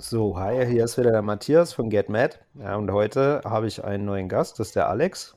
So, 0.00 0.38
hi, 0.38 0.64
hier 0.64 0.84
ist 0.84 0.96
wieder 0.96 1.10
der 1.10 1.22
Matthias 1.22 1.72
von 1.72 1.90
GetMad. 1.90 2.38
Ja, 2.54 2.76
und 2.76 2.88
heute 2.92 3.40
habe 3.44 3.66
ich 3.66 3.82
einen 3.82 4.04
neuen 4.04 4.28
Gast, 4.28 4.60
das 4.60 4.68
ist 4.68 4.76
der 4.76 4.88
Alex. 4.88 5.36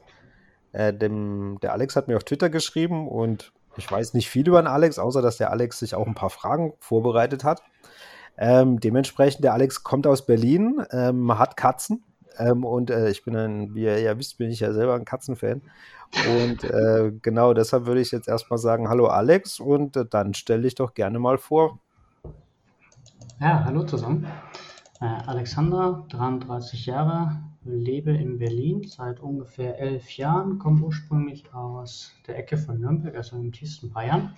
Äh, 0.72 0.93
dem, 0.93 1.58
der 1.64 1.74
Alex 1.74 1.95
hat 1.95 2.08
mir 2.08 2.16
auf 2.16 2.24
Twitter 2.24 2.51
geschrieben 2.51 3.08
und 3.08 3.53
ich 3.75 3.92
weiß 3.92 4.13
nicht 4.13 4.29
viel 4.29 4.47
über 4.47 4.61
den 4.61 4.67
Alex, 4.67 5.00
außer 5.00 5.24
dass 5.24 5.37
der 5.37 5.50
Alex 5.50 5.79
sich 5.79 5.95
auch 5.95 6.05
ein 6.05 6.13
paar 6.13 6.29
Fragen 6.29 6.74
vorbereitet 6.77 7.43
hat. 7.43 7.63
Ähm, 8.38 8.79
dementsprechend, 8.79 9.43
der 9.43 9.54
Alex 9.54 9.84
kommt 9.84 10.05
aus 10.05 10.27
Berlin, 10.27 10.86
ähm, 10.91 11.39
hat 11.39 11.57
Katzen 11.57 12.04
ähm, 12.38 12.64
und 12.64 12.91
äh, 12.91 13.09
ich 13.09 13.23
bin 13.23 13.36
ein, 13.36 13.73
wie 13.73 13.86
ihr 13.86 14.00
ja 14.00 14.16
wisst, 14.20 14.38
bin 14.38 14.52
ich 14.52 14.59
ja 14.59 14.73
selber 14.73 14.93
ein 14.93 15.05
Katzenfan. 15.05 15.64
Und 16.30 16.64
äh, 16.66 17.12
genau 17.23 17.55
deshalb 17.55 17.88
würde 17.88 18.02
ich 18.02 18.12
jetzt 18.12 18.28
erstmal 18.28 18.59
sagen, 18.59 18.89
hallo 18.89 19.07
Alex 19.07 19.59
und 19.59 19.98
äh, 19.98 20.05
dann 20.07 20.36
stell 20.36 20.62
dich 20.62 20.75
doch 20.75 20.93
gerne 20.93 21.18
mal 21.18 21.39
vor. 21.39 21.80
Ja, 23.39 23.63
hallo 23.65 23.83
zusammen. 23.83 24.25
Äh, 24.99 25.05
Alexander, 25.05 26.05
33 26.09 26.86
Jahre, 26.86 27.41
lebe 27.63 28.11
in 28.11 28.37
Berlin 28.37 28.87
seit 28.87 29.19
ungefähr 29.19 29.79
elf 29.79 30.11
Jahren, 30.18 30.59
komme 30.59 30.83
ursprünglich 30.83 31.54
aus 31.54 32.13
der 32.27 32.38
Ecke 32.38 32.58
von 32.58 32.80
Nürnberg, 32.80 33.16
also 33.16 33.38
im 33.38 33.52
tiefsten 33.52 33.91
Bayern. 33.91 34.38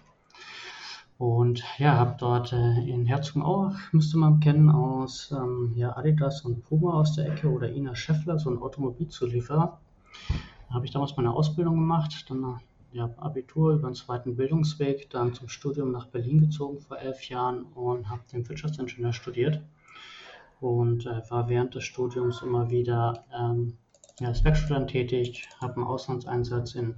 Und 1.17 1.63
ja, 1.77 1.95
habe 1.95 2.15
dort 2.17 2.53
äh, 2.53 2.79
in 2.89 3.05
Herzogenaurach, 3.05 3.93
müsste 3.93 4.17
man 4.17 4.39
kennen, 4.39 4.69
aus 4.69 5.31
ähm, 5.31 5.73
ja, 5.75 5.95
Adidas 5.95 6.41
und 6.41 6.63
Puma 6.63 6.93
aus 6.93 7.15
der 7.15 7.27
Ecke 7.27 7.49
oder 7.49 7.71
Ina 7.71 7.95
Scheffler, 7.95 8.39
so 8.39 8.49
ein 8.49 8.61
Automobilzulieferer. 8.61 9.79
Da 10.67 10.73
habe 10.73 10.85
ich 10.85 10.91
damals 10.91 11.15
meine 11.15 11.31
Ausbildung 11.31 11.75
gemacht, 11.75 12.25
dann 12.29 12.59
ja, 12.93 13.09
Abitur 13.17 13.73
über 13.73 13.87
einen 13.87 13.95
zweiten 13.95 14.35
Bildungsweg, 14.35 15.09
dann 15.09 15.33
zum 15.33 15.49
Studium 15.49 15.91
nach 15.91 16.07
Berlin 16.07 16.39
gezogen 16.39 16.79
vor 16.79 16.97
elf 16.99 17.23
Jahren 17.23 17.63
und 17.63 18.09
habe 18.09 18.21
den 18.31 18.47
Wirtschaftsingenieur 18.47 19.13
studiert 19.13 19.61
und 20.61 21.05
äh, 21.05 21.21
war 21.29 21.49
während 21.49 21.75
des 21.75 21.83
Studiums 21.83 22.41
immer 22.41 22.69
wieder 22.69 23.25
ähm, 23.37 23.77
ja, 24.19 24.27
als 24.29 24.43
Werkstudent 24.43 24.91
tätig, 24.91 25.49
habe 25.59 25.77
einen 25.77 25.85
Auslandseinsatz 25.85 26.75
in 26.75 26.95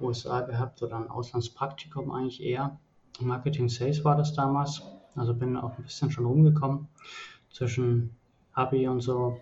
USA 0.00 0.40
gehabt 0.40 0.82
oder 0.82 0.96
ein 0.96 1.08
Auslandspraktikum 1.08 2.10
eigentlich 2.10 2.42
eher. 2.42 2.78
Marketing 3.20 3.68
Sales 3.68 4.04
war 4.04 4.16
das 4.16 4.34
damals, 4.34 4.82
also 5.14 5.34
bin 5.34 5.56
auch 5.56 5.78
ein 5.78 5.84
bisschen 5.84 6.10
schon 6.10 6.26
rumgekommen 6.26 6.88
zwischen 7.50 8.16
Abi 8.54 8.88
und 8.88 9.00
so 9.00 9.40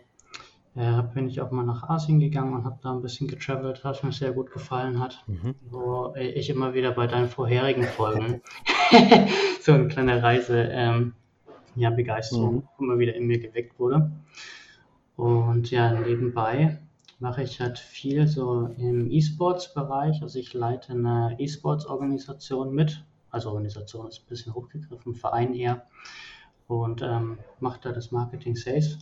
äh, 0.76 1.02
bin 1.14 1.28
ich 1.28 1.40
auch 1.40 1.50
mal 1.50 1.64
nach 1.64 1.88
Asien 1.88 2.20
gegangen 2.20 2.54
und 2.54 2.64
habe 2.64 2.78
da 2.82 2.92
ein 2.92 3.02
bisschen 3.02 3.26
getravelt, 3.26 3.80
was 3.82 4.02
mir 4.02 4.12
sehr 4.12 4.32
gut 4.32 4.52
gefallen 4.52 5.00
hat. 5.00 5.24
Mhm. 5.26 5.54
Wo 5.68 6.14
ich 6.16 6.48
immer 6.48 6.74
wieder 6.74 6.92
bei 6.92 7.06
deinen 7.06 7.28
vorherigen 7.28 7.84
Folgen 7.84 8.40
so 9.60 9.72
eine 9.72 9.88
kleine 9.88 10.22
Reise 10.22 10.68
ähm, 10.70 11.14
ja, 11.74 11.90
Begeisterung 11.90 12.56
mhm. 12.56 12.62
immer 12.78 12.98
wieder 12.98 13.14
in 13.14 13.26
mir 13.26 13.40
geweckt 13.40 13.78
wurde. 13.78 14.12
Und 15.16 15.70
ja, 15.70 15.92
nebenbei 15.92 16.78
mache 17.18 17.42
ich 17.42 17.60
halt 17.60 17.78
viel 17.78 18.26
so 18.26 18.70
im 18.78 19.10
E-Sports-Bereich. 19.10 20.22
Also 20.22 20.38
ich 20.38 20.54
leite 20.54 20.92
eine 20.92 21.36
E-Sports-Organisation 21.38 22.72
mit. 22.72 23.04
Also 23.30 23.50
Organisation 23.50 24.08
ist 24.08 24.22
ein 24.22 24.28
bisschen 24.28 24.54
hochgegriffen, 24.54 25.14
Verein 25.14 25.54
eher. 25.54 25.86
Und 26.68 27.02
ähm, 27.02 27.38
mache 27.58 27.80
da 27.82 27.92
das 27.92 28.12
Marketing 28.12 28.54
Sales 28.54 28.98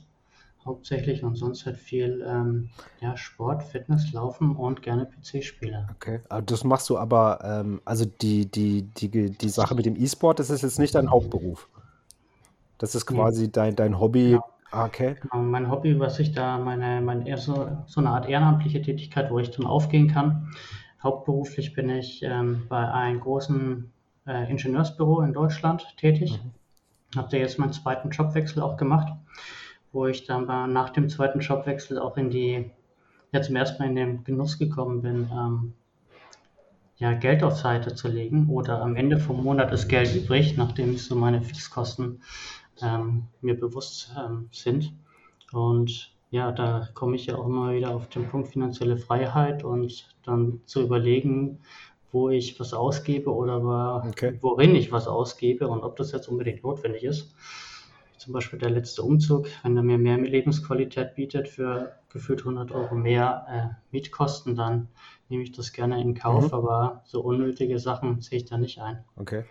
hauptsächlich 0.68 1.24
und 1.24 1.34
sonst 1.34 1.66
halt 1.66 1.76
viel 1.76 2.24
ähm, 2.26 2.68
ja, 3.00 3.16
Sport, 3.16 3.64
Fitness, 3.64 4.12
Laufen 4.12 4.54
und 4.54 4.82
gerne 4.82 5.06
PC-Spiele. 5.06 5.88
Okay, 5.96 6.20
also 6.28 6.44
das 6.44 6.62
machst 6.62 6.88
du 6.90 6.98
aber, 6.98 7.40
ähm, 7.42 7.80
also 7.84 8.04
die, 8.04 8.46
die, 8.46 8.82
die, 8.82 9.30
die 9.30 9.48
Sache 9.48 9.74
mit 9.74 9.86
dem 9.86 9.96
E-Sport, 9.96 10.38
das 10.38 10.50
ist 10.50 10.62
jetzt 10.62 10.78
nicht 10.78 10.94
dein 10.94 11.10
Hauptberuf. 11.10 11.68
Das 12.76 12.94
ist 12.94 13.06
quasi 13.06 13.44
nee. 13.44 13.50
dein, 13.52 13.74
dein 13.74 13.98
Hobby. 13.98 14.30
Genau. 14.30 14.44
Ah, 14.70 14.84
okay. 14.84 15.16
Genau, 15.22 15.42
mein 15.42 15.70
Hobby, 15.70 15.98
was 15.98 16.18
ich 16.18 16.32
da, 16.32 16.58
meine, 16.58 17.00
meine 17.00 17.38
so, 17.38 17.68
so 17.86 18.00
eine 18.00 18.10
Art 18.10 18.28
ehrenamtliche 18.28 18.82
Tätigkeit, 18.82 19.30
wo 19.30 19.38
ich 19.38 19.50
dann 19.50 19.66
aufgehen 19.66 20.08
kann. 20.08 20.52
Hauptberuflich 21.02 21.72
bin 21.72 21.88
ich 21.88 22.22
ähm, 22.22 22.66
bei 22.68 22.92
einem 22.92 23.20
großen 23.20 23.90
äh, 24.26 24.50
Ingenieursbüro 24.50 25.22
in 25.22 25.32
Deutschland 25.32 25.86
tätig. 25.96 26.38
Mhm. 26.42 27.18
Habe 27.18 27.28
da 27.30 27.38
jetzt 27.38 27.58
meinen 27.58 27.72
zweiten 27.72 28.10
Jobwechsel 28.10 28.62
auch 28.62 28.76
gemacht 28.76 29.08
wo 29.92 30.06
ich 30.06 30.24
dann 30.26 30.46
nach 30.72 30.90
dem 30.90 31.08
zweiten 31.08 31.40
Jobwechsel 31.40 31.98
auch 31.98 32.16
in 32.16 32.30
die, 32.30 32.70
ja 33.32 33.42
zum 33.42 33.56
ersten 33.56 33.82
Mal 33.82 33.88
in 33.90 33.96
den 33.96 34.24
Genuss 34.24 34.58
gekommen 34.58 35.02
bin, 35.02 35.28
ähm, 35.32 35.74
ja, 36.96 37.12
Geld 37.14 37.44
auf 37.44 37.56
Seite 37.56 37.94
zu 37.94 38.08
legen 38.08 38.48
oder 38.48 38.82
am 38.82 38.96
Ende 38.96 39.18
vom 39.18 39.42
Monat 39.42 39.72
ist 39.72 39.88
Geld 39.88 40.14
übrig, 40.14 40.56
nachdem 40.56 40.94
ich 40.94 41.04
so 41.04 41.14
meine 41.14 41.42
Fixkosten 41.42 42.22
ähm, 42.82 43.28
mir 43.40 43.58
bewusst 43.58 44.12
ähm, 44.18 44.48
sind. 44.50 44.92
Und 45.52 46.12
ja, 46.30 46.50
da 46.50 46.88
komme 46.94 47.16
ich 47.16 47.26
ja 47.26 47.36
auch 47.36 47.46
immer 47.46 47.72
wieder 47.72 47.94
auf 47.94 48.08
den 48.08 48.28
Punkt 48.28 48.48
finanzielle 48.48 48.96
Freiheit 48.96 49.64
und 49.64 50.08
dann 50.24 50.60
zu 50.66 50.82
überlegen, 50.82 51.60
wo 52.10 52.30
ich 52.30 52.58
was 52.58 52.74
ausgebe 52.74 53.32
oder 53.32 54.04
okay. 54.06 54.36
worin 54.40 54.74
ich 54.74 54.90
was 54.90 55.06
ausgebe 55.06 55.68
und 55.68 55.84
ob 55.84 55.96
das 55.96 56.12
jetzt 56.12 56.28
unbedingt 56.28 56.64
notwendig 56.64 57.04
ist 57.04 57.34
zum 58.18 58.32
Beispiel 58.32 58.58
der 58.58 58.70
letzte 58.70 59.02
Umzug, 59.02 59.46
wenn 59.62 59.76
er 59.76 59.82
mir 59.82 59.98
mehr 59.98 60.18
Lebensqualität 60.18 61.14
bietet 61.14 61.48
für 61.48 61.92
gefühlt 62.10 62.40
100 62.40 62.72
Euro 62.72 62.94
mehr 62.94 63.46
äh, 63.48 63.74
Mietkosten, 63.90 64.54
dann 64.54 64.88
nehme 65.28 65.42
ich 65.42 65.52
das 65.52 65.72
gerne 65.72 66.00
in 66.00 66.14
Kauf, 66.14 66.48
mhm. 66.48 66.54
aber 66.54 67.02
so 67.04 67.20
unnötige 67.20 67.78
Sachen 67.78 68.20
sehe 68.20 68.38
ich 68.38 68.44
da 68.46 68.56
nicht 68.56 68.80
ein. 68.80 69.04
Okay. 69.16 69.44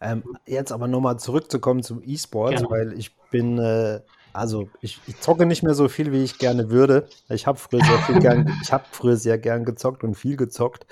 Ähm, 0.00 0.22
jetzt 0.46 0.72
aber 0.72 0.88
nochmal 0.88 1.18
zurückzukommen 1.18 1.82
zum 1.82 2.02
E-Sport, 2.02 2.64
weil 2.70 2.94
ich 2.94 3.14
bin 3.30 3.58
äh, 3.58 4.00
also 4.32 4.68
ich, 4.80 5.00
ich, 5.06 5.20
zocke 5.20 5.46
nicht 5.46 5.62
mehr 5.62 5.74
so 5.74 5.88
viel, 5.88 6.12
wie 6.12 6.22
ich 6.22 6.38
gerne 6.38 6.70
würde. 6.70 7.08
Ich 7.28 7.46
habe 7.46 7.58
früher 7.58 7.84
sehr 7.84 7.98
viel 7.98 8.18
gern, 8.20 8.52
ich 8.62 8.72
habe 8.72 8.84
früher 8.90 9.16
sehr 9.16 9.38
gern 9.38 9.64
gezockt 9.64 10.04
und 10.04 10.14
viel 10.14 10.36
gezockt. 10.36 10.86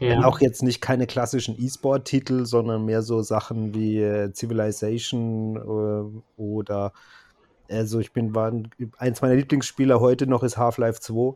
Ja. 0.00 0.24
Auch 0.24 0.40
jetzt 0.40 0.62
nicht 0.62 0.80
keine 0.80 1.06
klassischen 1.06 1.56
E-Sport-Titel, 1.60 2.46
sondern 2.46 2.84
mehr 2.84 3.02
so 3.02 3.22
Sachen 3.22 3.74
wie 3.74 4.00
äh, 4.02 4.32
Civilization 4.32 5.56
äh, 5.56 6.40
oder 6.40 6.92
also 7.70 8.00
ich 8.00 8.12
bin 8.12 8.34
war 8.34 8.52
eins 8.98 9.22
meiner 9.22 9.36
Lieblingsspieler 9.36 10.00
heute 10.00 10.26
noch 10.26 10.42
ist 10.42 10.56
Half-Life 10.56 11.00
2. 11.00 11.34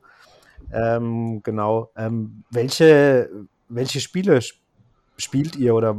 Ähm, 0.72 1.42
genau. 1.42 1.90
Ähm, 1.96 2.42
welche 2.50 3.30
welche 3.68 4.00
Spiele 4.00 4.40
spielt 5.16 5.56
ihr 5.56 5.74
oder 5.74 5.96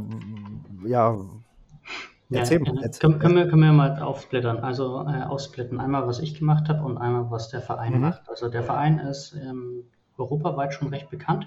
ja 0.84 1.18
Erzähl, 2.30 2.60
ja, 2.64 2.72
erzähl. 2.82 3.00
Können, 3.00 3.18
können, 3.20 3.36
wir, 3.36 3.48
können 3.48 3.62
wir 3.62 3.72
mal 3.72 4.02
aufsplittern, 4.02 4.58
also 4.58 5.06
äh, 5.06 5.22
aussplitten. 5.22 5.78
Einmal, 5.78 6.06
was 6.06 6.18
ich 6.18 6.38
gemacht 6.38 6.68
habe 6.68 6.82
und 6.82 6.98
einmal, 6.98 7.30
was 7.30 7.48
der 7.48 7.60
Verein 7.60 7.94
mhm. 7.94 8.00
macht. 8.00 8.28
Also 8.28 8.48
der 8.48 8.64
Verein 8.64 8.98
ist 8.98 9.34
ähm, 9.34 9.84
europaweit 10.18 10.74
schon 10.74 10.88
recht 10.88 11.08
bekannt 11.10 11.46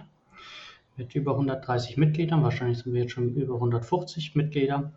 mit 0.95 1.15
über 1.15 1.33
130 1.33 1.97
Mitgliedern. 1.97 2.43
Wahrscheinlich 2.43 2.79
sind 2.79 2.93
wir 2.93 3.01
jetzt 3.01 3.11
schon 3.11 3.35
über 3.35 3.55
150 3.55 4.35
Mitglieder. 4.35 4.91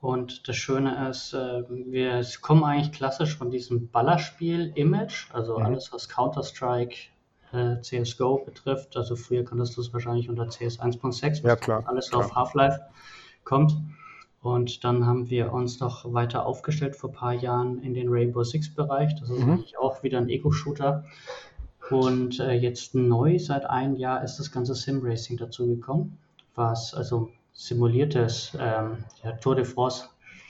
Und 0.00 0.48
das 0.48 0.56
Schöne 0.56 1.08
ist, 1.08 1.34
äh, 1.34 1.62
wir 1.68 2.24
kommen 2.40 2.64
eigentlich 2.64 2.92
klassisch 2.92 3.36
von 3.36 3.50
diesem 3.50 3.88
Ballerspiel-Image, 3.88 5.28
also 5.32 5.58
mhm. 5.58 5.66
alles, 5.66 5.92
was 5.92 6.08
Counter-Strike, 6.08 6.96
äh, 7.52 7.80
CSGO 7.80 8.38
betrifft. 8.44 8.96
Also 8.96 9.16
früher 9.16 9.44
kanntest 9.44 9.76
du 9.76 9.82
es 9.82 9.92
wahrscheinlich 9.92 10.28
unter 10.30 10.46
CS 10.46 10.80
1.6, 10.80 11.46
ja, 11.46 11.56
klar, 11.56 11.84
alles 11.86 12.10
klar. 12.10 12.24
auf 12.24 12.34
Half-Life 12.34 12.80
kommt. 13.44 13.76
Und 14.42 14.84
dann 14.84 15.06
haben 15.06 15.28
wir 15.28 15.52
uns 15.52 15.80
noch 15.80 16.12
weiter 16.12 16.46
aufgestellt 16.46 16.96
vor 16.96 17.10
ein 17.10 17.14
paar 17.14 17.34
Jahren 17.34 17.82
in 17.82 17.92
den 17.92 18.08
Rainbow 18.08 18.42
Six 18.42 18.74
Bereich. 18.74 19.14
Das 19.20 19.28
ist 19.28 19.44
mhm. 19.44 19.52
eigentlich 19.52 19.78
auch 19.78 20.02
wieder 20.02 20.18
ein 20.18 20.30
Ego-Shooter. 20.30 21.04
Und 21.90 22.40
äh, 22.40 22.52
jetzt 22.52 22.94
neu, 22.94 23.38
seit 23.38 23.66
einem 23.66 23.96
Jahr, 23.96 24.22
ist 24.22 24.38
das 24.38 24.50
ganze 24.50 24.74
Sim-Racing 24.74 25.36
dazugekommen, 25.36 26.16
was 26.54 26.94
also 26.94 27.30
simuliertes, 27.52 28.56
ähm, 28.58 29.04
ja, 29.24 29.32
Tour 29.32 29.56
de 29.56 29.64
France, 29.64 30.06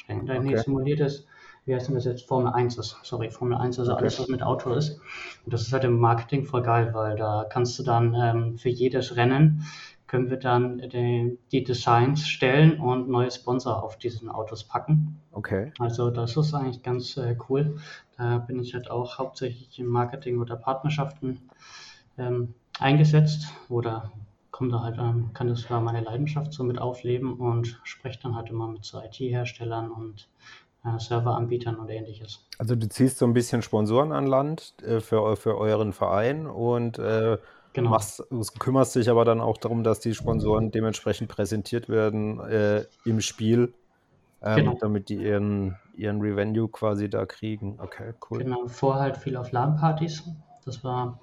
okay. 0.09 0.39
nee, 0.39 0.57
simuliertes, 0.57 1.27
wie 1.65 1.75
heißt 1.75 1.89
denn 1.89 1.95
das 1.95 2.05
jetzt? 2.05 2.27
Formel 2.27 2.53
1 2.53 2.77
ist, 2.79 2.97
sorry, 3.03 3.31
Formel 3.31 3.57
1, 3.57 3.79
also 3.79 3.93
okay. 3.93 4.03
alles, 4.03 4.21
was 4.21 4.29
mit 4.29 4.43
Auto 4.43 4.73
ist. 4.75 5.01
Und 5.45 5.53
das 5.53 5.63
ist 5.63 5.73
halt 5.73 5.85
im 5.85 5.99
Marketing 5.99 6.45
voll 6.45 6.63
geil, 6.63 6.91
weil 6.93 7.17
da 7.17 7.47
kannst 7.49 7.79
du 7.79 7.83
dann 7.83 8.15
ähm, 8.15 8.59
für 8.59 8.69
jedes 8.69 9.17
Rennen 9.17 9.65
können 10.11 10.29
wir 10.29 10.39
dann 10.39 10.79
die, 10.79 11.39
die, 11.53 11.63
Designs 11.63 12.27
stellen 12.27 12.81
und 12.81 13.09
neue 13.09 13.31
Sponsor 13.31 13.81
auf 13.81 13.97
diesen 13.97 14.29
Autos 14.29 14.65
packen. 14.65 15.21
Okay. 15.31 15.73
Also 15.79 16.11
das 16.11 16.37
ist 16.37 16.53
eigentlich 16.53 16.83
ganz 16.83 17.17
äh, 17.17 17.37
cool. 17.49 17.79
Da 18.19 18.39
bin 18.39 18.59
ich 18.59 18.75
halt 18.75 18.91
auch 18.91 19.19
hauptsächlich 19.19 19.79
im 19.79 19.87
Marketing 19.87 20.41
oder 20.41 20.57
Partnerschaften 20.57 21.49
ähm, 22.19 22.55
eingesetzt 22.81 23.53
oder 23.69 24.11
komme 24.51 24.73
da 24.73 24.81
halt 24.83 24.99
ähm, 24.99 25.31
kann 25.33 25.47
das 25.47 25.69
da 25.69 25.79
meine 25.79 26.01
Leidenschaft 26.01 26.53
so 26.55 26.65
mit 26.65 26.81
aufleben 26.81 27.35
und 27.35 27.81
spreche 27.85 28.19
dann 28.21 28.35
halt 28.35 28.51
immer 28.51 28.67
mit 28.67 28.85
so 28.85 29.01
IT-Herstellern 29.01 29.93
und 29.93 30.29
äh, 30.85 30.99
Serveranbietern 30.99 31.77
und 31.77 31.89
ähnliches. 31.89 32.45
Also 32.59 32.75
du 32.75 32.89
ziehst 32.89 33.19
so 33.19 33.27
ein 33.27 33.33
bisschen 33.33 33.63
Sponsoren 33.63 34.11
an 34.11 34.27
Land 34.27 34.75
äh, 34.83 34.99
für, 34.99 35.37
für 35.37 35.57
euren 35.57 35.93
Verein 35.93 36.49
und 36.49 36.99
äh, 36.99 37.39
Genau. 37.73 37.91
Machst, 37.91 38.25
kümmerst 38.59 38.97
dich 38.97 39.09
aber 39.09 39.25
dann 39.25 39.41
auch 39.41 39.57
darum, 39.57 39.85
dass 39.85 40.01
die 40.01 40.15
Sponsoren 40.15 40.73
dementsprechend 40.73 41.29
präsentiert 41.29 41.89
werden 41.89 42.41
äh, 42.41 42.85
im 43.05 43.21
Spiel 43.21 43.73
ähm, 44.43 44.57
genau. 44.57 44.79
damit 44.81 45.09
die 45.09 45.17
ihren, 45.17 45.77
ihren 45.95 46.21
Revenue 46.21 46.69
quasi 46.69 47.09
da 47.09 47.27
kriegen. 47.27 47.79
Okay, 47.79 48.15
cool. 48.31 48.39
Genau, 48.39 48.67
vorher 48.67 49.03
halt 49.03 49.17
viel 49.17 49.37
auf 49.37 49.53
LAN-Partys. 49.53 50.25
Das 50.65 50.83
war 50.83 51.21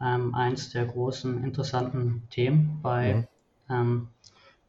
ähm, 0.00 0.34
eins 0.34 0.70
der 0.70 0.86
großen 0.86 1.44
interessanten 1.44 2.26
Themen 2.30 2.80
bei, 2.82 3.26
mhm. 3.68 3.74
ähm, 3.74 4.08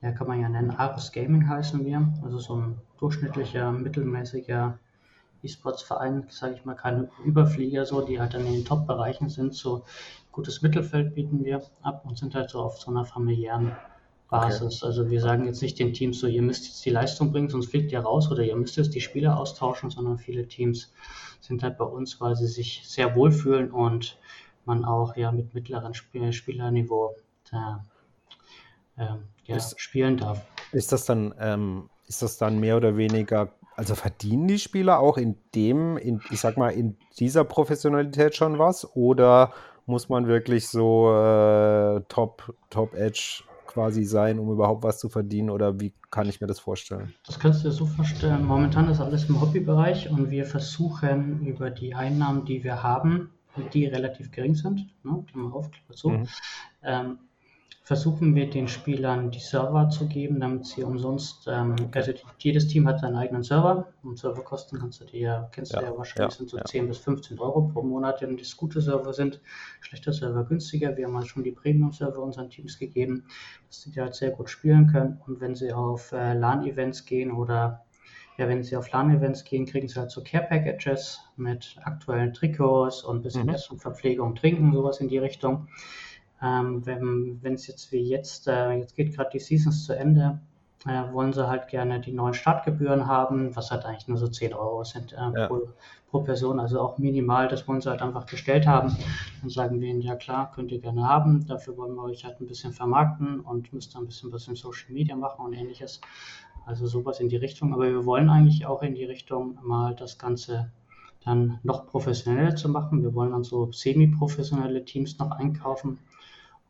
ja, 0.02 0.12
kann 0.12 0.28
man 0.28 0.42
ja 0.42 0.50
nennen, 0.50 0.72
Ares 0.72 1.12
Gaming 1.12 1.48
heißen 1.48 1.86
wir. 1.86 2.08
Also 2.24 2.40
so 2.40 2.56
ein 2.56 2.82
durchschnittlicher, 3.00 3.72
mittelmäßiger 3.72 4.78
E-Sports-Verein, 5.44 6.26
sage 6.30 6.56
ich 6.56 6.66
mal, 6.66 6.76
keine 6.76 7.10
Überflieger, 7.26 7.86
so, 7.86 8.02
die 8.02 8.20
halt 8.20 8.34
dann 8.34 8.46
in 8.46 8.54
den 8.54 8.66
Top-Bereichen 8.66 9.30
sind. 9.30 9.56
So 9.56 9.84
gutes 10.32 10.62
Mittelfeld 10.62 11.16
bieten 11.16 11.44
wir 11.44 11.62
ab 11.82 12.04
und 12.06 12.18
sind 12.18 12.36
halt 12.36 12.50
so 12.50 12.60
auf 12.62 12.80
so 12.80 12.92
einer 12.92 13.06
familiären 13.06 13.76
Basis. 14.30 14.82
Okay. 14.82 14.88
Also 14.88 15.10
wir 15.10 15.22
sagen 15.22 15.46
jetzt 15.46 15.62
nicht 15.62 15.78
den 15.78 15.94
Teams 15.94 16.20
so, 16.20 16.28
ihr 16.28 16.42
müsst 16.42 16.66
jetzt 16.66 16.86
die 16.86 16.90
Leistung 16.90 17.32
bringen, 17.32 17.50
sonst 17.50 17.70
fliegt 17.70 17.92
ihr 17.92 18.00
raus 18.00 18.32
oder 18.32 18.44
ihr 18.44 18.56
müsst 18.56 18.78
jetzt 18.78 18.96
die 18.96 19.02
Spieler 19.02 19.38
austauschen, 19.38 19.90
sondern 19.90 20.18
viele 20.18 20.48
Teams 20.48 20.94
sind 21.42 21.64
halt 21.64 21.78
bei 21.78 21.86
uns, 21.86 22.22
weil 22.22 22.36
sie 22.36 22.48
sich 22.48 22.84
sehr 22.86 23.16
wohlfühlen 23.16 23.72
und 23.72 24.18
man 24.66 24.86
auch 24.86 25.16
ja 25.18 25.32
mit 25.32 25.54
mittleren 25.54 25.94
Spiel 25.94 26.32
Spielerniveau 26.32 27.16
da, 27.52 27.86
äh, 28.96 29.08
ja, 29.46 29.56
ist, 29.56 29.80
spielen 29.80 30.18
darf. 30.18 30.46
Ist 30.72 30.92
das 30.92 31.06
dann, 31.06 31.34
ähm, 31.40 31.90
ist 32.08 32.22
das 32.22 32.38
dann 32.38 32.60
mehr 32.60 32.78
oder 32.78 32.96
weniger 32.96 33.52
also 33.76 33.96
verdienen 33.96 34.48
die 34.48 34.60
Spieler 34.60 35.00
auch 35.00 35.18
in 35.18 35.38
dem, 35.56 35.98
in, 35.98 36.22
ich 36.30 36.40
sag 36.40 36.56
mal, 36.58 36.70
in 36.70 36.98
dieser 37.18 37.44
Professionalität 37.44 38.36
schon 38.36 38.60
was? 38.60 38.96
Oder 38.96 39.54
muss 39.86 40.10
man 40.10 40.28
wirklich 40.28 40.68
so 40.68 41.12
äh, 41.12 42.02
Top, 42.08 42.56
Top 42.70 42.94
Edge 42.94 43.44
quasi 43.68 44.04
sein, 44.04 44.40
um 44.40 44.52
überhaupt 44.52 44.84
was 44.84 45.00
zu 45.00 45.10
verdienen? 45.10 45.50
Oder 45.50 45.80
wie 45.80 45.94
kann 46.10 46.28
ich 46.28 46.42
mir 46.42 46.48
das 46.48 46.60
vorstellen? 46.60 47.14
Das 47.26 47.40
kannst 47.40 47.64
du 47.64 47.70
dir 47.70 47.74
so 47.74 47.86
vorstellen. 47.86 48.46
Momentan 48.46 48.90
ist 48.90 49.00
alles 49.00 49.30
im 49.30 49.40
Hobbybereich 49.40 50.10
und 50.10 50.30
wir 50.30 50.46
versuchen 50.46 51.46
über 51.46 51.70
die 51.70 51.96
Einnahmen, 51.96 52.46
die 52.46 52.64
wir 52.64 52.84
haben, 52.84 53.32
die 53.74 53.86
relativ 53.86 54.32
gering 54.32 54.56
sind, 54.56 54.88
ne, 55.04 55.24
Klammer 55.32 55.56
auf, 55.56 55.72
Klammer 55.72 55.96
zu, 55.96 56.10
mhm. 56.10 56.28
ähm, 56.84 57.20
versuchen 57.84 58.36
wir 58.36 58.50
den 58.50 58.68
Spielern 58.68 59.32
die 59.32 59.40
Server 59.40 59.90
zu 59.90 60.08
geben, 60.08 60.40
damit 60.40 60.66
sie 60.66 60.84
umsonst, 60.84 61.48
ähm, 61.48 61.76
also 61.94 62.14
jedes 62.38 62.68
Team 62.68 62.88
hat 62.88 63.00
seinen 63.00 63.16
eigenen 63.16 63.44
Server 63.44 63.88
und 64.04 64.20
Serverkosten 64.20 64.80
kannst 64.80 65.02
du 65.02 65.06
dir, 65.06 65.50
kennst 65.52 65.74
ja, 65.74 65.80
du 65.80 65.86
ja 65.88 65.98
wahrscheinlich, 65.98 66.34
ja, 66.34 66.38
sind 66.38 66.50
so 66.50 66.58
ja. 66.58 66.66
10 66.66 66.88
bis 66.88 67.00
15 67.00 67.40
Euro 67.40 67.64
pro 67.64 67.82
Monat, 67.82 68.22
wenn 68.22 68.38
das 68.38 68.56
gute 68.56 68.82
Server 68.82 69.14
sind, 69.14 69.42
schlechte 69.80 70.14
Server 70.14 70.44
günstiger. 70.44 70.96
Wir 70.96 71.08
haben 71.08 71.18
halt 71.18 71.28
schon 71.28 71.44
die 71.44 71.52
Premium-Server 71.52 72.20
unseren 72.20 72.50
Teams 72.52 72.78
gegeben, 72.78 73.26
dass 73.68 73.82
sie 73.82 74.00
halt 74.00 74.14
sehr 74.14 74.32
gut 74.32 74.50
spielen 74.50 74.88
können 74.88 75.20
und 75.26 75.42
wenn 75.42 75.56
sie 75.56 75.74
auf 75.74 76.12
äh, 76.12 76.34
LAN-Events 76.34 77.06
gehen 77.06 77.32
oder 77.32 77.84
ja, 78.38 78.48
wenn 78.48 78.64
sie 78.64 78.76
auf 78.78 78.92
LAN-Events 78.92 79.44
gehen, 79.44 79.66
kriegen 79.66 79.88
sie 79.88 80.00
halt 80.00 80.12
so 80.12 80.24
Care-Packages 80.24 81.20
mit 81.36 81.78
aktuellen 81.84 82.34
Trikots 82.34 83.04
und 83.04 83.18
ein 83.18 83.22
bisschen 83.24 83.44
mhm. 83.44 83.56
Essen, 83.56 83.80
Verpflegung, 83.80 84.36
Trinken, 84.36 84.72
sowas 84.72 85.00
in 85.00 85.10
die 85.10 85.18
Richtung. 85.18 85.68
Ähm, 86.42 86.86
wenn 86.86 87.54
es 87.54 87.68
jetzt 87.68 87.92
wie 87.92 88.02
jetzt, 88.02 88.48
äh, 88.48 88.72
jetzt 88.74 88.96
geht 88.96 89.16
gerade 89.16 89.30
die 89.32 89.40
Seasons 89.40 89.86
zu 89.86 89.96
Ende, 89.96 90.40
äh, 90.88 91.14
wollen 91.14 91.34
sie 91.34 91.48
halt 91.48 91.68
gerne 91.68 92.00
die 92.00 92.12
neuen 92.12 92.34
Startgebühren 92.34 93.06
haben, 93.06 93.56
was 93.56 93.70
halt 93.70 93.86
eigentlich 93.86 94.08
nur 94.08 94.18
so 94.18 94.28
10 94.28 94.54
Euro 94.54 94.84
sind 94.84 95.14
äh, 95.14 95.18
ja. 95.18 95.48
pro, 95.48 95.70
pro, 96.10 96.22
Person, 96.22 96.60
also 96.60 96.80
auch 96.82 96.98
minimal, 96.98 97.48
das 97.48 97.68
wollen 97.68 97.82
sie 97.82 97.90
halt 97.90 98.02
einfach 98.02 98.26
gestellt 98.26 98.66
haben. 98.66 98.98
Dann 99.42 99.50
sagen 99.52 99.80
wir 99.80 99.90
ihnen, 99.90 100.02
ja 100.02 100.16
klar, 100.16 100.52
könnt 100.52 100.72
ihr 100.72 100.80
gerne 100.80 101.08
haben, 101.08 101.46
dafür 101.46 101.78
wollen 101.78 101.94
wir 101.94 102.04
euch 102.04 102.26
halt 102.26 102.42
ein 102.42 102.48
bisschen 102.48 102.74
vermarkten 102.74 103.42
und 103.42 103.72
müsst 103.74 103.96
ein 103.96 104.08
bisschen 104.08 104.32
was 104.32 104.48
in 104.48 104.56
Social 104.56 104.92
Media 104.92 105.16
machen 105.16 105.46
und 105.46 105.54
ähnliches. 105.54 106.02
Also 106.66 106.88
sowas 106.88 107.20
in 107.20 107.30
die 107.30 107.38
Richtung, 107.38 107.74
aber 107.74 107.84
wir 107.84 108.06
wollen 108.06 108.30
eigentlich 108.30 108.66
auch 108.66 108.82
in 108.82 108.96
die 108.96 109.06
Richtung 109.06 109.60
mal 109.62 109.96
das 109.96 110.18
Ganze 110.18 110.72
dann 111.24 111.60
noch 111.62 111.86
professioneller 111.86 112.56
zu 112.56 112.70
machen. 112.70 113.04
Wir 113.04 113.14
wollen 113.14 113.32
dann 113.32 113.44
so 113.44 113.72
semi-professionelle 113.72 114.84
Teams 114.86 115.20
noch 115.20 115.32
einkaufen 115.32 116.00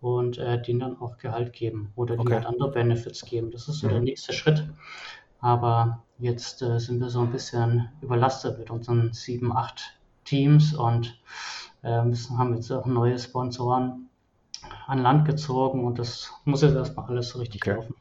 und 0.01 0.37
äh, 0.37 0.61
denen 0.61 0.79
dann 0.79 0.99
auch 0.99 1.17
Gehalt 1.17 1.53
geben 1.53 1.91
oder 1.95 2.19
okay. 2.19 2.35
halt 2.35 2.45
andere 2.45 2.71
Benefits 2.71 3.23
geben. 3.23 3.51
Das 3.51 3.67
ist 3.67 3.79
so 3.79 3.87
mhm. 3.87 3.91
der 3.91 4.01
nächste 4.01 4.33
Schritt. 4.33 4.67
Aber 5.39 6.03
jetzt 6.19 6.61
äh, 6.61 6.79
sind 6.79 6.99
wir 6.99 7.09
so 7.09 7.21
ein 7.21 7.31
bisschen 7.31 7.89
überlastet 8.01 8.59
mit 8.59 8.69
unseren 8.69 9.13
sieben, 9.13 9.55
acht 9.55 9.97
Teams 10.25 10.73
und 10.73 11.19
äh, 11.83 12.03
müssen, 12.03 12.37
haben 12.37 12.55
jetzt 12.55 12.71
auch 12.71 12.85
neue 12.85 13.17
Sponsoren 13.17 14.09
an 14.87 14.99
Land 14.99 15.25
gezogen 15.25 15.85
und 15.85 15.97
das 15.97 16.31
muss 16.45 16.61
jetzt 16.61 16.75
erstmal 16.75 17.07
alles 17.07 17.29
so 17.29 17.39
richtig 17.39 17.61
okay. 17.63 17.75
laufen. 17.75 17.95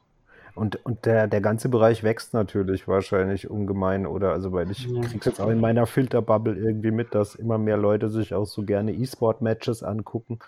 Und, 0.54 0.84
und 0.84 1.06
der, 1.06 1.26
der 1.28 1.40
ganze 1.40 1.68
Bereich 1.68 2.02
wächst 2.02 2.34
natürlich 2.34 2.88
wahrscheinlich 2.88 3.48
ungemein, 3.48 4.06
oder? 4.06 4.32
Also, 4.32 4.52
weil 4.52 4.70
ich 4.70 4.86
ja. 4.86 5.00
kriege 5.00 5.24
jetzt 5.24 5.40
auch 5.40 5.48
in 5.48 5.60
meiner 5.60 5.86
Filterbubble 5.86 6.54
irgendwie 6.54 6.90
mit, 6.90 7.14
dass 7.14 7.34
immer 7.34 7.56
mehr 7.56 7.76
Leute 7.76 8.08
sich 8.08 8.34
auch 8.34 8.46
so 8.46 8.62
gerne 8.64 8.92
E-Sport-Matches 8.92 9.82
angucken. 9.82 10.40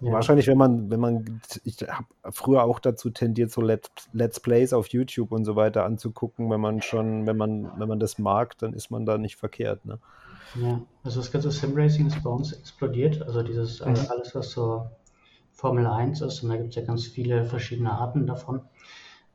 Ja. 0.00 0.12
Wahrscheinlich, 0.12 0.46
wenn 0.46 0.58
man, 0.58 0.90
wenn 0.90 1.00
man, 1.00 1.40
ich 1.64 1.76
habe 1.88 2.06
früher 2.30 2.64
auch 2.64 2.78
dazu 2.78 3.10
tendiert, 3.10 3.50
so 3.50 3.60
Let's, 3.60 3.90
Let's 4.12 4.40
Plays 4.40 4.72
auf 4.72 4.88
YouTube 4.88 5.32
und 5.32 5.44
so 5.44 5.56
weiter 5.56 5.84
anzugucken, 5.84 6.50
wenn 6.50 6.60
man 6.60 6.82
schon, 6.82 7.26
wenn 7.26 7.36
man, 7.36 7.70
wenn 7.78 7.88
man 7.88 8.00
das 8.00 8.18
mag, 8.18 8.58
dann 8.58 8.72
ist 8.72 8.90
man 8.90 9.06
da 9.06 9.18
nicht 9.18 9.36
verkehrt, 9.36 9.84
ne? 9.84 9.98
Ja, 10.56 10.80
also 11.04 11.20
das 11.20 11.30
ganze 11.30 11.50
Sim-Racing 11.50 12.08
ist 12.08 12.22
bei 12.22 12.30
uns 12.30 12.52
explodiert. 12.52 13.22
Also 13.22 13.42
dieses, 13.42 13.80
mhm. 13.80 13.94
alles, 14.08 14.34
was 14.34 14.50
so 14.50 14.90
Formel 15.52 15.86
1 15.86 16.20
ist, 16.22 16.42
und 16.42 16.50
da 16.50 16.56
gibt 16.56 16.70
es 16.70 16.76
ja 16.76 16.82
ganz 16.82 17.06
viele 17.06 17.44
verschiedene 17.44 17.92
Arten 17.92 18.26
davon. 18.26 18.62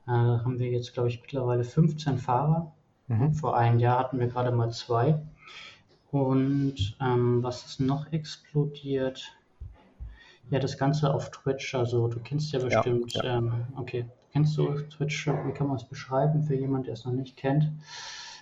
Äh, 0.08 0.12
haben 0.12 0.60
wir 0.60 0.70
jetzt, 0.70 0.94
glaube 0.94 1.10
ich, 1.10 1.22
mittlerweile 1.22 1.64
15 1.64 2.18
Fahrer. 2.18 2.74
Mhm. 3.08 3.34
Vor 3.34 3.56
einem 3.56 3.80
Jahr 3.80 4.00
hatten 4.00 4.20
wir 4.20 4.28
gerade 4.28 4.52
mal 4.52 4.72
zwei. 4.72 5.22
Und 6.12 6.98
ähm, 7.02 7.44
was 7.44 7.66
ist 7.66 7.80
noch 7.80 8.12
explodiert? 8.12 9.36
Ja, 10.50 10.60
das 10.60 10.78
Ganze 10.78 11.14
auf 11.14 11.32
Twitch, 11.32 11.74
also 11.74 12.08
du 12.08 12.20
kennst 12.20 12.52
ja 12.52 12.60
bestimmt, 12.60 13.14
ja, 13.14 13.24
ja. 13.24 13.38
Ähm, 13.38 13.66
okay, 13.78 14.06
kennst 14.32 14.58
du 14.58 14.74
Twitch, 14.90 15.28
wie 15.28 15.54
kann 15.54 15.68
man 15.68 15.78
es 15.78 15.86
beschreiben 15.86 16.44
für 16.44 16.56
jemanden, 16.56 16.86
der 16.86 16.94
es 16.94 17.06
noch 17.06 17.14
nicht 17.14 17.36
kennt? 17.36 17.72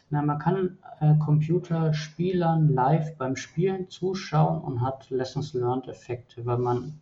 Na, 0.10 0.22
man 0.22 0.38
kann 0.38 0.78
äh, 1.00 1.16
Computerspielern 1.18 2.68
live 2.68 3.18
beim 3.18 3.36
Spielen 3.36 3.90
zuschauen 3.90 4.62
und 4.62 4.82
hat 4.82 5.10
Lessons 5.10 5.54
Learned 5.54 5.88
Effekte, 5.88 6.46
weil 6.46 6.58
man 6.58 7.00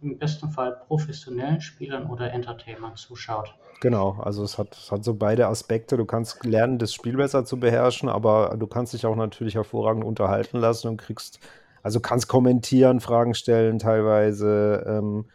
im 0.00 0.18
besten 0.18 0.48
Fall 0.48 0.80
professionellen 0.86 1.60
Spielern 1.60 2.06
oder 2.06 2.32
Entertainern 2.32 2.96
zuschaut. 2.96 3.54
Genau, 3.80 4.18
also 4.20 4.42
es 4.42 4.58
hat, 4.58 4.74
es 4.74 4.90
hat 4.90 5.04
so 5.04 5.14
beide 5.14 5.46
Aspekte. 5.46 5.96
Du 5.96 6.04
kannst 6.04 6.44
lernen, 6.44 6.78
das 6.78 6.92
Spiel 6.92 7.16
besser 7.16 7.44
zu 7.44 7.60
beherrschen, 7.60 8.08
aber 8.08 8.56
du 8.58 8.66
kannst 8.66 8.94
dich 8.94 9.06
auch 9.06 9.16
natürlich 9.16 9.54
hervorragend 9.54 10.04
unterhalten 10.04 10.58
lassen 10.58 10.88
und 10.88 10.96
kriegst 10.96 11.40
also 11.82 12.00
kannst 12.00 12.28
kommentieren, 12.28 13.00
Fragen 13.00 13.34
stellen 13.34 13.78
teilweise 13.78 14.84
ähm, 14.86 15.26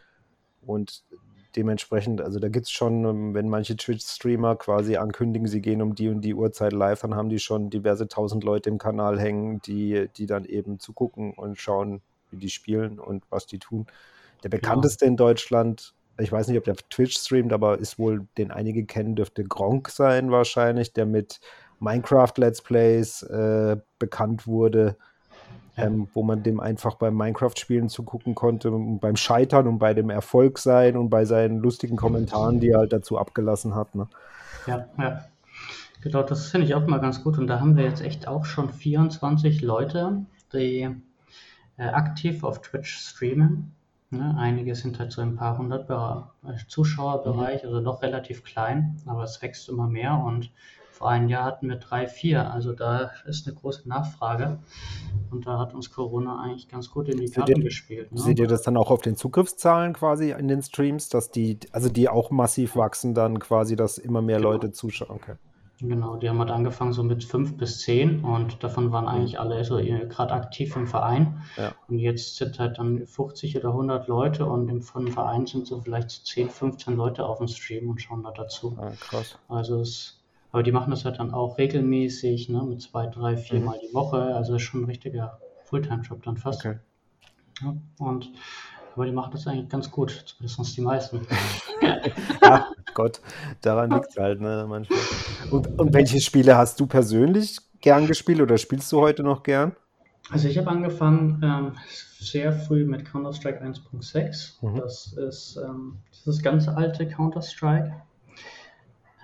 und 0.66 1.04
dementsprechend, 1.56 2.20
also 2.20 2.38
da 2.38 2.48
gibt 2.48 2.66
es 2.66 2.72
schon, 2.72 3.04
ähm, 3.04 3.34
wenn 3.34 3.48
manche 3.48 3.76
Twitch-Streamer 3.76 4.56
quasi 4.56 4.96
ankündigen, 4.96 5.46
sie 5.46 5.60
gehen 5.60 5.82
um 5.82 5.94
die 5.94 6.08
und 6.08 6.20
die 6.22 6.34
Uhrzeit 6.34 6.72
live, 6.72 7.00
dann 7.02 7.14
haben 7.14 7.28
die 7.28 7.38
schon 7.38 7.70
diverse 7.70 8.08
tausend 8.08 8.44
Leute 8.44 8.70
im 8.70 8.78
Kanal 8.78 9.20
hängen, 9.20 9.60
die, 9.62 10.08
die 10.16 10.26
dann 10.26 10.44
eben 10.44 10.78
zugucken 10.78 11.32
und 11.32 11.58
schauen, 11.58 12.02
wie 12.30 12.38
die 12.38 12.50
spielen 12.50 12.98
und 12.98 13.24
was 13.30 13.46
die 13.46 13.58
tun. 13.58 13.86
Der 14.42 14.50
genau. 14.50 14.60
bekannteste 14.60 15.04
ja. 15.04 15.10
in 15.10 15.16
Deutschland, 15.16 15.94
ich 16.18 16.30
weiß 16.30 16.48
nicht, 16.48 16.58
ob 16.58 16.64
der 16.64 16.76
Twitch 16.90 17.16
streamt, 17.18 17.52
aber 17.52 17.78
ist 17.78 17.98
wohl, 17.98 18.26
den 18.36 18.50
einige 18.50 18.84
kennen, 18.84 19.14
dürfte 19.14 19.44
Gronk 19.44 19.90
sein 19.90 20.30
wahrscheinlich, 20.30 20.92
der 20.92 21.06
mit 21.06 21.40
Minecraft 21.80 22.32
Let's 22.36 22.62
Plays 22.62 23.22
äh, 23.22 23.76
bekannt 23.98 24.46
wurde 24.46 24.96
ähm, 25.76 26.08
wo 26.14 26.22
man 26.22 26.42
dem 26.42 26.60
einfach 26.60 26.94
beim 26.94 27.16
Minecraft-Spielen 27.16 27.88
zugucken 27.88 28.34
konnte, 28.34 28.70
beim 28.70 29.16
Scheitern 29.16 29.66
und 29.66 29.78
bei 29.78 29.94
dem 29.94 30.10
Erfolg 30.10 30.58
sein 30.58 30.96
und 30.96 31.10
bei 31.10 31.24
seinen 31.24 31.58
lustigen 31.58 31.96
Kommentaren, 31.96 32.60
die 32.60 32.70
er 32.70 32.78
halt 32.78 32.92
dazu 32.92 33.18
abgelassen 33.18 33.74
hat. 33.74 33.94
Ne? 33.94 34.06
Ja, 34.66 34.86
ja. 34.98 35.24
Genau, 36.02 36.22
das 36.22 36.50
finde 36.50 36.66
ich 36.66 36.74
auch 36.74 36.86
mal 36.86 37.00
ganz 37.00 37.24
gut. 37.24 37.38
Und 37.38 37.46
da 37.46 37.60
haben 37.60 37.76
wir 37.76 37.84
jetzt 37.84 38.02
echt 38.02 38.28
auch 38.28 38.44
schon 38.44 38.70
24 38.70 39.62
Leute, 39.62 40.26
die 40.52 40.90
äh, 41.76 41.82
aktiv 41.82 42.44
auf 42.44 42.60
Twitch 42.60 42.94
streamen. 42.94 43.72
Ne? 44.10 44.36
Einige 44.38 44.74
sind 44.74 44.98
halt 44.98 45.12
so 45.12 45.22
ein 45.22 45.36
paar 45.36 45.58
hundert 45.58 45.88
Be 45.88 46.24
Zuschauerbereich, 46.68 47.62
mhm. 47.62 47.68
also 47.68 47.80
noch 47.80 48.02
relativ 48.02 48.44
klein, 48.44 49.00
aber 49.06 49.24
es 49.24 49.40
wächst 49.42 49.68
immer 49.68 49.88
mehr 49.88 50.18
und 50.18 50.50
vor 50.94 51.10
einem 51.10 51.28
Jahr 51.28 51.44
hatten 51.44 51.68
wir 51.68 51.76
drei, 51.76 52.06
vier. 52.06 52.52
Also 52.52 52.72
da 52.72 53.10
ist 53.26 53.48
eine 53.48 53.56
große 53.56 53.88
Nachfrage. 53.88 54.60
Und 55.32 55.44
da 55.44 55.58
hat 55.58 55.74
uns 55.74 55.90
Corona 55.90 56.40
eigentlich 56.40 56.68
ganz 56.68 56.88
gut 56.88 57.08
in 57.08 57.18
die 57.18 57.28
Karten 57.28 57.62
gespielt. 57.62 58.12
Ne? 58.12 58.20
Seht 58.20 58.38
ihr 58.38 58.46
das 58.46 58.62
dann 58.62 58.76
auch 58.76 58.92
auf 58.92 59.02
den 59.02 59.16
Zugriffszahlen 59.16 59.92
quasi 59.92 60.30
in 60.30 60.46
den 60.46 60.62
Streams, 60.62 61.08
dass 61.08 61.32
die, 61.32 61.58
also 61.72 61.88
die 61.88 62.08
auch 62.08 62.30
massiv 62.30 62.76
wachsen, 62.76 63.12
dann 63.12 63.40
quasi, 63.40 63.74
dass 63.74 63.98
immer 63.98 64.22
mehr 64.22 64.36
genau. 64.36 64.52
Leute 64.52 64.70
zuschauen? 64.70 65.10
Okay. 65.10 65.34
Genau, 65.80 66.14
die 66.14 66.28
haben 66.28 66.38
halt 66.38 66.52
angefangen 66.52 66.92
so 66.92 67.02
mit 67.02 67.24
fünf 67.24 67.56
bis 67.56 67.80
zehn 67.80 68.24
und 68.24 68.62
davon 68.62 68.92
waren 68.92 69.08
eigentlich 69.08 69.40
alle 69.40 69.64
so 69.64 69.78
gerade 69.78 70.32
aktiv 70.32 70.76
im 70.76 70.86
Verein. 70.86 71.42
Ja. 71.56 71.72
Und 71.88 71.98
jetzt 71.98 72.36
sind 72.36 72.60
halt 72.60 72.78
dann 72.78 73.04
50 73.04 73.56
oder 73.56 73.70
100 73.70 74.06
Leute 74.06 74.46
und 74.46 74.68
im 74.68 74.80
Verein 74.82 75.46
sind 75.46 75.66
so 75.66 75.80
vielleicht 75.80 76.24
10, 76.24 76.50
15 76.50 76.94
Leute 76.94 77.26
auf 77.26 77.38
dem 77.38 77.48
Stream 77.48 77.90
und 77.90 78.00
schauen 78.00 78.22
da 78.22 78.30
dazu. 78.30 78.78
Ja, 78.80 78.90
krass. 78.90 79.36
Also 79.48 79.80
es 79.80 80.23
Aber 80.54 80.62
die 80.62 80.70
machen 80.70 80.92
das 80.92 81.04
halt 81.04 81.18
dann 81.18 81.34
auch 81.34 81.58
regelmäßig, 81.58 82.48
ne, 82.48 82.62
mit 82.62 82.80
zwei, 82.80 83.08
drei, 83.08 83.36
vier 83.36 83.58
mhm. 83.58 83.64
Mal 83.64 83.80
die 83.82 83.92
Woche. 83.92 84.36
Also 84.36 84.54
ist 84.54 84.62
schon 84.62 84.82
ein 84.82 84.84
richtiger 84.84 85.40
Fulltime-Job 85.64 86.22
dann 86.22 86.36
fast. 86.36 86.64
Okay. 86.64 86.78
Ja, 87.60 87.74
und 87.98 88.30
aber 88.94 89.04
die 89.04 89.10
machen 89.10 89.32
das 89.32 89.48
eigentlich 89.48 89.68
ganz 89.68 89.90
gut, 89.90 90.12
zumindest 90.12 90.76
die 90.76 90.80
meisten. 90.80 91.26
ja, 92.40 92.68
Gott, 92.94 93.20
daran 93.62 93.90
liegt 93.90 94.10
es 94.10 94.16
halt, 94.16 94.40
ne, 94.40 94.64
manchmal. 94.68 95.00
Und, 95.50 95.76
und 95.76 95.92
welche 95.92 96.20
Spiele 96.20 96.56
hast 96.56 96.78
du 96.78 96.86
persönlich 96.86 97.58
gern 97.80 98.06
gespielt 98.06 98.40
oder 98.40 98.56
spielst 98.56 98.92
du 98.92 99.00
heute 99.00 99.24
noch 99.24 99.42
gern? 99.42 99.74
Also 100.30 100.46
ich 100.46 100.56
habe 100.56 100.70
angefangen 100.70 101.40
ähm, 101.42 101.72
sehr 102.20 102.52
früh 102.52 102.84
mit 102.84 103.04
Counter-Strike 103.04 103.60
1.6. 103.60 104.64
Mhm. 104.64 104.76
Das 104.76 105.14
ist 105.14 105.56
ähm, 105.56 105.96
das 106.24 106.40
ganz 106.44 106.68
alte 106.68 107.08
Counter-Strike. 107.08 107.92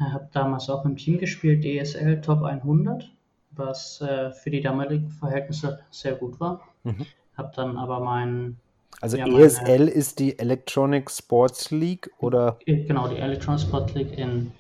Ich 0.06 0.12
habe 0.12 0.28
damals 0.32 0.70
auch 0.70 0.84
im 0.84 0.96
Team 0.96 1.18
gespielt, 1.18 1.62
DSL 1.62 2.20
Top 2.20 2.42
100, 2.42 3.10
was 3.50 4.00
äh, 4.00 4.30
für 4.32 4.50
die 4.50 4.60
damaligen 4.60 5.10
Verhältnisse 5.10 5.80
sehr 5.90 6.14
gut 6.14 6.40
war. 6.40 6.62
Mhm. 6.84 7.06
Habe 7.36 7.52
dann 7.54 7.76
aber 7.76 8.00
mein 8.00 8.56
also 9.00 9.16
ja, 9.16 9.26
ESL 9.26 9.78
meine, 9.78 9.90
ist 9.90 10.18
die 10.18 10.38
Electronic 10.38 11.10
Sports 11.10 11.70
League 11.70 12.10
oder? 12.18 12.58
Genau, 12.66 13.08
die 13.08 13.16
Electronic 13.16 13.60
Sports 13.60 13.94
League 13.94 14.16
in, 14.18 14.52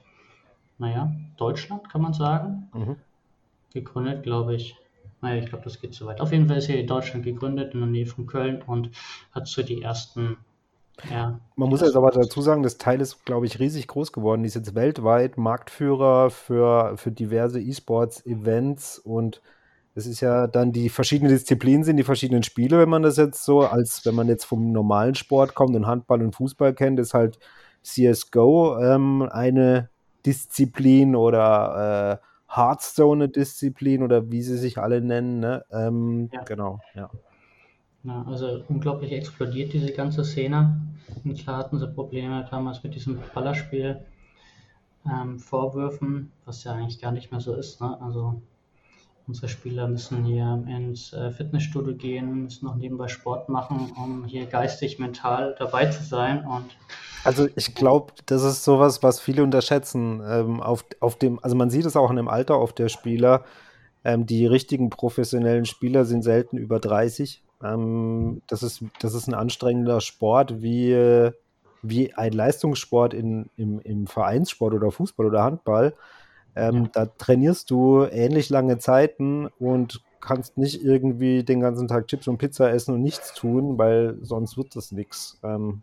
naja, 0.78 1.12
Deutschland 1.36 1.90
kann 1.90 2.02
man 2.02 2.14
sagen. 2.14 2.68
Mhm. 2.72 2.96
Gegründet, 3.72 4.22
glaube 4.22 4.54
ich. 4.54 4.76
Naja, 5.20 5.42
ich 5.42 5.48
glaube, 5.48 5.64
das 5.64 5.80
geht 5.80 5.94
zu 5.94 6.06
weit. 6.06 6.20
Auf 6.20 6.32
jeden 6.32 6.48
Fall 6.48 6.58
ist 6.58 6.66
sie 6.66 6.80
in 6.80 6.86
Deutschland 6.86 7.24
gegründet, 7.24 7.74
in 7.74 7.80
der 7.80 7.88
Nähe 7.88 8.06
von 8.06 8.26
Köln 8.26 8.62
und 8.62 8.90
hat 9.32 9.46
so 9.46 9.62
die 9.62 9.82
ersten. 9.82 10.38
Ja, 11.10 11.38
man 11.56 11.68
muss 11.68 11.80
jetzt 11.80 11.96
aber 11.96 12.10
dazu 12.10 12.42
sagen, 12.42 12.62
das 12.62 12.78
Teil 12.78 13.00
ist, 13.00 13.24
glaube 13.24 13.46
ich, 13.46 13.58
riesig 13.58 13.86
groß 13.86 14.12
geworden. 14.12 14.42
Die 14.42 14.48
ist 14.48 14.54
jetzt 14.54 14.74
weltweit 14.74 15.38
Marktführer 15.38 16.30
für, 16.30 16.96
für 16.96 17.12
diverse 17.12 17.60
E-Sports-Events 17.60 18.98
und 18.98 19.40
es 19.94 20.06
ist 20.06 20.20
ja 20.20 20.46
dann 20.46 20.72
die 20.72 20.88
verschiedenen 20.88 21.32
Disziplinen 21.32 21.84
sind 21.84 21.96
die 21.96 22.04
verschiedenen 22.04 22.42
Spiele, 22.42 22.78
wenn 22.78 22.88
man 22.88 23.02
das 23.02 23.16
jetzt 23.16 23.44
so, 23.44 23.60
als 23.60 24.04
wenn 24.06 24.14
man 24.14 24.28
jetzt 24.28 24.44
vom 24.44 24.72
normalen 24.72 25.14
Sport 25.14 25.54
kommt 25.54 25.74
und 25.74 25.86
Handball 25.86 26.22
und 26.22 26.34
Fußball 26.34 26.74
kennt, 26.74 27.00
ist 27.00 27.14
halt 27.14 27.38
CSGO 27.82 28.78
ähm, 28.78 29.28
eine 29.30 29.88
Disziplin 30.24 31.16
oder 31.16 32.20
äh, 32.20 32.26
Hearthstone 32.54 33.24
eine 33.24 33.32
Disziplin 33.32 34.02
oder 34.02 34.30
wie 34.30 34.42
sie 34.42 34.58
sich 34.58 34.78
alle 34.78 35.00
nennen. 35.00 35.40
Ne? 35.40 35.64
Ähm, 35.70 36.30
ja. 36.32 36.42
Genau, 36.42 36.80
ja. 36.94 37.10
Ja. 38.04 38.24
Also 38.26 38.62
unglaublich 38.68 39.12
explodiert 39.12 39.72
diese 39.72 39.92
ganze 39.92 40.24
Szene. 40.24 40.80
Und 41.24 41.38
klar 41.38 41.58
hatten 41.58 41.78
sie 41.78 41.88
Probleme 41.88 42.46
damals 42.50 42.82
mit 42.82 42.94
diesem 42.94 43.18
Ballerspiel. 43.34 44.04
Ähm, 45.06 45.38
Vorwürfen, 45.38 46.30
was 46.44 46.64
ja 46.64 46.72
eigentlich 46.72 47.00
gar 47.00 47.12
nicht 47.12 47.30
mehr 47.30 47.40
so 47.40 47.54
ist. 47.54 47.80
Ne? 47.80 48.00
Also 48.00 48.42
Unsere 49.30 49.48
Spieler 49.48 49.86
müssen 49.86 50.24
hier 50.24 50.64
ins 50.66 51.12
äh, 51.12 51.30
Fitnessstudio 51.30 51.94
gehen, 51.94 52.42
müssen 52.42 52.66
noch 52.66 52.74
nebenbei 52.74 53.06
Sport 53.06 53.48
machen, 53.48 53.92
um 53.96 54.24
hier 54.24 54.46
geistig, 54.46 54.98
mental 54.98 55.54
dabei 55.56 55.86
zu 55.86 56.02
sein. 56.02 56.44
Und 56.44 56.64
also 57.22 57.46
ich 57.54 57.76
glaube, 57.76 58.12
das 58.26 58.42
ist 58.42 58.64
sowas, 58.64 59.04
was 59.04 59.20
viele 59.20 59.44
unterschätzen. 59.44 60.20
Ähm, 60.26 60.60
auf, 60.60 60.84
auf 60.98 61.16
dem, 61.16 61.38
also 61.44 61.54
man 61.54 61.70
sieht 61.70 61.86
es 61.86 61.94
auch 61.94 62.10
in 62.10 62.16
dem 62.16 62.26
Alter 62.26 62.56
auf 62.56 62.72
der 62.72 62.88
Spieler. 62.88 63.44
Ähm, 64.02 64.26
die 64.26 64.46
richtigen 64.46 64.90
professionellen 64.90 65.64
Spieler 65.64 66.04
sind 66.06 66.24
selten 66.24 66.56
über 66.56 66.80
30. 66.80 67.44
Ähm, 67.62 68.42
das, 68.46 68.62
ist, 68.62 68.82
das 69.00 69.14
ist 69.14 69.28
ein 69.28 69.34
anstrengender 69.34 70.00
Sport 70.00 70.62
wie, 70.62 71.30
wie 71.82 72.14
ein 72.14 72.32
Leistungssport 72.32 73.14
in, 73.14 73.50
im, 73.56 73.80
im 73.80 74.06
Vereinssport 74.06 74.74
oder 74.74 74.90
Fußball 74.90 75.26
oder 75.26 75.42
Handball. 75.42 75.94
Ähm. 76.56 76.90
Da 76.92 77.06
trainierst 77.06 77.70
du 77.70 78.04
ähnlich 78.04 78.50
lange 78.50 78.78
Zeiten 78.78 79.46
und 79.58 80.02
kannst 80.20 80.58
nicht 80.58 80.82
irgendwie 80.82 81.44
den 81.44 81.60
ganzen 81.60 81.88
Tag 81.88 82.06
Chips 82.08 82.28
und 82.28 82.38
Pizza 82.38 82.70
essen 82.70 82.94
und 82.94 83.02
nichts 83.02 83.34
tun, 83.34 83.78
weil 83.78 84.18
sonst 84.20 84.56
wird 84.56 84.76
das 84.76 84.92
nichts. 84.92 85.40
Ähm, 85.42 85.82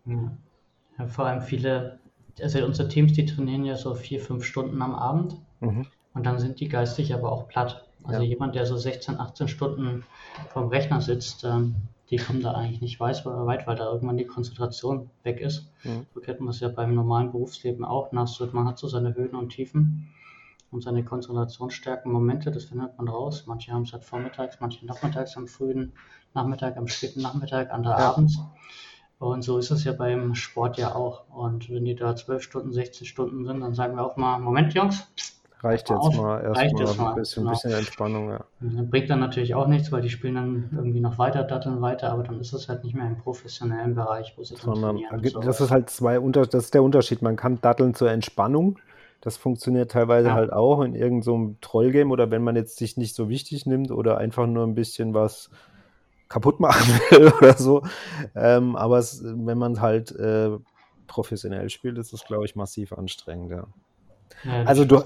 ja, 0.98 1.06
vor 1.06 1.26
allem 1.26 1.42
viele, 1.42 1.98
also 2.40 2.64
unsere 2.64 2.88
Teams, 2.88 3.12
die 3.12 3.26
trainieren 3.26 3.64
ja 3.64 3.76
so 3.76 3.94
vier, 3.94 4.20
fünf 4.20 4.44
Stunden 4.44 4.80
am 4.80 4.94
Abend 4.94 5.36
mhm. 5.60 5.86
und 6.14 6.26
dann 6.26 6.38
sind 6.38 6.60
die 6.60 6.68
geistig 6.68 7.14
aber 7.14 7.32
auch 7.32 7.48
platt. 7.48 7.87
Also 8.08 8.22
ja. 8.22 8.28
jemand, 8.28 8.54
der 8.54 8.66
so 8.66 8.76
16, 8.76 9.20
18 9.20 9.48
Stunden 9.48 10.04
vorm 10.52 10.68
Rechner 10.68 11.00
sitzt, 11.00 11.44
ähm, 11.44 11.76
die 12.10 12.16
kommen 12.16 12.40
da 12.40 12.52
eigentlich 12.52 12.80
nicht 12.80 13.00
weit, 13.00 13.24
weit, 13.26 13.66
weil 13.66 13.76
da 13.76 13.92
irgendwann 13.92 14.16
die 14.16 14.24
Konzentration 14.24 15.10
weg 15.24 15.40
ist. 15.40 15.70
Mhm. 15.84 16.06
So 16.14 16.20
kennt 16.20 16.40
man 16.40 16.48
es 16.48 16.60
ja 16.60 16.68
beim 16.68 16.94
normalen 16.94 17.30
Berufsleben 17.30 17.84
auch. 17.84 18.12
Man 18.12 18.26
hat 18.66 18.78
so 18.78 18.88
seine 18.88 19.14
Höhen 19.14 19.34
und 19.34 19.50
Tiefen 19.50 20.08
und 20.70 20.82
seine 20.82 21.04
Konzentrationsstärken 21.04 22.10
Momente, 22.10 22.50
das 22.50 22.64
findet 22.64 22.96
man 22.96 23.08
raus. 23.08 23.44
Manche 23.46 23.72
haben 23.72 23.82
es 23.82 23.92
halt 23.92 24.04
vormittags, 24.04 24.58
manche 24.60 24.86
nachmittags, 24.86 25.36
am 25.36 25.46
frühen 25.46 25.92
Nachmittag, 26.32 26.78
am 26.78 26.88
späten 26.88 27.20
Nachmittag, 27.20 27.70
andere 27.70 27.98
ja. 27.98 28.10
abends. 28.10 28.38
Und 29.18 29.42
so 29.42 29.58
ist 29.58 29.70
es 29.70 29.84
ja 29.84 29.92
beim 29.92 30.34
Sport 30.34 30.78
ja 30.78 30.94
auch. 30.94 31.28
Und 31.28 31.68
wenn 31.70 31.84
die 31.84 31.96
da 31.96 32.14
12 32.14 32.42
Stunden, 32.42 32.72
16 32.72 33.06
Stunden 33.06 33.44
sind, 33.44 33.60
dann 33.60 33.74
sagen 33.74 33.96
wir 33.96 34.04
auch 34.06 34.16
mal, 34.16 34.38
Moment 34.38 34.74
Jungs, 34.74 35.06
reicht 35.60 35.90
jetzt 35.90 35.98
auf, 35.98 36.16
mal 36.16 36.42
erstmal 36.42 37.10
ein 37.10 37.14
bisschen, 37.16 37.42
genau. 37.42 37.50
bisschen 37.50 37.72
Entspannung, 37.72 38.30
ja. 38.30 38.44
Bringt 38.60 39.10
dann 39.10 39.20
natürlich 39.20 39.54
auch 39.54 39.66
nichts, 39.66 39.90
weil 39.90 40.02
die 40.02 40.10
spielen 40.10 40.34
dann 40.34 40.70
irgendwie 40.74 41.00
noch 41.00 41.18
weiter, 41.18 41.42
datteln 41.44 41.80
weiter, 41.80 42.12
aber 42.12 42.22
dann 42.22 42.40
ist 42.40 42.52
es 42.52 42.68
halt 42.68 42.84
nicht 42.84 42.94
mehr 42.94 43.06
im 43.06 43.16
professionellen 43.16 43.94
Bereich, 43.94 44.34
wo 44.36 44.44
sie 44.44 44.56
Sondern, 44.56 45.00
das 45.42 45.60
ist 45.60 45.70
halt 45.70 45.90
zwei 45.90 46.20
Unter 46.20 46.46
das 46.46 46.66
ist 46.66 46.74
der 46.74 46.82
Unterschied. 46.82 47.22
Man 47.22 47.36
kann 47.36 47.60
datteln 47.60 47.94
zur 47.94 48.10
Entspannung 48.10 48.78
das 49.20 49.36
funktioniert 49.36 49.90
teilweise 49.90 50.28
ja. 50.28 50.34
halt 50.34 50.52
auch 50.52 50.80
in 50.82 50.94
irgendeinem 50.94 51.22
so 51.22 51.56
Trollgame 51.60 52.12
oder 52.12 52.30
wenn 52.30 52.42
man 52.42 52.56
jetzt 52.56 52.76
sich 52.76 52.96
nicht 52.96 53.14
so 53.14 53.28
wichtig 53.28 53.66
nimmt 53.66 53.90
oder 53.90 54.18
einfach 54.18 54.46
nur 54.46 54.64
ein 54.64 54.74
bisschen 54.74 55.12
was 55.12 55.50
kaputt 56.28 56.60
machen 56.60 56.88
will 57.10 57.32
oder 57.32 57.54
so. 57.54 57.82
Ähm, 58.34 58.76
aber 58.76 58.98
es, 58.98 59.22
wenn 59.24 59.58
man 59.58 59.80
halt 59.80 60.12
äh, 60.12 60.50
professionell 61.06 61.68
spielt, 61.70 61.98
ist 61.98 62.12
das, 62.12 62.24
glaube 62.24 62.44
ich, 62.44 62.54
massiv 62.54 62.92
anstrengend, 62.92 63.50
ja. 63.50 63.66
Ja 64.44 64.62
also 64.64 64.84
du, 64.84 65.02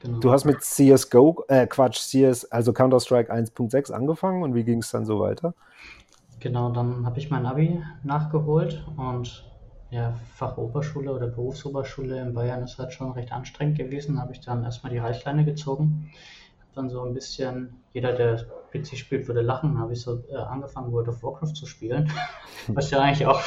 genau. 0.00 0.18
du 0.20 0.32
hast 0.32 0.44
mit 0.44 0.62
CSGO, 0.62 1.44
äh, 1.48 1.66
Quatsch, 1.66 1.98
CS, 1.98 2.44
also 2.46 2.72
Counter-Strike 2.72 3.32
1.6 3.32 3.92
angefangen 3.92 4.42
und 4.42 4.54
wie 4.54 4.64
ging 4.64 4.78
es 4.78 4.90
dann 4.90 5.04
so 5.04 5.20
weiter? 5.20 5.54
Genau, 6.40 6.70
dann 6.70 7.06
habe 7.06 7.18
ich 7.18 7.30
mein 7.30 7.46
Abi 7.46 7.82
nachgeholt 8.02 8.84
und 8.96 9.44
ja, 9.94 10.14
Fachoberschule 10.34 11.12
oder 11.12 11.28
Berufsoberschule 11.28 12.20
in 12.20 12.34
Bayern 12.34 12.64
ist 12.64 12.78
halt 12.78 12.92
schon 12.92 13.12
recht 13.12 13.32
anstrengend 13.32 13.78
gewesen. 13.78 14.20
Habe 14.20 14.32
ich 14.32 14.40
dann 14.40 14.64
erstmal 14.64 14.92
die 14.92 14.98
Reichleine 14.98 15.44
gezogen. 15.44 16.10
Habe 16.58 16.70
dann 16.74 16.90
so 16.90 17.02
ein 17.04 17.14
bisschen, 17.14 17.76
jeder, 17.92 18.12
der 18.12 18.44
PC 18.72 18.96
spielt, 18.98 19.28
würde 19.28 19.40
lachen, 19.40 19.78
habe 19.78 19.92
ich 19.92 20.00
so 20.00 20.24
äh, 20.30 20.36
angefangen, 20.36 20.92
World 20.92 21.08
of 21.08 21.22
Warcraft 21.22 21.54
zu 21.54 21.66
spielen. 21.66 22.10
Was 22.66 22.90
ja 22.90 23.00
eigentlich 23.00 23.26
auch 23.26 23.40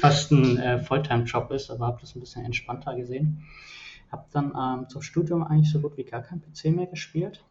fast 0.00 0.32
ein 0.32 0.56
äh, 0.56 0.78
Volltime-Job 0.78 1.50
ist, 1.50 1.70
aber 1.70 1.86
habe 1.86 2.00
das 2.00 2.16
ein 2.16 2.20
bisschen 2.20 2.46
entspannter 2.46 2.96
gesehen. 2.96 3.44
Habe 4.10 4.24
dann 4.32 4.52
ähm, 4.58 4.88
zum 4.88 5.02
Studium 5.02 5.42
eigentlich 5.42 5.70
so 5.70 5.80
gut 5.80 5.96
wie 5.96 6.04
gar 6.04 6.22
kein 6.22 6.40
PC 6.40 6.66
mehr 6.74 6.86
gespielt. 6.86 7.44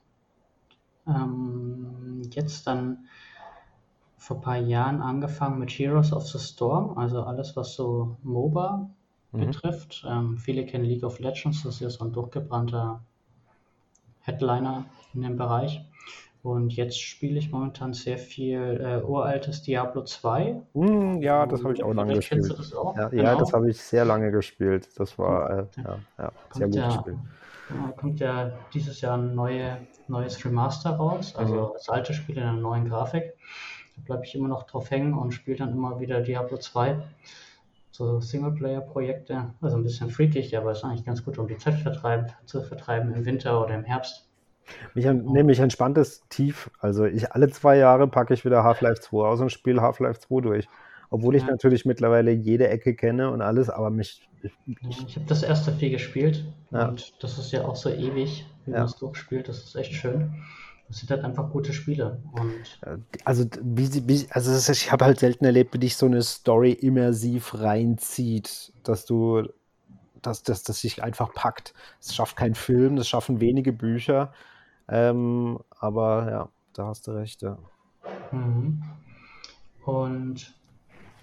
Ähm, 1.07 2.21
jetzt 2.33 2.67
dann 2.67 3.05
vor 4.17 4.37
ein 4.37 4.41
paar 4.41 4.57
Jahren 4.57 5.01
angefangen 5.01 5.59
mit 5.59 5.71
Heroes 5.71 6.11
of 6.11 6.27
the 6.27 6.39
Storm, 6.39 6.97
also 6.97 7.23
alles, 7.23 7.55
was 7.55 7.73
so 7.73 8.17
MOBA 8.23 8.89
mhm. 9.31 9.39
betrifft. 9.39 10.05
Ähm, 10.07 10.37
viele 10.37 10.65
kennen 10.65 10.85
League 10.85 11.03
of 11.03 11.19
Legends, 11.19 11.63
das 11.63 11.75
ist 11.75 11.81
ja 11.81 11.89
so 11.89 12.03
ein 12.03 12.11
durchgebrannter 12.11 13.01
Headliner 14.19 14.85
in 15.13 15.21
dem 15.21 15.37
Bereich. 15.37 15.81
Und 16.41 16.73
jetzt 16.73 16.99
spiele 17.01 17.37
ich 17.37 17.51
momentan 17.51 17.93
sehr 17.93 18.17
viel 18.17 18.79
äh, 18.81 19.03
uraltes 19.03 19.61
Diablo 19.61 20.03
2. 20.03 20.61
Mm, 20.73 21.21
ja, 21.21 21.45
das 21.45 21.63
habe 21.63 21.73
ich 21.73 21.83
auch 21.83 21.93
lange 21.93 22.15
gespielt. 22.15 22.57
Das 22.57 22.73
auch? 22.73 22.95
Ja, 22.95 23.09
genau. 23.09 23.23
ja, 23.23 23.35
das 23.35 23.51
habe 23.51 23.69
ich 23.69 23.81
sehr 23.81 24.05
lange 24.05 24.31
gespielt. 24.31 24.87
Das 24.97 25.19
war 25.19 25.49
äh, 25.49 25.65
ja, 25.77 25.99
ja, 26.17 26.31
sehr 26.53 26.67
gut 26.67 26.75
ja, 26.75 26.87
gespielt. 26.87 27.17
kommt 27.97 28.19
ja 28.21 28.51
dieses 28.73 29.01
Jahr 29.01 29.17
ein 29.17 29.35
neue, 29.35 29.79
neues 30.07 30.43
Remaster 30.45 30.91
raus, 30.91 31.35
also 31.35 31.55
mhm. 31.55 31.69
das 31.73 31.89
alte 31.89 32.13
Spiel 32.13 32.37
in 32.37 32.43
einer 32.43 32.59
neuen 32.59 32.87
Grafik 32.87 33.33
bleibe 34.05 34.25
ich 34.25 34.35
immer 34.35 34.47
noch 34.47 34.63
drauf 34.63 34.91
hängen 34.91 35.13
und 35.13 35.33
spiele 35.33 35.57
dann 35.57 35.71
immer 35.71 35.99
wieder 35.99 36.21
Diablo 36.21 36.57
2. 36.57 37.01
So 37.91 38.21
Singleplayer-Projekte, 38.21 39.53
also 39.61 39.77
ein 39.77 39.83
bisschen 39.83 40.09
freakig, 40.09 40.55
aber 40.55 40.71
ist 40.71 40.83
eigentlich 40.83 41.05
ganz 41.05 41.23
gut, 41.23 41.37
um 41.37 41.47
die 41.47 41.57
Zeit 41.57 41.75
vertreiben, 41.75 42.27
zu 42.45 42.61
vertreiben 42.61 43.13
im 43.13 43.25
Winter 43.25 43.61
oder 43.61 43.75
im 43.75 43.83
Herbst. 43.83 44.28
Mich, 44.93 45.05
nee, 45.05 45.43
mich 45.43 45.59
entspannt 45.59 45.97
es 45.97 46.27
tief. 46.29 46.69
Also 46.79 47.05
ich 47.05 47.31
alle 47.31 47.49
zwei 47.49 47.77
Jahre 47.77 48.07
packe 48.07 48.33
ich 48.33 48.45
wieder 48.45 48.63
Half-Life 48.63 49.01
2 49.01 49.17
aus 49.27 49.41
und 49.41 49.51
spiele 49.51 49.81
Half-Life 49.81 50.19
2 50.21 50.41
durch. 50.41 50.67
Obwohl 51.11 51.35
ich 51.35 51.45
natürlich 51.45 51.85
mittlerweile 51.85 52.31
jede 52.31 52.67
Ecke 52.67 52.95
kenne 52.95 53.31
und 53.31 53.41
alles, 53.41 53.69
aber 53.69 53.89
mich. 53.89 54.27
Ich, 54.43 55.07
ich 55.07 55.15
habe 55.15 55.25
das 55.27 55.43
erste 55.43 55.73
viel 55.73 55.89
gespielt 55.89 56.45
ja. 56.71 56.87
und 56.87 57.21
das 57.21 57.37
ist 57.39 57.51
ja 57.51 57.65
auch 57.65 57.75
so 57.75 57.89
ewig, 57.89 58.45
wie 58.65 58.71
ja. 58.71 58.77
man 58.77 58.85
es 58.85 58.95
durchspielt. 58.95 59.49
Das 59.49 59.57
ist 59.57 59.75
echt 59.75 59.93
schön. 59.93 60.33
Das 60.87 60.99
sind 60.99 61.11
halt 61.11 61.23
einfach 61.23 61.51
gute 61.51 61.73
Spiele. 61.73 62.19
Und 62.31 62.79
also, 63.25 63.45
wie, 63.61 64.07
wie, 64.07 64.27
also 64.31 64.51
ist, 64.51 64.69
ich 64.69 64.91
habe 64.91 65.05
halt 65.05 65.19
selten 65.19 65.45
erlebt, 65.45 65.73
wie 65.73 65.79
dich 65.79 65.97
so 65.97 66.05
eine 66.05 66.21
Story 66.21 66.71
immersiv 66.71 67.53
reinzieht, 67.59 68.71
dass 68.83 69.05
du 69.05 69.47
dass 70.21 70.43
das 70.43 70.63
sich 70.63 71.03
einfach 71.03 71.33
packt. 71.33 71.73
Es 71.99 72.15
schafft 72.15 72.35
kein 72.35 72.55
Film, 72.55 72.95
das 72.95 73.07
schaffen 73.07 73.39
wenige 73.39 73.73
Bücher. 73.73 74.33
Ähm, 74.89 75.59
aber 75.69 76.31
ja, 76.31 76.49
da 76.73 76.87
hast 76.87 77.07
du 77.07 77.11
recht, 77.11 77.41
ja. 77.41 77.57
Mhm. 78.31 78.81
Und 79.85 80.53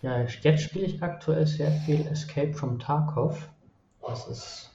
ja, 0.02 0.20
jetzt 0.20 0.62
spiele 0.62 0.86
ich 0.86 1.02
aktuell 1.02 1.46
sehr 1.46 1.70
viel 1.70 2.06
Escape 2.06 2.52
from 2.52 2.78
Tarkov. 2.78 3.48
Das 4.06 4.28
ist, 4.28 4.70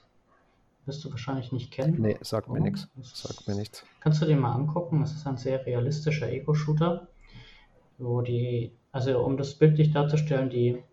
wirst 0.86 1.03
du 1.05 1.12
wahrscheinlich 1.12 1.51
nicht 1.51 1.71
kennen. 1.71 2.01
Nee, 2.01 2.17
sagt 2.21 2.50
mir 2.50 2.60
oh, 2.60 2.63
nichts. 2.63 2.89
Sagt 3.01 3.48
mir 3.48 3.55
nichts. 3.55 3.86
Kannst 4.01 4.21
du 4.21 4.25
dir 4.25 4.36
mal 4.36 4.53
angucken. 4.53 5.01
Das 5.01 5.13
ist 5.13 5.25
ein 5.25 5.38
sehr 5.38 5.65
realistischer 5.65 6.29
Ego-Shooter, 6.29 7.07
wo 7.98 8.21
die, 8.21 8.74
also 8.91 9.19
um 9.24 9.38
das 9.38 9.55
bildlich 9.55 9.91
darzustellen, 9.93 10.50
die 10.50 10.83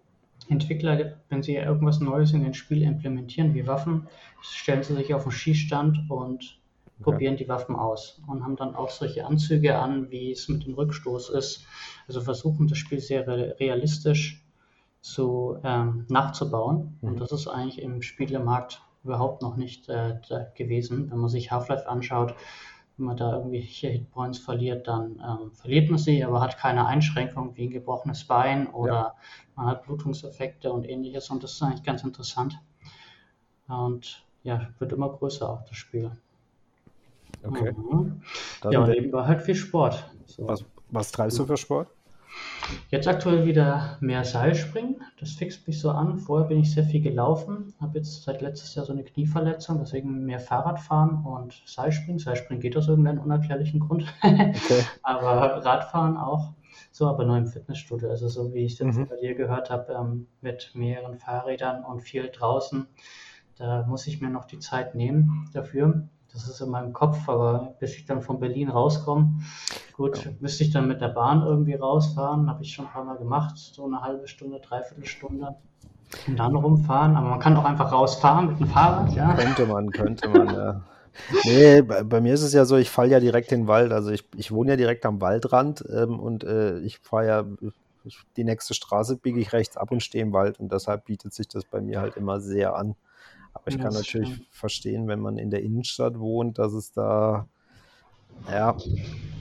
Entwickler, 0.49 1.17
wenn 1.29 1.43
sie 1.43 1.57
irgendwas 1.57 2.01
Neues 2.01 2.33
in 2.33 2.43
den 2.43 2.55
Spiel 2.55 2.83
implementieren, 2.83 3.55
wie 3.55 3.67
Waffen, 3.67 4.07
stellen 4.41 4.83
sie 4.83 4.95
sich 4.95 5.15
auf 5.15 5.25
den 5.25 5.33
Schießstand 5.33 6.09
und 6.09 6.58
probieren 7.01 7.37
die 7.37 7.49
Waffen 7.49 7.77
aus 7.77 8.21
und 8.27 8.45
haben 8.45 8.57
dann 8.57 8.75
auch 8.75 8.91
solche 8.91 9.27
Anzüge 9.27 9.79
an, 9.79 10.11
wie 10.11 10.33
es 10.33 10.49
mit 10.49 10.67
dem 10.67 10.75
Rückstoß 10.75 11.31
ist. 11.31 11.65
Also 12.07 12.21
versuchen 12.21 12.69
das 12.69 12.79
Spiel 12.79 13.01
sehr 13.01 13.27
realistisch 13.27 14.45
zu 15.01 15.59
ähm, 15.63 16.07
nachzubauen. 16.09 16.99
Mhm. 17.01 17.09
Und 17.09 17.21
das 17.21 17.33
ist 17.33 17.49
eigentlich 17.49 17.81
im 17.81 18.03
Spielemarkt 18.03 18.83
überhaupt 19.05 19.43
noch 19.43 19.57
nicht 19.57 19.89
äh, 19.89 20.17
gewesen. 20.55 21.11
Wenn 21.11 21.19
man 21.19 21.31
sich 21.31 21.51
Half-Life 21.51 21.89
anschaut, 21.89 22.35
wenn 22.97 23.07
man 23.07 23.17
da 23.17 23.37
irgendwelche 23.37 23.89
Hitpoints 23.89 24.39
verliert, 24.39 24.89
dann 24.89 25.23
ähm, 25.25 25.53
verliert 25.53 25.89
man 25.89 25.99
sie, 25.99 26.25
aber 26.25 26.41
hat 26.41 26.59
keine 26.59 26.87
Einschränkung 26.87 27.57
wie 27.57 27.67
ein 27.67 27.71
gebrochenes 27.71 28.25
Bein 28.25 28.67
oder 28.67 28.93
ja. 28.93 29.15
man 29.55 29.67
hat 29.67 29.85
Blutungseffekte 29.85 30.73
und 30.73 30.89
ähnliches. 30.89 31.31
Und 31.31 31.45
das 31.45 31.53
ist 31.53 31.63
eigentlich 31.63 31.85
ganz 31.85 32.03
interessant. 32.03 32.59
Und 33.69 34.27
ja, 34.43 34.69
wird 34.79 34.93
immer 34.93 35.11
größer 35.11 35.49
auch 35.49 35.65
das 35.65 35.77
Spiel. 35.77 36.11
Okay. 37.43 37.73
Mhm. 37.73 38.23
Ja, 38.71 38.81
und 38.81 38.89
nebenbei 38.89 39.25
halt 39.25 39.43
viel 39.43 39.55
Sport. 39.55 40.11
So. 40.27 40.49
Was, 40.49 40.65
was 40.91 41.13
treibst 41.13 41.39
du 41.39 41.47
für 41.47 41.57
Sport? 41.57 41.89
Jetzt 42.91 43.09
aktuell 43.09 43.47
wieder 43.47 43.97
mehr 44.01 44.25
Seilspringen. 44.25 45.03
Das 45.19 45.33
fixt 45.33 45.67
mich 45.67 45.81
so 45.81 45.91
an. 45.91 46.19
Vorher 46.19 46.49
bin 46.49 46.61
ich 46.61 46.73
sehr 46.73 46.85
viel 46.85 47.01
gelaufen, 47.01 47.75
habe 47.81 47.99
jetzt 47.99 48.25
seit 48.25 48.43
letztes 48.43 48.75
Jahr 48.75 48.85
so 48.85 48.93
eine 48.93 49.05
Knieverletzung, 49.05 49.79
deswegen 49.79 50.25
mehr 50.25 50.39
Fahrradfahren 50.39 51.25
und 51.25 51.63
Seilspringen. 51.65 52.19
Seilspringen 52.19 52.61
geht 52.61 52.77
aus 52.77 52.89
irgendeinem 52.89 53.21
unerklärlichen 53.21 53.81
Grund. 53.81 54.05
Okay. 54.23 54.53
aber 55.03 55.65
Radfahren 55.65 56.17
auch. 56.17 56.53
So, 56.91 57.07
aber 57.07 57.25
nur 57.25 57.39
im 57.39 57.47
Fitnessstudio. 57.47 58.11
Also 58.11 58.29
so 58.29 58.53
wie 58.53 58.65
ich 58.65 58.75
es 58.75 58.79
jetzt 58.81 58.99
mhm. 58.99 59.09
bei 59.09 59.17
dir 59.17 59.35
gehört 59.35 59.71
habe, 59.71 59.93
ähm, 59.93 60.27
mit 60.41 60.73
mehreren 60.75 61.19
Fahrrädern 61.19 61.85
und 61.85 62.01
viel 62.01 62.29
draußen. 62.29 62.87
Da 63.57 63.85
muss 63.87 64.07
ich 64.07 64.21
mir 64.21 64.31
noch 64.31 64.45
die 64.45 64.59
Zeit 64.59 64.95
nehmen 64.95 65.49
dafür. 65.53 66.09
Das 66.33 66.47
ist 66.49 66.61
in 66.61 66.71
meinem 66.71 66.93
Kopf, 66.93 67.29
aber 67.29 67.75
bis 67.81 67.97
ich 67.97 68.05
dann 68.05 68.23
von 68.23 68.39
Berlin 68.39 68.69
rauskomme, 68.69 69.41
gut, 69.95 70.25
ja. 70.25 70.31
müsste 70.41 70.63
ich 70.63 70.71
dann 70.71 70.87
mit 70.87 71.01
der 71.01 71.09
Bahn 71.09 71.43
irgendwie 71.43 71.75
rausfahren. 71.75 72.49
Habe 72.51 72.63
ich 72.63 72.75
schon 72.75 72.87
ein 72.87 72.93
paar 72.93 73.05
Mal 73.05 73.17
gemacht, 73.17 73.57
so 73.57 73.87
eine 73.87 74.03
halbe 74.03 74.29
Stunde, 74.29 74.61
dreiviertel 74.61 75.07
Stunde. 75.07 75.57
Und 76.27 76.39
dann 76.39 76.55
rumfahren, 76.55 77.17
aber 77.17 77.29
man 77.29 77.39
kann 77.39 77.57
auch 77.57 77.65
einfach 77.65 77.93
rausfahren 77.93 78.49
mit 78.49 78.61
dem 78.61 78.67
Fahrrad, 78.69 79.13
ja. 79.13 79.35
Könnte 79.35 79.67
man, 79.67 79.91
könnte 79.91 80.29
man, 80.29 80.55
ja. 80.55 80.81
Nee, 81.45 81.83
bei, 81.83 82.03
bei, 82.03 82.21
mir 82.21 82.35
ist 82.35 82.43
es 82.43 82.53
ja 82.53 82.65
so, 82.65 82.77
ich 82.77 82.91
falle 82.91 83.11
ja 83.11 83.21
direkt 83.21 83.53
in 83.53 83.63
den 83.63 83.67
Wald. 83.67 83.93
Also 83.93 84.11
ich, 84.11 84.25
ich 84.37 84.53
wohne 84.53 84.71
ja 84.71 84.77
direkt 84.77 85.05
am 85.05 85.21
Waldrand 85.21 85.85
ähm, 85.93 86.19
und 86.21 86.45
äh, 86.45 86.79
ich 86.79 86.99
fahre 86.99 87.27
ja 87.27 87.45
die 88.37 88.45
nächste 88.45 88.75
Straße 88.75 89.17
biege 89.17 89.41
ich 89.41 89.53
rechts 89.53 89.77
ab 89.77 89.91
und 89.91 90.03
stehe 90.03 90.23
im 90.23 90.33
Wald 90.33 90.61
und 90.61 90.73
deshalb 90.73 91.05
bietet 91.07 91.35
sich 91.35 91.49
das 91.49 91.65
bei 91.65 91.81
mir 91.81 92.01
halt 92.01 92.17
immer 92.17 92.41
sehr 92.41 92.75
an. 92.77 92.95
Aber 93.69 93.77
ich 93.77 93.83
kann 93.83 93.93
natürlich 93.93 94.31
stimmt. 94.31 94.49
verstehen, 94.51 95.09
wenn 95.09 95.21
man 95.21 95.39
in 95.39 95.51
der 95.51 95.63
Innenstadt 95.63 96.19
wohnt, 96.19 96.59
dass 96.59 96.73
es 96.73 96.93
da 96.93 97.49
ja 98.51 98.77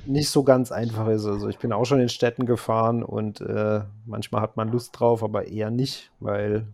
nicht 0.05 0.29
so 0.29 0.43
ganz 0.43 0.71
einfach 0.71 1.07
ist. 1.07 1.25
Also 1.25 1.47
ich 1.49 1.59
bin 1.59 1.73
auch 1.73 1.85
schon 1.85 1.99
in 1.99 2.09
Städten 2.09 2.45
gefahren 2.45 3.03
und 3.03 3.41
äh, 3.41 3.81
manchmal 4.05 4.41
hat 4.41 4.57
man 4.57 4.69
Lust 4.69 4.99
drauf, 4.99 5.23
aber 5.23 5.47
eher 5.47 5.71
nicht, 5.71 6.11
weil 6.19 6.67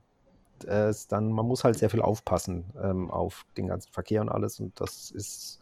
es 0.65 1.07
dann, 1.07 1.31
man 1.31 1.45
muss 1.45 1.63
halt 1.63 1.77
sehr 1.77 1.89
viel 1.89 2.01
aufpassen 2.01 2.65
ähm, 2.81 3.11
auf 3.11 3.45
den 3.57 3.67
ganzen 3.67 3.91
Verkehr 3.91 4.21
und 4.21 4.29
alles 4.29 4.59
und 4.59 4.79
das 4.79 5.11
ist 5.11 5.59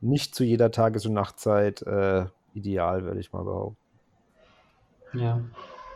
nicht 0.00 0.34
zu 0.34 0.44
jeder 0.44 0.70
Tages- 0.70 1.06
und 1.06 1.14
Nachtzeit 1.14 1.82
äh, 1.82 2.26
ideal, 2.52 3.04
würde 3.04 3.20
ich 3.20 3.32
mal 3.32 3.44
behaupten. 3.44 3.78
Ja, 5.14 5.40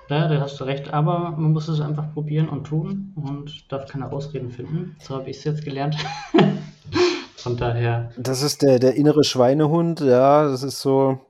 ja, 0.09 0.29
da 0.29 0.40
hast 0.40 0.59
du 0.59 0.64
recht, 0.64 0.92
aber 0.92 1.31
man 1.33 1.53
muss 1.53 1.68
es 1.68 1.81
einfach 1.81 2.12
probieren 2.14 2.49
und 2.49 2.64
tun 2.64 3.12
und 3.16 3.71
darf 3.71 3.87
keine 3.87 4.11
Ausreden 4.11 4.51
finden. 4.51 4.97
So 5.01 5.16
habe 5.16 5.31
ich 5.31 5.38
es 5.38 5.44
jetzt 5.44 5.64
gelernt. 5.64 5.97
Von 7.37 7.57
daher. 7.57 8.11
Das 8.16 8.42
ist 8.42 8.62
der, 8.62 8.79
der 8.79 8.94
innere 8.94 9.23
Schweinehund, 9.23 10.01
ja, 10.01 10.49
das 10.49 10.62
ist 10.62 10.81
so. 10.81 11.21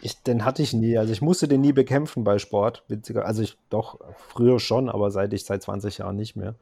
Ich, 0.00 0.22
den 0.22 0.44
hatte 0.44 0.62
ich 0.62 0.72
nie. 0.72 0.98
Also 0.98 1.12
ich 1.12 1.22
musste 1.22 1.46
den 1.46 1.60
nie 1.60 1.72
bekämpfen 1.72 2.24
bei 2.24 2.38
Sport. 2.38 2.82
Witziger. 2.88 3.24
Also 3.24 3.42
ich 3.42 3.56
doch 3.70 4.00
früher 4.28 4.58
schon, 4.60 4.88
aber 4.88 5.10
seit 5.10 5.32
ich 5.32 5.44
seit 5.44 5.62
20 5.62 5.98
Jahren 5.98 6.16
nicht 6.16 6.36
mehr. 6.36 6.54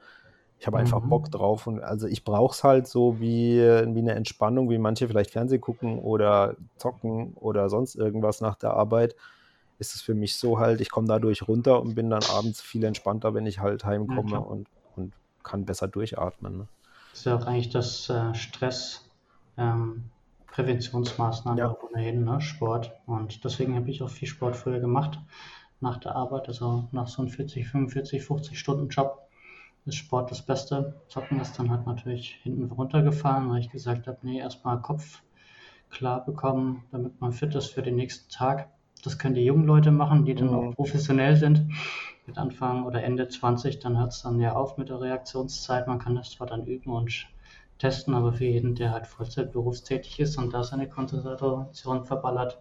Ich 0.60 0.66
habe 0.66 0.78
einfach 0.78 1.02
mhm. 1.02 1.08
Bock 1.08 1.30
drauf 1.30 1.66
und 1.66 1.82
also 1.82 2.06
ich 2.06 2.22
brauche 2.22 2.54
es 2.54 2.62
halt 2.62 2.86
so 2.86 3.18
wie, 3.18 3.58
wie 3.58 3.98
eine 3.98 4.14
Entspannung, 4.14 4.70
wie 4.70 4.78
manche 4.78 5.08
vielleicht 5.08 5.30
Fernseh 5.30 5.58
gucken 5.58 5.98
oder 5.98 6.54
zocken 6.76 7.32
oder 7.34 7.68
sonst 7.68 7.96
irgendwas 7.96 8.40
nach 8.40 8.54
der 8.54 8.74
Arbeit 8.74 9.16
ist 9.82 9.94
es 9.96 10.00
für 10.00 10.14
mich 10.14 10.36
so 10.36 10.58
halt, 10.58 10.80
ich 10.80 10.90
komme 10.90 11.08
dadurch 11.08 11.46
runter 11.48 11.82
und 11.82 11.94
bin 11.94 12.08
dann 12.08 12.22
abends 12.30 12.62
viel 12.62 12.84
entspannter, 12.84 13.34
wenn 13.34 13.46
ich 13.46 13.58
halt 13.58 13.84
heimkomme 13.84 14.30
ja, 14.30 14.38
und, 14.38 14.68
und 14.96 15.12
kann 15.42 15.64
besser 15.64 15.88
durchatmen. 15.88 16.58
Ne? 16.58 16.68
Das 17.10 17.18
ist 17.18 17.24
ja 17.26 17.36
auch 17.36 17.46
eigentlich 17.46 17.70
das 17.70 18.08
äh, 18.08 18.34
Stress. 18.34 19.10
Ähm, 19.58 20.04
Präventionsmaßnahmen 20.52 21.58
ja. 21.58 21.76
ohnehin, 21.82 22.24
ne? 22.24 22.40
Sport. 22.40 22.92
Und 23.06 23.42
deswegen 23.44 23.74
habe 23.74 23.90
ich 23.90 24.02
auch 24.02 24.10
viel 24.10 24.28
Sport 24.28 24.54
früher 24.54 24.80
gemacht 24.80 25.18
nach 25.80 25.98
der 25.98 26.14
Arbeit. 26.14 26.46
Also 26.48 26.88
nach 26.92 27.08
so 27.08 27.22
einem 27.22 27.30
40, 27.30 27.66
45, 27.68 28.22
50 28.22 28.58
Stunden 28.58 28.88
Job 28.88 29.26
ist 29.86 29.96
Sport 29.96 30.30
das 30.30 30.42
Beste. 30.42 30.94
Zocken 31.08 31.40
ist 31.40 31.58
dann 31.58 31.70
halt 31.70 31.86
natürlich 31.86 32.38
hinten 32.42 32.70
runtergefahren, 32.70 33.50
weil 33.50 33.60
ich 33.60 33.70
gesagt 33.70 34.06
habe, 34.06 34.18
nee, 34.22 34.38
erstmal 34.38 34.80
Kopf 34.80 35.22
klar 35.90 36.24
bekommen, 36.24 36.84
damit 36.92 37.20
man 37.20 37.32
fit 37.32 37.54
ist 37.54 37.72
für 37.72 37.82
den 37.82 37.96
nächsten 37.96 38.30
Tag. 38.30 38.68
Das 39.02 39.18
können 39.18 39.34
die 39.34 39.44
jungen 39.44 39.66
Leute 39.66 39.90
machen, 39.90 40.24
die 40.24 40.34
dann 40.34 40.48
mhm. 40.48 40.54
auch 40.54 40.74
professionell 40.74 41.36
sind. 41.36 41.68
Mit 42.26 42.38
Anfang 42.38 42.84
oder 42.84 43.02
Ende 43.02 43.28
20, 43.28 43.80
dann 43.80 43.98
hört 43.98 44.12
es 44.12 44.22
dann 44.22 44.38
ja 44.38 44.52
auf 44.54 44.78
mit 44.78 44.88
der 44.88 45.00
Reaktionszeit. 45.00 45.88
Man 45.88 45.98
kann 45.98 46.14
das 46.14 46.30
zwar 46.30 46.46
dann 46.46 46.64
üben 46.66 46.92
und 46.92 47.26
testen, 47.78 48.14
aber 48.14 48.32
für 48.32 48.44
jeden, 48.44 48.76
der 48.76 48.92
halt 48.92 49.08
Vollzeit 49.08 49.50
berufstätig 49.52 50.20
ist 50.20 50.38
und 50.38 50.54
da 50.54 50.62
seine 50.62 50.88
Konzentration 50.88 52.04
verballert. 52.04 52.60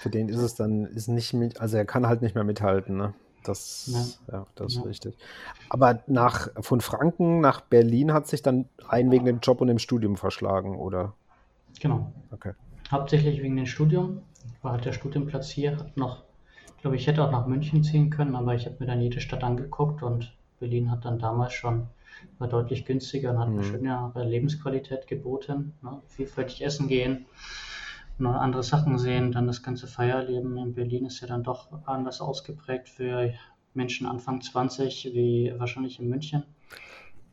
Für 0.00 0.10
den 0.10 0.28
ist 0.28 0.38
es 0.38 0.54
dann 0.54 0.84
ist 0.84 1.08
nicht 1.08 1.34
mit, 1.34 1.60
also 1.60 1.76
er 1.76 1.84
kann 1.84 2.06
halt 2.06 2.22
nicht 2.22 2.36
mehr 2.36 2.44
mithalten, 2.44 2.96
ne? 2.96 3.14
Das, 3.42 4.16
ja. 4.28 4.38
ja 4.38 4.46
das 4.54 4.74
ja. 4.74 4.80
ist 4.80 4.86
richtig. 4.86 5.18
Aber 5.68 6.02
nach, 6.06 6.48
von 6.60 6.80
Franken 6.80 7.40
nach 7.40 7.60
Berlin 7.60 8.12
hat 8.12 8.26
sich 8.26 8.42
dann 8.42 8.66
ein 8.88 9.10
wegen 9.10 9.24
dem 9.24 9.40
Job 9.40 9.60
und 9.60 9.68
dem 9.68 9.78
Studium 9.78 10.16
verschlagen, 10.16 10.76
oder? 10.76 11.14
Genau. 11.80 12.12
Okay. 12.30 12.52
Hauptsächlich 12.90 13.42
wegen 13.42 13.56
dem 13.56 13.66
Studium 13.66 14.22
war 14.62 14.72
halt 14.72 14.84
der 14.84 14.92
Studienplatz 14.92 15.50
hier, 15.50 15.76
hat 15.78 15.96
noch, 15.96 16.24
glaube, 16.84 16.96
ich 16.98 17.06
hätte 17.06 17.24
auch 17.24 17.30
nach 17.30 17.46
München 17.46 17.82
ziehen 17.82 18.10
können, 18.10 18.36
aber 18.36 18.54
ich 18.54 18.66
habe 18.66 18.76
mir 18.78 18.84
dann 18.84 19.00
jede 19.00 19.22
Stadt 19.22 19.42
angeguckt 19.42 20.02
und 20.02 20.36
Berlin 20.60 20.90
hat 20.90 21.06
dann 21.06 21.18
damals 21.18 21.54
schon, 21.54 21.86
war 22.38 22.46
deutlich 22.46 22.84
günstiger 22.84 23.30
und 23.30 23.38
hat 23.38 23.48
mhm. 23.48 23.58
eine 23.58 23.64
schöne 23.64 24.12
Lebensqualität 24.16 25.06
geboten, 25.06 25.72
ne? 25.80 26.02
vielfältig 26.08 26.62
essen 26.62 26.86
gehen, 26.86 27.24
noch 28.18 28.34
andere 28.34 28.62
Sachen 28.62 28.98
sehen, 28.98 29.32
dann 29.32 29.46
das 29.46 29.62
ganze 29.62 29.86
Feierleben 29.86 30.58
in 30.58 30.74
Berlin 30.74 31.06
ist 31.06 31.22
ja 31.22 31.26
dann 31.26 31.42
doch 31.42 31.68
anders 31.86 32.20
ausgeprägt 32.20 32.90
für 32.90 33.32
Menschen 33.72 34.06
Anfang 34.06 34.42
20 34.42 35.10
wie 35.14 35.54
wahrscheinlich 35.56 35.98
in 36.00 36.10
München. 36.10 36.42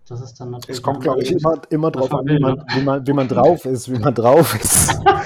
Das 0.08 0.22
ist 0.22 0.40
dann 0.40 0.52
natürlich. 0.52 0.78
Es 0.78 0.82
kommt, 0.82 1.02
glaube 1.02 1.24
ich, 1.24 1.32
immer, 1.34 1.62
immer 1.70 1.92
drauf 1.92 2.14
an, 2.14 2.26
wie 2.26 2.40
man, 2.40 2.56
ne? 2.56 2.66
wie, 2.74 2.82
man, 2.84 3.06
wie 3.06 3.14
man 3.14 3.28
drauf 3.28 3.66
ist, 3.66 3.92
wie 3.92 4.00
man 4.00 4.16
drauf 4.16 4.56
ist. 4.56 4.98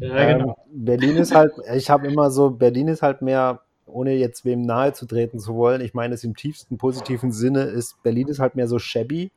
Ja, 0.00 0.32
genau. 0.32 0.56
Ähm, 0.70 0.84
Berlin 0.84 1.16
ist 1.16 1.34
halt, 1.34 1.52
ich 1.74 1.90
habe 1.90 2.06
immer 2.06 2.30
so, 2.30 2.50
Berlin 2.50 2.88
ist 2.88 3.02
halt 3.02 3.22
mehr, 3.22 3.60
ohne 3.86 4.14
jetzt 4.14 4.44
wem 4.44 4.62
nahe 4.62 4.92
zu 4.92 5.06
treten 5.06 5.38
zu 5.38 5.54
wollen, 5.54 5.80
ich 5.80 5.94
meine 5.94 6.14
es 6.14 6.24
im 6.24 6.34
tiefsten 6.34 6.78
positiven 6.78 7.32
Sinne, 7.32 7.62
ist 7.62 8.02
Berlin 8.02 8.28
ist 8.28 8.38
halt 8.38 8.54
mehr 8.54 8.68
so 8.68 8.78
shabby, 8.78 9.30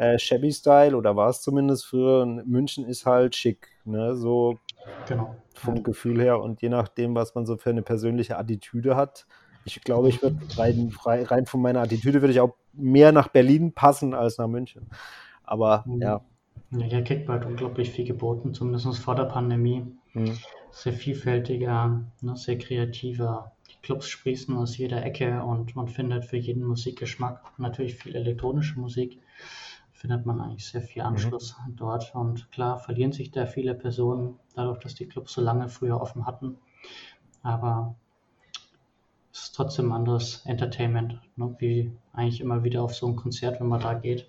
äh, 0.00 0.18
shabby 0.18 0.50
Style 0.50 0.96
oder 0.96 1.14
war 1.14 1.28
es 1.28 1.42
zumindest 1.42 1.86
früher. 1.86 2.22
Und 2.22 2.46
München 2.46 2.86
ist 2.86 3.04
halt 3.04 3.36
schick, 3.36 3.68
ne, 3.84 4.16
so 4.16 4.58
genau. 5.06 5.36
vom. 5.54 5.82
Gefühl 5.82 6.20
her 6.20 6.40
und 6.40 6.62
je 6.62 6.70
nachdem, 6.70 7.14
was 7.14 7.34
man 7.34 7.44
so 7.44 7.56
für 7.58 7.70
eine 7.70 7.82
persönliche 7.82 8.38
Attitüde 8.38 8.96
hat. 8.96 9.26
Ich 9.66 9.82
glaube, 9.82 10.08
ich 10.08 10.22
würde 10.22 10.38
rein, 10.56 10.90
rein 11.04 11.44
von 11.44 11.60
meiner 11.60 11.82
Attitüde 11.82 12.22
würde 12.22 12.32
ich 12.32 12.40
auch 12.40 12.54
mehr 12.72 13.12
nach 13.12 13.28
Berlin 13.28 13.72
passen 13.72 14.14
als 14.14 14.38
nach 14.38 14.48
München. 14.48 14.88
Aber 15.44 15.84
mhm. 15.86 16.00
ja, 16.00 16.20
ja, 16.70 16.86
hier 16.86 17.04
kriegt 17.04 17.28
man 17.28 17.38
halt 17.38 17.48
unglaublich 17.48 17.90
viel 17.90 18.04
geboten, 18.04 18.54
zumindest 18.54 18.98
vor 18.98 19.16
der 19.16 19.24
Pandemie. 19.24 19.86
Mhm. 20.14 20.38
Sehr 20.70 20.92
vielfältiger, 20.92 22.04
ne, 22.20 22.36
sehr 22.36 22.58
kreativer. 22.58 23.52
Die 23.70 23.80
Clubs 23.82 24.08
sprießen 24.08 24.56
aus 24.56 24.76
jeder 24.76 25.04
Ecke 25.04 25.42
und 25.42 25.74
man 25.74 25.88
findet 25.88 26.24
für 26.24 26.36
jeden 26.36 26.64
Musikgeschmack 26.64 27.58
natürlich 27.58 27.96
viel 27.96 28.14
elektronische 28.14 28.78
Musik 28.78 29.20
findet 30.00 30.24
man 30.24 30.40
eigentlich 30.40 30.66
sehr 30.66 30.80
viel. 30.80 31.02
Anschluss 31.02 31.54
mhm. 31.66 31.76
dort. 31.76 32.14
Und 32.14 32.50
klar 32.52 32.78
verlieren 32.78 33.12
sich 33.12 33.30
da 33.32 33.44
viele 33.44 33.74
Personen 33.74 34.38
dadurch, 34.54 34.78
dass 34.78 34.94
die 34.94 35.06
Clubs 35.06 35.34
so 35.34 35.42
lange 35.42 35.68
früher 35.68 36.00
offen 36.00 36.24
hatten. 36.26 36.56
Aber 37.42 37.94
es 39.30 39.42
ist 39.42 39.54
trotzdem 39.54 39.92
anderes 39.92 40.42
Entertainment, 40.46 41.20
ne? 41.36 41.54
wie 41.58 41.92
eigentlich 42.14 42.40
immer 42.40 42.64
wieder 42.64 42.82
auf 42.82 42.94
so 42.94 43.08
ein 43.08 43.16
Konzert, 43.16 43.60
wenn 43.60 43.68
man 43.68 43.80
da 43.80 43.92
geht. 43.92 44.26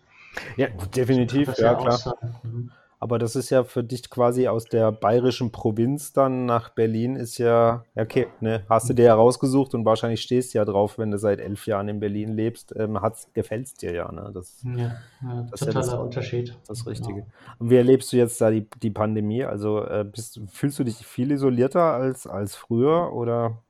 Ja, 0.58 0.67
definitiv, 0.96 1.58
ja, 1.58 1.76
klar. 1.76 2.17
Mhm. 2.44 2.72
Aber 3.02 3.17
das 3.17 3.36
ist 3.36 3.50
ja 3.50 3.63
für 3.63 3.84
dich 3.84 4.12
quasi 4.12 4.48
aus 4.48 4.65
der 4.65 4.91
bayerischen 4.91 5.52
Provinz 5.52 6.13
dann 6.13 6.46
nach 6.46 6.70
Berlin 6.70 7.15
ist 7.15 7.39
ja, 7.39 7.84
okay, 7.96 8.28
ne, 8.41 8.63
hast 8.70 8.89
du 8.89 8.94
dir 8.94 9.06
ja 9.06 9.15
rausgesucht 9.15 9.74
und 9.74 9.86
wahrscheinlich 9.86 10.22
stehst 10.22 10.54
du 10.54 10.60
ja 10.60 10.65
drauf, 10.65 11.00
wenn 11.00 11.10
du 11.10 11.17
seit 11.17 11.39
elf 11.39 11.65
Jahren 11.65 11.88
in 11.88 12.00
Berlin 12.00 12.36
lebst, 12.36 12.76
ähm, 12.78 13.00
gefällt 13.34 13.65
es 13.65 13.74
dir 13.74 13.91
ja, 13.91 14.12
ne? 14.12 14.30
Das, 14.32 14.63
ja, 14.63 14.98
ja 15.24 15.48
das 15.50 15.62
totaler 15.62 15.86
ja 15.86 15.91
das, 15.91 16.00
Unterschied. 16.00 16.56
Das 16.67 16.86
Richtige. 16.86 17.22
Genau. 17.22 17.28
Und 17.58 17.72
wie 17.72 17.78
erlebst 17.78 18.13
du 18.13 18.17
jetzt 18.17 18.39
da 18.39 18.52
die, 18.52 18.67
die 18.84 18.91
Pandemie? 18.91 19.46
Also 19.46 19.84
äh, 19.84 20.06
bist, 20.06 20.39
fühlst 20.52 20.78
du 20.78 20.84
dich 20.84 20.98
viel 20.98 21.32
isolierter 21.32 21.82
als, 21.82 22.28
als 22.28 22.56
früher 22.56 23.13
oder? 23.13 23.63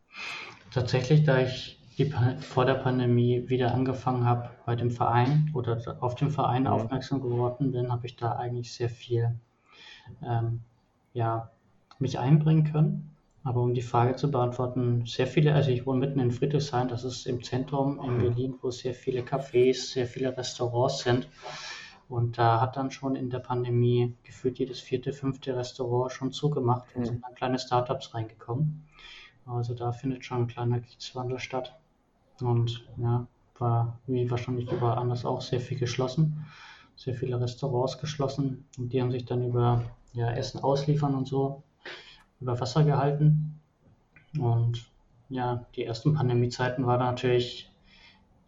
Tatsächlich, 0.74 1.24
da 1.24 1.40
ich 1.40 1.81
die, 2.06 2.42
vor 2.42 2.66
der 2.66 2.76
Pandemie 2.76 3.48
wieder 3.48 3.74
angefangen 3.74 4.26
habe 4.26 4.50
bei 4.66 4.76
dem 4.76 4.92
Verein 4.92 5.52
oder 5.54 5.98
auf 6.00 6.16
den 6.16 6.30
Verein 6.30 6.64
mhm. 6.64 6.70
aufmerksam 6.70 7.22
geworden 7.22 7.72
bin, 7.72 7.92
habe 7.92 8.06
ich 8.06 8.16
da 8.16 8.34
eigentlich 8.34 8.74
sehr 8.74 8.90
viel 8.90 9.36
ähm, 10.24 10.62
ja, 11.14 11.52
mich 12.00 12.20
einbringen 12.20 12.72
können. 12.72 13.08
Aber 13.44 13.62
um 13.62 13.74
die 13.74 13.82
Frage 13.82 14.16
zu 14.16 14.30
beantworten, 14.30 15.06
sehr 15.08 15.26
viele, 15.26 15.56
also 15.56 15.72
ich 15.72 15.88
wohne 15.88 16.00
mitten 16.00 16.20
in 16.20 16.32
Friedrichshain, 16.32 16.88
das 16.88 17.04
ist 17.04 17.26
im 17.26 17.42
Zentrum 17.44 18.00
in. 18.04 18.18
Berlin, 18.20 18.56
wo 18.62 18.70
sehr 18.70 18.94
viele 18.94 19.22
Cafés, 19.22 19.94
sehr 19.94 20.06
viele 20.06 20.38
Restaurants 20.38 21.00
sind. 21.00 21.28
Und 22.08 22.38
da 22.38 22.62
hat 22.62 22.78
dann 22.78 22.92
schon 22.92 23.16
in 23.16 23.30
der 23.30 23.40
Pandemie 23.40 24.16
gefühlt 24.24 24.60
jedes 24.60 24.80
vierte, 24.80 25.14
fünfte 25.14 25.56
Restaurant 25.56 26.12
schon 26.12 26.32
zugemacht 26.32 26.86
und 26.94 27.02
mhm. 27.02 27.06
sind 27.06 27.24
dann 27.24 27.36
kleine 27.36 27.58
Startups 27.58 28.14
reingekommen. 28.14 28.86
Also 29.46 29.74
da 29.74 29.92
findet 29.92 30.24
schon 30.24 30.42
ein 30.42 30.48
kleiner 30.48 30.80
Kiezwandel 30.80 31.40
statt. 31.40 31.80
Und 32.42 32.86
ja, 32.98 33.28
war 33.58 34.00
wie 34.08 34.30
wahrscheinlich 34.30 34.72
überall 34.72 34.98
anders 34.98 35.26
auch 35.26 35.42
sehr 35.42 35.60
viel 35.60 35.78
geschlossen. 35.78 36.46
Sehr 36.96 37.16
viele 37.16 37.40
Restaurants 37.40 37.98
geschlossen. 38.00 38.66
Und 38.78 38.92
die 38.94 39.02
haben 39.02 39.12
sich 39.12 39.26
dann 39.26 39.48
über 39.48 39.84
ja, 40.14 40.32
Essen 40.32 40.62
ausliefern 40.62 41.16
und 41.16 41.28
so 41.28 41.64
über 42.40 42.60
Wasser 42.60 42.84
gehalten. 42.84 43.60
Und 44.38 44.90
ja, 45.30 45.66
die 45.76 45.86
ersten 45.86 46.14
Pandemiezeiten 46.14 46.86
war 46.86 46.98
natürlich 46.98 47.72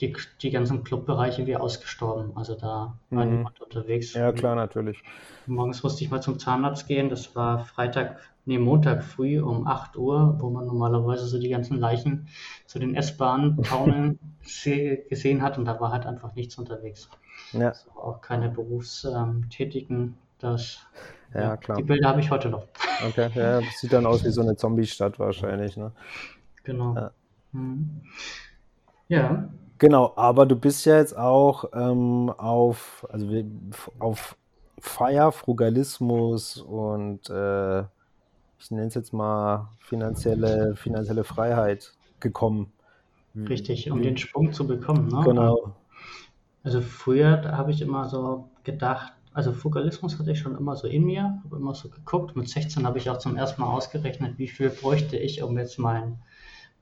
die, 0.01 0.15
die 0.41 0.49
ganzen 0.49 0.84
Clubbereiche 0.84 1.45
wie 1.45 1.56
ausgestorben. 1.56 2.36
Also 2.36 2.56
da 2.56 2.97
war 3.10 3.25
mhm. 3.25 3.38
niemand 3.38 3.62
unterwegs. 3.62 4.13
Ja, 4.13 4.32
klar, 4.32 4.56
natürlich. 4.56 5.01
Morgens 5.45 5.84
musste 5.84 6.03
ich 6.03 6.12
mal 6.12 6.21
zum 6.21 6.39
Zahnarzt 6.39 6.88
gehen. 6.88 7.10
Das 7.10 7.36
war 7.36 7.65
Freitag, 7.65 8.19
nee, 8.45 8.58
Montag 8.58 9.03
früh 9.03 9.39
um 9.39 9.67
8 9.67 9.97
Uhr, 9.97 10.38
wo 10.39 10.49
man 10.49 10.65
normalerweise 10.65 11.25
so 11.25 11.39
die 11.39 11.49
ganzen 11.49 11.79
Leichen 11.79 12.27
zu 12.65 12.79
den 12.79 12.95
S-Bahnen 12.95 13.62
taumeln 13.63 14.19
gesehen 15.10 15.41
hat. 15.41 15.58
Und 15.58 15.65
da 15.65 15.79
war 15.79 15.91
halt 15.91 16.06
einfach 16.06 16.36
nichts 16.36 16.58
unterwegs. 16.58 17.10
Ja. 17.53 17.69
Also 17.69 17.91
auch 17.91 18.21
keine 18.21 18.49
Berufstätigen. 18.49 20.15
Das, 20.39 20.79
ja, 21.34 21.41
ja, 21.41 21.58
klar. 21.58 21.77
Die 21.77 21.84
Bilder 21.84 22.10
habe 22.10 22.19
ich 22.19 22.29
heute 22.29 22.49
noch. 22.49 22.67
Okay, 23.08 23.29
ja, 23.34 23.62
das 23.62 23.79
sieht 23.79 23.93
dann 23.93 24.06
aus 24.06 24.23
wie 24.25 24.29
so 24.29 24.41
eine 24.41 24.56
Zombie-Stadt 24.56 25.19
wahrscheinlich. 25.19 25.77
Ne? 25.77 25.91
Genau. 26.63 26.95
Ja. 26.95 27.12
Mhm. 27.53 28.01
ja. 29.08 29.49
Genau, 29.77 30.13
aber 30.15 30.45
du 30.45 30.56
bist 30.56 30.86
ja 30.86 30.97
jetzt 30.97 31.17
auch 31.17 31.65
ähm, 31.73 32.29
auf, 32.29 33.06
also 33.12 33.27
auf 33.99 34.38
Feier, 34.79 35.32
Frugalismus 35.32 36.58
und 36.58 37.29
äh, 37.29 37.84
ich 38.63 38.71
nenne 38.71 38.88
es 38.88 38.93
jetzt 38.93 39.13
mal 39.13 39.69
finanzielle, 39.80 40.76
finanzielle 40.76 41.23
Freiheit 41.23 41.93
gekommen. 42.19 42.71
Richtig, 43.36 43.91
um 43.91 44.02
den 44.02 44.17
Sprung 44.17 44.54
zu 44.54 44.65
bekommen. 44.65 45.10
Ne? 45.10 45.21
Genau. 45.26 45.76
Also 46.63 46.82
früher 46.82 47.41
habe 47.58 47.71
ich 47.71 47.82
immer 47.82 48.08
so 48.08 48.47
gedacht, 48.63 49.12
also 49.34 49.52
Frugalismus 49.52 50.17
hatte 50.17 50.32
ich 50.32 50.39
schon 50.39 50.56
immer 50.56 50.76
so 50.76 50.88
in 50.88 51.04
mir, 51.04 51.41
habe 51.43 51.58
immer 51.58 51.73
so 51.73 51.89
geguckt. 51.89 52.36
Mit 52.36 52.47
16 52.47 52.86
habe 52.86 52.99
ich 52.99 53.10
auch 53.10 53.17
zum 53.17 53.36
ersten 53.36 53.62
Mal 53.62 53.67
ausgerechnet, 53.67 54.38
wie 54.38 54.47
viel 54.47 54.69
bräuchte 54.69 55.17
ich, 55.17 55.43
um 55.43 55.58
jetzt 55.58 55.78
mein 55.78 56.19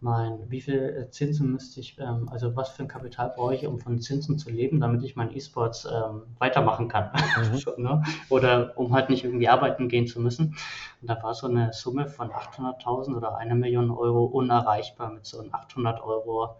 mein, 0.01 0.49
wie 0.49 0.61
viel 0.61 0.79
äh, 0.79 1.11
Zinsen 1.11 1.51
müsste 1.51 1.79
ich, 1.79 1.97
ähm, 1.99 2.27
also 2.31 2.55
was 2.55 2.69
für 2.69 2.83
ein 2.83 2.87
Kapital 2.87 3.31
brauche 3.35 3.53
ich, 3.53 3.67
um 3.67 3.79
von 3.79 3.99
Zinsen 3.99 4.39
zu 4.39 4.49
leben, 4.49 4.79
damit 4.79 5.03
ich 5.03 5.15
mein 5.15 5.31
E-Sports 5.31 5.85
ähm, 5.85 6.23
weitermachen 6.39 6.87
kann. 6.87 7.11
Mhm. 7.41 7.57
so, 7.57 7.73
ne? 7.77 8.03
Oder 8.29 8.77
um 8.77 8.93
halt 8.93 9.09
nicht 9.09 9.23
irgendwie 9.23 9.47
arbeiten 9.47 9.87
gehen 9.87 10.05
zu 10.05 10.19
müssen. 10.19 10.55
Und 11.01 11.09
da 11.09 11.21
war 11.23 11.33
so 11.33 11.47
eine 11.47 11.71
Summe 11.71 12.07
von 12.07 12.29
800.000 12.29 13.15
oder 13.15 13.37
eine 13.37 13.55
Million 13.55 13.89
Euro 13.89 14.25
unerreichbar 14.25 15.11
mit 15.11 15.25
so 15.25 15.39
einem 15.39 15.53
800 15.53 16.03
Euro 16.03 16.57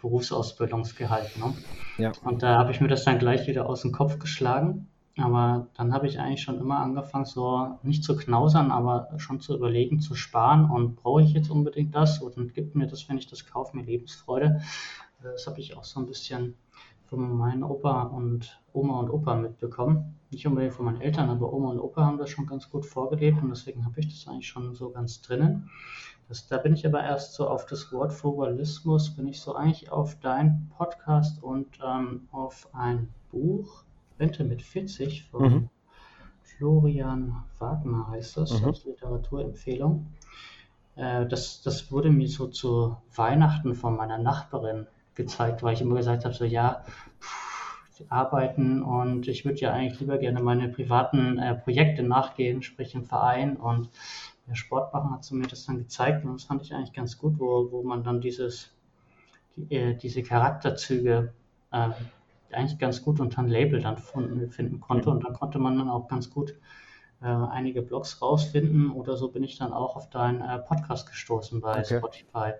Berufsausbildungsgehalt. 0.00 1.36
Ne? 1.36 1.54
Ja. 1.98 2.12
Und 2.24 2.42
da 2.42 2.58
habe 2.58 2.70
ich 2.70 2.80
mir 2.80 2.88
das 2.88 3.04
dann 3.04 3.18
gleich 3.18 3.46
wieder 3.46 3.66
aus 3.66 3.82
dem 3.82 3.92
Kopf 3.92 4.18
geschlagen 4.18 4.88
aber 5.20 5.68
dann 5.74 5.92
habe 5.92 6.06
ich 6.06 6.18
eigentlich 6.20 6.42
schon 6.42 6.58
immer 6.58 6.78
angefangen, 6.78 7.24
so 7.24 7.78
nicht 7.82 8.04
zu 8.04 8.16
knausern, 8.16 8.70
aber 8.70 9.08
schon 9.18 9.40
zu 9.40 9.56
überlegen, 9.56 10.00
zu 10.00 10.14
sparen 10.14 10.70
und 10.70 10.96
brauche 10.96 11.22
ich 11.22 11.32
jetzt 11.32 11.50
unbedingt 11.50 11.94
das 11.94 12.22
oder 12.22 12.44
gibt 12.44 12.74
mir 12.74 12.86
das, 12.86 13.08
wenn 13.08 13.18
ich 13.18 13.26
das 13.26 13.46
kaufe, 13.46 13.76
mir 13.76 13.84
Lebensfreude. 13.84 14.60
Das 15.22 15.46
habe 15.46 15.60
ich 15.60 15.76
auch 15.76 15.84
so 15.84 16.00
ein 16.00 16.06
bisschen 16.06 16.54
von 17.06 17.36
meinen 17.36 17.62
Opa 17.62 18.02
und 18.02 18.60
Oma 18.72 19.00
und 19.00 19.10
Opa 19.10 19.34
mitbekommen. 19.34 20.14
Nicht 20.30 20.46
unbedingt 20.46 20.74
von 20.74 20.84
meinen 20.84 21.00
Eltern, 21.00 21.30
aber 21.30 21.52
Oma 21.52 21.70
und 21.70 21.80
Opa 21.80 22.04
haben 22.04 22.18
das 22.18 22.30
schon 22.30 22.46
ganz 22.46 22.68
gut 22.68 22.84
vorgelebt 22.84 23.42
und 23.42 23.48
deswegen 23.48 23.84
habe 23.84 23.98
ich 24.00 24.08
das 24.08 24.28
eigentlich 24.28 24.48
schon 24.48 24.74
so 24.74 24.90
ganz 24.90 25.22
drinnen. 25.22 25.70
Das, 26.28 26.46
da 26.46 26.58
bin 26.58 26.74
ich 26.74 26.84
aber 26.86 27.02
erst 27.02 27.32
so 27.32 27.48
auf 27.48 27.64
das 27.64 27.90
Wort 27.92 28.12
Frugalismus, 28.12 29.16
bin 29.16 29.26
ich 29.26 29.40
so 29.40 29.54
eigentlich 29.54 29.90
auf 29.90 30.20
deinen 30.20 30.70
Podcast 30.76 31.42
und 31.42 31.78
ähm, 31.82 32.28
auf 32.30 32.68
ein 32.74 33.08
Buch 33.30 33.84
Rente 34.18 34.44
mit 34.44 34.62
40 34.62 35.24
von 35.24 35.42
mhm. 35.42 35.68
Florian 36.42 37.44
Wagner 37.58 38.08
heißt 38.08 38.36
das, 38.36 38.60
mhm. 38.60 38.66
als 38.66 38.84
Literaturempfehlung. 38.84 40.06
Äh, 40.96 41.26
das, 41.26 41.62
das 41.62 41.92
wurde 41.92 42.10
mir 42.10 42.28
so 42.28 42.48
zu 42.48 42.96
Weihnachten 43.14 43.74
von 43.74 43.96
meiner 43.96 44.18
Nachbarin 44.18 44.86
gezeigt, 45.14 45.62
weil 45.62 45.74
ich 45.74 45.80
immer 45.80 45.96
gesagt 45.96 46.24
habe, 46.24 46.34
so 46.34 46.44
ja, 46.44 46.84
pff, 47.20 47.48
arbeiten 48.08 48.82
und 48.82 49.28
ich 49.28 49.44
würde 49.44 49.58
ja 49.60 49.72
eigentlich 49.72 50.00
lieber 50.00 50.18
gerne 50.18 50.40
meine 50.40 50.68
privaten 50.68 51.38
äh, 51.38 51.54
Projekte 51.54 52.02
nachgehen, 52.02 52.62
sprich 52.62 52.94
im 52.94 53.04
Verein 53.04 53.56
und 53.56 53.90
ja, 54.46 54.54
Sport 54.54 54.92
machen, 54.92 55.10
hat 55.10 55.24
sie 55.24 55.34
mir 55.34 55.46
das 55.46 55.66
dann 55.66 55.78
gezeigt 55.78 56.24
und 56.24 56.34
das 56.34 56.44
fand 56.44 56.62
ich 56.62 56.74
eigentlich 56.74 56.92
ganz 56.92 57.18
gut, 57.18 57.38
wo, 57.38 57.70
wo 57.70 57.82
man 57.82 58.04
dann 58.04 58.20
dieses, 58.20 58.74
die, 59.56 59.74
äh, 59.74 59.94
diese 59.94 60.22
Charakterzüge 60.22 61.32
äh, 61.72 61.90
eigentlich 62.52 62.78
ganz 62.78 63.02
gut 63.02 63.20
unter 63.20 63.40
ein 63.40 63.48
Label 63.48 63.80
dann 63.80 63.98
finden 63.98 64.80
konnte. 64.80 65.10
Und 65.10 65.24
dann 65.24 65.34
konnte 65.34 65.58
man 65.58 65.78
dann 65.78 65.90
auch 65.90 66.08
ganz 66.08 66.30
gut 66.30 66.54
äh, 67.20 67.26
einige 67.26 67.82
Blogs 67.82 68.22
rausfinden 68.22 68.90
oder 68.90 69.16
so 69.16 69.28
bin 69.28 69.42
ich 69.42 69.58
dann 69.58 69.72
auch 69.72 69.96
auf 69.96 70.08
deinen 70.10 70.40
äh, 70.40 70.58
Podcast 70.58 71.08
gestoßen 71.08 71.60
bei 71.60 71.80
okay. 71.80 71.98
Spotify. 71.98 72.52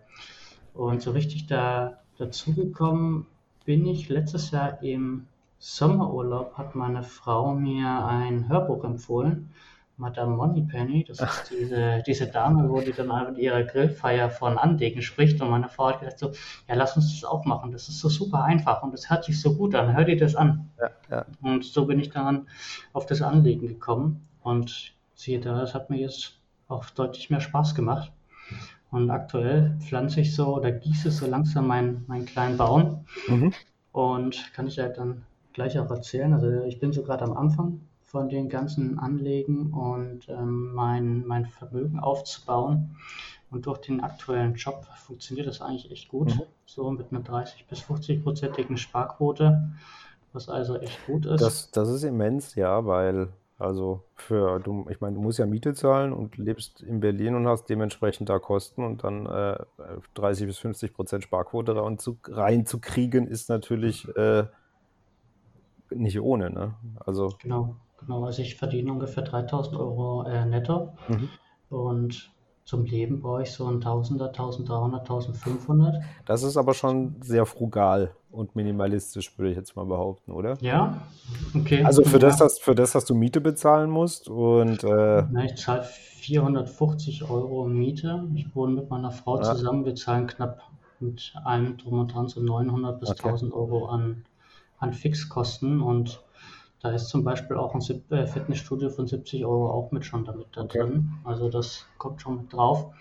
Und 0.75 1.03
so 1.03 1.13
richtig 1.13 1.47
da 1.47 2.01
dazugekommen 2.19 3.27
bin 3.65 3.87
ich 3.87 4.09
letztes 4.09 4.51
Jahr 4.51 4.83
im 4.83 5.27
Sommerurlaub, 5.59 6.57
hat 6.57 6.75
meine 6.75 7.03
Frau 7.03 7.55
mir 7.55 8.05
ein 8.05 8.49
Hörbuch 8.49 8.85
empfohlen 8.85 9.51
Madame 9.99 10.37
Moneypenny, 10.37 11.05
das 11.05 11.21
ist 11.21 11.51
diese, 11.51 12.03
diese 12.07 12.29
Dame, 12.29 12.69
wo 12.69 12.81
die 12.81 12.93
dann 12.93 13.09
mit 13.27 13.39
ihrer 13.39 13.65
Grillfeier 13.65 14.31
von 14.31 14.57
Anlegen 14.57 15.03
spricht 15.03 15.41
und 15.43 15.51
meine 15.51 15.69
Frau 15.69 15.89
hat 15.89 16.01
gesagt 16.01 16.21
so, 16.21 16.33
ja, 16.69 16.77
lass 16.77 16.97
uns 16.97 17.13
das 17.21 17.29
auch 17.29 17.45
machen, 17.45 17.73
das 17.73 17.89
ist 17.89 17.99
so 17.99 18.09
super 18.09 18.45
einfach 18.45 18.83
und 18.85 18.93
das 18.93 19.11
hört 19.11 19.25
sich 19.25 19.41
so 19.41 19.57
gut 19.57 19.75
an, 19.75 19.97
hör 19.97 20.05
dir 20.05 20.17
das 20.17 20.37
an. 20.37 20.71
Ja, 20.81 20.91
ja. 21.11 21.27
Und 21.43 21.65
so 21.65 21.87
bin 21.87 21.99
ich 21.99 22.11
dann 22.11 22.47
auf 22.93 23.07
das 23.07 23.23
Anlegen 23.23 23.67
gekommen 23.67 24.29
und 24.43 24.95
siehe 25.15 25.41
da, 25.41 25.61
das 25.61 25.75
hat 25.75 25.91
mir 25.91 25.99
jetzt 25.99 26.39
auch 26.69 26.89
deutlich 26.91 27.29
mehr 27.29 27.41
Spaß 27.41 27.75
gemacht. 27.75 28.13
Und 28.91 29.11
aktuell 29.11 29.77
pflanze 29.81 30.21
ich 30.21 30.35
so 30.35 30.57
oder 30.57 30.71
gieße 30.71 31.11
so 31.11 31.27
langsam 31.27 31.67
meinen, 31.67 32.05
meinen 32.07 32.25
kleinen 32.25 32.57
Baum 32.57 33.05
mhm. 33.27 33.53
und 33.93 34.53
kann 34.55 34.67
ich 34.67 34.79
halt 34.79 34.97
dann 34.97 35.25
gleich 35.53 35.79
auch 35.79 35.91
erzählen. 35.91 36.33
Also 36.33 36.63
ich 36.63 36.79
bin 36.79 36.93
so 36.93 37.03
gerade 37.03 37.25
am 37.25 37.37
Anfang 37.37 37.81
von 38.09 38.31
den 38.31 38.49
ganzen 38.49 38.99
Anlegen 38.99 39.71
und 39.73 40.29
ähm, 40.31 40.73
mein, 40.75 41.27
mein 41.27 41.45
Vermögen 41.45 42.01
aufzubauen. 42.01 42.97
Und 43.51 43.67
durch 43.67 43.79
den 43.79 44.01
aktuellen 44.01 44.55
Job 44.55 44.87
funktioniert 44.97 45.47
das 45.47 45.61
eigentlich 45.61 45.91
echt 45.91 46.09
gut. 46.09 46.35
Mhm. 46.35 46.43
So 46.65 46.91
mit 46.91 47.13
einer 47.13 47.21
30 47.21 47.67
bis 47.67 47.81
50-prozentigen 47.81 48.79
Sparquote, 48.79 49.71
was 50.33 50.49
also 50.49 50.77
echt 50.77 51.07
gut 51.07 51.27
ist. 51.27 51.41
Das, 51.41 51.71
das 51.71 51.91
ist 51.91 52.03
immens, 52.03 52.55
ja, 52.55 52.87
weil 52.87 53.29
Also 53.59 54.05
für, 54.15 54.61
du, 54.61 54.87
ich 54.89 55.01
meine, 55.01 55.17
du 55.17 55.21
musst 55.21 55.39
ja 55.39 55.47
Miete 55.47 55.75
zahlen 55.75 56.13
und 56.13 56.37
lebst 56.39 56.81
in 56.81 57.01
Berlin 57.01 57.35
und 57.35 57.49
hast 57.49 57.69
dementsprechend 57.69 58.29
da 58.29 58.39
Kosten 58.39 58.85
und 58.85 59.03
dann 59.03 59.27
äh, 59.27 59.59
30 60.15 60.47
bis 60.47 60.59
50 60.59 60.95
Prozent 60.95 61.25
Sparquote 61.25 61.75
reinzukriegen, 61.77 63.27
ist 63.27 63.49
natürlich 63.49 64.09
äh, 64.17 64.45
nicht 65.91 66.21
ohne. 66.21 66.51
Ne? 66.51 66.75
Also, 67.05 67.35
genau, 67.43 67.75
genau. 67.99 68.25
Also 68.25 68.43
ich 68.43 68.57
verdiene 68.57 68.93
ungefähr 68.93 69.23
3000 69.23 69.77
Euro 69.77 70.25
äh, 70.25 70.45
netto 70.45 70.93
mhm. 71.09 71.29
und 71.71 72.31
zum 72.65 72.85
Leben 72.85 73.21
brauche 73.21 73.45
ich 73.45 73.53
so 73.53 73.67
ein 73.67 73.81
Tausender, 73.81 74.27
1300, 74.27 75.01
1500. 75.01 76.03
Das 76.27 76.43
ist 76.43 76.59
aber 76.59 76.75
schon 76.75 77.17
sehr 77.23 77.47
frugal 77.47 78.11
und 78.31 78.57
minimalistisch, 78.57 79.39
würde 79.39 79.53
ich 79.53 79.57
jetzt 79.57 79.75
mal 79.75 79.87
behaupten, 79.87 80.33
oder? 80.33 80.59
Ja, 80.61 81.01
okay. 81.55 81.83
Also 81.83 82.03
für, 82.03 82.19
ja. 82.19 82.19
das, 82.19 82.37
dass, 82.37 82.59
für 82.59 82.75
das, 82.75 82.93
dass 82.93 83.07
du 83.07 83.15
Miete 83.15 83.41
bezahlen 83.41 83.89
musst 83.89 84.29
und. 84.29 84.85
Äh, 84.85 85.25
Na, 85.31 85.45
ich 85.45 85.57
zahle 85.57 85.83
450 85.83 87.31
Euro 87.31 87.67
Miete. 87.67 88.29
Ich 88.35 88.55
wohne 88.55 88.75
mit 88.75 88.91
meiner 88.91 89.13
Frau 89.13 89.39
ja. 89.39 89.45
zusammen. 89.45 89.87
Wir 89.87 89.95
zahlen 89.95 90.27
knapp 90.27 90.61
mit 91.01 91.33
allem 91.45 91.79
drum 91.79 92.01
und 92.01 92.13
dran 92.13 92.29
so 92.29 92.43
900 92.43 93.01
bis 93.01 93.11
okay. 93.11 93.29
1000 93.29 93.55
Euro 93.55 93.87
an, 93.87 94.25
an 94.79 94.93
Fixkosten 94.93 95.81
und 95.81 96.23
da 96.81 96.91
ist 96.91 97.09
zum 97.09 97.25
Beispiel 97.25 97.57
auch 97.57 97.75
ein 97.75 97.83
äh, 98.11 98.27
Fitnessstudio 98.27 98.91
von 98.91 99.07
70 99.07 99.45
Euro 99.45 99.71
auch 99.71 99.91
mit 99.91 100.05
schon 100.05 100.25
damit 100.25 100.47
da 100.53 100.63
okay. 100.63 100.79
drin. 100.79 101.15
Also 101.25 101.49
das 101.49 101.87
kommt 101.99 102.23
schon 102.23 102.37
mit 102.43 102.53
drauf. 102.53 102.93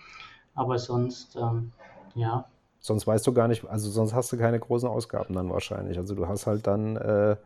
Aber 0.54 0.78
sonst, 0.78 1.36
ähm, 1.36 1.70
ja. 2.14 2.46
Sonst 2.80 3.06
weißt 3.06 3.26
du 3.26 3.32
gar 3.32 3.46
nicht, 3.46 3.64
also 3.66 3.90
sonst 3.90 4.14
hast 4.14 4.32
du 4.32 4.36
keine 4.36 4.58
großen 4.58 4.88
Ausgaben 4.88 5.34
dann 5.34 5.50
wahrscheinlich. 5.50 5.98
Also 5.98 6.16
du 6.16 6.26
hast 6.26 6.46
halt 6.48 6.66
dann 6.66 6.96
äh, 6.96 7.36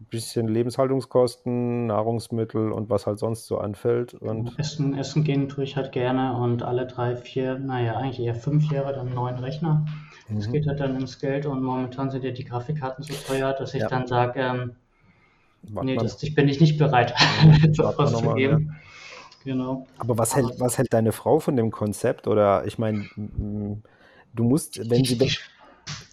ein 0.00 0.06
bisschen 0.08 0.46
Lebenshaltungskosten, 0.46 1.86
Nahrungsmittel 1.86 2.70
und 2.70 2.88
was 2.88 3.06
halt 3.06 3.18
sonst 3.18 3.46
so 3.46 3.58
anfällt. 3.58 4.14
Und 4.14 4.56
Essen, 4.58 4.96
Essen 4.96 5.24
gehen 5.24 5.48
tue 5.48 5.64
ich 5.64 5.76
halt 5.76 5.90
gerne 5.90 6.36
und 6.36 6.62
alle 6.62 6.86
drei, 6.86 7.16
vier, 7.16 7.58
naja, 7.58 7.96
eigentlich 7.96 8.20
eher 8.20 8.36
fünf 8.36 8.70
Jahre 8.70 8.92
dann 8.92 9.08
einen 9.08 9.16
neuen 9.16 9.38
Rechner. 9.38 9.84
Mhm. 10.28 10.36
Das 10.36 10.50
geht 10.50 10.66
halt 10.68 10.78
dann 10.78 10.94
ins 10.94 11.18
Geld 11.18 11.46
und 11.46 11.62
momentan 11.62 12.10
sind 12.10 12.24
ja 12.24 12.30
die 12.30 12.44
Grafikkarten 12.44 13.02
so 13.02 13.14
teuer, 13.26 13.52
dass 13.52 13.74
ich 13.74 13.82
ja. 13.82 13.88
dann 13.88 14.06
sage, 14.06 14.40
ähm, 14.40 14.76
Wart 15.62 15.84
nee, 15.84 15.96
das 15.96 16.18
bin 16.18 16.48
ich 16.48 16.60
nicht 16.60 16.78
bereit, 16.78 17.14
jetzt 17.62 17.80
auszugeben. 17.80 18.66
Ja. 18.66 18.74
Genau. 19.44 19.86
Aber 19.98 20.18
was 20.18 20.36
hält, 20.36 20.58
was 20.58 20.76
hält 20.76 20.92
deine 20.92 21.12
Frau 21.12 21.38
von 21.38 21.56
dem 21.56 21.70
Konzept? 21.70 22.26
Oder 22.26 22.66
ich 22.66 22.78
meine, 22.78 23.06
du 23.16 24.44
musst, 24.44 24.90
wenn 24.90 25.04
sie. 25.04 25.16
Die, 25.16 25.32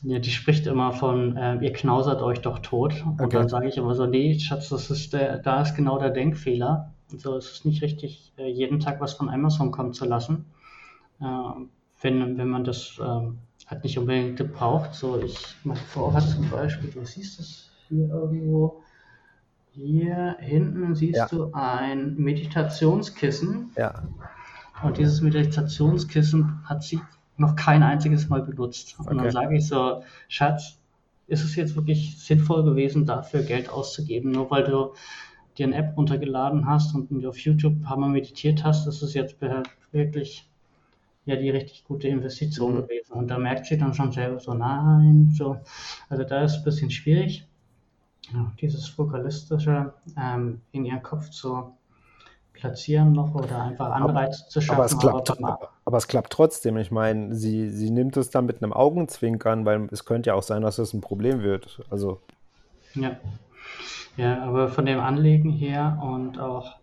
ja, 0.04 0.20
die 0.20 0.32
spricht 0.32 0.66
immer 0.66 0.94
von, 0.94 1.36
äh, 1.36 1.56
ihr 1.58 1.74
knausert 1.74 2.22
euch 2.22 2.40
doch 2.40 2.60
tot. 2.60 3.04
Und 3.06 3.22
okay. 3.22 3.38
dann 3.38 3.50
sage 3.50 3.68
ich 3.68 3.78
immer 3.78 3.96
so, 3.96 4.06
nee, 4.06 4.40
Schatz, 4.40 4.70
das 4.70 4.90
ist 4.90 5.14
der, 5.14 5.40
da 5.40 5.62
ist 5.62 5.76
genau 5.76 6.00
der 6.00 6.12
Denkfehler. 6.12 6.94
Und 7.12 7.22
so 7.22 7.38
ist 7.38 7.52
es 7.52 7.66
nicht 7.66 7.82
richtig, 7.82 8.34
äh, 8.38 8.50
jeden 8.50 8.80
Tag 8.80 9.02
was 9.02 9.14
von 9.14 9.30
Amazon 9.30 9.72
kommen 9.72 9.94
zu 9.94 10.06
lassen. 10.06 10.46
Äh, 11.20 11.26
wenn, 12.02 12.38
wenn 12.38 12.50
man 12.50 12.64
das 12.64 13.00
ähm, 13.02 13.40
halt 13.66 13.84
nicht 13.84 13.98
unbedingt 13.98 14.54
braucht. 14.54 14.94
So, 14.94 15.22
ich, 15.22 15.38
meine 15.64 15.80
Frau 15.80 16.14
hat 16.14 16.24
zum 16.24 16.50
Beispiel, 16.50 16.92
du 16.92 17.06
siehst 17.06 17.40
es 17.40 17.72
hier 17.88 18.08
irgendwo, 18.10 18.82
hier 19.78 20.38
hinten 20.40 20.96
siehst 20.96 21.18
ja. 21.18 21.28
du 21.28 21.52
ein 21.54 22.16
Meditationskissen. 22.16 23.72
Ja. 23.78 24.04
Und 24.84 24.98
dieses 24.98 25.22
Meditationskissen 25.22 26.64
hat 26.66 26.84
sie 26.84 27.00
noch 27.38 27.56
kein 27.56 27.84
einziges 27.84 28.30
Mal 28.30 28.42
benutzt. 28.42 28.96
Und 29.00 29.08
okay. 29.08 29.18
dann 29.18 29.32
sage 29.32 29.58
ich 29.58 29.68
so, 29.68 30.04
Schatz, 30.28 30.80
ist 31.28 31.44
es 31.44 31.56
jetzt 31.56 31.76
wirklich 31.76 32.18
sinnvoll 32.18 32.64
gewesen, 32.64 33.06
dafür 33.06 33.44
Geld 33.44 33.70
auszugeben, 33.70 34.32
nur 34.32 34.50
weil 34.50 34.64
du 34.64 34.94
dir 35.58 35.68
eine 35.68 35.76
App 35.76 35.98
runtergeladen 35.98 36.66
hast 36.66 36.96
und 36.96 37.26
auf 37.26 37.38
YouTube 37.38 37.74
ein 37.74 37.82
paar 37.82 37.98
Mal 37.98 38.10
meditiert 38.10 38.64
hast, 38.64 38.88
ist 38.88 39.02
es 39.02 39.14
jetzt 39.14 39.36
wirklich 39.92 40.50
ja 41.26 41.36
die 41.36 41.50
richtig 41.50 41.84
gute 41.84 42.08
Investition 42.08 42.74
mhm. 42.74 42.82
gewesen. 42.84 43.14
Und 43.14 43.28
da 43.28 43.38
merkt 43.38 43.66
sie 43.66 43.78
dann 43.78 43.94
schon 43.94 44.12
selber 44.12 44.40
so, 44.40 44.54
nein, 44.54 45.32
so. 45.36 45.58
Also 46.10 46.24
da 46.24 46.44
ist 46.44 46.54
es 46.54 46.58
ein 46.60 46.64
bisschen 46.64 46.92
schwierig 46.92 47.47
dieses 48.60 48.88
Fokalistische 48.88 49.94
ähm, 50.18 50.62
in 50.72 50.86
ihren 50.86 51.02
Kopf 51.02 51.30
zu 51.30 51.74
platzieren 52.58 53.12
noch 53.14 53.36
oder 53.36 53.62
einfach 53.62 53.92
Anreize 53.92 54.42
aber, 54.42 54.50
zu 54.50 54.62
schaffen. 54.62 54.76
Aber 54.78 54.86
es, 54.86 54.98
klappt, 54.98 55.32
aber, 55.32 55.70
aber 55.86 55.98
es 55.98 56.08
klappt 56.08 56.34
trotzdem. 56.34 56.78
Ich 56.78 56.92
meine, 56.92 57.36
sie, 57.36 57.70
sie 57.70 57.92
nimmt 57.92 58.18
es 58.18 58.30
dann 58.30 58.46
mit 58.46 58.62
einem 58.62 58.74
Augenzwinkern, 58.74 59.66
weil 59.66 59.88
es 59.92 60.06
könnte 60.06 60.30
ja 60.30 60.34
auch 60.34 60.44
sein, 60.44 60.64
dass 60.64 60.80
es 60.80 60.94
ein 60.94 61.02
Problem 61.02 61.42
wird. 61.42 61.82
Also. 61.90 62.22
Ja. 62.96 63.18
Ja, 64.18 64.42
aber 64.44 64.70
von 64.70 64.88
dem 64.88 65.00
Anlegen 65.00 65.52
her 65.52 66.00
und 66.02 66.40
auch, 66.40 66.78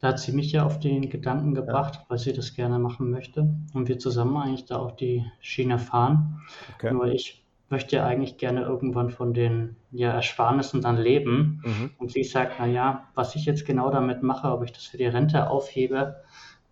da 0.00 0.08
hat 0.08 0.18
sie 0.18 0.32
mich 0.32 0.50
ja 0.50 0.66
auf 0.66 0.80
den 0.80 1.08
Gedanken 1.08 1.54
gebracht, 1.54 1.94
ja. 1.94 2.04
weil 2.08 2.18
sie 2.18 2.32
das 2.32 2.54
gerne 2.54 2.80
machen 2.80 3.10
möchte. 3.10 3.48
Und 3.72 3.88
wir 3.88 4.00
zusammen 4.00 4.36
eigentlich 4.36 4.66
da 4.66 4.78
auch 4.78 4.90
die 4.90 5.24
Schiene 5.40 5.78
fahren. 5.78 6.42
Okay. 6.74 6.92
Nur 6.92 7.06
ich 7.06 7.43
möchte 7.70 7.96
ja 7.96 8.06
eigentlich 8.06 8.36
gerne 8.36 8.62
irgendwann 8.62 9.10
von 9.10 9.34
den 9.34 9.76
ja, 9.90 10.12
Ersparnissen 10.12 10.82
dann 10.82 10.96
leben. 10.96 11.62
Mhm. 11.64 11.90
Und 11.98 12.12
sie 12.12 12.24
sagt, 12.24 12.58
naja, 12.58 13.08
was 13.14 13.34
ich 13.34 13.46
jetzt 13.46 13.64
genau 13.64 13.90
damit 13.90 14.22
mache, 14.22 14.48
ob 14.48 14.64
ich 14.64 14.72
das 14.72 14.84
für 14.84 14.98
die 14.98 15.06
Rente 15.06 15.48
aufhebe, 15.48 16.22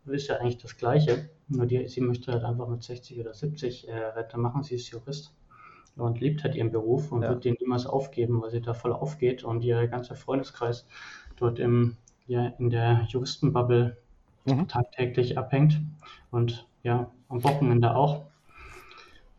ist 0.07 0.29
ja 0.29 0.37
eigentlich 0.37 0.59
das 0.59 0.77
Gleiche. 0.77 1.31
Nur 1.49 1.67
die, 1.67 1.87
sie 1.89 2.01
möchte 2.01 2.33
halt 2.33 2.45
einfach 2.45 2.69
mit 2.69 2.83
60 2.83 3.21
oder 3.21 3.35
70 3.35 3.89
äh, 3.89 3.93
Rente 3.93 4.39
machen. 4.39 4.63
Sie 4.63 4.75
ist 4.75 4.91
Jurist 4.91 5.35
und 5.97 6.21
liebt 6.21 6.43
halt 6.45 6.55
ihren 6.55 6.71
Beruf 6.71 7.13
und 7.13 7.23
ja. 7.23 7.31
wird 7.31 7.45
den 7.45 7.57
niemals 7.61 7.87
aufgeben, 7.87 8.41
weil 8.43 8.51
sie 8.51 8.63
da 8.63 8.75
voll 8.75 8.93
aufgeht 8.93 9.45
und 9.45 9.63
ihr 9.63 9.87
ganzer 9.89 10.15
Freundeskreis 10.15 10.87
dort 11.37 11.59
im, 11.59 11.97
ja, 12.27 12.49
in 12.59 12.71
der 12.71 13.07
Juristenbubble 13.09 13.97
mhm. 14.45 14.69
tagtäglich 14.69 15.37
abhängt 15.39 15.81
und 16.31 16.67
ja, 16.83 17.11
am 17.29 17.45
Wochenende 17.45 17.95
auch. 17.95 18.25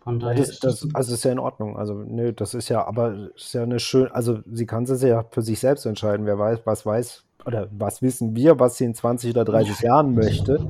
Von 0.03 0.19
daher 0.19 0.35
das, 0.35 0.49
ist 0.49 0.63
das, 0.63 0.87
also 0.93 1.13
ist 1.13 1.23
ja 1.23 1.31
in 1.31 1.39
Ordnung. 1.39 1.77
Also, 1.77 1.93
nö, 1.93 2.33
das 2.33 2.53
ist 2.53 2.67
ja, 2.69 2.85
aber 2.85 3.29
ist 3.35 3.53
ja 3.53 3.63
eine 3.63 3.79
schöne, 3.79 4.13
also 4.13 4.39
sie 4.51 4.65
kann 4.65 4.83
es 4.83 5.01
ja 5.01 5.23
für 5.31 5.41
sich 5.41 5.59
selbst 5.59 5.85
entscheiden. 5.85 6.25
Wer 6.25 6.37
weiß, 6.37 6.59
was 6.65 6.85
weiß, 6.85 7.23
oder 7.45 7.67
was 7.71 8.01
wissen 8.01 8.35
wir, 8.35 8.59
was 8.59 8.77
sie 8.77 8.85
in 8.85 8.95
20 8.95 9.31
oder 9.31 9.45
30 9.45 9.79
Jahren 9.79 10.13
möchte. 10.13 10.67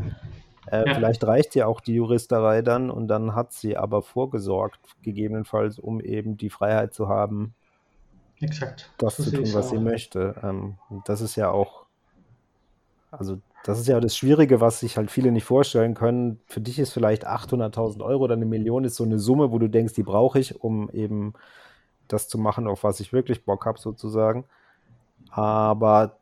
Äh, 0.68 0.88
ja. 0.88 0.96
Vielleicht 0.96 1.24
reicht 1.26 1.56
ja 1.56 1.68
auch 1.68 1.82
die 1.82 1.96
Juristerei 1.96 2.62
dann 2.62 2.90
und 2.90 3.08
dann 3.08 3.36
hat 3.36 3.54
sie 3.54 3.76
aber 3.76 4.02
vorgesorgt, 4.02 4.80
gegebenenfalls, 5.02 5.78
um 5.78 6.00
eben 6.00 6.38
die 6.38 6.50
Freiheit 6.50 6.94
zu 6.94 7.10
haben, 7.10 7.54
Exakt. 8.40 8.92
das 8.98 9.18
so 9.18 9.24
zu 9.24 9.32
tun, 9.32 9.54
was 9.54 9.68
auch. 9.68 9.70
sie 9.72 9.80
möchte. 9.80 10.36
Ähm, 10.42 10.78
das 11.06 11.22
ist 11.22 11.36
ja 11.36 11.50
auch, 11.50 11.86
also 13.12 13.40
das 13.64 13.80
ist 13.80 13.88
ja 13.88 14.00
das 14.02 14.16
Schwierige, 14.16 14.60
was 14.60 14.82
sich 14.82 14.98
halt 14.98 15.10
viele 15.10 15.32
nicht 15.32 15.46
vorstellen 15.46 15.94
können. 15.94 16.40
Für 16.46 16.60
dich 16.60 16.80
ist 16.80 16.92
vielleicht 16.92 17.26
800.000 17.26 18.04
Euro 18.04 18.26
oder 18.26 18.36
eine 18.36 18.46
Million 18.46 18.84
ist 18.84 18.96
so 18.96 19.06
eine 19.06 19.20
Summe, 19.20 19.52
wo 19.52 19.58
du 19.60 19.70
denkst, 19.70 19.94
die 19.94 20.04
brauche 20.04 20.38
ich, 20.38 20.62
um 20.62 20.90
eben 20.90 21.34
das 22.10 22.28
zu 22.28 22.38
machen, 22.38 22.68
auf 22.68 22.84
was 22.84 23.00
ich 23.00 23.14
wirklich 23.14 23.46
Bock 23.46 23.66
habe, 23.66 23.80
sozusagen. 23.80 24.44
Aber 25.30 26.18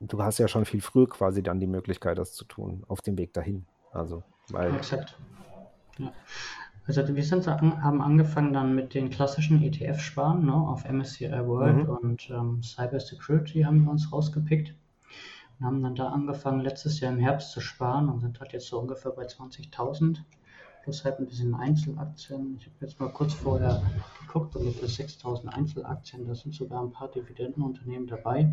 du 0.00 0.20
hast 0.20 0.38
ja 0.38 0.48
schon 0.48 0.64
viel 0.64 0.80
früher 0.80 1.08
quasi 1.08 1.44
dann 1.44 1.60
die 1.60 1.68
Möglichkeit, 1.68 2.18
das 2.18 2.34
zu 2.34 2.44
tun, 2.44 2.82
auf 2.88 3.02
dem 3.02 3.16
Weg 3.16 3.32
dahin. 3.32 3.64
Also, 3.92 4.24
weil. 4.50 4.74
Exakt. 4.74 5.16
Ja. 5.98 6.12
Also 6.88 7.14
wir 7.14 7.22
sind, 7.22 7.46
haben 7.46 8.00
angefangen 8.00 8.54
dann 8.54 8.74
mit 8.74 8.94
den 8.94 9.10
klassischen 9.10 9.62
ETF-Sparen 9.62 10.46
ne, 10.46 10.54
auf 10.54 10.88
MSCI 10.90 11.30
World 11.46 11.84
mhm. 11.84 11.88
und 11.90 12.30
ähm, 12.30 12.62
Cyber 12.62 12.98
Security 12.98 13.60
haben 13.60 13.84
wir 13.84 13.90
uns 13.90 14.10
rausgepickt 14.10 14.74
und 15.58 15.66
haben 15.66 15.82
dann 15.82 15.94
da 15.94 16.08
angefangen, 16.08 16.60
letztes 16.60 17.00
Jahr 17.00 17.12
im 17.12 17.18
Herbst 17.18 17.50
zu 17.50 17.60
sparen 17.60 18.08
und 18.08 18.20
sind 18.20 18.38
halt 18.40 18.52
jetzt 18.52 18.68
so 18.68 18.78
ungefähr 18.78 19.10
bei 19.10 19.26
20.000. 19.26 20.18
Plus 20.84 21.04
halt 21.04 21.18
ein 21.18 21.26
bisschen 21.26 21.54
Einzelaktien. 21.54 22.56
Ich 22.60 22.66
habe 22.66 22.76
jetzt 22.80 23.00
mal 23.00 23.10
kurz 23.10 23.34
vorher 23.34 23.82
geguckt, 24.20 24.54
ungefähr 24.56 24.88
6.000 24.88 25.48
Einzelaktien. 25.48 26.26
Da 26.26 26.34
sind 26.34 26.54
sogar 26.54 26.82
ein 26.82 26.92
paar 26.92 27.08
Dividendenunternehmen 27.08 28.06
dabei. 28.06 28.50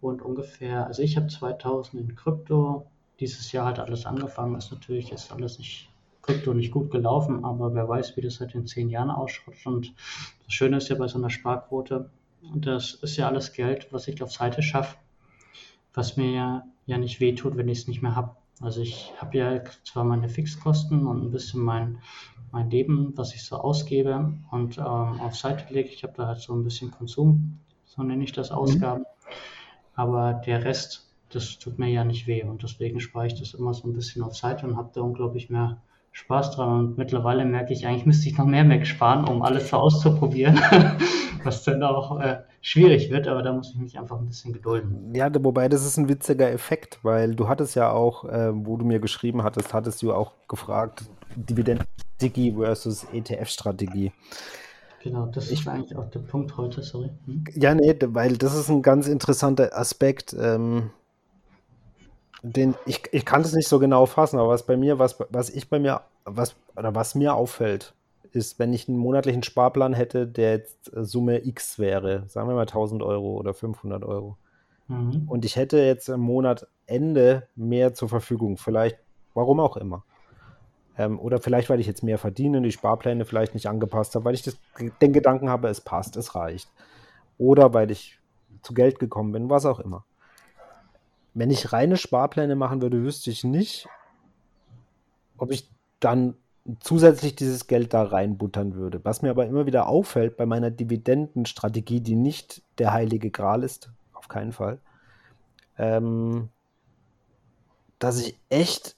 Und 0.00 0.22
ungefähr, 0.22 0.86
also 0.86 1.02
ich 1.02 1.16
habe 1.16 1.28
2000 1.28 2.02
in 2.02 2.14
Krypto. 2.14 2.86
Dieses 3.18 3.50
Jahr 3.52 3.66
hat 3.66 3.78
alles 3.78 4.06
angefangen. 4.06 4.56
Ist 4.56 4.70
natürlich 4.70 5.10
jetzt 5.10 5.32
alles 5.32 5.58
nicht 5.58 5.88
Krypto 6.22 6.52
nicht 6.52 6.70
gut 6.70 6.90
gelaufen, 6.90 7.44
aber 7.44 7.74
wer 7.74 7.88
weiß, 7.88 8.16
wie 8.16 8.20
das 8.20 8.40
halt 8.40 8.54
in 8.54 8.66
zehn 8.66 8.90
Jahren 8.90 9.10
ausschaut. 9.10 9.54
Und 9.64 9.94
das 10.44 10.52
Schöne 10.52 10.76
ist 10.76 10.88
ja 10.88 10.96
bei 10.96 11.08
so 11.08 11.18
einer 11.18 11.30
Sparquote, 11.30 12.10
das 12.54 12.94
ist 12.94 13.16
ja 13.16 13.26
alles 13.26 13.52
Geld, 13.52 13.88
was 13.90 14.06
ich 14.06 14.22
auf 14.22 14.32
Seite 14.32 14.62
schaffe 14.62 14.96
was 15.94 16.16
mir 16.16 16.30
ja, 16.30 16.64
ja 16.86 16.98
nicht 16.98 17.20
wehtut, 17.20 17.56
wenn 17.56 17.68
ich 17.68 17.80
es 17.80 17.88
nicht 17.88 18.02
mehr 18.02 18.16
habe. 18.16 18.36
Also 18.60 18.82
ich 18.82 19.12
habe 19.18 19.38
ja 19.38 19.60
zwar 19.84 20.04
meine 20.04 20.28
Fixkosten 20.28 21.06
und 21.06 21.24
ein 21.24 21.30
bisschen 21.30 21.62
mein, 21.62 21.98
mein 22.52 22.70
Leben, 22.70 23.12
was 23.16 23.34
ich 23.34 23.44
so 23.44 23.56
ausgebe 23.56 24.34
und 24.50 24.76
ähm, 24.78 24.84
auf 24.84 25.36
Seite 25.36 25.72
lege. 25.72 25.88
Ich 25.88 26.02
habe 26.02 26.12
da 26.14 26.26
halt 26.26 26.40
so 26.40 26.54
ein 26.54 26.64
bisschen 26.64 26.90
Konsum, 26.90 27.58
so 27.84 28.02
nenne 28.02 28.22
ich 28.22 28.32
das 28.32 28.50
mhm. 28.50 28.56
Ausgaben. 28.56 29.00
Mhm. 29.00 29.34
Aber 29.94 30.34
der 30.34 30.64
Rest, 30.64 31.10
das 31.30 31.58
tut 31.58 31.78
mir 31.78 31.88
ja 31.88 32.04
nicht 32.04 32.26
weh 32.26 32.42
und 32.42 32.62
deswegen 32.62 33.00
spare 33.00 33.26
ich 33.26 33.38
das 33.38 33.54
immer 33.54 33.72
so 33.72 33.88
ein 33.88 33.94
bisschen 33.94 34.22
auf 34.22 34.36
Seite 34.36 34.66
und 34.66 34.76
habe 34.76 34.90
da 34.94 35.00
unglaublich 35.00 35.48
mehr 35.48 35.80
Spaß 36.12 36.52
dran. 36.52 36.78
Und 36.78 36.98
mittlerweile 36.98 37.44
merke 37.44 37.72
ich, 37.72 37.86
eigentlich 37.86 38.06
müsste 38.06 38.28
ich 38.28 38.36
noch 38.36 38.46
mehr 38.46 38.68
wegsparen, 38.68 39.26
um 39.26 39.42
alles 39.42 39.70
so 39.70 39.76
auszuprobieren, 39.78 40.60
was 41.44 41.64
dann 41.64 41.82
auch 41.82 42.20
äh, 42.20 42.42
schwierig 42.60 43.10
wird, 43.10 43.26
aber 43.26 43.42
da 43.42 43.52
muss 43.52 43.70
ich 43.70 43.76
mich 43.76 43.98
einfach 43.98 44.18
ein 44.18 44.26
bisschen 44.26 44.52
gedulden. 44.52 45.14
Ja, 45.14 45.30
wobei 45.42 45.68
das 45.68 45.84
ist 45.84 45.96
ein 45.96 46.08
witziger 46.08 46.50
Effekt, 46.50 46.98
weil 47.02 47.34
du 47.34 47.48
hattest 47.48 47.74
ja 47.74 47.90
auch, 47.90 48.24
äh, 48.24 48.50
wo 48.52 48.76
du 48.76 48.84
mir 48.84 49.00
geschrieben 49.00 49.42
hattest, 49.42 49.72
hattest 49.72 50.02
du 50.02 50.12
auch 50.12 50.32
gefragt, 50.48 51.04
Dividend-Strategie 51.36 52.52
versus 52.52 53.06
ETF-Strategie. 53.12 54.12
Genau, 55.02 55.26
das 55.26 55.50
ich, 55.50 55.60
ist 55.60 55.68
eigentlich 55.68 55.96
auch 55.96 56.10
der 56.10 56.20
Punkt 56.20 56.56
heute, 56.58 56.82
sorry. 56.82 57.10
Hm? 57.24 57.44
Ja, 57.54 57.74
nee, 57.74 57.96
weil 58.00 58.36
das 58.36 58.54
ist 58.54 58.68
ein 58.68 58.82
ganz 58.82 59.08
interessanter 59.08 59.76
Aspekt. 59.76 60.36
Ähm, 60.38 60.90
den, 62.42 62.74
ich, 62.86 63.02
ich 63.12 63.24
kann 63.24 63.42
es 63.42 63.52
nicht 63.52 63.68
so 63.68 63.78
genau 63.78 64.06
fassen, 64.06 64.38
aber 64.38 64.48
was 64.48 64.64
bei 64.64 64.76
mir, 64.76 64.98
was, 64.98 65.16
was 65.30 65.50
ich 65.50 65.68
bei 65.68 65.78
mir, 65.78 66.02
was, 66.24 66.54
oder 66.76 66.94
was 66.94 67.14
mir 67.14 67.34
auffällt, 67.34 67.94
ist, 68.34 68.58
wenn 68.58 68.72
ich 68.72 68.88
einen 68.88 68.98
monatlichen 68.98 69.42
Sparplan 69.42 69.92
hätte, 69.92 70.26
der 70.26 70.52
jetzt 70.52 70.94
äh, 70.94 71.04
Summe 71.04 71.44
X 71.46 71.78
wäre, 71.78 72.24
sagen 72.28 72.48
wir 72.48 72.54
mal 72.54 72.62
1000 72.62 73.02
Euro 73.02 73.36
oder 73.36 73.54
500 73.54 74.04
Euro. 74.04 74.36
Mhm. 74.88 75.28
Und 75.28 75.44
ich 75.44 75.56
hätte 75.56 75.78
jetzt 75.78 76.08
im 76.08 76.20
Monatende 76.20 77.48
mehr 77.54 77.94
zur 77.94 78.08
Verfügung, 78.08 78.56
vielleicht, 78.56 78.98
warum 79.34 79.60
auch 79.60 79.76
immer. 79.76 80.04
Ähm, 80.98 81.18
oder 81.18 81.40
vielleicht, 81.40 81.70
weil 81.70 81.80
ich 81.80 81.86
jetzt 81.86 82.02
mehr 82.02 82.18
verdiene 82.18 82.58
und 82.58 82.64
die 82.64 82.72
Sparpläne 82.72 83.24
vielleicht 83.24 83.54
nicht 83.54 83.68
angepasst 83.68 84.14
habe, 84.14 84.24
weil 84.24 84.34
ich 84.34 84.42
das, 84.42 84.58
den 85.00 85.12
Gedanken 85.12 85.48
habe, 85.48 85.68
es 85.68 85.80
passt, 85.80 86.16
es 86.16 86.34
reicht. 86.34 86.70
Oder 87.38 87.72
weil 87.72 87.90
ich 87.90 88.18
zu 88.62 88.74
Geld 88.74 88.98
gekommen 88.98 89.32
bin, 89.32 89.48
was 89.48 89.64
auch 89.64 89.80
immer. 89.80 90.04
Wenn 91.32 91.50
ich 91.50 91.72
reine 91.72 91.96
Sparpläne 91.96 92.56
machen 92.56 92.82
würde, 92.82 93.02
wüsste 93.02 93.30
ich 93.30 93.44
nicht, 93.44 93.88
ob 95.38 95.52
ich 95.52 95.70
dann 96.00 96.34
zusätzlich 96.80 97.34
dieses 97.34 97.66
Geld 97.66 97.94
da 97.94 98.02
reinbuttern 98.02 98.74
würde. 98.74 99.00
Was 99.04 99.22
mir 99.22 99.30
aber 99.30 99.46
immer 99.46 99.66
wieder 99.66 99.88
auffällt 99.88 100.36
bei 100.36 100.46
meiner 100.46 100.70
Dividendenstrategie, 100.70 102.00
die 102.00 102.16
nicht 102.16 102.62
der 102.78 102.92
heilige 102.92 103.30
Gral 103.30 103.62
ist, 103.62 103.90
auf 104.12 104.28
keinen 104.28 104.52
Fall, 104.52 104.78
ähm, 105.78 106.48
dass 107.98 108.20
ich 108.20 108.38
echt 108.48 108.96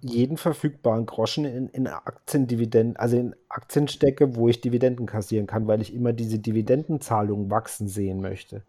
jeden 0.00 0.36
verfügbaren 0.36 1.06
Groschen 1.06 1.46
in, 1.46 1.68
in 1.68 1.86
Aktiendividenden, 1.86 2.96
also 2.96 3.16
in 3.16 3.34
Aktien 3.48 3.88
stecke, 3.88 4.36
wo 4.36 4.48
ich 4.48 4.60
Dividenden 4.60 5.06
kassieren 5.06 5.46
kann, 5.46 5.66
weil 5.66 5.80
ich 5.80 5.94
immer 5.94 6.12
diese 6.12 6.38
Dividendenzahlungen 6.38 7.50
wachsen 7.50 7.88
sehen 7.88 8.20
möchte. 8.20 8.62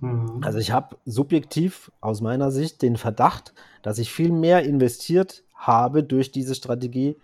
Mhm. 0.00 0.40
Also 0.42 0.58
ich 0.58 0.72
habe 0.72 0.96
subjektiv 1.04 1.90
aus 2.00 2.20
meiner 2.20 2.50
Sicht 2.50 2.80
den 2.82 2.96
Verdacht, 2.96 3.52
dass 3.82 3.98
ich 3.98 4.12
viel 4.12 4.32
mehr 4.32 4.64
investiert 4.64 5.44
habe 5.56 6.04
durch 6.04 6.30
diese 6.30 6.54
Strategie 6.54 7.16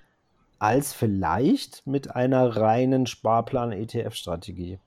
als 0.59 0.93
vielleicht 0.93 1.87
mit 1.87 2.15
einer 2.15 2.57
reinen 2.57 3.07
Sparplan-ETF-Strategie. 3.07 4.79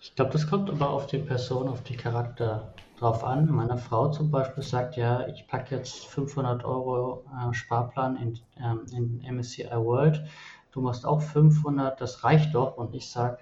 Ich 0.00 0.14
glaube, 0.14 0.32
das 0.32 0.48
kommt 0.48 0.70
aber 0.70 0.90
auf 0.90 1.06
die 1.06 1.18
Person, 1.18 1.68
auf 1.68 1.82
die 1.82 1.96
Charakter 1.96 2.74
drauf 2.98 3.24
an. 3.24 3.50
Meine 3.50 3.78
Frau 3.78 4.10
zum 4.10 4.30
Beispiel 4.30 4.62
sagt 4.62 4.96
ja, 4.96 5.26
ich 5.28 5.46
packe 5.46 5.74
jetzt 5.74 6.06
500 6.06 6.64
Euro 6.64 7.24
äh, 7.34 7.54
Sparplan 7.54 8.16
in, 8.16 8.38
ähm, 8.62 8.86
in 8.92 9.36
MSCI 9.36 9.70
World. 9.72 10.24
Du 10.72 10.80
machst 10.80 11.06
auch 11.06 11.22
500, 11.22 12.00
das 12.00 12.22
reicht 12.22 12.54
doch. 12.54 12.76
Und 12.76 12.94
ich 12.94 13.08
sage, 13.08 13.38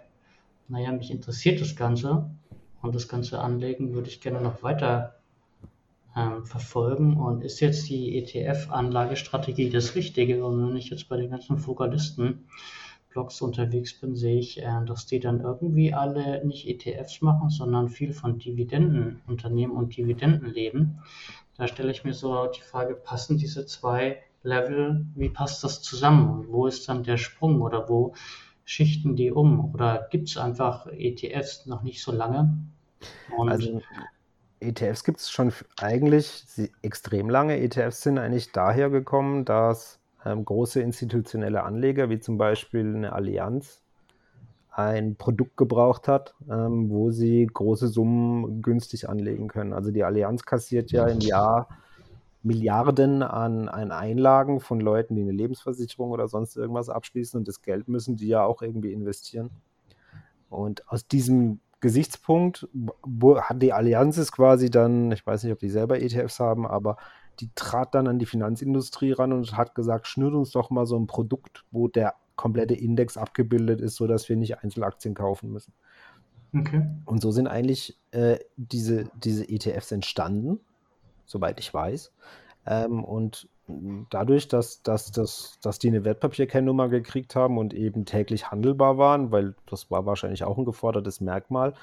naja, 0.69 0.93
mich 0.93 1.11
interessiert 1.11 1.61
das 1.61 1.77
Ganze 1.77 2.31
und 2.81 2.95
das 2.95 3.09
Ganze 3.09 3.41
anlegen 3.41 3.93
würde 3.93 4.09
ich 4.09 4.21
gerne 4.21 4.41
noch 4.41 4.63
weiter 4.63 5.17
ähm, 6.17 6.47
verfolgen 6.47 7.17
und 7.17 7.43
ist 7.43 7.61
jetzt 7.61 7.89
die 7.89 8.17
ETF-Anlagestrategie 8.19 9.71
das 9.71 9.95
Richtige? 9.95 10.45
Und 10.45 10.69
wenn 10.69 10.77
ich 10.77 10.91
jetzt 10.91 11.09
bei 11.09 11.17
den 11.17 11.31
ganzen 11.31 11.59
Fokalisten 11.59 12.47
Blogs 13.15 13.41
unterwegs 13.41 13.99
bin, 14.01 14.17
sehe 14.17 14.39
ich, 14.39 14.61
äh, 14.61 14.85
dass 14.87 15.07
die 15.07 15.21
dann 15.21 15.41
irgendwie 15.41 15.95
alle 15.95 16.45
nicht 16.45 16.69
ETFs 16.69 17.23
machen, 17.23 17.49
sondern 17.49 17.89
viel 17.89 18.13
von 18.13 18.39
Dividendenunternehmen 18.39 19.77
und 19.77 19.97
Dividenden 19.97 20.53
leben. 20.53 20.99
Da 21.57 21.69
stelle 21.69 21.93
ich 21.93 22.05
mir 22.05 22.15
so 22.15 22.47
die 22.47 22.63
Frage, 22.63 22.95
passen 22.95 23.39
diese 23.39 23.67
zwei 23.67 24.19
Level, 24.43 25.07
wie 25.15 25.31
passt 25.31 25.63
das 25.65 25.81
zusammen? 25.81 26.47
wo 26.49 26.67
ist 26.67 26.89
dann 26.89 27.05
der 27.05 27.17
Sprung 27.17 27.63
oder 27.63 27.89
wo 27.89 28.15
schichten 28.65 29.15
die 29.15 29.31
um? 29.31 29.73
Oder 29.73 30.09
gibt 30.11 30.29
es 30.29 30.37
einfach 30.37 30.87
ETFs 30.87 31.67
noch 31.67 31.83
nicht 31.83 32.03
so 32.03 32.11
lange? 32.11 32.59
Und 33.37 33.49
also 33.49 33.81
ETFs 34.61 35.05
gibt 35.05 35.21
es 35.21 35.31
schon 35.31 35.53
eigentlich 35.79 36.45
extrem 36.83 37.29
lange. 37.29 37.61
ETFs 37.61 38.03
sind 38.03 38.19
eigentlich 38.19 38.53
daher 38.53 38.91
gekommen, 38.91 39.45
dass 39.45 39.99
ähm, 40.25 40.45
große 40.45 40.81
institutionelle 40.81 41.63
Anleger, 41.65 42.09
wie 42.11 42.19
zum 42.19 42.39
Beispiel 42.39 42.95
eine 42.95 43.13
Allianz, 43.13 43.83
ein 44.71 45.15
Produkt 45.17 45.57
gebraucht 45.57 46.09
hat, 46.09 46.35
ähm, 46.51 46.91
wo 46.91 47.11
sie 47.11 47.47
große 47.47 47.89
Summen 47.89 48.61
günstig 48.61 49.09
anlegen 49.09 49.49
können. 49.49 49.73
Also 49.73 49.91
die 49.91 50.03
Allianz 50.03 50.45
kassiert 50.45 50.91
ja 50.91 51.07
im 51.07 51.21
Jahr 51.21 51.69
Milliarden 52.43 53.23
an, 53.23 53.69
an 53.69 53.91
Einlagen 53.93 54.61
von 54.61 54.81
Leuten, 54.81 55.15
die 55.15 55.23
eine 55.23 55.33
Lebensversicherung 55.33 56.11
oder 56.11 56.29
sonst 56.29 56.57
irgendwas 56.57 56.89
abschließen 56.89 57.39
und 57.39 57.49
das 57.49 57.63
Geld 57.63 57.89
müssen 57.89 58.17
die 58.17 58.29
ja 58.29 58.45
auch 58.45 58.63
irgendwie 58.63 58.93
investieren. 58.93 59.51
Und 60.51 60.89
aus 60.89 61.07
diesem 61.07 61.61
Gesichtspunkt 61.85 62.67
hat 63.37 63.61
die 63.61 63.75
Allianz 63.75 64.17
es 64.17 64.33
quasi 64.33 64.71
dann, 64.71 65.13
ich 65.13 65.27
weiß 65.27 65.45
nicht, 65.45 65.53
ob 65.53 65.59
die 65.59 65.69
selber 65.69 66.01
ETFs 66.01 66.41
haben, 66.41 66.67
aber 66.67 66.97
die 67.41 67.51
trat 67.55 67.95
dann 67.95 68.09
an 68.09 68.19
die 68.19 68.25
Finanzindustrie 68.25 69.13
ran 69.13 69.35
und 69.35 69.55
hat 69.55 69.75
gesagt, 69.75 70.07
schnürt 70.07 70.33
uns 70.33 70.51
doch 70.51 70.71
mal 70.71 70.87
so 70.87 70.99
ein 70.99 71.07
Produkt, 71.07 71.67
wo 71.73 71.87
der 71.87 72.15
komplette 72.37 72.73
Index 72.73 73.19
abgebildet 73.19 73.83
ist, 73.83 73.97
sodass 73.97 74.31
wir 74.31 74.37
nicht 74.37 74.63
Einzelaktien 74.65 75.13
kaufen 75.13 75.53
müssen. 75.53 75.75
Okay. 76.57 76.87
Und 77.05 77.21
so 77.21 77.31
sind 77.33 77.49
eigentlich 77.49 77.99
äh, 78.13 78.39
diese, 78.57 79.11
diese 79.23 79.47
ETFs 79.47 79.93
entstanden, 79.93 80.61
soweit 81.27 81.61
ich 81.61 81.75
weiß. 81.75 82.13
Ähm, 82.65 83.05
und 83.05 83.47
dadurch, 84.11 84.49
dass, 84.49 84.83
dass, 84.83 85.11
dass, 85.11 85.59
dass 85.63 85.79
die 85.79 85.89
eine 85.89 86.05
Wertpapierkennnummer 86.05 86.89
gekriegt 86.89 87.35
haben 87.35 87.59
und 87.59 87.73
eben 87.73 88.05
täglich 88.05 88.51
handelbar 88.51 88.99
waren, 88.99 89.33
weil 89.33 89.55
das 89.67 89.91
war 89.91 90.07
wahrscheinlich 90.07 90.45
auch 90.45 90.59
ein 90.59 90.65
gefordertes 90.65 91.21
Merkmal, 91.21 91.75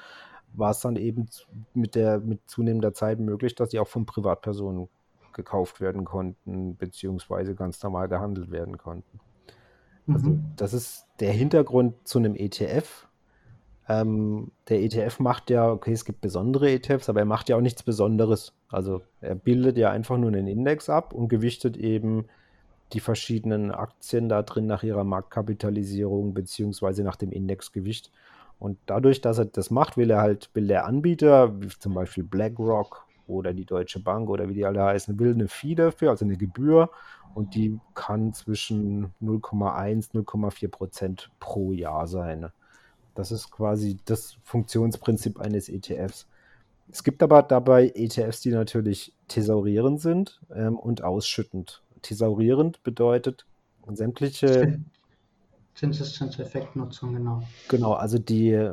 war 0.54 0.70
es 0.70 0.80
dann 0.80 0.96
eben 0.96 1.28
mit, 1.74 1.94
der, 1.94 2.20
mit 2.20 2.40
zunehmender 2.46 2.94
Zeit 2.94 3.18
möglich, 3.18 3.54
dass 3.54 3.70
die 3.70 3.78
auch 3.78 3.88
von 3.88 4.06
Privatpersonen 4.06 4.88
gekauft 5.32 5.80
werden 5.80 6.04
konnten, 6.04 6.76
beziehungsweise 6.76 7.54
ganz 7.54 7.82
normal 7.82 8.08
gehandelt 8.08 8.50
werden 8.50 8.78
konnten. 8.78 9.20
Also 10.08 10.30
mhm. 10.30 10.44
das 10.56 10.74
ist 10.74 11.06
der 11.20 11.32
Hintergrund 11.32 12.06
zu 12.06 12.18
einem 12.18 12.34
ETF. 12.36 13.08
Ähm, 13.92 14.52
der 14.68 14.82
ETF 14.82 15.18
macht 15.18 15.50
ja, 15.50 15.70
okay, 15.70 15.92
es 15.92 16.04
gibt 16.06 16.22
besondere 16.22 16.70
ETFs, 16.70 17.10
aber 17.10 17.20
er 17.20 17.26
macht 17.26 17.48
ja 17.48 17.56
auch 17.56 17.60
nichts 17.60 17.82
Besonderes. 17.82 18.54
Also 18.70 19.02
er 19.20 19.34
bildet 19.34 19.76
ja 19.76 19.90
einfach 19.90 20.16
nur 20.16 20.28
einen 20.28 20.46
Index 20.46 20.88
ab 20.88 21.12
und 21.12 21.28
gewichtet 21.28 21.76
eben 21.76 22.24
die 22.94 23.00
verschiedenen 23.00 23.70
Aktien 23.70 24.28
da 24.28 24.42
drin 24.42 24.66
nach 24.66 24.82
ihrer 24.82 25.04
Marktkapitalisierung 25.04 26.32
beziehungsweise 26.32 27.02
nach 27.02 27.16
dem 27.16 27.32
Indexgewicht. 27.32 28.10
Und 28.58 28.78
dadurch, 28.86 29.20
dass 29.20 29.38
er 29.38 29.46
das 29.46 29.70
macht, 29.70 29.96
will 29.96 30.10
er 30.10 30.20
halt, 30.20 30.50
will 30.54 30.68
der 30.68 30.86
Anbieter, 30.86 31.60
wie 31.60 31.68
zum 31.68 31.94
Beispiel 31.94 32.24
BlackRock 32.24 33.06
oder 33.26 33.52
die 33.52 33.66
Deutsche 33.66 34.00
Bank 34.00 34.30
oder 34.30 34.48
wie 34.48 34.54
die 34.54 34.64
alle 34.64 34.82
heißen, 34.82 35.18
will 35.18 35.34
eine 35.34 35.48
Fee 35.48 35.74
dafür, 35.74 36.10
also 36.10 36.24
eine 36.24 36.36
Gebühr. 36.36 36.90
Und 37.34 37.54
die 37.54 37.78
kann 37.94 38.32
zwischen 38.32 39.12
0,1, 39.20 40.12
0,4 40.12 40.68
Prozent 40.68 41.30
pro 41.40 41.72
Jahr 41.72 42.06
sein. 42.06 42.50
Das 43.14 43.32
ist 43.32 43.50
quasi 43.50 43.98
das 44.04 44.36
Funktionsprinzip 44.42 45.40
eines 45.40 45.68
ETFs. 45.68 46.26
Es 46.90 47.04
gibt 47.04 47.22
aber 47.22 47.42
dabei 47.42 47.92
ETFs, 47.94 48.40
die 48.40 48.50
natürlich 48.50 49.14
thesaurierend 49.28 50.00
sind 50.00 50.40
ähm, 50.54 50.78
und 50.78 51.02
ausschüttend. 51.02 51.82
Thesaurierend 52.02 52.82
bedeutet 52.82 53.46
sämtliche 53.92 54.80
Zinseszinseffektnutzung, 55.74 57.14
genau. 57.14 57.42
Genau, 57.68 57.92
also 57.92 58.18
die, 58.18 58.70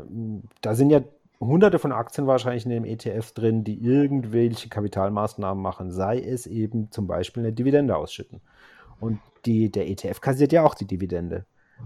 da 0.62 0.76
sind 0.76 0.90
ja 0.90 1.02
hunderte 1.40 1.80
von 1.80 1.92
Aktien 1.92 2.28
wahrscheinlich 2.28 2.66
in 2.66 2.72
dem 2.72 2.86
ETF 2.86 3.32
drin, 3.32 3.64
die 3.64 3.82
irgendwelche 3.82 4.70
Kapitalmaßnahmen 4.70 5.62
machen, 5.62 5.92
sei 5.92 6.20
es 6.20 6.46
eben 6.46 6.92
zum 6.92 7.08
Beispiel 7.08 7.44
eine 7.44 7.54
Dividende 7.54 7.96
ausschütten. 7.96 8.42
Und 9.00 9.20
die, 9.46 9.72
der 9.72 9.90
ETF 9.90 10.20
kassiert 10.20 10.52
ja 10.52 10.64
auch 10.64 10.76
die 10.76 10.86
Dividende. 10.86 11.46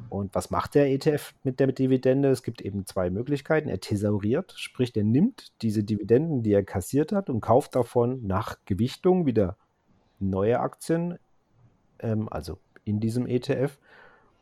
Und 0.09 0.35
was 0.35 0.51
macht 0.51 0.75
der 0.75 0.91
ETF 0.91 1.33
mit 1.43 1.59
der 1.59 1.71
Dividende? 1.71 2.29
Es 2.29 2.43
gibt 2.43 2.61
eben 2.61 2.85
zwei 2.85 3.09
Möglichkeiten. 3.09 3.69
Er 3.69 3.79
thesauriert, 3.79 4.53
sprich, 4.57 4.95
er 4.95 5.03
nimmt 5.03 5.51
diese 5.61 5.83
Dividenden, 5.83 6.43
die 6.43 6.53
er 6.53 6.63
kassiert 6.63 7.11
hat, 7.11 7.29
und 7.29 7.41
kauft 7.41 7.75
davon 7.75 8.25
nach 8.25 8.57
Gewichtung 8.65 9.25
wieder 9.25 9.57
neue 10.19 10.59
Aktien, 10.59 11.17
ähm, 11.99 12.27
also 12.29 12.59
in 12.85 12.99
diesem 12.99 13.27
ETF. 13.27 13.77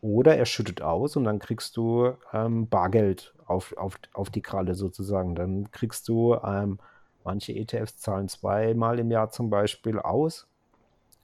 Oder 0.01 0.35
er 0.35 0.45
schüttet 0.45 0.81
aus 0.81 1.15
und 1.15 1.25
dann 1.25 1.39
kriegst 1.39 1.77
du 1.77 2.13
ähm, 2.33 2.67
Bargeld 2.67 3.33
auf, 3.45 3.77
auf, 3.77 3.99
auf 4.13 4.29
die 4.29 4.41
Kralle 4.41 4.73
sozusagen. 4.73 5.35
Dann 5.35 5.69
kriegst 5.71 6.07
du, 6.07 6.35
ähm, 6.43 6.79
manche 7.23 7.53
ETFs 7.53 7.97
zahlen 7.97 8.27
zweimal 8.27 8.99
im 8.99 9.11
Jahr 9.11 9.29
zum 9.29 9.49
Beispiel 9.49 9.99
aus. 9.99 10.47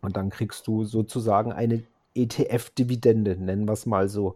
Und 0.02 0.16
dann 0.16 0.30
kriegst 0.30 0.68
du 0.68 0.84
sozusagen 0.84 1.52
eine 1.52 1.84
ETF-Dividende, 2.24 3.38
nennen 3.38 3.68
wir 3.68 3.74
es 3.74 3.86
mal 3.86 4.10
so. 4.10 4.36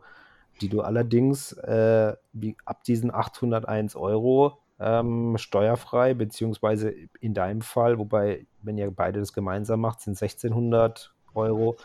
die 0.62 0.70
du 0.70 0.82
allerdings 0.82 1.54
äh, 1.54 2.16
wie, 2.34 2.56
ab 2.66 2.84
diesen 2.84 3.14
801 3.14 3.96
Euro 3.96 4.60
ähm, 4.80 5.38
steuerfrei, 5.38 6.14
beziehungsweise 6.14 6.94
in 7.20 7.34
deinem 7.34 7.62
Fall, 7.62 7.98
wobei, 8.00 8.46
wenn 8.62 8.78
ihr 8.78 8.92
beide 8.92 9.20
das 9.20 9.34
gemeinsam 9.34 9.82
macht, 9.82 10.02
sind 10.02 10.22
1600 10.22 11.14
Euro 11.34 11.78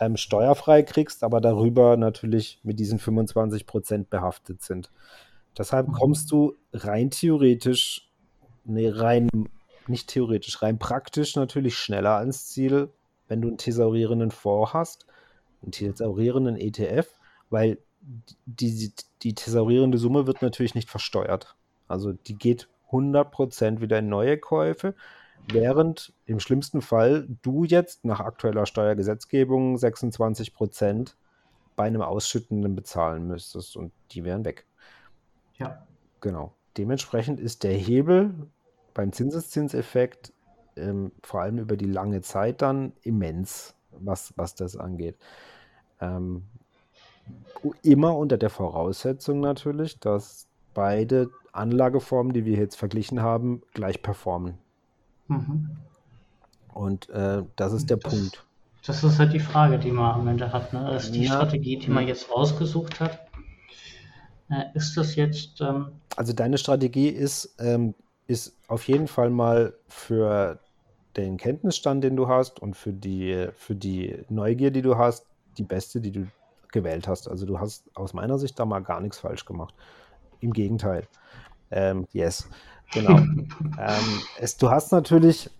ähm, 0.00 0.16
steuerfrei 0.16 0.82
kriegst, 0.82 1.22
aber 1.22 1.40
darüber 1.40 1.96
natürlich 1.96 2.60
mit 2.62 2.80
diesen 2.80 2.98
25 2.98 3.66
Prozent 3.66 4.10
behaftet 4.10 4.62
sind. 4.62 4.90
Deshalb 5.56 5.88
mhm. 5.88 5.92
kommst 5.92 6.30
du 6.30 6.54
rein 6.72 7.10
theoretisch, 7.10 8.10
nee, 8.64 8.88
rein, 8.88 9.28
nicht 9.86 10.08
theoretisch, 10.08 10.62
rein 10.62 10.78
praktisch 10.78 11.36
natürlich 11.36 11.76
schneller 11.76 12.16
ans 12.16 12.46
Ziel, 12.46 12.88
wenn 13.28 13.42
du 13.42 13.48
einen 13.48 13.58
thesaurierenden 13.58 14.30
Fonds 14.30 14.72
hast, 14.72 15.06
einen 15.62 15.72
thesaurierenden 15.72 16.56
ETF, 16.56 17.08
weil 17.50 17.78
die, 18.46 18.92
die 19.22 19.34
thesaurierende 19.34 19.98
Summe 19.98 20.26
wird 20.26 20.42
natürlich 20.42 20.74
nicht 20.74 20.88
versteuert. 20.88 21.56
Also 21.88 22.12
die 22.12 22.36
geht 22.36 22.68
100% 22.90 23.80
wieder 23.80 23.98
in 23.98 24.08
neue 24.08 24.38
Käufe, 24.38 24.94
während 25.48 26.12
im 26.26 26.40
schlimmsten 26.40 26.82
Fall 26.82 27.28
du 27.42 27.64
jetzt 27.64 28.04
nach 28.04 28.20
aktueller 28.20 28.66
Steuergesetzgebung 28.66 29.76
26% 29.76 31.14
bei 31.76 31.84
einem 31.84 32.02
Ausschüttenden 32.02 32.74
bezahlen 32.74 33.26
müsstest 33.26 33.76
und 33.76 33.92
die 34.12 34.24
wären 34.24 34.44
weg. 34.44 34.66
Ja. 35.56 35.86
Genau. 36.20 36.54
Dementsprechend 36.76 37.40
ist 37.40 37.64
der 37.64 37.72
Hebel 37.72 38.34
beim 38.94 39.12
Zinseszinseffekt 39.12 40.32
ähm, 40.76 41.12
vor 41.22 41.40
allem 41.40 41.58
über 41.58 41.76
die 41.76 41.86
lange 41.86 42.20
Zeit 42.22 42.62
dann 42.62 42.92
immens, 43.02 43.74
was, 44.00 44.32
was 44.36 44.54
das 44.54 44.76
angeht. 44.76 45.16
Ähm, 46.00 46.42
immer 47.82 48.16
unter 48.16 48.38
der 48.38 48.50
Voraussetzung 48.50 49.40
natürlich, 49.40 49.98
dass 50.00 50.46
beide 50.74 51.30
Anlageformen, 51.52 52.32
die 52.32 52.44
wir 52.44 52.56
jetzt 52.56 52.76
verglichen 52.76 53.20
haben, 53.22 53.62
gleich 53.74 54.02
performen. 54.02 54.58
Mhm. 55.28 55.70
Und 56.72 57.08
äh, 57.10 57.42
das 57.56 57.72
ist 57.72 57.90
der 57.90 57.96
das, 57.98 58.12
Punkt. 58.12 58.44
Das 58.86 59.04
ist 59.04 59.18
halt 59.18 59.32
die 59.32 59.40
Frage, 59.40 59.78
die 59.78 59.90
man 59.90 60.20
am 60.20 60.28
Ende 60.28 60.52
hat. 60.52 60.72
Ne? 60.72 60.94
Ist 60.94 61.12
die 61.12 61.24
ja. 61.24 61.34
Strategie, 61.34 61.76
die 61.76 61.90
man 61.90 62.06
jetzt 62.06 62.30
rausgesucht 62.30 63.00
hat. 63.00 63.26
Äh, 64.48 64.64
ist 64.74 64.96
das 64.96 65.16
jetzt. 65.16 65.60
Ähm 65.60 65.88
also, 66.16 66.32
deine 66.32 66.58
Strategie 66.58 67.08
ist, 67.08 67.54
ähm, 67.58 67.94
ist 68.26 68.56
auf 68.68 68.86
jeden 68.88 69.08
Fall 69.08 69.30
mal 69.30 69.74
für 69.88 70.58
den 71.16 71.36
Kenntnisstand, 71.36 72.04
den 72.04 72.16
du 72.16 72.28
hast 72.28 72.60
und 72.60 72.76
für 72.76 72.92
die, 72.92 73.48
für 73.54 73.74
die 73.74 74.24
Neugier, 74.28 74.70
die 74.70 74.82
du 74.82 74.96
hast, 74.96 75.26
die 75.58 75.64
beste, 75.64 76.00
die 76.00 76.12
du 76.12 76.26
gewählt 76.72 77.08
hast. 77.08 77.28
Also 77.28 77.46
du 77.46 77.58
hast 77.58 77.84
aus 77.94 78.14
meiner 78.14 78.38
Sicht 78.38 78.58
da 78.58 78.64
mal 78.64 78.80
gar 78.80 79.00
nichts 79.00 79.18
falsch 79.18 79.44
gemacht. 79.44 79.74
Im 80.40 80.52
Gegenteil. 80.52 81.06
Ähm, 81.70 82.06
yes, 82.12 82.48
genau. 82.92 83.16
ähm, 83.18 84.22
es, 84.38 84.56
du 84.56 84.70
hast 84.70 84.92
natürlich, 84.92 85.50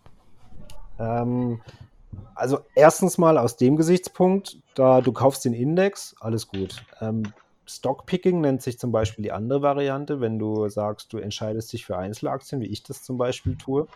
ähm, 0.98 1.60
also 2.34 2.60
erstens 2.74 3.18
mal 3.18 3.38
aus 3.38 3.56
dem 3.56 3.76
Gesichtspunkt, 3.76 4.58
da 4.74 5.00
du 5.00 5.12
kaufst 5.12 5.44
den 5.44 5.52
Index, 5.52 6.14
alles 6.20 6.48
gut. 6.48 6.84
Ähm, 7.00 7.24
Stockpicking 7.66 8.40
nennt 8.40 8.62
sich 8.62 8.78
zum 8.78 8.90
Beispiel 8.90 9.22
die 9.22 9.32
andere 9.32 9.62
Variante, 9.62 10.20
wenn 10.20 10.38
du 10.38 10.68
sagst, 10.68 11.12
du 11.12 11.18
entscheidest 11.18 11.72
dich 11.72 11.86
für 11.86 11.96
Einzelaktien, 11.96 12.60
wie 12.60 12.66
ich 12.66 12.82
das 12.82 13.04
zum 13.04 13.16
Beispiel 13.16 13.56
tue. 13.56 13.86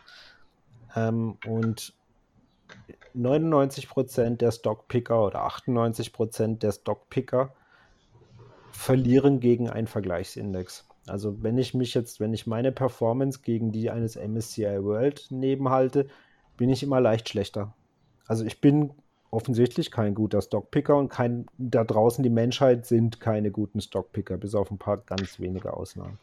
Ähm, 0.95 1.39
und 1.47 1.95
99% 3.17 4.37
der 4.37 4.51
Stockpicker 4.51 5.25
oder 5.25 5.47
98% 5.47 6.59
der 6.59 6.73
Stockpicker 6.73 7.55
verlieren 8.73 9.41
gegen 9.41 9.71
einen 9.71 9.87
Vergleichsindex. 9.87 10.87
Also 11.07 11.43
wenn 11.43 11.59
ich 11.59 11.75
mich 11.75 11.95
jetzt, 11.95 12.19
wenn 12.19 12.33
ich 12.33 12.47
meine 12.47 12.73
Performance 12.73 13.41
gegen 13.43 13.73
die 13.73 13.91
eines 13.91 14.17
MSCI 14.17 14.83
World 14.83 15.27
nebenhalte, 15.31 16.09
bin 16.57 16.71
ich 16.71 16.83
immer 16.83 17.01
leicht 17.01 17.29
schlechter. 17.29 17.75
Also 18.27 18.45
ich 18.45 18.61
bin 18.61 18.91
offensichtlich 19.31 19.91
kein 19.91 20.15
guter 20.15 20.41
Stockpicker 20.41 20.97
und 20.97 21.09
kein, 21.09 21.47
da 21.59 21.85
draußen 21.85 22.23
die 22.23 22.31
Menschheit 22.31 22.87
sind 22.87 23.21
keine 23.21 23.51
guten 23.51 23.81
Stockpicker, 23.81 24.39
bis 24.39 24.55
auf 24.55 24.71
ein 24.71 24.79
paar 24.79 24.99
ganz 24.99 25.41
wenige 25.41 25.75
Ausnahmen. 25.75 26.19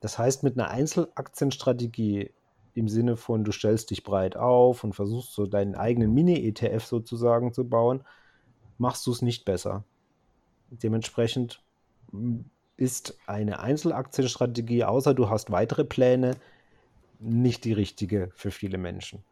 Das 0.00 0.18
heißt, 0.18 0.42
mit 0.42 0.58
einer 0.58 0.70
Einzelaktienstrategie 0.70 2.32
im 2.76 2.88
Sinne 2.88 3.16
von, 3.16 3.42
du 3.42 3.52
stellst 3.52 3.90
dich 3.90 4.04
breit 4.04 4.36
auf 4.36 4.84
und 4.84 4.94
versuchst 4.94 5.32
so 5.32 5.46
deinen 5.46 5.74
eigenen 5.74 6.12
Mini-ETF 6.12 6.84
sozusagen 6.84 7.52
zu 7.52 7.68
bauen, 7.68 8.04
machst 8.78 9.06
du 9.06 9.12
es 9.12 9.22
nicht 9.22 9.46
besser. 9.46 9.84
Dementsprechend 10.70 11.62
ist 12.76 13.16
eine 13.26 13.60
Einzelaktienstrategie, 13.60 14.84
außer 14.84 15.14
du 15.14 15.30
hast 15.30 15.50
weitere 15.50 15.84
Pläne, 15.84 16.36
nicht 17.18 17.64
die 17.64 17.72
richtige 17.72 18.30
für 18.34 18.50
viele 18.50 18.76
Menschen. 18.76 19.24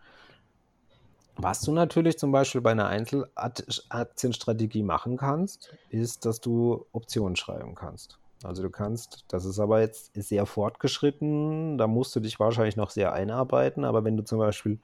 Was 1.36 1.60
du 1.60 1.72
natürlich 1.72 2.18
zum 2.18 2.32
Beispiel 2.32 2.62
bei 2.62 2.70
einer 2.70 2.86
Einzelaktienstrategie 2.86 4.82
machen 4.82 5.18
kannst, 5.18 5.76
ist, 5.90 6.24
dass 6.24 6.40
du 6.40 6.86
Optionen 6.92 7.36
schreiben 7.36 7.74
kannst. 7.74 8.18
Also 8.44 8.62
du 8.62 8.70
kannst, 8.70 9.24
das 9.28 9.44
ist 9.44 9.58
aber 9.58 9.80
jetzt 9.80 10.12
sehr 10.14 10.46
fortgeschritten, 10.46 11.78
da 11.78 11.86
musst 11.86 12.14
du 12.14 12.20
dich 12.20 12.38
wahrscheinlich 12.38 12.76
noch 12.76 12.90
sehr 12.90 13.12
einarbeiten, 13.12 13.84
aber 13.84 14.04
wenn 14.04 14.16
du 14.16 14.24
zum 14.24 14.38
Beispiel 14.38 14.78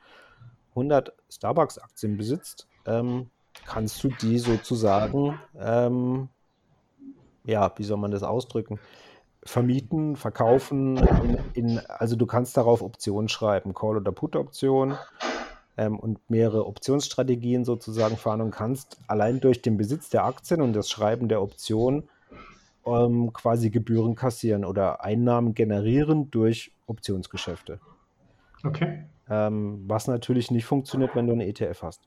100 0.70 1.12
Starbucks-Aktien 1.28 2.16
besitzt, 2.16 2.66
ähm, 2.86 3.30
kannst 3.66 4.02
du 4.02 4.08
die 4.08 4.38
sozusagen, 4.38 5.38
ähm, 5.58 6.28
ja, 7.44 7.72
wie 7.76 7.84
soll 7.84 7.98
man 7.98 8.10
das 8.10 8.22
ausdrücken, 8.22 8.78
vermieten, 9.42 10.16
verkaufen, 10.16 10.96
in, 10.96 11.38
in, 11.54 11.78
also 11.86 12.16
du 12.16 12.26
kannst 12.26 12.56
darauf 12.56 12.82
Optionen 12.82 13.28
schreiben, 13.28 13.74
Call- 13.74 13.96
oder 13.96 14.12
Put-Option 14.12 14.96
ähm, 15.76 15.98
und 15.98 16.18
mehrere 16.30 16.66
Optionsstrategien 16.66 17.64
sozusagen 17.64 18.16
fahren 18.16 18.40
und 18.40 18.50
kannst 18.50 18.98
allein 19.06 19.40
durch 19.40 19.62
den 19.62 19.76
Besitz 19.76 20.10
der 20.10 20.24
Aktien 20.24 20.60
und 20.60 20.72
das 20.74 20.90
Schreiben 20.90 21.28
der 21.28 21.42
Option 21.42 22.08
ähm, 22.86 23.32
quasi 23.32 23.70
Gebühren 23.70 24.14
kassieren 24.14 24.64
oder 24.64 25.04
Einnahmen 25.04 25.54
generieren 25.54 26.30
durch 26.30 26.72
Optionsgeschäfte. 26.86 27.80
Okay. 28.64 29.04
Ähm, 29.28 29.84
was 29.86 30.08
natürlich 30.08 30.50
nicht 30.50 30.64
funktioniert, 30.64 31.14
wenn 31.14 31.26
du 31.26 31.32
einen 31.32 31.42
ETF 31.42 31.82
hast. 31.82 32.02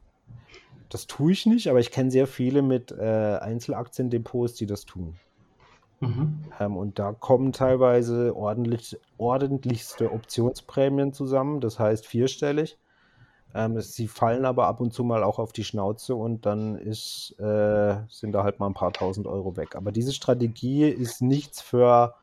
Das 0.89 1.07
tue 1.07 1.31
ich 1.31 1.45
nicht, 1.45 1.69
aber 1.69 1.79
ich 1.79 1.89
kenne 1.89 2.11
sehr 2.11 2.27
viele 2.27 2.61
mit 2.61 2.91
äh, 2.91 3.37
Einzelaktiendepots, 3.41 4.55
die 4.55 4.65
das 4.65 4.85
tun. 4.85 5.15
Mhm. 6.01 6.43
Ähm, 6.59 6.77
und 6.77 6.99
da 6.99 7.13
kommen 7.13 7.51
teilweise 7.51 8.35
ordentlich, 8.35 8.97
ordentlichste 9.17 10.11
Optionsprämien 10.11 11.13
zusammen, 11.13 11.61
das 11.61 11.79
heißt 11.79 12.05
vierstellig. 12.05 12.77
Ähm, 13.55 13.79
sie 13.81 14.07
fallen 14.07 14.45
aber 14.45 14.67
ab 14.67 14.81
und 14.81 14.93
zu 14.93 15.03
mal 15.03 15.23
auch 15.23 15.37
auf 15.37 15.53
die 15.53 15.63
Schnauze 15.63 16.15
und 16.15 16.45
dann 16.45 16.75
ist, 16.75 17.35
äh, 17.39 17.97
sind 18.09 18.31
da 18.31 18.43
halt 18.43 18.59
mal 18.59 18.67
ein 18.67 18.73
paar 18.73 18.93
tausend 18.93 19.27
Euro 19.27 19.55
weg. 19.57 19.75
Aber 19.75 19.91
diese 19.91 20.11
Strategie 20.11 20.85
ist 20.85 21.21
nichts 21.21 21.61
für 21.61 22.15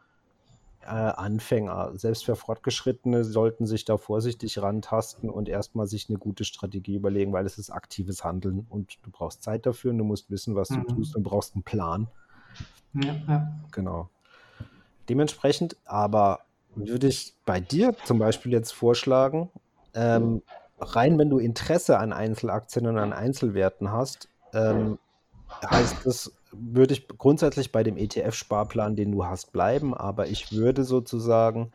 äh, 0.82 0.86
Anfänger. 0.86 1.92
Selbst 1.94 2.24
für 2.24 2.34
Fortgeschrittene 2.34 3.22
sollten 3.22 3.66
sich 3.66 3.84
da 3.84 3.96
vorsichtig 3.96 4.60
rantasten 4.60 5.30
und 5.30 5.48
erstmal 5.48 5.86
sich 5.86 6.08
eine 6.08 6.18
gute 6.18 6.44
Strategie 6.44 6.96
überlegen, 6.96 7.32
weil 7.32 7.46
es 7.46 7.58
ist 7.58 7.70
aktives 7.70 8.24
Handeln 8.24 8.66
und 8.68 8.98
du 9.02 9.10
brauchst 9.10 9.42
Zeit 9.42 9.66
dafür 9.66 9.92
und 9.92 9.98
du 9.98 10.04
musst 10.04 10.30
wissen, 10.30 10.56
was 10.56 10.70
mhm. 10.70 10.86
du 10.86 10.94
tust 10.94 11.14
und 11.14 11.22
brauchst 11.22 11.54
einen 11.54 11.62
Plan. 11.62 12.08
Ja, 12.94 13.14
ja. 13.28 13.52
Genau. 13.70 14.08
Dementsprechend 15.08 15.76
aber 15.84 16.40
würde 16.74 17.06
ich 17.06 17.34
bei 17.44 17.60
dir 17.60 17.94
zum 18.04 18.18
Beispiel 18.18 18.52
jetzt 18.52 18.72
vorschlagen, 18.72 19.50
ähm, 19.94 20.42
rein, 20.80 21.18
wenn 21.18 21.30
du 21.30 21.38
Interesse 21.38 21.98
an 21.98 22.12
Einzelaktien 22.12 22.86
und 22.86 22.98
an 22.98 23.12
Einzelwerten 23.12 23.92
hast, 23.92 24.28
ähm, 24.52 24.98
heißt 25.64 26.04
das, 26.04 26.32
würde 26.52 26.94
ich 26.94 27.06
grundsätzlich 27.08 27.72
bei 27.72 27.82
dem 27.82 27.96
ETF-Sparplan, 27.96 28.96
den 28.96 29.12
du 29.12 29.24
hast, 29.24 29.52
bleiben, 29.52 29.94
aber 29.94 30.26
ich 30.26 30.52
würde 30.52 30.84
sozusagen, 30.84 31.72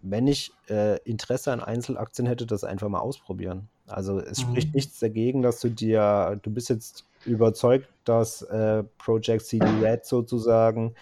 wenn 0.00 0.26
ich 0.26 0.52
äh, 0.68 0.98
Interesse 1.02 1.52
an 1.52 1.60
Einzelaktien 1.60 2.26
hätte, 2.26 2.46
das 2.46 2.64
einfach 2.64 2.88
mal 2.88 3.00
ausprobieren. 3.00 3.68
Also 3.86 4.18
es 4.18 4.38
mhm. 4.38 4.50
spricht 4.50 4.74
nichts 4.74 4.98
dagegen, 4.98 5.42
dass 5.42 5.60
du 5.60 5.68
dir, 5.68 6.38
du 6.42 6.50
bist 6.50 6.70
jetzt 6.70 7.04
überzeugt, 7.24 7.88
dass 8.04 8.42
äh, 8.42 8.82
Project 8.98 9.44
CD 9.44 9.66
Red 9.82 10.06
sozusagen 10.06 10.94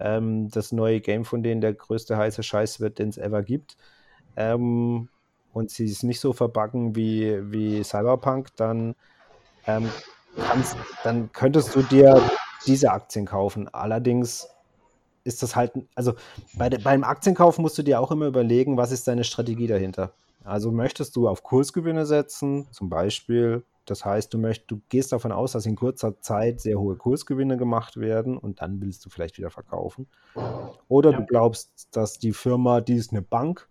ähm, 0.00 0.50
das 0.50 0.72
neue 0.72 1.00
Game 1.00 1.24
von 1.24 1.42
denen 1.42 1.60
der 1.60 1.74
größte 1.74 2.16
heiße 2.16 2.42
Scheiß 2.42 2.80
wird, 2.80 2.98
den 2.98 3.10
es 3.10 3.18
ever 3.18 3.42
gibt. 3.42 3.76
Ähm, 4.36 5.08
und 5.52 5.70
sie 5.70 5.86
es 5.86 6.02
nicht 6.02 6.20
so 6.20 6.32
verbacken 6.32 6.96
wie, 6.96 7.52
wie 7.52 7.82
Cyberpunk, 7.84 8.48
dann, 8.56 8.94
ähm, 9.66 9.88
kannst, 10.36 10.76
dann 11.04 11.30
könntest 11.32 11.74
du 11.74 11.82
dir 11.82 12.20
diese 12.66 12.90
Aktien 12.92 13.26
kaufen. 13.26 13.68
Allerdings 13.72 14.48
ist 15.24 15.42
das 15.42 15.54
halt, 15.54 15.72
also 15.94 16.14
bei 16.54 16.68
beim 16.70 17.04
Aktienkauf 17.04 17.58
musst 17.58 17.78
du 17.78 17.82
dir 17.82 18.00
auch 18.00 18.10
immer 18.10 18.26
überlegen, 18.26 18.76
was 18.76 18.92
ist 18.92 19.06
deine 19.06 19.24
Strategie 19.24 19.66
dahinter. 19.66 20.12
Also 20.44 20.72
möchtest 20.72 21.14
du 21.14 21.28
auf 21.28 21.42
Kursgewinne 21.44 22.06
setzen, 22.06 22.66
zum 22.72 22.88
Beispiel 22.88 23.62
Das 23.84 24.04
heißt, 24.04 24.32
du 24.32 24.38
möchtest, 24.38 24.70
du 24.70 24.80
gehst 24.88 25.12
davon 25.12 25.32
aus, 25.32 25.52
dass 25.52 25.66
in 25.66 25.74
kurzer 25.76 26.20
Zeit 26.20 26.60
sehr 26.60 26.78
hohe 26.78 26.96
Kursgewinne 26.96 27.56
gemacht 27.56 27.96
werden 27.98 28.38
und 28.38 28.60
dann 28.60 28.80
willst 28.80 29.04
du 29.04 29.10
vielleicht 29.10 29.38
wieder 29.38 29.50
verkaufen. 29.50 30.06
Oder 30.88 31.10
ja. 31.10 31.18
du 31.18 31.26
glaubst, 31.26 31.88
dass 31.90 32.18
die 32.18 32.32
Firma, 32.32 32.80
die 32.80 32.94
ist 32.94 33.12
eine 33.12 33.22
Bank, 33.22 33.68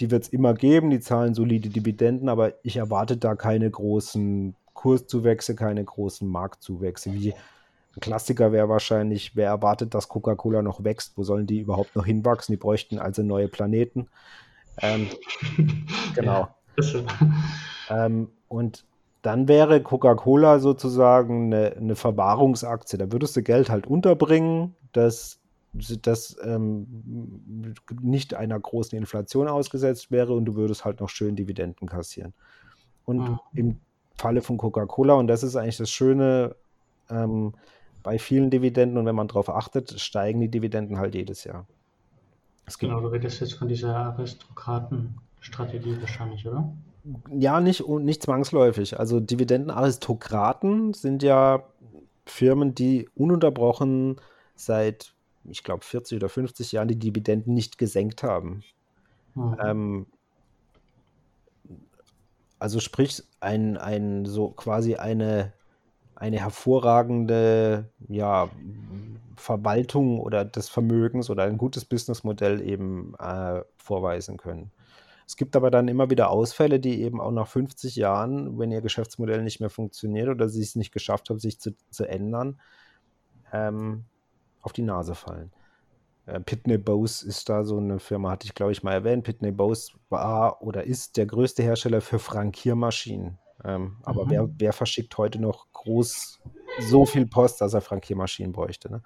die 0.00 0.10
wird 0.10 0.24
es 0.24 0.28
immer 0.30 0.54
geben, 0.54 0.90
die 0.90 1.00
zahlen 1.00 1.34
solide 1.34 1.68
Dividenden, 1.68 2.28
aber 2.28 2.54
ich 2.62 2.76
erwarte 2.76 3.16
da 3.16 3.34
keine 3.34 3.70
großen 3.70 4.54
Kurszuwächse, 4.72 5.54
keine 5.54 5.84
großen 5.84 6.26
Marktzuwächse. 6.26 7.12
Wie 7.12 7.32
ein 7.32 8.00
Klassiker 8.00 8.52
wäre 8.52 8.68
wahrscheinlich, 8.68 9.36
wer 9.36 9.48
erwartet, 9.48 9.94
dass 9.94 10.08
Coca-Cola 10.08 10.62
noch 10.62 10.84
wächst? 10.84 11.16
Wo 11.16 11.22
sollen 11.22 11.46
die 11.46 11.60
überhaupt 11.60 11.96
noch 11.96 12.06
hinwachsen? 12.06 12.52
Die 12.52 12.56
bräuchten 12.56 12.98
also 12.98 13.22
neue 13.22 13.48
Planeten. 13.48 14.08
Ähm, 14.80 15.08
genau. 16.14 16.48
Ähm, 17.90 18.28
und 18.48 18.84
dann 19.22 19.48
wäre 19.48 19.82
Coca-Cola 19.82 20.60
sozusagen 20.60 21.52
eine, 21.52 21.76
eine, 21.76 21.96
Verwahrungsaktie. 21.96 22.96
Da 22.96 23.12
würdest 23.12 23.36
du 23.36 23.42
Geld 23.42 23.68
halt 23.68 23.86
unterbringen, 23.86 24.76
das, 24.92 25.39
das 25.72 26.36
ähm, 26.42 27.74
nicht 28.00 28.34
einer 28.34 28.58
großen 28.58 28.98
Inflation 28.98 29.48
ausgesetzt 29.48 30.10
wäre 30.10 30.32
und 30.32 30.44
du 30.44 30.56
würdest 30.56 30.84
halt 30.84 31.00
noch 31.00 31.08
schön 31.08 31.36
Dividenden 31.36 31.88
kassieren. 31.88 32.34
Und 33.04 33.18
mhm. 33.18 33.38
im 33.54 33.80
Falle 34.16 34.42
von 34.42 34.58
Coca-Cola, 34.58 35.14
und 35.14 35.28
das 35.28 35.42
ist 35.42 35.56
eigentlich 35.56 35.76
das 35.76 35.90
Schöne 35.90 36.56
ähm, 37.08 37.54
bei 38.02 38.18
vielen 38.18 38.50
Dividenden, 38.50 38.98
und 38.98 39.06
wenn 39.06 39.14
man 39.14 39.28
darauf 39.28 39.48
achtet, 39.48 40.00
steigen 40.00 40.40
die 40.40 40.50
Dividenden 40.50 40.98
halt 40.98 41.14
jedes 41.14 41.44
Jahr. 41.44 41.66
genau, 42.78 43.00
du 43.00 43.08
redest 43.08 43.40
jetzt 43.40 43.54
von 43.54 43.68
dieser 43.68 43.94
Aristokratenstrategie 43.94 46.00
wahrscheinlich, 46.00 46.46
oder? 46.46 46.72
Ja, 47.30 47.60
nicht, 47.60 47.86
nicht 47.88 48.22
zwangsläufig. 48.22 48.98
Also 48.98 49.20
Dividendenaristokraten 49.20 50.94
sind 50.94 51.22
ja 51.22 51.64
Firmen, 52.26 52.74
die 52.74 53.08
ununterbrochen 53.14 54.16
seit, 54.54 55.14
ich 55.44 55.64
glaube, 55.64 55.84
40 55.84 56.16
oder 56.16 56.28
50 56.28 56.72
Jahren 56.72 56.88
die 56.88 56.98
Dividenden 56.98 57.54
nicht 57.54 57.78
gesenkt 57.78 58.22
haben. 58.22 58.62
Mhm. 59.34 59.56
Ähm, 59.62 60.06
also 62.58 62.78
sprich, 62.80 63.22
ein, 63.40 63.76
ein 63.76 64.26
so 64.26 64.50
quasi 64.50 64.96
eine, 64.96 65.52
eine 66.14 66.38
hervorragende 66.40 67.88
ja, 68.08 68.50
Verwaltung 69.36 70.20
oder 70.20 70.44
des 70.44 70.68
Vermögens 70.68 71.30
oder 71.30 71.44
ein 71.44 71.56
gutes 71.56 71.86
Businessmodell 71.86 72.60
eben 72.60 73.14
äh, 73.18 73.62
vorweisen 73.78 74.36
können. 74.36 74.70
Es 75.26 75.36
gibt 75.36 75.56
aber 75.56 75.70
dann 75.70 75.88
immer 75.88 76.10
wieder 76.10 76.30
Ausfälle, 76.30 76.80
die 76.80 77.02
eben 77.02 77.20
auch 77.20 77.30
nach 77.30 77.46
50 77.46 77.96
Jahren, 77.96 78.58
wenn 78.58 78.72
ihr 78.72 78.80
Geschäftsmodell 78.80 79.42
nicht 79.42 79.60
mehr 79.60 79.70
funktioniert 79.70 80.28
oder 80.28 80.48
sie 80.48 80.60
es 80.60 80.74
nicht 80.74 80.92
geschafft 80.92 81.30
haben, 81.30 81.38
sich 81.38 81.60
zu, 81.60 81.72
zu 81.90 82.04
ändern, 82.04 82.60
ähm, 83.52 84.04
auf 84.62 84.72
die 84.72 84.82
Nase 84.82 85.14
fallen. 85.14 85.52
Äh, 86.26 86.40
Pitney 86.40 86.78
Bowes 86.78 87.22
ist 87.22 87.48
da 87.48 87.64
so 87.64 87.78
eine 87.78 87.98
Firma, 87.98 88.30
hatte 88.30 88.46
ich 88.46 88.54
glaube 88.54 88.72
ich 88.72 88.82
mal 88.82 88.92
erwähnt. 88.92 89.24
Pitney 89.24 89.50
Bowes 89.50 89.92
war 90.08 90.62
oder 90.62 90.84
ist 90.84 91.16
der 91.16 91.26
größte 91.26 91.62
Hersteller 91.62 92.00
für 92.00 92.18
Frankiermaschinen. 92.18 93.38
Ähm, 93.64 93.98
aber 94.02 94.24
mhm. 94.24 94.30
wer, 94.30 94.48
wer, 94.58 94.72
verschickt 94.72 95.16
heute 95.18 95.40
noch 95.40 95.66
groß 95.72 96.40
so 96.78 97.04
viel 97.04 97.26
Post, 97.26 97.60
dass 97.60 97.74
er 97.74 97.80
Frankiermaschinen 97.80 98.52
bräuchte? 98.52 98.90
Ne? 98.90 99.02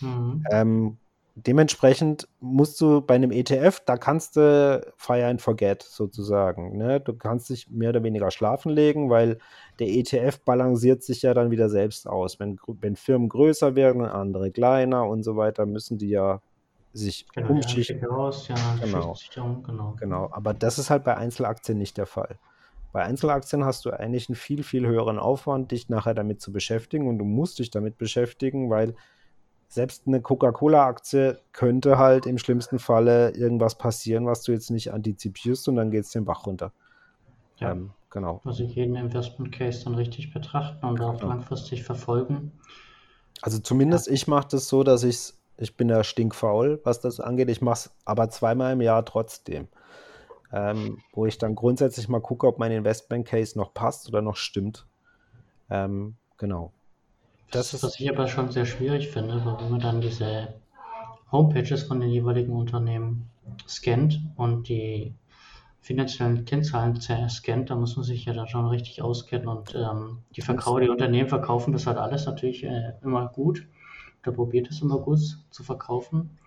Mhm. 0.00 0.44
Ähm, 0.50 0.98
dementsprechend 1.36 2.28
musst 2.40 2.80
du 2.80 3.00
bei 3.00 3.14
einem 3.14 3.32
ETF, 3.32 3.80
da 3.84 3.96
kannst 3.96 4.36
du 4.36 4.92
fire 4.96 5.26
and 5.26 5.42
forget 5.42 5.82
sozusagen. 5.82 6.76
Ne? 6.76 7.00
Du 7.00 7.14
kannst 7.14 7.50
dich 7.50 7.68
mehr 7.70 7.90
oder 7.90 8.02
weniger 8.02 8.30
schlafen 8.30 8.70
legen, 8.70 9.10
weil 9.10 9.38
der 9.80 9.88
ETF 9.88 10.40
balanciert 10.40 11.02
sich 11.02 11.22
ja 11.22 11.34
dann 11.34 11.50
wieder 11.50 11.68
selbst 11.68 12.08
aus. 12.08 12.38
Wenn, 12.38 12.58
wenn 12.80 12.94
Firmen 12.94 13.28
größer 13.28 13.74
werden, 13.74 14.02
andere 14.04 14.50
kleiner 14.52 15.06
und 15.06 15.24
so 15.24 15.36
weiter, 15.36 15.66
müssen 15.66 15.98
die 15.98 16.10
ja 16.10 16.40
sich 16.92 17.26
genau, 17.34 17.48
umschichten. 17.50 18.04
Raus, 18.04 18.46
ja, 18.46 18.54
genau. 18.80 19.16
genau. 19.66 19.96
genau. 19.98 20.28
Aber 20.30 20.54
das 20.54 20.78
ist 20.78 20.90
halt 20.90 21.02
bei 21.02 21.16
Einzelaktien 21.16 21.78
nicht 21.78 21.98
der 21.98 22.06
Fall. 22.06 22.38
Bei 22.92 23.02
Einzelaktien 23.02 23.64
hast 23.64 23.84
du 23.84 23.90
eigentlich 23.90 24.28
einen 24.28 24.36
viel, 24.36 24.62
viel 24.62 24.86
höheren 24.86 25.18
Aufwand, 25.18 25.72
dich 25.72 25.88
nachher 25.88 26.14
damit 26.14 26.40
zu 26.40 26.52
beschäftigen 26.52 27.08
und 27.08 27.18
du 27.18 27.24
musst 27.24 27.58
dich 27.58 27.70
damit 27.70 27.98
beschäftigen, 27.98 28.70
weil 28.70 28.94
selbst 29.74 30.06
eine 30.06 30.20
Coca-Cola-Aktie 30.20 31.40
könnte 31.52 31.98
halt 31.98 32.26
im 32.26 32.38
schlimmsten 32.38 32.78
Falle 32.78 33.30
irgendwas 33.30 33.76
passieren, 33.76 34.24
was 34.24 34.42
du 34.42 34.52
jetzt 34.52 34.70
nicht 34.70 34.92
antizipierst 34.92 35.68
und 35.68 35.76
dann 35.76 35.90
geht 35.90 36.04
es 36.04 36.10
den 36.10 36.24
Bach 36.24 36.46
runter. 36.46 36.72
Ja, 37.56 37.72
ähm, 37.72 37.90
genau. 38.10 38.40
Also 38.44 38.62
jeden 38.62 38.94
Investment 38.94 39.52
Case 39.52 39.84
dann 39.84 39.96
richtig 39.96 40.32
betrachten 40.32 40.86
und 40.86 41.00
auch 41.00 41.18
genau. 41.18 41.32
langfristig 41.32 41.82
verfolgen. 41.82 42.52
Also 43.42 43.58
zumindest 43.58 44.06
ja. 44.06 44.12
ich 44.12 44.28
mache 44.28 44.48
das 44.52 44.68
so, 44.68 44.84
dass 44.84 45.02
ich 45.02 45.34
ich 45.56 45.76
bin 45.76 45.88
da 45.88 46.02
stinkfaul, 46.02 46.80
was 46.84 47.00
das 47.00 47.20
angeht. 47.20 47.48
Ich 47.48 47.60
mache 47.60 47.74
es 47.74 47.90
aber 48.04 48.28
zweimal 48.28 48.72
im 48.72 48.80
Jahr 48.80 49.04
trotzdem. 49.04 49.68
Ähm, 50.52 50.98
wo 51.12 51.26
ich 51.26 51.38
dann 51.38 51.56
grundsätzlich 51.56 52.08
mal 52.08 52.20
gucke, 52.20 52.46
ob 52.46 52.58
mein 52.58 52.70
Investment 52.70 53.26
Case 53.26 53.58
noch 53.58 53.74
passt 53.74 54.08
oder 54.08 54.22
noch 54.22 54.36
stimmt. 54.36 54.86
Ähm, 55.68 56.16
genau. 56.38 56.72
Das 57.50 57.74
ist, 57.74 57.82
was 57.82 58.00
ich 58.00 58.10
aber 58.10 58.26
schon 58.28 58.50
sehr 58.50 58.66
schwierig 58.66 59.08
finde, 59.08 59.44
weil 59.44 59.70
man 59.70 59.80
dann 59.80 60.00
diese 60.00 60.54
Homepages 61.30 61.84
von 61.84 62.00
den 62.00 62.10
jeweiligen 62.10 62.52
Unternehmen 62.52 63.30
scannt 63.68 64.20
und 64.36 64.68
die 64.68 65.14
finanziellen 65.80 66.46
Kennzahlen 66.46 66.98
scannt, 67.28 67.68
da 67.68 67.76
muss 67.76 67.96
man 67.96 68.04
sich 68.04 68.24
ja 68.24 68.32
dann 68.32 68.48
schon 68.48 68.66
richtig 68.66 69.02
auskennen 69.02 69.48
und 69.48 69.74
ähm, 69.74 70.18
die 70.34 70.40
Verkaufer, 70.40 70.80
die 70.80 70.88
Unternehmen 70.88 71.28
verkaufen 71.28 71.72
das 71.72 71.86
halt 71.86 71.98
alles 71.98 72.24
natürlich 72.24 72.64
äh, 72.64 72.94
immer 73.02 73.28
gut 73.28 73.66
oder 74.22 74.32
probiert 74.32 74.70
es 74.70 74.80
immer 74.80 74.98
gut 74.98 75.20
zu 75.50 75.62
verkaufen. 75.62 76.38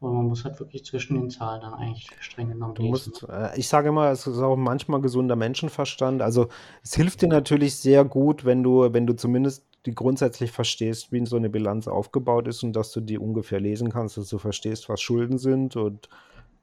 Aber 0.00 0.12
man 0.12 0.26
muss 0.26 0.44
halt 0.44 0.58
wirklich 0.58 0.84
zwischen 0.84 1.14
den 1.14 1.30
Zahlen 1.30 1.62
dann 1.62 1.74
eigentlich 1.74 2.10
streng 2.20 2.48
genommen 2.48 2.74
lesen. 2.74 2.90
Musst, 2.90 3.26
äh, 3.28 3.56
ich 3.56 3.68
sage 3.68 3.88
immer, 3.90 4.10
es 4.10 4.26
ist 4.26 4.38
auch 4.38 4.56
manchmal 4.56 5.00
gesunder 5.00 5.36
Menschenverstand. 5.36 6.20
Also 6.20 6.48
es 6.82 6.94
hilft 6.94 7.22
dir 7.22 7.28
natürlich 7.28 7.76
sehr 7.76 8.04
gut, 8.04 8.44
wenn 8.44 8.62
du, 8.62 8.92
wenn 8.92 9.06
du 9.06 9.14
zumindest 9.14 9.64
die 9.86 9.94
grundsätzlich 9.94 10.50
verstehst, 10.50 11.12
wie 11.12 11.24
so 11.26 11.36
eine 11.36 11.50
Bilanz 11.50 11.88
aufgebaut 11.88 12.48
ist 12.48 12.62
und 12.62 12.74
dass 12.74 12.90
du 12.92 13.00
die 13.00 13.18
ungefähr 13.18 13.60
lesen 13.60 13.90
kannst, 13.90 14.16
dass 14.16 14.28
du 14.28 14.38
verstehst, 14.38 14.88
was 14.88 15.00
Schulden 15.00 15.38
sind 15.38 15.76
und 15.76 16.08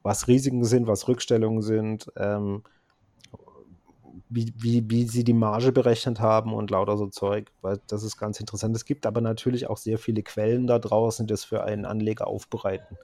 was 0.02 0.26
Risiken 0.26 0.64
sind, 0.64 0.88
was 0.88 1.06
Rückstellungen 1.06 1.62
sind, 1.62 2.10
ähm, 2.16 2.62
wie, 4.28 4.52
wie, 4.56 4.90
wie 4.90 5.04
sie 5.04 5.24
die 5.24 5.34
Marge 5.34 5.72
berechnet 5.72 6.18
haben 6.20 6.52
und 6.54 6.70
lauter 6.70 6.96
so 6.96 7.06
Zeug, 7.06 7.52
weil 7.60 7.80
das 7.86 8.02
ist 8.02 8.16
ganz 8.16 8.40
interessant. 8.40 8.74
Es 8.74 8.84
gibt 8.84 9.06
aber 9.06 9.20
natürlich 9.20 9.68
auch 9.68 9.76
sehr 9.76 9.98
viele 9.98 10.22
Quellen 10.22 10.66
da 10.66 10.78
draußen, 10.78 11.26
die 11.26 11.32
das 11.32 11.44
für 11.44 11.62
einen 11.62 11.84
Anleger 11.84 12.26
aufbereiten. 12.26 12.96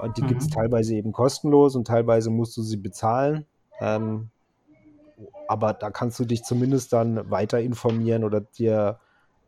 Und 0.00 0.16
die 0.16 0.22
mhm. 0.22 0.28
gibt 0.28 0.42
es 0.42 0.48
teilweise 0.48 0.94
eben 0.94 1.12
kostenlos 1.12 1.74
und 1.74 1.86
teilweise 1.86 2.30
musst 2.30 2.56
du 2.56 2.62
sie 2.62 2.76
bezahlen. 2.76 3.46
Ähm, 3.80 4.30
aber 5.48 5.72
da 5.74 5.90
kannst 5.90 6.18
du 6.20 6.24
dich 6.24 6.44
zumindest 6.44 6.92
dann 6.92 7.30
weiter 7.30 7.60
informieren 7.60 8.24
oder 8.24 8.40
dir 8.40 8.98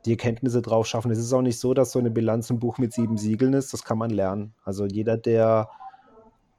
die 0.05 0.17
Kenntnisse 0.17 0.63
drauf 0.63 0.87
schaffen. 0.87 1.11
Es 1.11 1.19
ist 1.19 1.33
auch 1.33 1.43
nicht 1.43 1.59
so, 1.59 1.75
dass 1.75 1.93
so 1.93 1.99
eine 1.99 2.11
Bilanz 2.11 2.51
ein 2.51 2.59
Buch 2.59 2.79
mit 2.79 2.93
sieben 2.93 3.17
Siegeln 3.17 3.55
ist. 3.55 3.73
Das 3.73 3.85
kann 3.85 3.99
man 3.99 4.11
lernen. 4.11 4.55
Also 4.63 4.87
jeder, 4.87 5.17
der, 5.17 5.71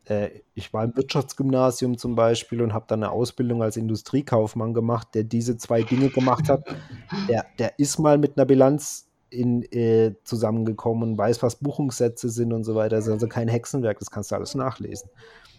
äh, 0.06 0.30
ich 0.54 0.74
war 0.74 0.84
im 0.84 0.96
Wirtschaftsgymnasium 0.96 1.98
zum 1.98 2.16
Beispiel 2.16 2.62
und 2.62 2.74
habe 2.74 2.86
dann 2.88 3.04
eine 3.04 3.12
Ausbildung 3.12 3.62
als 3.62 3.78
Industriekaufmann 3.78 4.74
gemacht, 4.74 5.10
der 5.14 5.24
diese 5.24 5.58
zwei 5.58 5.84
Dinge 5.84 6.10
gemacht 6.10 6.50
hat, 6.50 6.66
der, 7.30 7.46
der 7.60 7.78
ist 7.78 8.00
mal 8.00 8.18
mit 8.18 8.38
einer 8.38 8.46
Bilanz 8.46 9.08
in, 9.30 9.64
äh, 9.72 10.16
zusammengekommen 10.24 11.12
und 11.12 11.18
weiß, 11.18 11.44
was 11.44 11.58
Buchungssätze 11.58 12.30
sind 12.30 12.54
und 12.54 12.64
so 12.64 12.76
weiter. 12.76 12.96
Das 12.96 13.08
ist 13.08 13.14
also 13.14 13.28
kein 13.28 13.48
Hexenwerk, 13.48 14.00
das 14.00 14.10
kannst 14.10 14.32
du 14.32 14.36
alles 14.36 14.56
nachlesen. 14.56 15.10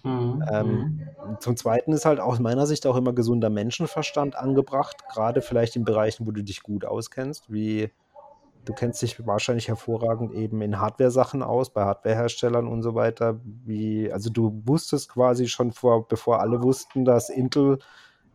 Mhm. 0.07 0.43
Ähm, 0.53 1.01
zum 1.41 1.57
Zweiten 1.57 1.93
ist 1.93 2.05
halt 2.05 2.21
aus 2.21 2.39
meiner 2.39 2.67
Sicht 2.67 2.87
auch 2.87 2.97
immer 2.97 3.13
gesunder 3.13 3.51
Menschenverstand 3.51 4.37
angebracht, 4.37 4.97
gerade 5.13 5.43
vielleicht 5.43 5.75
in 5.75 5.85
Bereichen, 5.85 6.27
wo 6.27 6.31
du 6.31 6.43
dich 6.43 6.63
gut 6.63 6.85
auskennst, 6.85 7.53
wie 7.53 7.91
du 8.65 8.73
kennst 8.73 9.03
dich 9.03 9.27
wahrscheinlich 9.27 9.69
hervorragend 9.69 10.33
eben 10.33 10.61
in 10.61 10.81
Hardware-Sachen 10.81 11.43
aus, 11.43 11.71
bei 11.71 11.85
Hardwareherstellern 11.85 12.67
und 12.69 12.83
so 12.83 12.95
weiter. 12.95 13.41
Wie, 13.45 14.13
also 14.13 14.31
du 14.31 14.63
wusstest 14.65 15.09
quasi 15.09 15.49
schon 15.49 15.73
vor, 15.73 16.07
bevor 16.09 16.41
alle 16.41 16.63
wussten, 16.63 17.05
dass 17.05 17.29
Intel 17.29 17.79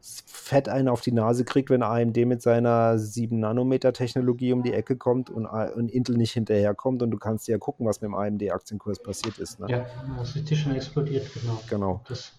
fett 0.02 0.68
einen 0.68 0.88
auf 0.88 1.02
die 1.02 1.12
Nase 1.12 1.46
kriegt, 1.46 1.70
wenn 1.70 1.84
AMD 1.84 2.18
mit 2.26 2.42
seiner 2.42 2.96
7-Nanometer-Technologie 2.96 4.54
um 4.54 4.64
die 4.64 4.74
Ecke 4.74 4.98
kommt 4.98 5.30
und, 5.30 5.46
und, 5.46 5.92
Intel 5.92 6.18
nicht 6.18 6.34
hinterherkommt 6.34 7.04
und 7.04 7.12
du 7.12 7.18
kannst 7.18 7.48
ja 7.48 7.58
gucken, 7.58 7.86
was 7.86 8.02
mit 8.02 8.10
dem 8.10 8.16
AMD-Aktienkurs 8.16 9.02
passiert 9.02 9.38
ist. 9.38 9.60
Ne? 9.60 9.68
Ja, 9.70 9.86
das 10.18 10.36
ist 10.36 10.58
schon 10.58 10.76
explodiert, 10.76 11.28
genau. 11.34 11.60
Genau. 11.70 12.02
Das, 12.08 12.32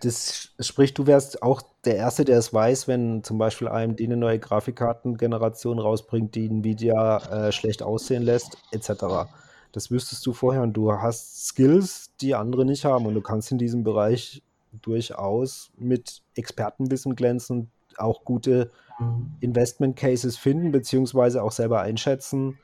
das 0.00 0.50
sprich, 0.60 0.94
du 0.94 1.06
wärst 1.06 1.42
auch 1.42 1.62
der 1.84 1.96
Erste, 1.96 2.24
der 2.24 2.38
es 2.38 2.54
weiß, 2.54 2.88
wenn 2.88 3.24
zum 3.24 3.38
Beispiel 3.38 3.68
AMD 3.68 4.00
eine 4.00 4.16
neue 4.16 4.38
Grafikkartengeneration 4.38 5.78
rausbringt, 5.78 6.34
die 6.34 6.46
Nvidia 6.46 7.48
äh, 7.48 7.52
schlecht 7.52 7.82
aussehen 7.82 8.22
lässt, 8.22 8.56
etc. 8.70 9.28
Das 9.72 9.90
wüsstest 9.90 10.24
du 10.26 10.32
vorher 10.32 10.62
und 10.62 10.74
du 10.74 10.92
hast 10.92 11.48
Skills, 11.48 12.10
die 12.20 12.34
andere 12.34 12.64
nicht 12.64 12.84
haben 12.84 13.06
und 13.06 13.14
du 13.14 13.20
kannst 13.20 13.50
in 13.50 13.58
diesem 13.58 13.84
Bereich 13.84 14.42
durchaus 14.80 15.70
mit 15.76 16.22
Expertenwissen 16.34 17.14
glänzen, 17.14 17.70
auch 17.98 18.24
gute 18.24 18.70
mhm. 18.98 19.34
Investment 19.40 19.96
Cases 19.96 20.36
finden, 20.36 20.72
beziehungsweise 20.72 21.42
auch 21.42 21.52
selber 21.52 21.80
einschätzen, 21.80 22.58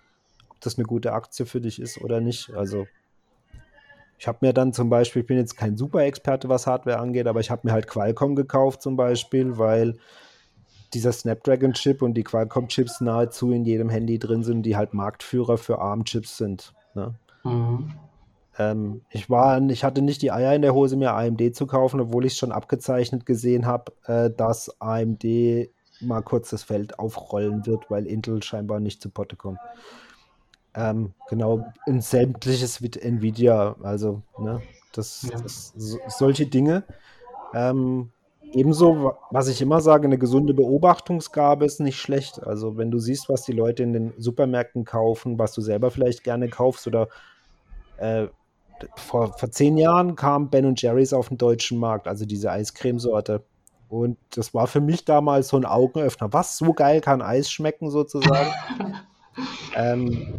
ob 0.48 0.60
das 0.60 0.78
eine 0.78 0.86
gute 0.86 1.12
Aktie 1.12 1.46
für 1.46 1.60
dich 1.60 1.80
ist 1.80 2.00
oder 2.00 2.20
nicht. 2.20 2.50
Also 2.54 2.86
ich 4.18 4.26
habe 4.26 4.38
mir 4.40 4.52
dann 4.52 4.72
zum 4.72 4.90
Beispiel, 4.90 5.22
ich 5.22 5.28
bin 5.28 5.36
jetzt 5.36 5.56
kein 5.56 5.76
Super-Experte, 5.76 6.48
was 6.48 6.66
Hardware 6.66 6.98
angeht, 6.98 7.26
aber 7.26 7.40
ich 7.40 7.50
habe 7.50 7.62
mir 7.64 7.72
halt 7.72 7.86
Qualcomm 7.86 8.34
gekauft 8.34 8.82
zum 8.82 8.96
Beispiel, 8.96 9.58
weil 9.58 9.96
dieser 10.94 11.12
Snapdragon-Chip 11.12 12.02
und 12.02 12.14
die 12.14 12.24
Qualcomm-Chips 12.24 13.00
nahezu 13.00 13.52
in 13.52 13.64
jedem 13.64 13.90
Handy 13.90 14.18
drin 14.18 14.42
sind, 14.42 14.62
die 14.62 14.76
halt 14.76 14.94
Marktführer 14.94 15.58
für 15.58 15.78
ARM-Chips 15.78 16.36
sind. 16.38 16.72
Ne? 16.94 17.14
Mhm. 17.44 17.92
Ähm, 18.58 19.02
ich, 19.10 19.30
war, 19.30 19.60
ich 19.70 19.84
hatte 19.84 20.02
nicht 20.02 20.20
die 20.22 20.32
Eier 20.32 20.54
in 20.54 20.62
der 20.62 20.74
Hose, 20.74 20.96
mir 20.96 21.14
AMD 21.14 21.54
zu 21.54 21.66
kaufen, 21.66 22.00
obwohl 22.00 22.26
ich 22.26 22.36
schon 22.36 22.52
abgezeichnet 22.52 23.24
gesehen 23.24 23.66
habe, 23.66 23.92
äh, 24.06 24.30
dass 24.30 24.80
AMD 24.80 25.24
mal 26.00 26.22
kurz 26.22 26.50
das 26.50 26.64
Feld 26.64 26.98
aufrollen 26.98 27.66
wird, 27.66 27.90
weil 27.90 28.06
Intel 28.06 28.42
scheinbar 28.42 28.80
nicht 28.80 29.00
zu 29.00 29.10
Potte 29.10 29.36
kommt. 29.36 29.58
Ähm, 30.74 31.12
genau, 31.28 31.66
in 31.86 32.00
sämtliches 32.00 32.80
mit 32.80 33.02
Nvidia, 33.02 33.76
also, 33.82 34.22
ne, 34.38 34.60
das, 34.92 35.28
ja. 35.30 35.40
das 35.40 35.72
so, 35.76 35.98
solche 36.08 36.46
Dinge. 36.46 36.84
Ähm, 37.54 38.10
ebenso, 38.52 39.14
was 39.30 39.48
ich 39.48 39.60
immer 39.60 39.80
sage, 39.80 40.06
eine 40.06 40.18
gesunde 40.18 40.54
Beobachtungsgabe 40.54 41.64
ist 41.64 41.80
nicht 41.80 42.00
schlecht. 42.00 42.42
Also, 42.44 42.76
wenn 42.76 42.90
du 42.90 42.98
siehst, 42.98 43.28
was 43.28 43.42
die 43.42 43.52
Leute 43.52 43.82
in 43.82 43.92
den 43.92 44.12
Supermärkten 44.18 44.84
kaufen, 44.84 45.38
was 45.38 45.52
du 45.52 45.60
selber 45.60 45.90
vielleicht 45.90 46.22
gerne 46.22 46.48
kaufst 46.48 46.86
oder 46.86 47.08
äh, 47.96 48.28
vor, 48.96 49.36
vor 49.38 49.50
zehn 49.50 49.76
Jahren 49.78 50.16
kam 50.16 50.50
Ben 50.50 50.74
Jerry's 50.76 51.12
auf 51.12 51.28
den 51.28 51.38
deutschen 51.38 51.78
Markt, 51.78 52.08
also 52.08 52.24
diese 52.24 52.50
Eiscremesorte. 52.50 53.44
Und 53.88 54.18
das 54.34 54.52
war 54.52 54.66
für 54.66 54.80
mich 54.80 55.04
damals 55.04 55.48
so 55.48 55.56
ein 55.56 55.64
Augenöffner. 55.64 56.32
Was, 56.32 56.58
so 56.58 56.72
geil 56.74 57.00
kann 57.00 57.22
Eis 57.22 57.50
schmecken 57.50 57.90
sozusagen? 57.90 58.52
ähm, 59.76 60.34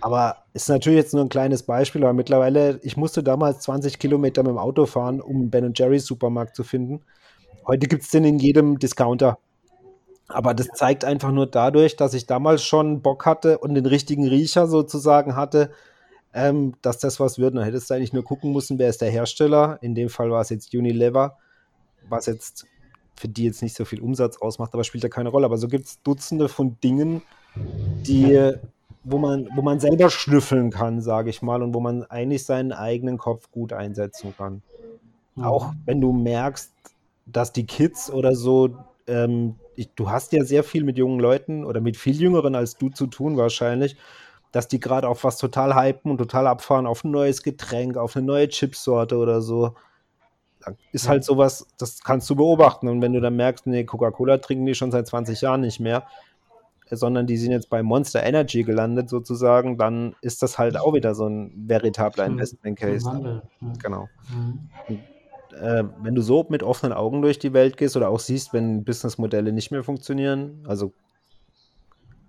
aber 0.00 0.38
ist 0.52 0.68
natürlich 0.68 0.98
jetzt 0.98 1.14
nur 1.14 1.24
ein 1.24 1.28
kleines 1.28 1.62
Beispiel, 1.62 2.02
aber 2.02 2.12
mittlerweile, 2.12 2.80
ich 2.82 2.96
musste 2.96 3.22
damals 3.22 3.60
20 3.60 3.98
Kilometer 3.98 4.42
mit 4.42 4.50
dem 4.50 4.58
Auto 4.58 4.86
fahren, 4.86 5.20
um 5.20 5.36
einen 5.36 5.50
Ben 5.50 5.72
Jerry's 5.74 6.06
Supermarkt 6.06 6.56
zu 6.56 6.64
finden. 6.64 7.02
Heute 7.66 7.86
gibt 7.86 8.02
es 8.02 8.10
den 8.10 8.24
in 8.24 8.38
jedem 8.38 8.78
Discounter. 8.78 9.38
Aber 10.28 10.54
das 10.54 10.68
zeigt 10.68 11.04
einfach 11.04 11.30
nur 11.30 11.46
dadurch, 11.46 11.96
dass 11.96 12.14
ich 12.14 12.26
damals 12.26 12.64
schon 12.64 13.02
Bock 13.02 13.26
hatte 13.26 13.58
und 13.58 13.74
den 13.74 13.86
richtigen 13.86 14.26
Riecher 14.26 14.66
sozusagen 14.66 15.36
hatte, 15.36 15.70
ähm, 16.34 16.74
dass 16.82 16.98
das 16.98 17.20
was 17.20 17.38
wird. 17.38 17.54
Dann 17.54 17.64
hättest 17.64 17.88
du 17.88 17.94
eigentlich 17.94 18.12
nur 18.12 18.24
gucken 18.24 18.52
müssen, 18.52 18.78
wer 18.78 18.90
ist 18.90 19.00
der 19.00 19.10
Hersteller. 19.10 19.78
In 19.80 19.94
dem 19.94 20.08
Fall 20.08 20.30
war 20.30 20.40
es 20.40 20.50
jetzt 20.50 20.74
Unilever, 20.74 21.38
was 22.08 22.26
jetzt 22.26 22.66
für 23.14 23.28
die 23.28 23.44
jetzt 23.44 23.62
nicht 23.62 23.76
so 23.76 23.84
viel 23.84 24.00
Umsatz 24.00 24.38
ausmacht, 24.38 24.74
aber 24.74 24.82
spielt 24.82 25.04
ja 25.04 25.08
keine 25.08 25.28
Rolle. 25.28 25.46
Aber 25.46 25.56
so 25.56 25.68
gibt 25.68 25.86
es 25.86 26.02
Dutzende 26.02 26.48
von 26.48 26.76
Dingen, 26.82 27.22
die, 27.54 28.52
wo 29.04 29.18
man, 29.18 29.48
wo 29.54 29.62
man 29.62 29.78
selber 29.78 30.10
schnüffeln 30.10 30.70
kann, 30.70 31.00
sage 31.00 31.30
ich 31.30 31.40
mal, 31.40 31.62
und 31.62 31.72
wo 31.72 31.80
man 31.80 32.02
eigentlich 32.02 32.44
seinen 32.44 32.72
eigenen 32.72 33.16
Kopf 33.16 33.50
gut 33.52 33.72
einsetzen 33.72 34.34
kann. 34.36 34.62
Mhm. 35.36 35.44
Auch 35.44 35.72
wenn 35.84 36.00
du 36.00 36.12
merkst, 36.12 36.72
dass 37.26 37.52
die 37.52 37.66
Kids 37.66 38.10
oder 38.10 38.34
so, 38.34 38.76
ähm, 39.06 39.54
ich, 39.76 39.90
du 39.94 40.10
hast 40.10 40.32
ja 40.32 40.44
sehr 40.44 40.64
viel 40.64 40.82
mit 40.82 40.98
jungen 40.98 41.20
Leuten 41.20 41.64
oder 41.64 41.80
mit 41.80 41.96
viel 41.96 42.20
Jüngeren 42.20 42.56
als 42.56 42.76
du 42.76 42.88
zu 42.88 43.06
tun 43.06 43.36
wahrscheinlich 43.36 43.96
dass 44.54 44.68
die 44.68 44.78
gerade 44.78 45.08
auf 45.08 45.24
was 45.24 45.36
total 45.36 45.74
hypen 45.74 46.12
und 46.12 46.18
total 46.18 46.46
abfahren, 46.46 46.86
auf 46.86 47.02
ein 47.02 47.10
neues 47.10 47.42
Getränk, 47.42 47.96
auf 47.96 48.14
eine 48.14 48.24
neue 48.24 48.46
Chipsorte 48.48 49.16
oder 49.16 49.42
so. 49.42 49.74
Ist 50.92 51.08
halt 51.08 51.24
sowas, 51.24 51.66
das 51.76 52.04
kannst 52.04 52.30
du 52.30 52.36
beobachten. 52.36 52.86
Und 52.86 53.02
wenn 53.02 53.12
du 53.12 53.20
dann 53.20 53.34
merkst, 53.34 53.66
nee, 53.66 53.82
Coca-Cola 53.82 54.38
trinken 54.38 54.64
die 54.64 54.76
schon 54.76 54.92
seit 54.92 55.08
20 55.08 55.40
Jahren 55.40 55.62
nicht 55.62 55.80
mehr, 55.80 56.04
sondern 56.88 57.26
die 57.26 57.36
sind 57.36 57.50
jetzt 57.50 57.68
bei 57.68 57.82
Monster 57.82 58.22
Energy 58.22 58.62
gelandet 58.62 59.08
sozusagen, 59.08 59.76
dann 59.76 60.14
ist 60.20 60.40
das 60.40 60.56
halt 60.56 60.76
auch 60.76 60.94
wieder 60.94 61.16
so 61.16 61.26
ein 61.26 61.52
veritabler 61.66 62.24
Investment 62.24 62.78
Case. 62.78 63.10
Ja. 63.10 63.42
Genau. 63.82 64.08
Mhm. 64.32 64.70
Und, 64.88 65.00
äh, 65.60 65.82
wenn 66.00 66.14
du 66.14 66.22
so 66.22 66.46
mit 66.48 66.62
offenen 66.62 66.92
Augen 66.92 67.22
durch 67.22 67.40
die 67.40 67.54
Welt 67.54 67.76
gehst 67.76 67.96
oder 67.96 68.08
auch 68.08 68.20
siehst, 68.20 68.52
wenn 68.52 68.84
Businessmodelle 68.84 69.52
nicht 69.52 69.72
mehr 69.72 69.82
funktionieren, 69.82 70.64
also 70.68 70.92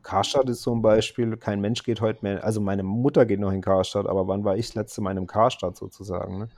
Karstadt 0.06 0.48
ist 0.50 0.62
so 0.62 0.74
ein 0.74 0.84
Beispiel. 0.84 1.36
Kein 1.36 1.60
Mensch 1.62 1.84
geht 1.84 2.00
heute 2.00 2.20
mehr. 2.22 2.44
Also 2.44 2.62
meine 2.62 2.84
Mutter 2.84 3.26
geht 3.26 3.40
noch 3.40 3.52
in 3.52 3.62
Karstadt, 3.62 4.06
aber 4.06 4.28
wann 4.28 4.44
war 4.44 4.56
ich 4.56 4.68
das 4.68 4.76
letzte 4.76 5.02
Mal 5.02 5.12
in 5.12 5.18
einem 5.18 5.28
Karstadt 5.28 5.76
sozusagen? 5.76 6.40
Ne? 6.40 6.50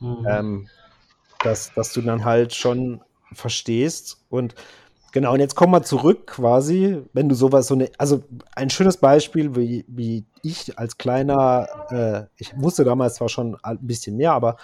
Mhm. 0.00 0.26
Ähm, 0.28 0.68
dass, 1.44 1.72
dass 1.74 1.92
du 1.92 2.00
dann 2.00 2.24
halt 2.24 2.54
schon 2.54 3.02
verstehst 3.32 4.24
und 4.30 4.54
genau, 5.12 5.34
und 5.34 5.40
jetzt 5.40 5.56
kommen 5.56 5.72
wir 5.72 5.82
zurück 5.82 6.26
quasi, 6.26 7.02
wenn 7.12 7.28
du 7.28 7.34
sowas, 7.34 7.66
so 7.66 7.74
eine, 7.74 7.90
also 7.98 8.22
ein 8.54 8.70
schönes 8.70 8.96
Beispiel, 8.96 9.54
wie, 9.54 9.84
wie 9.88 10.24
ich 10.42 10.78
als 10.78 10.96
kleiner, 10.96 11.68
äh, 11.90 12.22
ich 12.38 12.54
wusste 12.56 12.84
damals 12.84 13.16
zwar 13.16 13.28
schon 13.28 13.58
ein 13.62 13.78
bisschen 13.82 14.16
mehr, 14.16 14.32
aber 14.32 14.56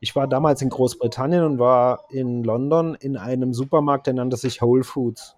ich 0.00 0.16
war 0.16 0.26
damals 0.26 0.62
in 0.62 0.70
Großbritannien 0.70 1.44
und 1.44 1.58
war 1.58 2.04
in 2.10 2.44
London 2.44 2.94
in 2.94 3.18
einem 3.18 3.52
Supermarkt, 3.52 4.06
der 4.06 4.14
nannte 4.14 4.38
sich 4.38 4.62
Whole 4.62 4.84
Foods. 4.84 5.36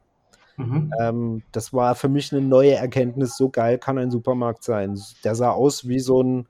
Mhm. 0.57 0.93
Ähm, 1.01 1.43
das 1.53 1.73
war 1.73 1.95
für 1.95 2.09
mich 2.09 2.33
eine 2.33 2.43
neue 2.43 2.75
Erkenntnis. 2.75 3.37
So 3.37 3.49
geil 3.51 3.79
kann 3.79 3.99
ein 3.99 4.11
Supermarkt 4.11 4.65
sein. 4.65 5.01
Der 5.25 5.35
sah 5.35 5.51
aus 5.51 5.89
wie 5.89 6.01
so 6.01 6.23
ein 6.23 6.49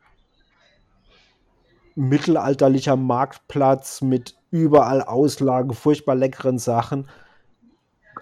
mittelalterlicher 1.95 2.97
Marktplatz 2.97 4.03
mit 4.03 4.37
überall 4.51 5.03
Auslagen, 5.03 5.73
furchtbar 5.75 6.15
leckeren 6.15 6.59
Sachen. 6.59 7.09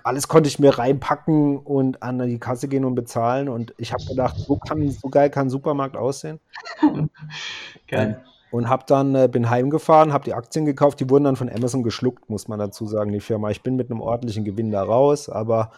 Alles 0.03 0.29
konnte 0.29 0.49
ich 0.49 0.59
mir 0.59 0.79
reinpacken 0.79 1.59
und 1.59 2.03
an 2.03 2.19
die 2.19 2.39
Kasse 2.39 2.69
gehen 2.69 2.85
und 2.85 2.95
bezahlen. 2.95 3.49
Und 3.49 3.75
ich 3.79 3.93
habe 3.93 4.05
gedacht, 4.05 4.37
so, 4.39 4.57
kann, 4.57 4.91
so 4.91 5.09
geil 5.09 5.31
kann 5.31 5.47
ein 5.47 5.51
Supermarkt 5.51 5.97
aussehen. 5.97 6.41
geil. 7.89 8.25
Und 8.55 8.69
habe 8.69 8.85
dann 8.87 9.17
äh, 9.17 9.29
bin 9.29 9.51
heimgefahren, 9.51 10.13
habe 10.13 10.23
die 10.23 10.33
Aktien 10.33 10.65
gekauft, 10.65 11.01
die 11.01 11.11
wurden 11.11 11.25
dann 11.25 11.35
von 11.35 11.51
Amazon 11.51 11.83
geschluckt, 11.83 12.31
muss 12.31 12.47
man 12.47 12.61
dazu 12.61 12.87
sagen, 12.87 13.11
die 13.11 13.19
Firma. 13.19 13.51
Ich 13.51 13.63
bin 13.63 13.75
mit 13.75 13.91
einem 13.91 14.01
ordentlichen 14.01 14.45
Gewinn 14.45 14.71
da 14.71 14.85
raus, 14.85 15.29
aber 15.29 15.73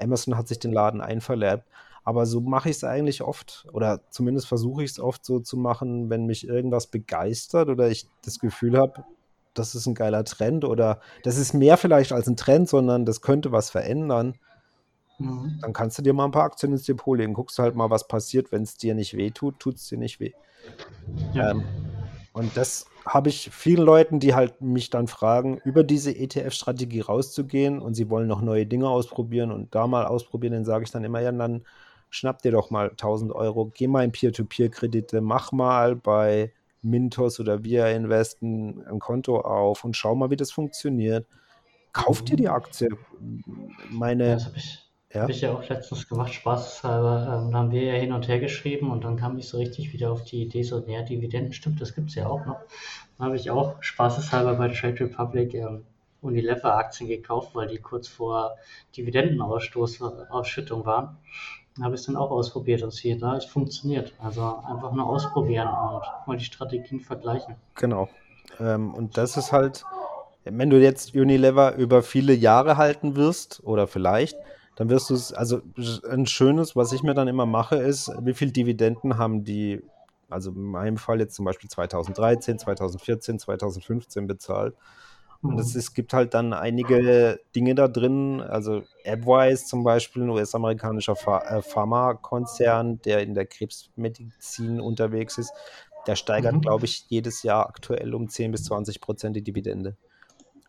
Amazon 0.00 0.36
hat 0.36 0.46
sich 0.46 0.60
den 0.60 0.70
Laden 0.70 1.00
einverleibt. 1.00 1.66
Aber 2.04 2.26
so 2.26 2.40
mache 2.40 2.70
ich 2.70 2.76
es 2.76 2.84
eigentlich 2.84 3.22
oft 3.22 3.66
oder 3.72 4.02
zumindest 4.10 4.46
versuche 4.46 4.84
ich 4.84 4.92
es 4.92 5.00
oft 5.00 5.24
so 5.24 5.40
zu 5.40 5.56
machen, 5.56 6.10
wenn 6.10 6.26
mich 6.26 6.46
irgendwas 6.46 6.86
begeistert 6.86 7.68
oder 7.68 7.88
ich 7.88 8.06
das 8.24 8.38
Gefühl 8.38 8.78
habe, 8.78 9.02
das 9.52 9.74
ist 9.74 9.86
ein 9.86 9.96
geiler 9.96 10.22
Trend 10.22 10.64
oder 10.64 11.00
das 11.24 11.38
ist 11.38 11.54
mehr 11.54 11.76
vielleicht 11.76 12.12
als 12.12 12.28
ein 12.28 12.36
Trend, 12.36 12.68
sondern 12.68 13.04
das 13.04 13.20
könnte 13.20 13.50
was 13.50 13.68
verändern. 13.68 14.36
Mhm. 15.18 15.58
Dann 15.60 15.72
kannst 15.72 15.98
du 15.98 16.02
dir 16.02 16.12
mal 16.12 16.26
ein 16.26 16.30
paar 16.30 16.44
Aktien 16.44 16.70
ins 16.70 16.84
Depot 16.84 17.18
legen. 17.18 17.34
Guckst 17.34 17.58
halt 17.58 17.74
mal, 17.74 17.90
was 17.90 18.06
passiert. 18.06 18.52
Wenn 18.52 18.62
es 18.62 18.76
dir 18.76 18.94
nicht 18.94 19.16
weh 19.16 19.32
tut, 19.32 19.58
tut 19.58 19.74
es 19.74 19.88
dir 19.88 19.98
nicht 19.98 20.20
weh. 20.20 20.30
Ja. 21.34 21.50
Ähm, 21.50 21.64
und 22.32 22.56
das 22.56 22.86
habe 23.04 23.28
ich 23.28 23.50
vielen 23.50 23.84
Leuten, 23.84 24.20
die 24.20 24.34
halt 24.34 24.60
mich 24.60 24.90
dann 24.90 25.08
fragen, 25.08 25.58
über 25.64 25.84
diese 25.84 26.12
ETF-Strategie 26.12 27.00
rauszugehen 27.00 27.80
und 27.80 27.94
sie 27.94 28.08
wollen 28.08 28.28
noch 28.28 28.42
neue 28.42 28.66
Dinge 28.66 28.88
ausprobieren 28.88 29.50
und 29.50 29.74
da 29.74 29.86
mal 29.86 30.06
ausprobieren, 30.06 30.52
dann 30.54 30.64
sage 30.64 30.84
ich 30.84 30.90
dann 30.90 31.04
immer, 31.04 31.20
ja, 31.20 31.32
dann 31.32 31.64
schnapp 32.10 32.42
dir 32.42 32.52
doch 32.52 32.70
mal 32.70 32.90
1000 32.90 33.32
Euro, 33.32 33.70
geh 33.74 33.88
mal 33.88 34.04
in 34.04 34.12
Peer-to-Peer-Kredite, 34.12 35.20
mach 35.20 35.50
mal 35.52 35.96
bei 35.96 36.52
Mintos 36.82 37.40
oder 37.40 37.64
Via 37.64 37.88
Investen 37.88 38.84
ein 38.86 38.98
Konto 38.98 39.40
auf 39.40 39.84
und 39.84 39.96
schau 39.96 40.14
mal, 40.14 40.30
wie 40.30 40.36
das 40.36 40.50
funktioniert. 40.50 41.26
Kauf 41.92 42.22
dir 42.22 42.36
die 42.36 42.48
Aktie. 42.48 42.88
Meine, 43.90 44.38
ja, 45.12 45.22
habe 45.22 45.32
ich, 45.32 45.40
ja. 45.40 45.52
Auch 45.52 45.68
letztens 45.68 46.08
gemacht, 46.08 46.32
spaßeshalber. 46.32 47.42
Ähm, 47.44 47.52
da 47.52 47.58
haben 47.58 47.70
wir 47.70 47.82
ja 47.82 47.94
hin 47.94 48.12
und 48.12 48.28
her 48.28 48.40
geschrieben 48.40 48.90
und 48.90 49.04
dann 49.04 49.16
kam 49.16 49.38
ich 49.38 49.48
so 49.48 49.58
richtig 49.58 49.92
wieder 49.92 50.10
auf 50.12 50.24
die 50.24 50.42
Idee, 50.42 50.62
so, 50.62 50.78
naja, 50.80 51.02
Dividenden, 51.02 51.52
stimmt, 51.52 51.80
das 51.80 51.94
gibt 51.94 52.10
es 52.10 52.14
ja 52.14 52.26
auch 52.26 52.44
noch. 52.46 52.60
Dann 53.18 53.26
habe 53.26 53.36
ich 53.36 53.50
auch 53.50 53.74
spaßeshalber 53.80 54.54
bei 54.54 54.68
Trade 54.68 55.00
Republic 55.00 55.54
ähm, 55.54 55.84
Unilever-Aktien 56.22 57.08
gekauft, 57.08 57.54
weil 57.54 57.68
die 57.68 57.78
kurz 57.78 58.08
vor 58.08 58.56
Dividendenausstoß, 58.96 60.02
Ausschüttung 60.30 60.86
waren. 60.86 61.16
Dann 61.74 61.84
habe 61.84 61.94
ich 61.94 62.02
es 62.02 62.06
dann 62.06 62.16
auch 62.16 62.30
ausprobiert 62.30 62.82
und 62.82 62.92
siehe 62.92 63.16
da, 63.16 63.36
es 63.36 63.44
funktioniert. 63.44 64.12
Also 64.18 64.42
einfach 64.42 64.92
nur 64.92 65.06
ausprobieren 65.06 65.68
und 65.68 66.02
mal 66.26 66.36
die 66.36 66.44
Strategien 66.44 67.00
vergleichen. 67.00 67.56
Genau. 67.74 68.08
Ähm, 68.60 68.94
und 68.94 69.16
das 69.16 69.36
ist 69.36 69.52
halt, 69.52 69.84
wenn 70.44 70.70
du 70.70 70.78
jetzt 70.78 71.14
Unilever 71.14 71.74
über 71.74 72.02
viele 72.02 72.34
Jahre 72.34 72.76
halten 72.76 73.16
wirst, 73.16 73.62
oder 73.64 73.86
vielleicht, 73.86 74.36
dann 74.76 74.88
wirst 74.88 75.10
du 75.10 75.14
es, 75.14 75.32
also 75.32 75.60
ein 76.08 76.26
schönes, 76.26 76.74
was 76.76 76.92
ich 76.92 77.02
mir 77.02 77.14
dann 77.14 77.28
immer 77.28 77.46
mache, 77.46 77.76
ist, 77.76 78.10
wie 78.22 78.34
viel 78.34 78.52
Dividenden 78.52 79.18
haben 79.18 79.44
die, 79.44 79.82
also 80.30 80.50
in 80.50 80.62
meinem 80.62 80.96
Fall 80.96 81.20
jetzt 81.20 81.34
zum 81.34 81.44
Beispiel 81.44 81.68
2013, 81.68 82.58
2014, 82.58 83.38
2015 83.38 84.26
bezahlt. 84.26 84.74
Und 85.42 85.58
es, 85.58 85.74
mhm. 85.74 85.80
es 85.80 85.92
gibt 85.92 86.14
halt 86.14 86.34
dann 86.34 86.52
einige 86.52 87.40
Dinge 87.54 87.74
da 87.74 87.88
drin, 87.88 88.40
also 88.40 88.82
AppWise 89.04 89.66
zum 89.66 89.82
Beispiel, 89.82 90.22
ein 90.22 90.30
US-amerikanischer 90.30 91.16
äh, 91.44 91.60
Pharmakonzern, 91.60 93.02
der 93.02 93.22
in 93.22 93.34
der 93.34 93.46
Krebsmedizin 93.46 94.80
unterwegs 94.80 95.38
ist, 95.38 95.52
der 96.06 96.16
steigert, 96.16 96.54
mhm. 96.54 96.60
glaube 96.60 96.84
ich, 96.84 97.06
jedes 97.08 97.42
Jahr 97.42 97.68
aktuell 97.68 98.14
um 98.14 98.28
10 98.28 98.52
bis 98.52 98.64
20 98.64 99.00
Prozent 99.00 99.36
die 99.36 99.42
Dividende. 99.42 99.96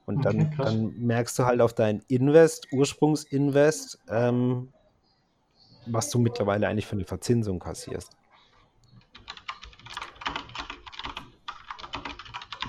Und 0.05 0.25
dann, 0.25 0.41
okay, 0.41 0.55
dann 0.57 0.93
merkst 0.99 1.39
du 1.39 1.45
halt 1.45 1.61
auf 1.61 1.73
dein 1.73 2.03
Invest, 2.07 2.67
Ursprungsinvest, 2.71 3.99
ähm, 4.09 4.69
was 5.85 6.09
du 6.09 6.19
mittlerweile 6.19 6.67
eigentlich 6.67 6.85
für 6.85 6.95
eine 6.95 7.05
Verzinsung 7.05 7.59
kassierst. 7.59 8.11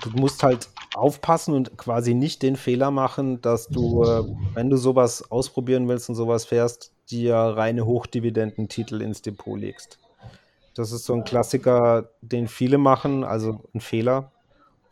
Du 0.02 0.10
musst 0.10 0.42
halt 0.42 0.68
aufpassen 0.94 1.54
und 1.54 1.76
quasi 1.76 2.14
nicht 2.14 2.42
den 2.42 2.56
Fehler 2.56 2.90
machen, 2.90 3.40
dass 3.40 3.68
du, 3.68 4.04
äh, 4.04 4.22
wenn 4.54 4.70
du 4.70 4.76
sowas 4.76 5.30
ausprobieren 5.30 5.88
willst 5.88 6.08
und 6.08 6.14
sowas 6.14 6.44
fährst, 6.44 6.92
dir 7.10 7.34
reine 7.34 7.84
Hochdividendentitel 7.84 9.00
ins 9.00 9.22
Depot 9.22 9.58
legst. 9.58 9.98
Das 10.74 10.92
ist 10.92 11.04
so 11.04 11.14
ein 11.14 11.24
Klassiker, 11.24 12.10
den 12.20 12.48
viele 12.48 12.78
machen, 12.78 13.24
also 13.24 13.60
ein 13.74 13.80
Fehler, 13.80 14.32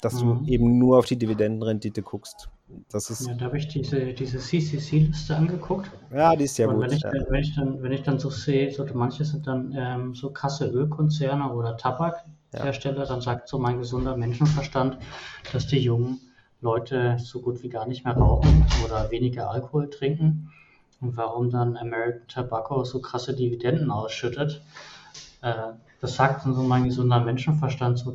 dass 0.03 0.23
mhm. 0.23 0.45
du 0.45 0.53
eben 0.53 0.79
nur 0.79 0.99
auf 0.99 1.07
die 1.07 1.17
Dividendenrendite 1.17 2.03
guckst. 2.03 2.51
Das 2.91 3.09
ist 3.09 3.27
ja, 3.27 3.35
da 3.35 3.47
habe 3.47 3.59
ich 3.59 3.69
diese, 3.69 4.13
diese 4.13 4.39
CCC-Liste 4.39 5.37
angeguckt. 5.37 5.91
Ja, 6.13 6.35
die 6.35 6.45
ist 6.45 6.59
ja 6.59 6.67
gut. 6.67 6.81
Wenn 6.81 6.93
ich, 6.93 7.03
ja. 7.03 7.11
wenn, 7.29 7.41
ich 7.41 7.55
dann, 7.55 7.83
wenn 7.83 7.93
ich 7.93 8.03
dann 8.03 8.19
so 8.19 8.29
sehe, 8.29 8.71
so, 8.73 8.85
manche 8.95 9.25
sind 9.25 9.47
dann 9.47 9.73
ähm, 9.77 10.15
so 10.15 10.31
Kasse 10.31 10.67
Ölkonzerne 10.67 11.53
oder 11.53 11.77
Tabakhersteller, 11.77 12.99
ja. 12.99 13.07
dann 13.07 13.21
sagt 13.21 13.49
so 13.49 13.59
mein 13.59 13.79
gesunder 13.79 14.17
Menschenverstand, 14.17 14.99
dass 15.53 15.69
die 15.69 15.79
jungen 15.79 16.21
Leute 16.61 17.17
so 17.21 17.41
gut 17.41 17.63
wie 17.63 17.69
gar 17.69 17.87
nicht 17.87 18.05
mehr 18.05 18.15
rauchen 18.15 18.67
oder 18.85 19.11
weniger 19.11 19.51
Alkohol 19.51 19.89
trinken. 19.89 20.51
Und 21.01 21.17
warum 21.17 21.51
dann 21.51 21.77
American 21.77 22.27
Tobacco 22.27 22.85
so 22.85 23.01
krasse 23.01 23.35
Dividenden 23.35 23.91
ausschüttet. 23.91 24.63
Äh, 25.43 25.73
das 26.03 26.17
sagt 26.17 26.45
dann 26.45 26.53
so 26.53 26.65
mein 26.65 26.85
gesunder 26.85 27.21
Menschenverstand 27.21 27.97
zur 27.97 28.13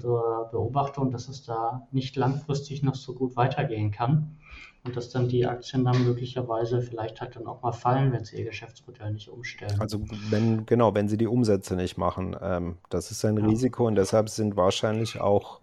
Beobachtung, 0.52 1.10
dass 1.10 1.30
es 1.30 1.46
da 1.46 1.88
nicht 1.92 2.18
langfristig 2.18 2.84
noch 2.84 2.96
so 2.96 3.14
gut 3.14 3.38
weitergehen 3.38 3.92
kann 3.92 4.36
und 4.84 4.98
dass 4.98 5.10
dann 5.10 5.30
die 5.30 5.46
Aktien 5.46 5.86
dann 5.86 6.04
möglicherweise 6.04 6.82
vielleicht 6.82 7.22
halt 7.22 7.38
dann 7.38 7.48
auch 7.48 7.62
mal 7.62 7.72
fallen, 7.72 8.12
wenn 8.12 8.26
sie 8.26 8.40
ihr 8.40 8.44
Geschäftsmodell 8.44 9.14
nicht 9.14 9.30
umstellen. 9.30 9.80
Also 9.80 10.02
wenn, 10.30 10.66
genau, 10.66 10.94
wenn 10.96 11.08
sie 11.08 11.16
die 11.16 11.28
Umsätze 11.28 11.78
nicht 11.78 11.98
machen. 11.98 12.36
Ähm, 12.42 12.76
das 12.90 13.10
ist 13.10 13.24
ein 13.24 13.38
ja. 13.38 13.46
Risiko 13.46 13.88
und 13.88 13.96
deshalb 13.96 14.28
sind 14.28 14.58
wahrscheinlich 14.58 15.22
auch 15.22 15.62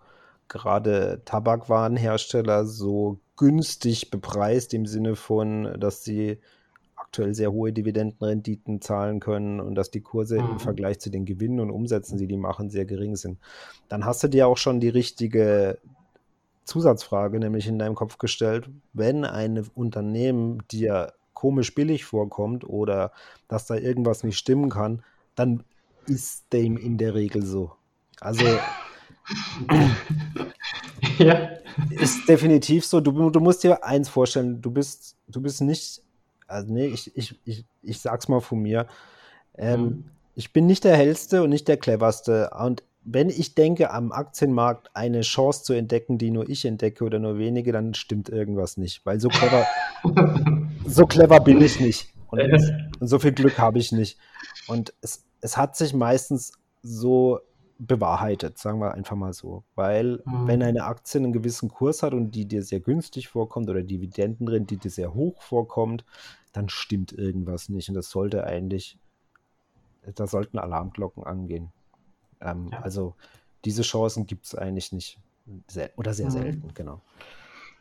gerade 0.48 1.20
Tabakwarenhersteller 1.26 2.64
so 2.64 3.20
günstig 3.36 4.10
bepreist 4.10 4.72
im 4.72 4.86
Sinne 4.86 5.14
von, 5.14 5.78
dass 5.78 6.04
sie 6.04 6.38
aktuell 7.14 7.34
sehr 7.34 7.52
hohe 7.52 7.72
Dividendenrenditen 7.72 8.80
zahlen 8.80 9.20
können 9.20 9.60
und 9.60 9.76
dass 9.76 9.92
die 9.92 10.00
Kurse 10.00 10.42
mhm. 10.42 10.50
im 10.52 10.58
Vergleich 10.58 10.98
zu 10.98 11.10
den 11.10 11.24
Gewinnen 11.24 11.60
und 11.60 11.70
Umsätzen, 11.70 12.18
die 12.18 12.26
die 12.26 12.36
machen, 12.36 12.70
sehr 12.70 12.86
gering 12.86 13.14
sind. 13.14 13.38
Dann 13.88 14.04
hast 14.04 14.24
du 14.24 14.28
dir 14.28 14.48
auch 14.48 14.56
schon 14.56 14.80
die 14.80 14.88
richtige 14.88 15.78
Zusatzfrage 16.64 17.38
nämlich 17.38 17.68
in 17.68 17.78
deinem 17.78 17.94
Kopf 17.94 18.18
gestellt, 18.18 18.68
wenn 18.92 19.24
ein 19.24 19.64
Unternehmen 19.74 20.64
dir 20.72 21.12
komisch 21.34 21.72
billig 21.74 22.04
vorkommt 22.04 22.64
oder 22.64 23.12
dass 23.46 23.66
da 23.66 23.76
irgendwas 23.76 24.24
nicht 24.24 24.36
stimmen 24.38 24.70
kann, 24.70 25.04
dann 25.36 25.62
ist 26.06 26.52
dem 26.52 26.76
in 26.76 26.98
der 26.98 27.14
Regel 27.14 27.46
so. 27.46 27.72
Also 28.20 28.44
ja. 31.18 31.50
ist 31.90 32.28
definitiv 32.28 32.84
so. 32.84 33.00
Du, 33.00 33.30
du 33.30 33.40
musst 33.40 33.62
dir 33.62 33.84
eins 33.84 34.08
vorstellen, 34.08 34.60
du 34.60 34.72
bist, 34.72 35.16
du 35.28 35.40
bist 35.40 35.60
nicht, 35.60 36.02
also 36.46 36.72
nee, 36.72 36.86
ich, 36.86 37.16
ich, 37.16 37.38
ich, 37.44 37.64
ich 37.82 38.00
sag's 38.00 38.28
mal 38.28 38.40
von 38.40 38.60
mir. 38.60 38.86
Ähm, 39.56 39.82
mhm. 39.82 40.04
Ich 40.34 40.52
bin 40.52 40.66
nicht 40.66 40.84
der 40.84 40.96
hellste 40.96 41.42
und 41.42 41.50
nicht 41.50 41.68
der 41.68 41.76
cleverste. 41.76 42.50
Und 42.58 42.82
wenn 43.04 43.28
ich 43.28 43.54
denke, 43.54 43.90
am 43.90 44.12
Aktienmarkt 44.12 44.90
eine 44.94 45.20
Chance 45.20 45.62
zu 45.62 45.72
entdecken, 45.74 46.18
die 46.18 46.30
nur 46.30 46.48
ich 46.48 46.64
entdecke 46.64 47.04
oder 47.04 47.18
nur 47.18 47.38
wenige, 47.38 47.70
dann 47.70 47.94
stimmt 47.94 48.28
irgendwas 48.28 48.76
nicht. 48.76 49.04
Weil 49.04 49.20
so 49.20 49.28
clever, 49.28 49.66
so 50.86 51.06
clever 51.06 51.40
bin 51.40 51.60
ich 51.60 51.78
nicht. 51.80 52.08
Und, 52.28 52.40
und 53.00 53.06
so 53.06 53.18
viel 53.18 53.32
Glück 53.32 53.58
habe 53.58 53.78
ich 53.78 53.92
nicht. 53.92 54.18
Und 54.66 54.92
es, 55.02 55.24
es 55.40 55.56
hat 55.56 55.76
sich 55.76 55.94
meistens 55.94 56.52
so 56.82 57.40
bewahrheitet, 57.86 58.58
sagen 58.58 58.80
wir 58.80 58.94
einfach 58.94 59.16
mal 59.16 59.32
so. 59.32 59.64
Weil 59.74 60.22
mhm. 60.24 60.46
wenn 60.46 60.62
eine 60.62 60.84
Aktie 60.84 61.20
einen 61.20 61.32
gewissen 61.32 61.68
Kurs 61.68 62.02
hat 62.02 62.14
und 62.14 62.32
die 62.32 62.46
dir 62.46 62.62
sehr 62.62 62.80
günstig 62.80 63.28
vorkommt 63.28 63.68
oder 63.70 63.82
Dividendenrendite 63.82 64.90
sehr 64.90 65.14
hoch 65.14 65.42
vorkommt, 65.42 66.04
dann 66.52 66.68
stimmt 66.68 67.12
irgendwas 67.12 67.68
nicht. 67.68 67.88
Und 67.88 67.94
das 67.94 68.10
sollte 68.10 68.44
eigentlich, 68.44 68.98
da 70.14 70.26
sollten 70.26 70.58
Alarmglocken 70.58 71.24
angehen. 71.24 71.72
Ähm, 72.40 72.68
ja. 72.72 72.80
Also 72.80 73.14
diese 73.64 73.82
Chancen 73.82 74.26
gibt 74.26 74.46
es 74.46 74.54
eigentlich 74.54 74.92
nicht. 74.92 75.18
Sel 75.68 75.90
oder 75.96 76.14
sehr 76.14 76.26
mhm. 76.26 76.30
selten, 76.30 76.74
genau. 76.74 77.00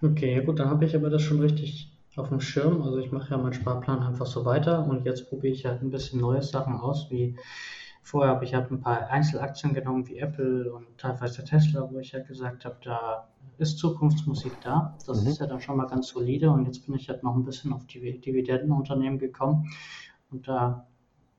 Okay, 0.01 0.43
gut, 0.43 0.59
dann 0.59 0.69
habe 0.69 0.83
ich 0.85 0.95
aber 0.95 1.09
das 1.09 1.21
schon 1.21 1.39
richtig 1.39 1.89
auf 2.15 2.29
dem 2.29 2.41
Schirm. 2.41 2.81
Also 2.81 2.97
ich 2.97 3.11
mache 3.11 3.31
ja 3.31 3.37
meinen 3.37 3.53
Sparplan 3.53 4.03
einfach 4.03 4.25
so 4.25 4.45
weiter 4.45 4.85
und 4.85 5.05
jetzt 5.05 5.29
probiere 5.29 5.53
ich 5.53 5.65
halt 5.65 5.81
ein 5.81 5.89
bisschen 5.89 6.19
neue 6.19 6.41
Sachen 6.41 6.75
aus, 6.75 7.09
wie 7.09 7.37
vorher 8.03 8.33
habe 8.33 8.45
ich 8.45 8.53
halt 8.53 8.69
ein 8.69 8.81
paar 8.81 9.09
Einzelaktien 9.09 9.73
genommen, 9.73 10.07
wie 10.07 10.17
Apple 10.17 10.71
und 10.71 10.85
teilweise 10.97 11.43
Tesla, 11.43 11.89
wo 11.89 11.99
ich 11.99 12.11
ja 12.11 12.19
gesagt 12.19 12.65
habe, 12.65 12.75
da 12.83 13.29
ist 13.57 13.79
Zukunftsmusik 13.79 14.51
da. 14.61 14.95
Das 15.07 15.21
mhm. 15.21 15.29
ist 15.29 15.39
ja 15.39 15.47
dann 15.47 15.61
schon 15.61 15.77
mal 15.77 15.87
ganz 15.87 16.09
solide 16.09 16.51
und 16.51 16.65
jetzt 16.65 16.85
bin 16.85 16.95
ich 16.95 17.09
halt 17.09 17.23
noch 17.23 17.35
ein 17.35 17.45
bisschen 17.45 17.71
auf 17.73 17.85
die 17.87 18.19
Dividendenunternehmen 18.19 19.19
gekommen 19.19 19.71
und 20.31 20.47
da 20.47 20.85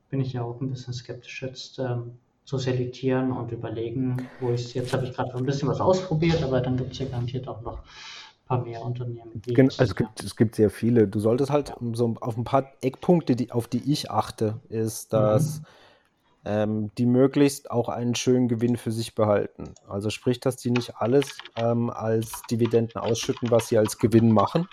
bin 0.09 0.21
ich 0.21 0.33
ja 0.33 0.43
auch 0.43 0.61
ein 0.61 0.71
bisschen 0.71 0.95
skeptisch 0.95 1.43
jetzt, 1.43 1.79
ähm, 1.79 2.19
zu 2.45 2.59
selektieren 2.59 3.33
und 3.33 3.53
überlegen, 3.53 4.29
wo 4.41 4.51
ich 4.51 4.75
jetzt 4.75 4.93
habe 4.93 5.05
ich 5.05 5.15
gerade 5.15 5.35
ein 5.35 5.47
bisschen 5.47 5.69
was 5.69 5.81
ausprobiert, 5.81 6.43
aber 6.43 6.61
dann 6.61 6.77
gibt 6.77 6.93
es 6.93 6.99
ja 6.99 7.07
garantiert 7.07 7.49
auch 7.49 7.63
noch 7.63 7.79
ein 7.79 8.47
paar 8.47 8.63
mehr 8.63 8.83
Unternehmen. 8.83 9.41
also 9.57 9.83
es 9.83 9.97
gibt, 9.97 10.23
es 10.23 10.37
gibt 10.37 10.55
sehr 10.55 10.71
viele. 10.71 11.09
Du 11.09 11.21
solltest 11.21 11.51
halt 11.51 11.71
ja. 11.71 11.77
so 11.95 12.15
auf 12.21 12.37
ein 12.37 12.45
paar 12.45 12.71
Eckpunkte, 12.83 13.35
die, 13.35 13.51
auf 13.51 13.67
die 13.67 13.91
ich 13.91 14.11
achte, 14.11 14.61
ist, 14.69 15.15
dass 15.15 15.61
mhm. 15.61 15.67
Ähm, 16.45 16.91
die 16.99 17.07
möglichst 17.07 17.71
auch 17.71 17.89
einen 17.89 18.15
schönen 18.15 18.49
Gewinn 18.49 18.77
für 18.77 18.93
sich 18.93 19.15
behalten. 19.15 19.75
Also 19.89 20.11
sprich, 20.11 20.41
dass 20.41 20.57
die 20.57 20.71
nicht 20.71 20.97
alles 20.97 21.39
ähm, 21.57 21.91
als 21.91 22.43
Dividenden 22.51 23.01
ausschütten, 23.01 23.51
was 23.51 23.69
sie 23.69 23.79
als 23.79 23.99
Gewinn 23.99 24.33
machen. 24.33 24.69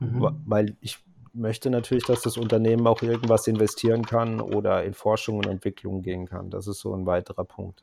Mhm. 0.00 0.42
Weil 0.46 0.76
ich 0.80 0.98
möchte 1.32 1.70
natürlich, 1.70 2.04
dass 2.04 2.22
das 2.22 2.36
Unternehmen 2.36 2.86
auch 2.86 3.02
irgendwas 3.02 3.46
investieren 3.46 4.04
kann 4.04 4.40
oder 4.40 4.84
in 4.84 4.94
Forschung 4.94 5.38
und 5.38 5.46
Entwicklung 5.46 6.02
gehen 6.02 6.26
kann. 6.26 6.50
Das 6.50 6.66
ist 6.66 6.80
so 6.80 6.94
ein 6.94 7.06
weiterer 7.06 7.44
Punkt. 7.44 7.82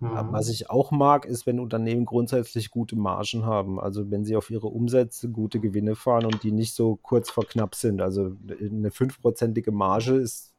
Mhm. 0.00 0.32
Was 0.32 0.50
ich 0.50 0.68
auch 0.68 0.90
mag, 0.90 1.24
ist, 1.24 1.46
wenn 1.46 1.58
Unternehmen 1.58 2.04
grundsätzlich 2.04 2.70
gute 2.70 2.96
Margen 2.96 3.46
haben. 3.46 3.80
Also 3.80 4.10
wenn 4.10 4.24
sie 4.24 4.36
auf 4.36 4.50
ihre 4.50 4.66
Umsätze 4.66 5.30
gute 5.30 5.58
Gewinne 5.58 5.94
fahren 5.94 6.26
und 6.26 6.42
die 6.42 6.52
nicht 6.52 6.74
so 6.74 6.96
kurz 6.96 7.30
vor 7.30 7.46
knapp 7.46 7.74
sind. 7.74 8.02
Also 8.02 8.32
eine 8.60 8.90
fünfprozentige 8.90 9.72
Marge 9.72 10.16
ist 10.16 10.55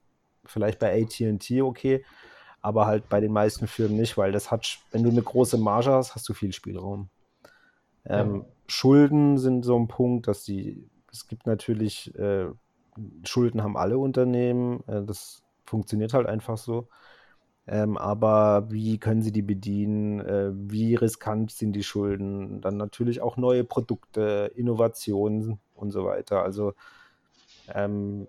vielleicht 0.47 0.79
bei 0.79 1.01
AT&T 1.01 1.61
okay, 1.61 2.03
aber 2.61 2.85
halt 2.87 3.09
bei 3.09 3.19
den 3.21 3.31
meisten 3.31 3.67
Firmen 3.67 3.97
nicht, 3.97 4.17
weil 4.17 4.31
das 4.31 4.51
hat, 4.51 4.79
wenn 4.91 5.03
du 5.03 5.09
eine 5.09 5.21
große 5.21 5.57
Marge 5.57 5.91
hast, 5.91 6.15
hast 6.15 6.27
du 6.27 6.33
viel 6.33 6.53
Spielraum. 6.53 7.09
Ähm, 8.05 8.35
ja. 8.35 8.45
Schulden 8.67 9.37
sind 9.37 9.63
so 9.63 9.77
ein 9.77 9.87
Punkt, 9.87 10.27
dass 10.27 10.43
die 10.43 10.89
es 11.11 11.27
gibt 11.27 11.47
natürlich, 11.47 12.13
äh, 12.15 12.47
Schulden 13.23 13.63
haben 13.63 13.77
alle 13.77 13.97
Unternehmen, 13.97 14.83
äh, 14.87 15.03
das 15.03 15.43
funktioniert 15.65 16.13
halt 16.13 16.27
einfach 16.27 16.57
so. 16.57 16.87
Ähm, 17.67 17.97
aber 17.97 18.71
wie 18.71 18.97
können 18.97 19.21
sie 19.21 19.33
die 19.33 19.41
bedienen? 19.41 20.21
Äh, 20.21 20.51
wie 20.53 20.95
riskant 20.95 21.51
sind 21.51 21.73
die 21.73 21.83
Schulden? 21.83 22.61
Dann 22.61 22.77
natürlich 22.77 23.21
auch 23.21 23.35
neue 23.35 23.65
Produkte, 23.65 24.51
Innovationen 24.55 25.59
und 25.75 25.91
so 25.91 26.05
weiter. 26.05 26.43
Also 26.43 26.73
ähm, 27.73 28.27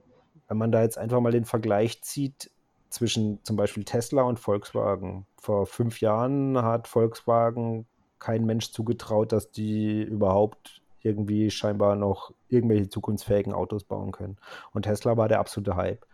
wenn 0.48 0.56
man 0.56 0.72
da 0.72 0.82
jetzt 0.82 0.98
einfach 0.98 1.20
mal 1.20 1.32
den 1.32 1.44
Vergleich 1.44 2.02
zieht 2.02 2.50
zwischen 2.90 3.38
zum 3.44 3.56
Beispiel 3.56 3.84
Tesla 3.84 4.22
und 4.22 4.38
Volkswagen. 4.38 5.26
Vor 5.36 5.66
fünf 5.66 6.00
Jahren 6.00 6.60
hat 6.62 6.88
Volkswagen 6.88 7.86
kein 8.18 8.46
Mensch 8.46 8.72
zugetraut, 8.72 9.32
dass 9.32 9.50
die 9.50 10.02
überhaupt 10.02 10.82
irgendwie 11.02 11.50
scheinbar 11.50 11.96
noch 11.96 12.32
irgendwelche 12.48 12.88
zukunftsfähigen 12.88 13.52
Autos 13.52 13.84
bauen 13.84 14.10
können. 14.10 14.36
Und 14.72 14.82
Tesla 14.82 15.16
war 15.16 15.28
der 15.28 15.38
absolute 15.38 15.76
Hype. 15.76 16.04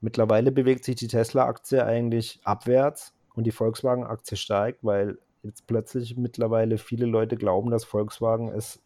Mittlerweile 0.00 0.50
bewegt 0.50 0.84
sich 0.84 0.96
die 0.96 1.08
Tesla-Aktie 1.08 1.84
eigentlich 1.84 2.40
abwärts 2.44 3.14
und 3.34 3.44
die 3.44 3.52
Volkswagen-Aktie 3.52 4.36
steigt, 4.36 4.82
weil 4.82 5.18
jetzt 5.42 5.66
plötzlich 5.66 6.16
mittlerweile 6.16 6.78
viele 6.78 7.06
Leute 7.06 7.36
glauben, 7.36 7.70
dass 7.70 7.84
Volkswagen 7.84 8.48
es 8.48 8.82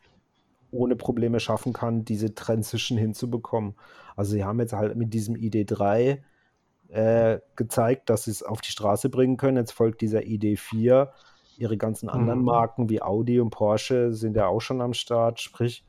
ohne 0.71 0.97
Probleme 0.97 1.41
schaffen 1.41 1.73
kann, 1.73 2.05
diese 2.05 2.35
Transition 2.35 2.99
hinzubekommen. 2.99 3.75
Also 4.19 4.33
sie 4.33 4.45
haben 4.45 4.59
jetzt 4.59 4.73
halt 4.73 4.97
mit 4.97 5.15
diesem 5.15 5.37
ID3 5.37 6.19
äh, 6.89 7.39
gezeigt, 7.55 8.11
dass 8.11 8.25
sie 8.25 8.33
es 8.33 8.43
auf 8.43 8.61
die 8.61 8.73
Straße 8.73 9.11
bringen 9.11 9.37
können. 9.37 9.57
Jetzt 9.57 9.71
folgt 9.71 10.01
dieser 10.01 10.21
ID4 10.21 11.09
Ihre 11.57 11.77
ganzen 11.77 12.09
anderen 12.09 12.41
mhm. 12.41 12.47
Marken 12.47 12.89
wie 12.89 13.01
Audi 13.01 13.39
und 13.39 13.51
Porsche 13.51 14.13
sind 14.13 14.37
ja 14.37 14.49
auch 14.49 14.61
schon 14.61 14.81
am 14.81 14.93
Start, 14.93 15.41
sprich. 15.41 15.85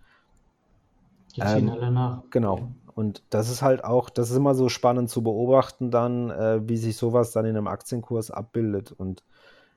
Die 1.36 1.41
ziehen 1.41 1.67
ähm, 1.67 1.69
alle 1.69 1.91
nach. 1.91 2.23
Genau. 2.30 2.69
Und 2.93 3.23
das 3.32 3.49
ist 3.49 3.63
halt 3.63 3.84
auch, 3.84 4.11
das 4.11 4.30
ist 4.30 4.38
immer 4.38 4.53
so 4.53 4.69
spannend 4.69 5.09
zu 5.09 5.23
beobachten 5.23 5.89
dann, 5.89 6.30
äh, 6.30 6.67
wie 6.67 6.77
sich 6.77 6.97
sowas 6.97 7.32
dann 7.32 7.45
in 7.45 7.57
einem 7.57 7.67
Aktienkurs 7.67 8.30
abbildet. 8.30 8.91
Und 8.91 9.23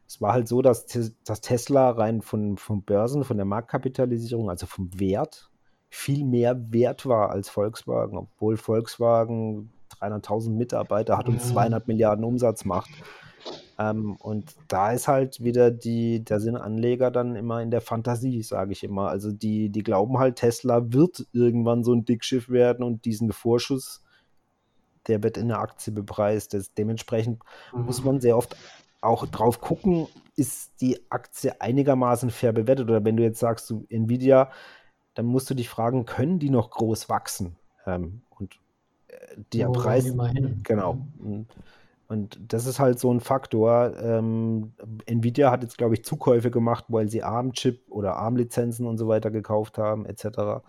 es 0.06 0.20
war 0.20 0.34
halt 0.34 0.46
so, 0.46 0.60
dass, 0.60 0.86
dass 1.24 1.40
Tesla 1.40 1.90
rein 1.90 2.20
von, 2.20 2.58
von 2.58 2.82
Börsen, 2.82 3.24
von 3.24 3.38
der 3.38 3.46
Marktkapitalisierung, 3.46 4.50
also 4.50 4.66
vom 4.66 4.98
Wert, 5.00 5.51
viel 5.94 6.24
mehr 6.24 6.72
wert 6.72 7.04
war 7.04 7.30
als 7.30 7.50
Volkswagen, 7.50 8.16
obwohl 8.16 8.56
Volkswagen 8.56 9.70
300.000 10.00 10.50
Mitarbeiter 10.50 11.18
hat 11.18 11.28
und 11.28 11.40
200 11.42 11.86
Milliarden 11.86 12.24
Umsatz 12.24 12.64
macht. 12.64 12.88
Ähm, 13.78 14.16
und 14.16 14.54
da 14.68 14.92
ist 14.92 15.06
halt 15.06 15.44
wieder 15.44 15.70
die, 15.70 16.24
da 16.24 16.40
sind 16.40 16.56
Anleger 16.56 17.10
dann 17.10 17.36
immer 17.36 17.60
in 17.60 17.70
der 17.70 17.82
Fantasie, 17.82 18.42
sage 18.42 18.72
ich 18.72 18.84
immer. 18.84 19.08
Also 19.08 19.32
die, 19.32 19.68
die 19.68 19.82
glauben 19.82 20.18
halt, 20.18 20.36
Tesla 20.36 20.92
wird 20.94 21.26
irgendwann 21.32 21.84
so 21.84 21.92
ein 21.92 22.06
Dickschiff 22.06 22.48
werden 22.48 22.82
und 22.84 23.04
diesen 23.04 23.30
Vorschuss, 23.30 24.02
der 25.08 25.22
wird 25.22 25.36
in 25.36 25.48
der 25.48 25.58
Aktie 25.58 25.92
bepreist. 25.92 26.54
Das, 26.54 26.72
dementsprechend 26.72 27.42
mhm. 27.74 27.82
muss 27.82 28.02
man 28.02 28.18
sehr 28.18 28.38
oft 28.38 28.56
auch 29.02 29.26
drauf 29.26 29.60
gucken, 29.60 30.06
ist 30.36 30.80
die 30.80 30.98
Aktie 31.10 31.60
einigermaßen 31.60 32.30
fair 32.30 32.54
bewertet? 32.54 32.88
Oder 32.88 33.04
wenn 33.04 33.18
du 33.18 33.22
jetzt 33.22 33.40
sagst, 33.40 33.68
du 33.68 33.84
Nvidia, 33.90 34.50
dann 35.14 35.26
musst 35.26 35.48
du 35.50 35.54
dich 35.54 35.68
fragen, 35.68 36.06
können 36.06 36.38
die 36.38 36.50
noch 36.50 36.70
groß 36.70 37.08
wachsen? 37.08 37.56
Ähm, 37.86 38.22
und 38.30 38.54
äh, 39.08 39.36
der 39.52 39.68
Wo 39.68 39.72
Preis. 39.72 40.12
Genau. 40.62 41.06
Und 42.08 42.38
das 42.46 42.66
ist 42.66 42.78
halt 42.78 42.98
so 42.98 43.12
ein 43.12 43.20
Faktor. 43.20 43.96
Ähm, 43.98 44.72
Nvidia 45.06 45.50
hat 45.50 45.62
jetzt, 45.62 45.78
glaube 45.78 45.94
ich, 45.94 46.04
Zukäufe 46.04 46.50
gemacht, 46.50 46.84
weil 46.88 47.08
sie 47.08 47.22
ARM-Chip 47.22 47.90
oder 47.90 48.16
ARM-Lizenzen 48.16 48.86
und 48.86 48.98
so 48.98 49.08
weiter 49.08 49.30
gekauft 49.30 49.78
haben, 49.78 50.04
etc. 50.04 50.62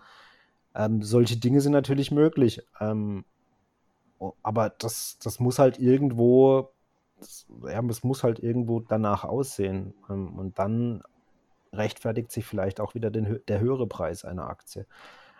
Ähm, 0.74 1.02
solche 1.02 1.36
Dinge 1.36 1.60
sind 1.60 1.72
natürlich 1.72 2.10
möglich. 2.10 2.62
Ähm, 2.80 3.24
aber 4.42 4.70
das, 4.70 5.18
das 5.22 5.38
muss 5.38 5.58
halt 5.58 5.78
irgendwo 5.78 6.70
das, 7.18 7.46
ja, 7.62 7.82
es 7.88 8.04
muss 8.04 8.22
halt 8.22 8.38
irgendwo 8.38 8.80
danach 8.80 9.24
aussehen. 9.24 9.94
Ähm, 10.10 10.38
und 10.38 10.58
dann 10.58 11.02
rechtfertigt 11.74 12.32
sich 12.32 12.44
vielleicht 12.44 12.80
auch 12.80 12.94
wieder 12.94 13.10
den, 13.10 13.40
der 13.48 13.60
höhere 13.60 13.86
Preis 13.86 14.24
einer 14.24 14.48
Aktie. 14.48 14.86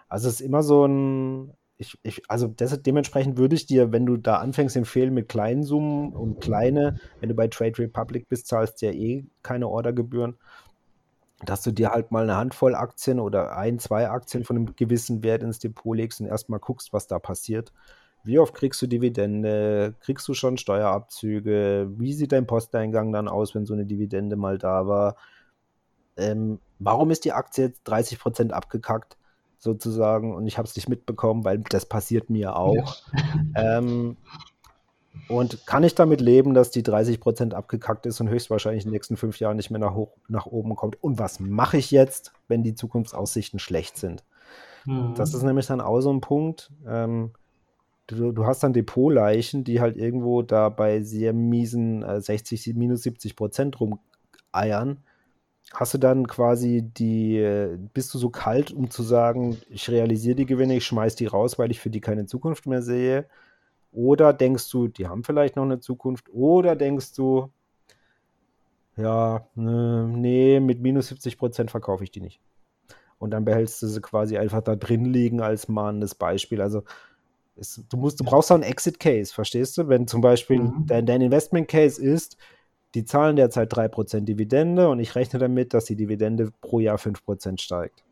Also 0.09 0.29
es 0.29 0.35
ist 0.35 0.41
immer 0.41 0.63
so 0.63 0.87
ein, 0.87 1.55
ich, 1.77 1.99
ich, 2.03 2.23
also 2.29 2.47
das, 2.47 2.81
dementsprechend 2.83 3.37
würde 3.37 3.57
ich 3.57 3.67
dir, 3.67 3.93
wenn 3.93 4.07
du 4.07 4.17
da 4.17 4.37
anfängst, 4.37 4.77
empfehlen 4.77 5.13
mit 5.15 5.29
kleinen 5.29 5.65
Summen 5.65 6.13
und 6.13 6.41
kleine, 6.41 7.01
wenn 7.21 7.29
du 7.29 7.35
bei 7.35 7.49
Trade 7.49 7.79
Republic 7.79 8.29
bist, 8.29 8.47
zahlst 8.47 8.81
du 8.81 8.87
ja 8.87 8.93
eh 8.93 9.27
keine 9.43 9.69
Ordergebühren, 9.69 10.37
dass 11.45 11.63
du 11.63 11.73
dir 11.73 11.91
halt 11.91 12.13
mal 12.13 12.23
eine 12.23 12.37
Handvoll 12.37 12.75
Aktien 12.75 13.19
oder 13.19 13.57
ein, 13.57 13.79
zwei 13.79 14.09
Aktien 14.09 14.45
von 14.45 14.57
einem 14.57 14.77
gewissen 14.77 15.23
Wert 15.23 15.43
ins 15.43 15.59
Depot 15.59 15.97
legst 15.97 16.21
und 16.21 16.27
erstmal 16.27 16.61
guckst, 16.61 16.93
was 16.93 17.07
da 17.07 17.19
passiert. 17.19 17.73
Wie 18.23 18.39
oft 18.39 18.55
kriegst 18.55 18.81
du 18.81 18.87
Dividende? 18.87 19.95
Kriegst 20.01 20.27
du 20.29 20.35
schon 20.35 20.57
Steuerabzüge? 20.57 21.91
Wie 21.99 22.15
sieht 22.15 22.33
dein 22.33 22.47
Posteingang 22.47 23.13
dann 23.13 23.29
aus, 23.29 23.55
wenn 23.55 23.67
so 23.67 23.75
eine 23.75 23.85
Dividende 23.85 24.37
mal 24.37 24.57
da 24.57 24.87
war? 24.87 25.17
Ähm, 26.17 26.61
warum 26.79 27.11
ist 27.11 27.25
die 27.25 27.33
Aktie 27.33 27.67
jetzt 27.67 27.89
30% 27.89 28.51
abgekackt, 28.51 29.17
sozusagen? 29.59 30.35
Und 30.35 30.47
ich 30.47 30.59
habe 30.59 30.69
es 30.69 30.77
nicht 30.77 30.89
mitbekommen, 30.89 31.45
weil 31.45 31.59
das 31.59 31.87
passiert 31.87 32.31
mir 32.31 32.57
auch. 32.57 33.03
Ja. 33.55 33.79
ähm, 33.79 34.17
und 35.29 35.67
kann 35.67 35.85
ich 35.85 35.95
damit 35.95 36.21
leben, 36.21 36.55
dass 36.55 36.71
die 36.71 36.83
30% 36.83 37.55
abgekackt 37.55 38.05
ist 38.07 38.21
und 38.21 38.29
höchstwahrscheinlich 38.29 38.85
in 38.85 38.91
den 38.91 38.95
nächsten 38.95 39.17
fünf 39.17 39.39
Jahren 39.41 39.57
nicht 39.57 39.71
mehr 39.71 39.81
nach, 39.81 39.95
hoch, 39.95 40.13
nach 40.29 40.47
oben 40.47 40.77
kommt? 40.77 41.03
Und 41.03 41.19
was 41.19 41.41
mache 41.41 41.79
ich 41.79 41.91
jetzt, 41.91 42.33
wenn 42.49 42.63
die 42.63 42.75
Zukunftsaussichten 42.75 43.59
schlecht 43.59 43.97
sind? 43.97 44.23
Mhm. 44.85 45.15
Das 45.15 45.33
ist 45.33 45.43
nämlich 45.43 45.67
dann 45.67 45.81
auch 45.81 46.01
so 46.01 46.13
ein 46.13 46.21
Punkt. 46.21 46.71
Ähm, 46.87 47.31
du, 48.07 48.33
du 48.33 48.47
hast 48.47 48.63
dann 48.63 48.73
Depotleichen, 48.73 49.65
die 49.65 49.81
halt 49.81 49.97
irgendwo 49.97 50.43
da 50.43 50.69
bei 50.69 51.03
sehr 51.03 51.33
miesen 51.33 52.03
äh, 52.03 52.21
60, 52.21 52.75
minus 52.75 53.03
70 53.03 53.37
Prozent 53.37 53.79
rumeiern. 53.81 54.99
Hast 55.73 55.95
du 55.95 55.99
dann 55.99 56.29
quasi 56.29 56.83
die, 56.83 57.77
bist 57.95 58.13
du 58.15 58.19
so 58.19 58.31
kalt, 58.31 58.71
um 58.71 58.91
zu 58.91 59.03
sagen, 59.03 59.61
ich 59.71 59.89
realisiere 59.91 60.37
die 60.37 60.47
Gewinne, 60.47 60.77
ich 60.77 60.87
schmeiß 60.87 61.17
die 61.17 61.27
raus, 61.27 61.59
weil 61.59 61.71
ich 61.71 61.81
für 61.81 61.91
die 61.91 62.01
keine 62.01 62.27
Zukunft 62.27 62.67
mehr 62.67 62.83
sehe? 62.83 63.27
Oder 63.93 64.33
denkst 64.33 64.71
du, 64.71 64.89
die 64.89 65.09
haben 65.09 65.25
vielleicht 65.25 65.57
noch 65.57 65.65
eine 65.65 65.81
Zukunft? 65.81 66.29
Oder 66.33 66.77
denkst 66.77 67.15
du, 67.15 67.51
ja, 68.97 69.47
ne, 69.55 70.09
nee, 70.09 70.61
mit 70.61 70.81
minus 70.81 71.09
70 71.09 71.39
Prozent 71.39 71.71
verkaufe 71.71 72.05
ich 72.05 72.11
die 72.11 72.21
nicht. 72.21 72.41
Und 73.19 73.31
dann 73.31 73.45
behältst 73.45 73.83
du 73.83 73.87
sie 73.87 74.01
quasi 74.01 74.37
einfach 74.37 74.61
da 74.61 74.77
drin 74.77 75.07
liegen 75.07 75.41
als 75.41 75.69
mahnendes 75.69 76.15
Beispiel. 76.15 76.61
Also 76.61 76.83
ist, 77.57 77.85
du, 77.89 77.97
musst, 77.97 78.21
du 78.21 78.25
brauchst 78.25 78.51
auch 78.51 78.57
einen 78.57 78.65
Exit-Case, 78.65 79.33
verstehst 79.33 79.79
du? 79.79 79.89
Wenn 79.89 80.07
zum 80.07 80.21
Beispiel 80.21 80.61
mhm. 80.61 80.87
dein, 80.87 81.07
dein 81.07 81.21
Investment-Case 81.21 82.03
ist, 82.03 82.37
die 82.95 83.05
zahlen 83.05 83.37
derzeit 83.37 83.73
3% 83.73 84.21
Dividende 84.21 84.89
und 84.89 85.01
ich 85.01 85.15
rechne 85.15 85.39
damit, 85.39 85.75
dass 85.75 85.85
die 85.85 85.97
Dividende 85.97 86.53
pro 86.61 86.79
Jahr 86.79 86.97
5% 86.97 87.61
steigt. 87.61 88.05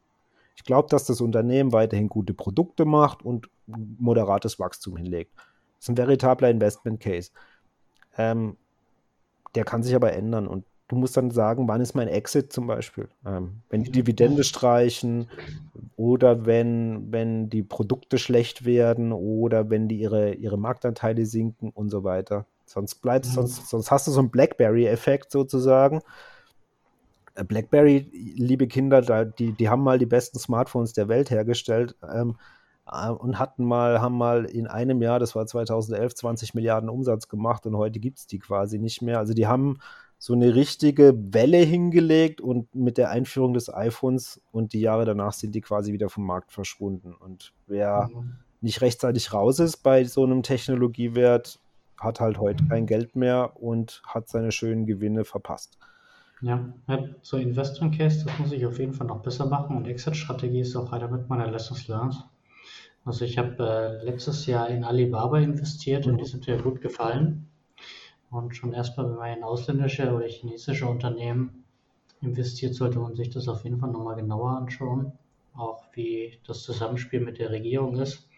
Ich 0.56 0.64
glaube, 0.64 0.88
dass 0.88 1.04
das 1.04 1.20
Unternehmen 1.20 1.72
weiterhin 1.72 2.08
gute 2.08 2.34
Produkte 2.34 2.84
macht 2.84 3.22
und 3.22 3.48
moderates 3.66 4.58
Wachstum 4.58 4.96
hinlegt. 4.96 5.32
Das 5.36 5.84
ist 5.84 5.88
ein 5.90 5.96
veritabler 5.96 6.50
Investment 6.50 7.00
Case. 7.00 7.30
Ähm, 8.16 8.56
der 9.54 9.64
kann 9.64 9.82
sich 9.82 9.94
aber 9.94 10.12
ändern 10.12 10.46
und 10.46 10.64
du 10.88 10.96
musst 10.96 11.16
dann 11.16 11.30
sagen, 11.30 11.68
wann 11.68 11.80
ist 11.80 11.94
mein 11.94 12.08
Exit 12.08 12.52
zum 12.52 12.66
Beispiel. 12.66 13.08
Ähm, 13.24 13.62
wenn 13.70 13.82
die 13.82 13.92
Dividende 13.92 14.44
streichen 14.44 15.28
oder 15.96 16.44
wenn, 16.44 17.10
wenn 17.10 17.48
die 17.48 17.62
Produkte 17.62 18.18
schlecht 18.18 18.64
werden 18.64 19.12
oder 19.12 19.70
wenn 19.70 19.88
die 19.88 20.00
ihre, 20.00 20.34
ihre 20.34 20.58
Marktanteile 20.58 21.24
sinken 21.24 21.70
und 21.70 21.88
so 21.88 22.04
weiter. 22.04 22.46
Sonst 22.64 22.96
bleibt, 22.96 23.26
mhm. 23.26 23.30
sonst, 23.30 23.68
sonst 23.68 23.90
hast 23.90 24.06
du 24.06 24.10
so 24.10 24.20
einen 24.20 24.30
Blackberry-Effekt 24.30 25.30
sozusagen. 25.30 26.00
Äh, 27.34 27.44
Blackberry, 27.44 28.08
liebe 28.12 28.66
Kinder, 28.66 29.24
die, 29.24 29.52
die 29.52 29.68
haben 29.68 29.82
mal 29.82 29.98
die 29.98 30.06
besten 30.06 30.38
Smartphones 30.38 30.92
der 30.92 31.08
Welt 31.08 31.30
hergestellt 31.30 31.96
ähm, 32.12 32.36
äh, 32.90 33.08
und 33.08 33.38
hatten 33.38 33.64
mal, 33.64 34.00
haben 34.00 34.16
mal 34.16 34.44
in 34.44 34.66
einem 34.66 35.02
Jahr, 35.02 35.18
das 35.18 35.34
war 35.34 35.46
2011, 35.46 36.14
20 36.14 36.54
Milliarden 36.54 36.88
Umsatz 36.88 37.28
gemacht 37.28 37.66
und 37.66 37.76
heute 37.76 38.00
gibt 38.00 38.18
es 38.18 38.26
die 38.26 38.38
quasi 38.38 38.78
nicht 38.78 39.02
mehr. 39.02 39.18
Also 39.18 39.34
die 39.34 39.46
haben 39.46 39.78
so 40.18 40.34
eine 40.34 40.54
richtige 40.54 41.14
Welle 41.34 41.58
hingelegt 41.58 42.40
und 42.40 42.72
mit 42.76 42.96
der 42.96 43.10
Einführung 43.10 43.54
des 43.54 43.72
iPhones 43.72 44.40
und 44.52 44.72
die 44.72 44.80
Jahre 44.80 45.04
danach 45.04 45.32
sind 45.32 45.52
die 45.52 45.60
quasi 45.60 45.92
wieder 45.92 46.08
vom 46.08 46.24
Markt 46.24 46.52
verschwunden. 46.52 47.12
Und 47.12 47.52
wer 47.66 48.08
mhm. 48.14 48.36
nicht 48.60 48.82
rechtzeitig 48.82 49.32
raus 49.32 49.58
ist 49.58 49.78
bei 49.78 50.04
so 50.04 50.22
einem 50.22 50.44
Technologiewert, 50.44 51.58
hat 52.02 52.20
halt 52.20 52.38
heute 52.38 52.64
kein 52.66 52.86
Geld 52.86 53.16
mehr 53.16 53.52
und 53.56 54.02
hat 54.06 54.28
seine 54.28 54.52
schönen 54.52 54.86
Gewinne 54.86 55.24
verpasst. 55.24 55.78
Ja, 56.40 56.72
so 57.22 57.36
Investment 57.36 57.96
Case, 57.96 58.24
das 58.24 58.38
muss 58.38 58.50
ich 58.50 58.66
auf 58.66 58.78
jeden 58.78 58.94
Fall 58.94 59.06
noch 59.06 59.22
besser 59.22 59.46
machen 59.46 59.76
und 59.76 59.86
Exit-Strategie 59.86 60.60
ist 60.60 60.74
auch 60.74 60.92
einer 60.92 61.08
mit 61.08 61.28
meiner 61.28 61.48
Lessons 61.48 61.86
learned. 61.86 62.16
Also 63.04 63.24
ich 63.24 63.38
habe 63.38 63.56
äh, 63.58 64.04
letztes 64.04 64.46
Jahr 64.46 64.68
in 64.68 64.84
Alibaba 64.84 65.38
investiert 65.38 66.06
mhm. 66.06 66.12
und 66.12 66.20
die 66.20 66.26
sind 66.26 66.46
mir 66.46 66.58
gut 66.58 66.80
gefallen. 66.80 67.48
Und 68.30 68.56
schon 68.56 68.72
erstmal, 68.72 69.08
wenn 69.10 69.16
man 69.16 69.36
in 69.36 69.44
ausländische 69.44 70.12
oder 70.12 70.26
chinesische 70.26 70.86
Unternehmen 70.86 71.64
investiert, 72.22 72.74
sollte 72.74 72.98
man 72.98 73.14
sich 73.14 73.30
das 73.30 73.48
auf 73.48 73.64
jeden 73.64 73.78
Fall 73.78 73.90
nochmal 73.90 74.16
genauer 74.16 74.50
anschauen. 74.50 75.12
Auch 75.54 75.84
wie 75.92 76.38
das 76.46 76.62
Zusammenspiel 76.62 77.20
mit 77.20 77.38
der 77.38 77.50
Regierung 77.50 77.98
ist. 78.00 78.28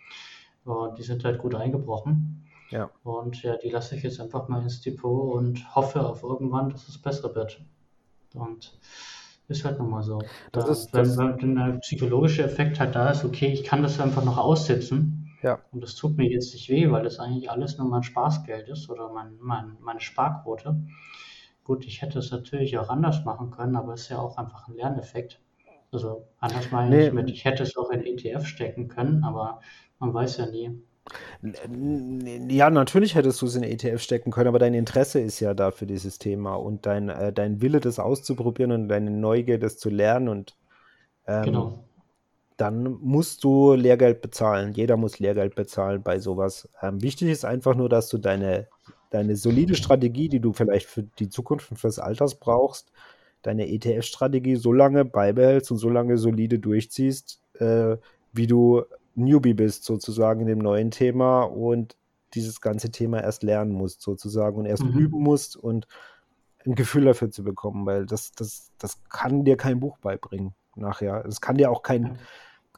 Und 0.64 0.98
die 0.98 1.02
sind 1.02 1.24
halt 1.24 1.38
gut 1.38 1.54
eingebrochen. 1.54 2.43
Ja. 2.70 2.90
Und 3.02 3.42
ja, 3.42 3.56
die 3.56 3.70
lasse 3.70 3.96
ich 3.96 4.02
jetzt 4.02 4.20
einfach 4.20 4.48
mal 4.48 4.62
ins 4.62 4.80
Depot 4.80 5.34
und 5.34 5.74
hoffe 5.74 6.04
auf 6.06 6.22
irgendwann, 6.22 6.70
dass 6.70 6.88
es 6.88 6.98
besser 6.98 7.34
wird. 7.34 7.60
Und 8.34 8.78
ist 9.48 9.64
halt 9.64 9.78
nochmal 9.78 10.02
so. 10.02 10.22
Das 10.52 10.64
da, 10.64 11.02
ist, 11.02 11.18
wenn, 11.18 11.40
wenn 11.40 11.54
der 11.54 11.78
psychologische 11.80 12.42
Effekt 12.42 12.80
halt 12.80 12.94
da 12.94 13.10
ist, 13.10 13.24
okay, 13.24 13.52
ich 13.52 13.64
kann 13.64 13.82
das 13.82 14.00
einfach 14.00 14.24
noch 14.24 14.38
aussitzen 14.38 15.24
ja. 15.44 15.60
Und 15.72 15.82
das 15.82 15.94
tut 15.94 16.16
mir 16.16 16.26
jetzt 16.26 16.54
nicht 16.54 16.70
weh, 16.70 16.90
weil 16.90 17.04
das 17.04 17.20
eigentlich 17.20 17.50
alles 17.50 17.76
nur 17.76 17.86
mein 17.86 18.02
Spaßgeld 18.02 18.66
ist 18.70 18.88
oder 18.88 19.12
mein, 19.12 19.36
mein, 19.40 19.76
meine 19.78 20.00
Sparquote. 20.00 20.74
Gut, 21.64 21.84
ich 21.84 22.00
hätte 22.00 22.18
es 22.18 22.30
natürlich 22.30 22.78
auch 22.78 22.88
anders 22.88 23.26
machen 23.26 23.50
können, 23.50 23.76
aber 23.76 23.92
es 23.92 24.02
ist 24.02 24.08
ja 24.08 24.18
auch 24.20 24.38
einfach 24.38 24.68
ein 24.68 24.74
Lerneffekt. 24.74 25.42
Also 25.92 26.26
anders 26.40 26.70
meine 26.70 26.96
nee. 26.96 27.06
ich 27.08 27.12
mit, 27.12 27.30
ich 27.30 27.44
hätte 27.44 27.62
es 27.62 27.76
auch 27.76 27.90
in 27.90 28.04
ETF 28.06 28.46
stecken 28.46 28.88
können, 28.88 29.22
aber 29.22 29.60
man 29.98 30.14
weiß 30.14 30.38
ja 30.38 30.46
nie. 30.46 30.82
Ja, 32.48 32.70
natürlich 32.70 33.14
hättest 33.14 33.42
du 33.42 33.46
es 33.46 33.54
in 33.54 33.62
ETF 33.62 34.00
stecken 34.00 34.30
können, 34.30 34.48
aber 34.48 34.58
dein 34.58 34.74
Interesse 34.74 35.20
ist 35.20 35.38
ja 35.40 35.52
da 35.52 35.70
für 35.70 35.86
dieses 35.86 36.18
Thema 36.18 36.54
und 36.54 36.86
dein, 36.86 37.10
äh, 37.10 37.32
dein 37.32 37.60
Wille, 37.60 37.80
das 37.80 37.98
auszuprobieren 37.98 38.72
und 38.72 38.88
deine 38.88 39.10
Neugier, 39.10 39.58
das 39.58 39.76
zu 39.76 39.90
lernen 39.90 40.28
und 40.28 40.56
ähm, 41.26 41.42
genau 41.44 41.84
dann 42.56 42.98
musst 43.00 43.42
du 43.44 43.74
Lehrgeld 43.74 44.20
bezahlen. 44.20 44.72
Jeder 44.72 44.96
muss 44.96 45.18
Lehrgeld 45.18 45.54
bezahlen 45.54 46.02
bei 46.02 46.18
sowas. 46.20 46.68
Ähm, 46.82 47.02
wichtig 47.02 47.28
ist 47.28 47.44
einfach 47.44 47.74
nur, 47.74 47.88
dass 47.88 48.08
du 48.08 48.18
deine, 48.18 48.68
deine 49.10 49.36
solide 49.36 49.74
Strategie, 49.74 50.28
die 50.28 50.40
du 50.40 50.52
vielleicht 50.52 50.86
für 50.86 51.02
die 51.02 51.28
Zukunft 51.28 51.70
und 51.70 51.78
fürs 51.78 51.98
Alters 51.98 52.38
brauchst, 52.38 52.92
deine 53.42 53.68
ETF-Strategie 53.68 54.56
so 54.56 54.72
lange 54.72 55.04
beibehältst 55.04 55.70
und 55.70 55.78
so 55.78 55.88
lange 55.88 56.16
solide 56.16 56.58
durchziehst, 56.58 57.40
äh, 57.58 57.96
wie 58.32 58.46
du 58.46 58.82
Newbie 59.14 59.54
bist, 59.54 59.84
sozusagen 59.84 60.40
in 60.40 60.46
dem 60.46 60.58
neuen 60.58 60.90
Thema 60.90 61.42
und 61.42 61.96
dieses 62.34 62.60
ganze 62.60 62.90
Thema 62.90 63.22
erst 63.22 63.42
lernen 63.42 63.72
musst, 63.72 64.02
sozusagen, 64.02 64.58
und 64.58 64.66
erst 64.66 64.84
mhm. 64.84 64.98
üben 64.98 65.22
musst 65.22 65.56
und 65.56 65.86
ein 66.66 66.74
Gefühl 66.74 67.04
dafür 67.04 67.30
zu 67.30 67.44
bekommen, 67.44 67.86
weil 67.86 68.06
das, 68.06 68.32
das, 68.32 68.72
das 68.78 69.02
kann 69.08 69.44
dir 69.44 69.56
kein 69.56 69.80
Buch 69.80 69.98
beibringen 69.98 70.54
nachher. 70.76 71.24
Es 71.26 71.40
kann 71.40 71.56
dir 71.56 71.70
auch 71.70 71.82
kein, 71.82 72.18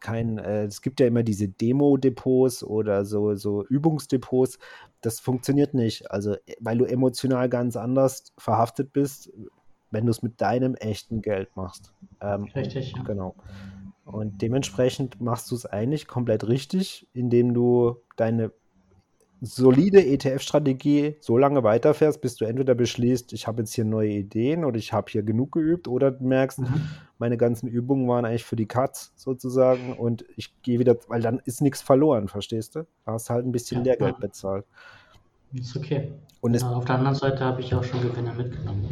kein, 0.00 0.38
äh, 0.38 0.64
es 0.64 0.82
gibt 0.82 1.00
ja 1.00 1.06
immer 1.06 1.22
diese 1.22 1.48
Demo-Depots 1.48 2.64
oder 2.64 3.04
so, 3.04 3.34
so 3.34 3.64
Übungsdepots. 3.64 4.58
Das 5.00 5.20
funktioniert 5.20 5.72
nicht. 5.74 6.10
Also, 6.10 6.36
weil 6.60 6.78
du 6.78 6.84
emotional 6.84 7.48
ganz 7.48 7.76
anders 7.76 8.32
verhaftet 8.36 8.92
bist, 8.92 9.32
wenn 9.90 10.04
du 10.04 10.10
es 10.10 10.22
mit 10.22 10.40
deinem 10.40 10.74
echten 10.74 11.22
Geld 11.22 11.56
machst. 11.56 11.92
Ähm, 12.20 12.44
Richtig, 12.54 12.92
ja. 12.92 13.02
Genau. 13.04 13.34
Und 14.06 14.40
dementsprechend 14.40 15.20
machst 15.20 15.50
du 15.50 15.56
es 15.56 15.66
eigentlich 15.66 16.06
komplett 16.06 16.46
richtig, 16.46 17.08
indem 17.12 17.52
du 17.52 17.96
deine 18.16 18.52
solide 19.40 20.04
ETF-Strategie 20.04 21.16
so 21.20 21.36
lange 21.36 21.62
weiterfährst, 21.62 22.20
bis 22.20 22.36
du 22.36 22.44
entweder 22.44 22.74
beschließt, 22.74 23.32
ich 23.32 23.46
habe 23.46 23.62
jetzt 23.62 23.74
hier 23.74 23.84
neue 23.84 24.10
Ideen 24.10 24.64
oder 24.64 24.78
ich 24.78 24.92
habe 24.92 25.10
hier 25.10 25.22
genug 25.22 25.52
geübt 25.52 25.88
oder 25.88 26.12
du 26.12 26.24
merkst, 26.24 26.60
mhm. 26.60 26.88
meine 27.18 27.36
ganzen 27.36 27.68
Übungen 27.68 28.08
waren 28.08 28.24
eigentlich 28.24 28.44
für 28.44 28.56
die 28.56 28.66
Cuts 28.66 29.12
sozusagen 29.16 29.94
und 29.94 30.24
ich 30.36 30.54
gehe 30.62 30.78
wieder, 30.78 30.96
weil 31.08 31.20
dann 31.20 31.40
ist 31.44 31.60
nichts 31.60 31.82
verloren, 31.82 32.28
verstehst 32.28 32.76
du? 32.76 32.86
Da 33.04 33.12
hast 33.12 33.28
halt 33.28 33.44
ein 33.44 33.52
bisschen 33.52 33.78
ja, 33.78 33.92
Lehrgeld 33.92 34.14
ja. 34.14 34.20
bezahlt. 34.20 34.64
Ist 35.52 35.76
okay. 35.76 36.12
Und 36.40 36.54
ja, 36.54 36.70
auf 36.70 36.84
der 36.84 36.96
anderen 36.96 37.14
Seite 37.16 37.40
habe 37.40 37.60
ich 37.60 37.74
auch 37.74 37.84
schon 37.84 38.02
Gewinne 38.02 38.32
mitgenommen. 38.32 38.88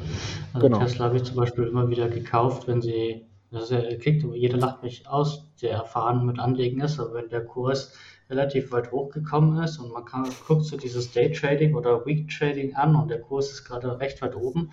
Also 0.52 0.66
genau. 0.66 0.78
Tesla 0.80 1.06
habe 1.06 1.16
ich 1.16 1.24
zum 1.24 1.36
Beispiel 1.36 1.64
immer 1.64 1.88
wieder 1.88 2.08
gekauft, 2.08 2.66
wenn 2.68 2.82
sie, 2.82 3.26
das 3.54 3.70
ja, 3.70 3.80
klingt, 3.96 4.24
jeder 4.34 4.58
lacht 4.58 4.82
mich 4.82 5.08
aus, 5.08 5.46
der 5.62 5.72
erfahren 5.72 6.26
mit 6.26 6.38
Anlegen 6.38 6.80
ist, 6.80 6.98
aber 6.98 7.14
wenn 7.14 7.28
der 7.28 7.44
Kurs 7.44 7.92
relativ 8.30 8.72
weit 8.72 8.90
hochgekommen 8.90 9.62
ist 9.62 9.78
und 9.78 9.92
man 9.92 10.04
kann, 10.04 10.26
guckt 10.46 10.64
so 10.64 10.76
dieses 10.76 11.12
Day 11.12 11.30
Trading 11.30 11.74
oder 11.74 12.04
Week 12.06 12.28
Trading 12.28 12.74
an 12.74 12.96
und 12.96 13.08
der 13.08 13.20
Kurs 13.20 13.50
ist 13.50 13.64
gerade 13.64 14.00
recht 14.00 14.22
weit 14.22 14.34
oben 14.34 14.70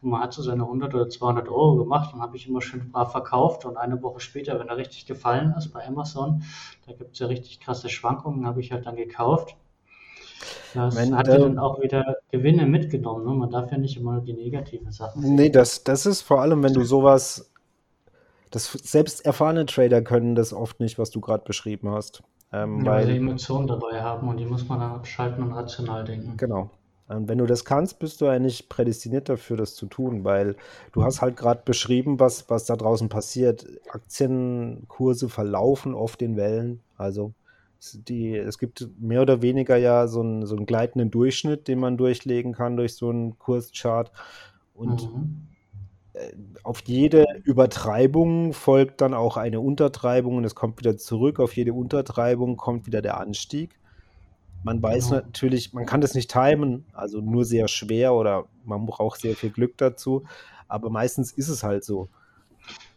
und 0.00 0.10
man 0.10 0.20
hat 0.20 0.32
so 0.32 0.42
seine 0.42 0.62
100 0.62 0.94
oder 0.94 1.08
200 1.08 1.48
Euro 1.48 1.76
gemacht 1.76 2.14
und 2.14 2.20
habe 2.20 2.36
ich 2.36 2.48
immer 2.48 2.62
schön 2.62 2.90
brav 2.90 3.10
verkauft 3.10 3.64
und 3.64 3.76
eine 3.76 4.00
Woche 4.02 4.20
später, 4.20 4.58
wenn 4.58 4.68
er 4.68 4.76
richtig 4.76 5.06
gefallen 5.06 5.54
ist 5.58 5.72
bei 5.72 5.86
Amazon, 5.86 6.44
da 6.86 6.92
gibt 6.92 7.14
es 7.14 7.18
ja 7.18 7.26
richtig 7.26 7.60
krasse 7.60 7.88
Schwankungen, 7.88 8.46
habe 8.46 8.60
ich 8.60 8.72
halt 8.72 8.86
dann 8.86 8.96
gekauft. 8.96 9.56
Das 10.74 10.96
wenn, 10.96 11.16
hat 11.16 11.28
ja 11.28 11.38
dann 11.38 11.58
auch 11.58 11.80
wieder 11.82 12.16
Gewinne 12.30 12.66
mitgenommen. 12.66 13.24
Ne? 13.24 13.32
Man 13.34 13.50
darf 13.50 13.70
ja 13.70 13.78
nicht 13.78 13.96
immer 13.96 14.12
nur 14.12 14.22
die 14.22 14.32
negativen 14.32 14.90
Sachen 14.90 15.22
sehen. 15.22 15.34
Nee, 15.34 15.50
das, 15.50 15.84
das 15.84 16.06
ist 16.06 16.22
vor 16.22 16.40
allem, 16.40 16.62
wenn 16.62 16.72
du 16.72 16.82
sowas 16.82 17.51
das 18.52 18.70
selbst 18.72 19.24
erfahrene 19.24 19.66
Trader 19.66 20.02
können 20.02 20.34
das 20.34 20.52
oft 20.52 20.78
nicht, 20.78 20.98
was 20.98 21.10
du 21.10 21.20
gerade 21.20 21.44
beschrieben 21.44 21.90
hast. 21.90 22.22
Ähm, 22.52 22.84
ja, 22.84 22.92
weil 22.92 23.06
sie 23.06 23.16
Emotionen 23.16 23.66
dabei 23.66 24.02
haben 24.02 24.28
und 24.28 24.36
die 24.36 24.44
muss 24.44 24.68
man 24.68 24.80
dann 24.80 24.92
abschalten 24.92 25.42
und 25.42 25.52
rational 25.52 26.04
denken. 26.04 26.36
Genau. 26.36 26.70
Und 27.08 27.28
wenn 27.28 27.38
du 27.38 27.46
das 27.46 27.64
kannst, 27.64 27.98
bist 27.98 28.20
du 28.20 28.26
eigentlich 28.26 28.68
prädestiniert 28.68 29.28
dafür, 29.28 29.56
das 29.56 29.74
zu 29.74 29.86
tun, 29.86 30.24
weil 30.24 30.56
du 30.92 31.02
hast 31.02 31.20
halt 31.20 31.36
gerade 31.36 31.62
beschrieben, 31.64 32.20
was, 32.20 32.48
was 32.48 32.64
da 32.64 32.76
draußen 32.76 33.08
passiert. 33.08 33.66
Aktienkurse 33.90 35.28
verlaufen 35.28 35.94
oft 35.94 36.22
in 36.22 36.36
Wellen. 36.36 36.80
Also 36.96 37.32
die, 37.94 38.36
es 38.36 38.58
gibt 38.58 38.88
mehr 38.98 39.22
oder 39.22 39.42
weniger 39.42 39.76
ja 39.76 40.06
so 40.06 40.20
einen, 40.20 40.46
so 40.46 40.56
einen 40.56 40.66
gleitenden 40.66 41.10
Durchschnitt, 41.10 41.68
den 41.68 41.80
man 41.80 41.96
durchlegen 41.96 42.52
kann 42.52 42.76
durch 42.76 42.94
so 42.94 43.10
einen 43.10 43.38
Kurschart. 43.38 44.12
Und 44.74 45.12
mhm. 45.12 45.48
Auf 46.62 46.82
jede 46.86 47.26
Übertreibung 47.44 48.52
folgt 48.52 49.00
dann 49.00 49.14
auch 49.14 49.36
eine 49.36 49.60
Untertreibung 49.60 50.36
und 50.36 50.44
es 50.44 50.54
kommt 50.54 50.78
wieder 50.78 50.96
zurück. 50.96 51.40
Auf 51.40 51.56
jede 51.56 51.72
Untertreibung 51.72 52.56
kommt 52.56 52.86
wieder 52.86 53.02
der 53.02 53.18
Anstieg. 53.18 53.78
Man 54.64 54.82
weiß 54.82 55.10
genau. 55.10 55.22
natürlich, 55.22 55.72
man 55.72 55.86
kann 55.86 56.00
das 56.00 56.14
nicht 56.14 56.30
timen, 56.30 56.84
also 56.92 57.20
nur 57.20 57.44
sehr 57.44 57.66
schwer 57.68 58.14
oder 58.14 58.44
man 58.64 58.86
braucht 58.86 59.20
sehr 59.20 59.34
viel 59.34 59.50
Glück 59.50 59.76
dazu, 59.76 60.24
aber 60.68 60.88
meistens 60.88 61.32
ist 61.32 61.48
es 61.48 61.64
halt 61.64 61.84
so. 61.84 62.08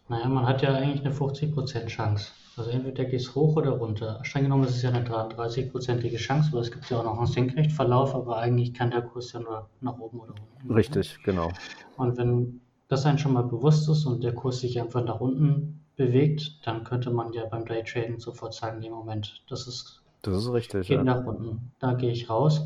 Naja, 0.07 0.27
man 0.27 0.45
hat 0.45 0.61
ja 0.61 0.75
eigentlich 0.75 1.03
eine 1.03 1.13
50% 1.13 1.87
Chance. 1.87 2.31
Also 2.57 2.69
entweder 2.69 3.03
geht 3.03 3.19
es 3.19 3.35
hoch 3.35 3.57
oder 3.57 3.71
runter. 3.71 4.19
Streng 4.23 4.43
genommen 4.43 4.63
ist 4.63 4.77
es 4.77 4.81
ja 4.83 4.89
eine 4.89 5.03
33-prozentige 5.03 6.17
Chance, 6.17 6.53
weil 6.53 6.61
es 6.61 6.71
gibt 6.71 6.89
ja 6.89 6.99
auch 6.99 7.03
noch 7.03 7.17
einen 7.17 7.27
Senkrechtverlauf, 7.27 8.15
aber 8.15 8.37
eigentlich 8.37 8.73
kann 8.73 8.91
der 8.91 9.01
Kurs 9.01 9.33
ja 9.33 9.41
nur 9.41 9.67
nach 9.81 9.97
oben 9.97 10.19
oder 10.19 10.35
unten. 10.61 10.73
Richtig, 10.73 11.17
genau. 11.23 11.51
Und 11.97 12.17
wenn 12.17 12.61
das 12.87 13.05
einem 13.05 13.17
schon 13.17 13.33
mal 13.33 13.43
bewusst 13.43 13.89
ist 13.89 14.05
und 14.05 14.23
der 14.23 14.33
Kurs 14.33 14.59
sich 14.59 14.79
einfach 14.79 15.03
nach 15.03 15.19
unten 15.19 15.81
bewegt, 15.95 16.59
dann 16.65 16.83
könnte 16.83 17.11
man 17.11 17.33
ja 17.33 17.45
beim 17.45 17.65
Daytraden 17.65 18.19
sofort 18.19 18.53
sagen, 18.53 18.79
nee, 18.79 18.89
Moment, 18.89 19.43
das 19.49 19.67
ist, 19.67 20.01
das 20.21 20.37
ist 20.37 20.51
richtig, 20.51 20.87
geht 20.87 20.97
ja. 20.97 21.03
nach 21.03 21.25
unten, 21.25 21.71
da 21.79 21.93
gehe 21.93 22.11
ich 22.11 22.29
raus. 22.29 22.61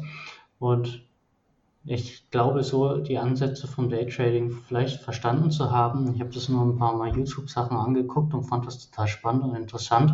Und 0.57 1.03
ich 1.85 2.29
glaube 2.29 2.63
so, 2.63 2.97
die 2.97 3.17
Ansätze 3.17 3.67
vom 3.67 3.89
Daytrading 3.89 4.51
vielleicht 4.51 5.01
verstanden 5.01 5.49
zu 5.49 5.71
haben. 5.71 6.13
Ich 6.13 6.19
habe 6.19 6.31
das 6.31 6.49
nur 6.49 6.63
ein 6.63 6.77
paar 6.77 6.95
Mal 6.95 7.15
YouTube-Sachen 7.15 7.77
angeguckt 7.77 8.33
und 8.33 8.43
fand 8.43 8.67
das 8.67 8.89
total 8.89 9.07
spannend 9.07 9.43
und 9.43 9.55
interessant. 9.55 10.13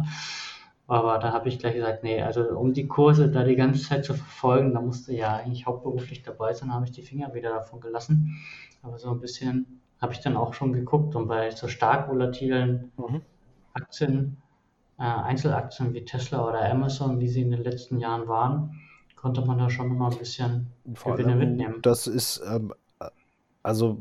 Aber 0.88 1.18
da 1.18 1.34
habe 1.34 1.50
ich 1.50 1.58
gleich 1.58 1.74
gesagt, 1.74 2.04
nee, 2.04 2.22
also 2.22 2.42
um 2.42 2.74
die 2.74 2.88
Kurse 2.88 3.32
da 3.32 3.44
die 3.44 3.56
ganze 3.56 3.82
Zeit 3.82 4.06
zu 4.06 4.14
verfolgen, 4.14 4.74
da 4.76 4.82
musste 4.82 5.14
ja 5.14 5.36
eigentlich 5.36 5.66
hauptberuflich 5.66 6.22
dabei 6.22 6.54
sein, 6.54 6.72
habe 6.72 6.86
ich 6.86 6.92
die 6.92 7.02
Finger 7.02 7.34
wieder 7.34 7.50
davon 7.50 7.82
gelassen. 7.82 8.38
Aber 8.84 9.00
so 9.00 9.10
ein 9.10 9.20
bisschen 9.20 9.82
habe 10.02 10.14
ich 10.14 10.20
dann 10.20 10.38
auch 10.38 10.54
schon 10.54 10.74
geguckt 10.74 11.16
und 11.16 11.28
bei 11.28 11.52
so 11.52 11.68
stark 11.68 12.10
volatilen 12.10 12.92
mhm. 12.98 13.22
Aktien, 13.74 14.38
äh, 14.98 15.04
Einzelaktien 15.04 15.94
wie 15.94 16.06
Tesla 16.06 16.48
oder 16.48 16.70
Amazon, 16.70 17.20
wie 17.20 17.28
sie 17.28 17.42
in 17.42 17.52
den 17.52 17.64
letzten 17.64 18.00
Jahren 18.00 18.28
waren, 18.28 18.80
konnte 19.16 19.42
man 19.42 19.58
da 19.58 19.70
schon 19.70 19.90
immer 19.92 20.12
ein 20.12 20.18
bisschen 20.18 20.68
Vor 20.94 21.16
Gewinne 21.16 21.36
mitnehmen. 21.36 21.82
Das 21.82 22.08
ist, 22.08 22.42
ähm, 22.48 22.74
also 23.64 23.98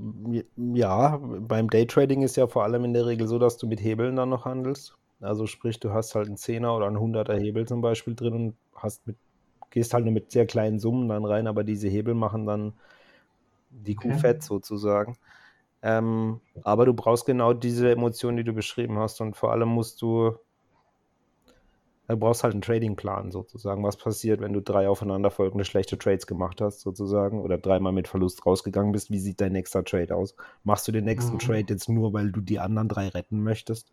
ja, 0.56 1.18
beim 1.18 1.70
Daytrading 1.70 2.22
ist 2.22 2.36
ja 2.36 2.46
vor 2.46 2.64
allem 2.64 2.84
in 2.84 2.92
der 2.92 3.06
Regel 3.06 3.26
so, 3.26 3.38
dass 3.38 3.56
du 3.56 3.66
mit 3.66 3.82
Hebeln 3.82 4.16
dann 4.16 4.28
noch 4.28 4.44
handelst. 4.44 4.96
Also 5.20 5.46
sprich, 5.46 5.80
du 5.80 5.92
hast 5.92 6.14
halt 6.14 6.26
einen 6.26 6.36
10er 6.36 6.76
oder 6.76 6.86
einen 6.86 6.98
100er 6.98 7.38
Hebel 7.38 7.66
zum 7.66 7.80
Beispiel 7.80 8.14
drin 8.14 8.34
und 8.34 8.54
hast 8.74 9.06
mit, 9.06 9.16
gehst 9.70 9.94
halt 9.94 10.04
nur 10.04 10.12
mit 10.12 10.30
sehr 10.30 10.44
kleinen 10.44 10.78
Summen 10.78 11.08
dann 11.08 11.24
rein, 11.24 11.46
aber 11.46 11.64
diese 11.64 11.88
Hebel 11.88 12.12
machen 12.12 12.44
dann 12.44 12.74
die 13.70 13.94
Kuh 13.94 14.08
okay. 14.08 14.18
fett 14.18 14.42
sozusagen. 14.42 15.16
Ähm, 15.84 16.40
aber 16.62 16.86
du 16.86 16.94
brauchst 16.94 17.26
genau 17.26 17.52
diese 17.52 17.90
Emotionen, 17.90 18.38
die 18.38 18.44
du 18.44 18.54
beschrieben 18.54 18.98
hast. 18.98 19.20
Und 19.20 19.36
vor 19.36 19.52
allem 19.52 19.68
musst 19.68 20.00
du, 20.00 20.34
du 22.08 22.16
brauchst 22.16 22.42
halt 22.42 22.54
einen 22.54 22.62
Tradingplan 22.62 23.30
sozusagen. 23.30 23.84
Was 23.84 23.98
passiert, 23.98 24.40
wenn 24.40 24.54
du 24.54 24.62
drei 24.62 24.88
aufeinanderfolgende 24.88 25.66
schlechte 25.66 25.98
Trades 25.98 26.26
gemacht 26.26 26.62
hast, 26.62 26.80
sozusagen, 26.80 27.42
oder 27.42 27.58
dreimal 27.58 27.92
mit 27.92 28.08
Verlust 28.08 28.46
rausgegangen 28.46 28.92
bist? 28.92 29.10
Wie 29.10 29.18
sieht 29.18 29.42
dein 29.42 29.52
nächster 29.52 29.84
Trade 29.84 30.16
aus? 30.16 30.34
Machst 30.64 30.88
du 30.88 30.92
den 30.92 31.04
nächsten 31.04 31.34
mhm. 31.34 31.40
Trade 31.40 31.66
jetzt 31.68 31.90
nur, 31.90 32.14
weil 32.14 32.32
du 32.32 32.40
die 32.40 32.60
anderen 32.60 32.88
drei 32.88 33.08
retten 33.08 33.42
möchtest? 33.42 33.92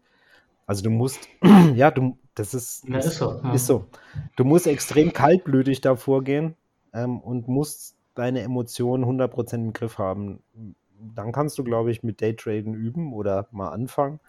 Also 0.65 0.83
du 0.83 0.91
musst, 0.91 1.27
ja, 1.75 1.91
du, 1.91 2.17
das 2.35 2.53
ist, 2.53 2.87
ja, 2.87 2.99
ist, 2.99 3.17
so, 3.17 3.41
ja. 3.43 3.51
ist 3.51 3.67
so. 3.67 3.87
Du 4.37 4.45
musst 4.45 4.65
extrem 4.65 5.11
kaltblütig 5.11 5.81
davor 5.81 6.23
gehen 6.23 6.55
ähm, 6.93 7.19
und 7.19 7.49
musst 7.49 7.97
deine 8.15 8.43
Emotionen 8.43 9.03
100% 9.03 9.55
im 9.55 9.73
Griff 9.73 9.97
haben 9.97 10.41
dann 11.15 11.31
kannst 11.31 11.57
du, 11.57 11.63
glaube 11.63 11.91
ich, 11.91 12.03
mit 12.03 12.21
Daytraden 12.21 12.73
üben 12.73 13.13
oder 13.13 13.47
mal 13.51 13.69
anfangen. 13.69 14.19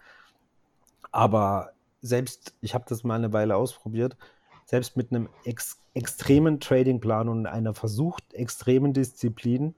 Aber 1.11 1.71
selbst, 2.01 2.55
ich 2.61 2.73
habe 2.73 2.85
das 2.87 3.03
mal 3.03 3.15
eine 3.15 3.33
Weile 3.33 3.55
ausprobiert, 3.55 4.17
selbst 4.65 4.97
mit 4.97 5.11
einem 5.11 5.29
ex 5.45 5.79
extremen 5.95 6.59
Tradingplan 6.59 7.29
und 7.29 7.45
einer 7.45 7.75
versucht 7.75 8.33
extremen 8.33 8.93
Disziplin, 8.93 9.75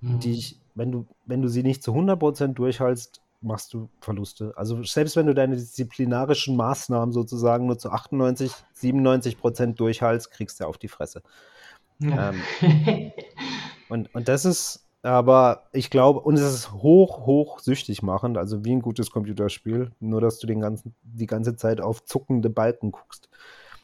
mhm. 0.00 0.20
die 0.20 0.32
ich, 0.32 0.60
wenn 0.76 0.92
du, 0.92 1.06
wenn 1.24 1.42
du 1.42 1.48
sie 1.48 1.64
nicht 1.64 1.82
zu 1.82 1.92
100% 1.92 2.54
durchhaltst, 2.54 3.22
machst 3.40 3.74
du 3.74 3.88
Verluste. 4.00 4.52
Also 4.56 4.82
selbst 4.84 5.16
wenn 5.16 5.26
du 5.26 5.34
deine 5.34 5.56
disziplinarischen 5.56 6.56
Maßnahmen 6.56 7.12
sozusagen 7.12 7.66
nur 7.66 7.78
zu 7.78 7.90
98, 7.90 8.52
97% 8.76 9.74
durchhaltst, 9.74 10.30
kriegst 10.30 10.60
du 10.60 10.64
auf 10.64 10.78
die 10.78 10.88
Fresse. 10.88 11.22
Ja. 11.98 12.30
Ähm, 12.30 13.12
und, 13.88 14.14
und 14.14 14.28
das 14.28 14.44
ist, 14.44 14.85
aber 15.06 15.68
ich 15.72 15.88
glaube, 15.90 16.20
und 16.20 16.34
es 16.34 16.42
ist 16.42 16.72
hoch, 16.72 17.26
hoch 17.26 17.60
süchtig 17.60 18.02
machend, 18.02 18.36
also 18.36 18.64
wie 18.64 18.72
ein 18.72 18.82
gutes 18.82 19.10
Computerspiel, 19.10 19.92
nur 20.00 20.20
dass 20.20 20.40
du 20.40 20.46
den 20.46 20.60
ganzen, 20.60 20.94
die 21.02 21.26
ganze 21.26 21.54
Zeit 21.54 21.80
auf 21.80 22.04
zuckende 22.04 22.50
Balken 22.50 22.90
guckst. 22.90 23.28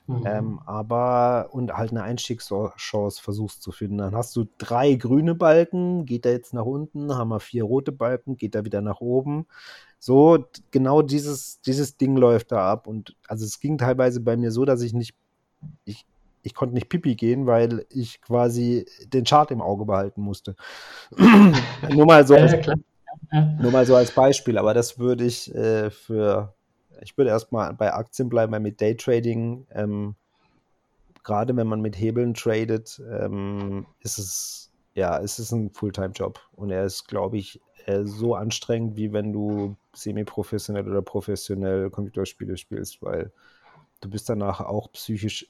Mhm. 0.08 0.22
Ähm, 0.26 0.60
aber 0.66 1.50
und 1.52 1.72
halt 1.72 1.92
eine 1.92 2.02
Einstiegschance 2.02 3.22
versuchst 3.22 3.62
zu 3.62 3.70
finden. 3.70 3.98
Dann 3.98 4.16
hast 4.16 4.34
du 4.34 4.46
drei 4.58 4.94
grüne 4.94 5.36
Balken, 5.36 6.06
geht 6.06 6.26
er 6.26 6.32
jetzt 6.32 6.54
nach 6.54 6.64
unten, 6.64 7.14
haben 7.14 7.28
wir 7.28 7.40
vier 7.40 7.64
rote 7.64 7.92
Balken, 7.92 8.36
geht 8.36 8.56
er 8.56 8.64
wieder 8.64 8.80
nach 8.80 9.00
oben. 9.00 9.46
So, 10.00 10.44
genau 10.72 11.02
dieses, 11.02 11.60
dieses 11.60 11.96
Ding 11.98 12.16
läuft 12.16 12.50
da 12.50 12.68
ab. 12.72 12.88
Und 12.88 13.14
also 13.28 13.44
es 13.44 13.60
ging 13.60 13.78
teilweise 13.78 14.20
bei 14.20 14.36
mir 14.36 14.50
so, 14.50 14.64
dass 14.64 14.82
ich 14.82 14.92
nicht, 14.92 15.14
ich, 15.84 16.04
ich 16.42 16.54
konnte 16.54 16.74
nicht 16.74 16.88
pipi 16.88 17.14
gehen, 17.14 17.46
weil 17.46 17.86
ich 17.90 18.20
quasi 18.20 18.86
den 19.06 19.24
Chart 19.24 19.50
im 19.50 19.62
Auge 19.62 19.84
behalten 19.84 20.22
musste. 20.22 20.56
nur, 21.16 22.06
mal 22.06 22.26
so 22.26 22.34
als, 22.34 22.54
nur 23.60 23.70
mal 23.70 23.86
so 23.86 23.96
als 23.96 24.10
Beispiel, 24.10 24.58
aber 24.58 24.74
das 24.74 24.98
würde 24.98 25.24
ich 25.24 25.54
äh, 25.54 25.90
für, 25.90 26.54
ich 27.00 27.16
würde 27.16 27.30
erstmal 27.30 27.72
bei 27.74 27.92
Aktien 27.92 28.28
bleiben, 28.28 28.52
weil 28.52 28.60
mit 28.60 28.80
Daytrading, 28.80 29.66
ähm, 29.72 30.14
gerade 31.22 31.56
wenn 31.56 31.66
man 31.66 31.80
mit 31.80 31.98
Hebeln 31.98 32.34
tradet, 32.34 33.00
ähm, 33.08 33.86
ist 34.00 34.18
es 34.18 34.68
ja, 34.94 35.18
es 35.18 35.38
ist 35.38 35.52
ein 35.52 35.70
Fulltime-Job. 35.70 36.38
Und 36.54 36.70
er 36.70 36.84
ist, 36.84 37.08
glaube 37.08 37.38
ich, 37.38 37.60
so 38.04 38.34
anstrengend, 38.34 38.96
wie 38.96 39.12
wenn 39.12 39.32
du 39.32 39.76
semi-professionell 39.94 40.88
oder 40.88 41.02
professionell 41.02 41.90
Computerspiele 41.90 42.56
spielst, 42.56 43.02
weil 43.02 43.32
du 44.00 44.10
bist 44.10 44.28
danach 44.28 44.60
auch 44.60 44.92
psychisch 44.92 45.48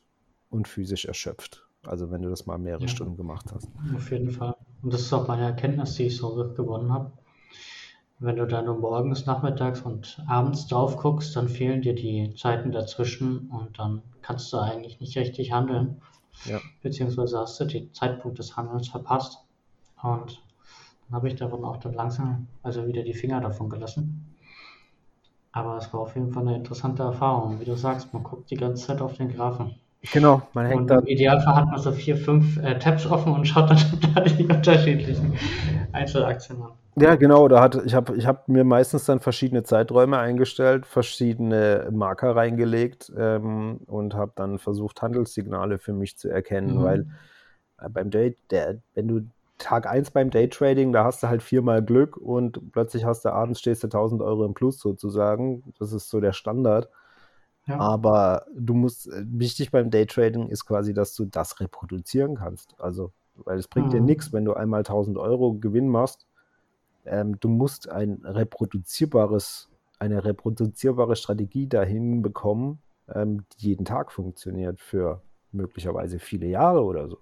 und 0.52 0.68
physisch 0.68 1.06
erschöpft. 1.06 1.66
Also 1.84 2.10
wenn 2.10 2.22
du 2.22 2.30
das 2.30 2.46
mal 2.46 2.58
mehrere 2.58 2.82
ja. 2.82 2.88
Stunden 2.88 3.16
gemacht 3.16 3.52
hast. 3.52 3.68
Auf 3.94 4.10
jeden 4.10 4.30
Fall. 4.30 4.54
Und 4.82 4.92
das 4.92 5.00
ist 5.00 5.12
auch 5.12 5.26
meine 5.26 5.42
Erkenntnis, 5.42 5.94
die 5.94 6.04
ich 6.04 6.16
so 6.16 6.34
gewonnen 6.54 6.92
habe. 6.92 7.12
Wenn 8.18 8.36
du 8.36 8.46
dann 8.46 8.66
morgens, 8.78 9.26
nachmittags 9.26 9.80
und 9.80 10.22
abends 10.28 10.68
drauf 10.68 10.96
guckst, 10.96 11.34
dann 11.34 11.48
fehlen 11.48 11.82
dir 11.82 11.94
die 11.94 12.34
Zeiten 12.36 12.70
dazwischen 12.70 13.50
und 13.50 13.80
dann 13.80 14.02
kannst 14.20 14.52
du 14.52 14.58
eigentlich 14.58 15.00
nicht 15.00 15.16
richtig 15.18 15.50
handeln. 15.50 16.00
Ja. 16.44 16.60
Beziehungsweise 16.82 17.40
hast 17.40 17.58
du 17.58 17.64
den 17.64 17.92
Zeitpunkt 17.92 18.38
des 18.38 18.56
Handelns 18.56 18.88
verpasst. 18.88 19.38
Und 20.00 20.40
dann 21.08 21.16
habe 21.16 21.28
ich 21.28 21.34
davon 21.34 21.64
auch 21.64 21.78
dann 21.78 21.94
langsam, 21.94 22.46
also 22.62 22.86
wieder 22.86 23.02
die 23.02 23.14
Finger 23.14 23.40
davon 23.40 23.68
gelassen. 23.68 24.36
Aber 25.50 25.76
es 25.76 25.92
war 25.92 26.00
auf 26.00 26.14
jeden 26.14 26.32
Fall 26.32 26.46
eine 26.46 26.56
interessante 26.56 27.02
Erfahrung. 27.02 27.58
Wie 27.58 27.64
du 27.64 27.76
sagst, 27.76 28.12
man 28.14 28.22
guckt 28.22 28.50
die 28.50 28.56
ganze 28.56 28.86
Zeit 28.86 29.02
auf 29.02 29.16
den 29.16 29.30
Graphen. 29.30 29.74
Genau, 30.12 30.42
man 30.52 30.66
hängt 30.66 30.80
und 30.80 30.86
da. 30.88 30.98
Im 30.98 31.06
Idealfall 31.06 31.54
hat 31.54 31.66
man 31.66 31.78
so 31.78 31.92
vier, 31.92 32.16
fünf 32.16 32.56
äh, 32.58 32.78
Tabs 32.78 33.06
offen 33.06 33.32
und 33.32 33.46
schaut 33.46 33.70
dann 33.70 33.78
da 34.14 34.20
die 34.22 34.46
unterschiedlichen 34.46 35.34
Einzelaktien 35.92 36.60
an. 36.60 36.70
Ja, 36.96 37.14
genau. 37.14 37.48
Da 37.48 37.60
hat, 37.60 37.80
ich 37.86 37.94
habe 37.94 38.16
ich 38.16 38.26
hab 38.26 38.48
mir 38.48 38.64
meistens 38.64 39.04
dann 39.04 39.20
verschiedene 39.20 39.62
Zeiträume 39.62 40.18
eingestellt, 40.18 40.86
verschiedene 40.86 41.88
Marker 41.90 42.34
reingelegt 42.34 43.12
ähm, 43.16 43.80
und 43.86 44.14
habe 44.14 44.32
dann 44.34 44.58
versucht, 44.58 45.00
Handelssignale 45.00 45.78
für 45.78 45.92
mich 45.92 46.18
zu 46.18 46.28
erkennen, 46.28 46.78
mhm. 46.78 46.82
weil 46.82 47.06
äh, 47.80 47.88
beim 47.88 48.10
Day, 48.10 48.36
der, 48.50 48.78
wenn 48.94 49.08
du 49.08 49.20
Tag 49.58 49.88
1 49.88 50.10
beim 50.10 50.30
Daytrading, 50.30 50.92
da 50.92 51.04
hast 51.04 51.22
du 51.22 51.28
halt 51.28 51.42
viermal 51.42 51.82
Glück 51.82 52.16
und 52.16 52.72
plötzlich 52.72 53.04
hast 53.04 53.24
du 53.24 53.32
abends 53.32 53.60
stehst 53.60 53.84
du 53.84 53.86
1000 53.86 54.20
Euro 54.20 54.44
im 54.44 54.54
Plus 54.54 54.80
sozusagen. 54.80 55.62
Das 55.78 55.92
ist 55.92 56.10
so 56.10 56.20
der 56.20 56.32
Standard. 56.32 56.88
Ja. 57.66 57.78
Aber 57.78 58.46
du 58.56 58.74
musst, 58.74 59.08
äh, 59.08 59.24
wichtig 59.26 59.70
beim 59.70 59.90
Daytrading 59.90 60.48
ist 60.48 60.66
quasi, 60.66 60.94
dass 60.94 61.14
du 61.14 61.24
das 61.24 61.60
reproduzieren 61.60 62.36
kannst. 62.36 62.74
Also, 62.78 63.12
weil 63.36 63.58
es 63.58 63.68
bringt 63.68 63.88
mhm. 63.88 63.92
dir 63.92 64.00
nichts, 64.00 64.32
wenn 64.32 64.44
du 64.44 64.54
einmal 64.54 64.80
1000 64.80 65.16
Euro 65.18 65.54
Gewinn 65.54 65.88
machst. 65.88 66.26
Ähm, 67.04 67.38
du 67.40 67.48
musst 67.48 67.88
ein 67.88 68.20
reproduzierbares, 68.24 69.68
eine 69.98 70.24
reproduzierbare 70.24 71.16
Strategie 71.16 71.68
dahin 71.68 72.22
bekommen, 72.22 72.80
ähm, 73.12 73.44
die 73.58 73.68
jeden 73.68 73.84
Tag 73.84 74.12
funktioniert 74.12 74.80
für 74.80 75.22
möglicherweise 75.52 76.18
viele 76.18 76.46
Jahre 76.46 76.82
oder 76.82 77.08
so. 77.08 77.18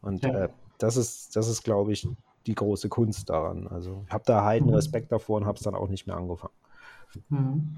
Und 0.00 0.24
ja. 0.24 0.44
äh, 0.44 0.48
das 0.78 0.96
ist, 0.96 1.36
das 1.36 1.48
ist, 1.48 1.62
glaube 1.62 1.92
ich, 1.92 2.08
die 2.46 2.54
große 2.54 2.88
Kunst 2.88 3.30
daran. 3.30 3.66
Also 3.68 4.04
ich 4.06 4.12
habe 4.12 4.24
da 4.26 4.44
heiden 4.44 4.68
mhm. 4.68 4.74
Respekt 4.74 5.12
davor 5.12 5.38
und 5.38 5.46
habe 5.46 5.56
es 5.56 5.62
dann 5.62 5.74
auch 5.74 5.88
nicht 5.88 6.06
mehr 6.06 6.16
angefangen. 6.16 6.54
Mhm. 7.28 7.76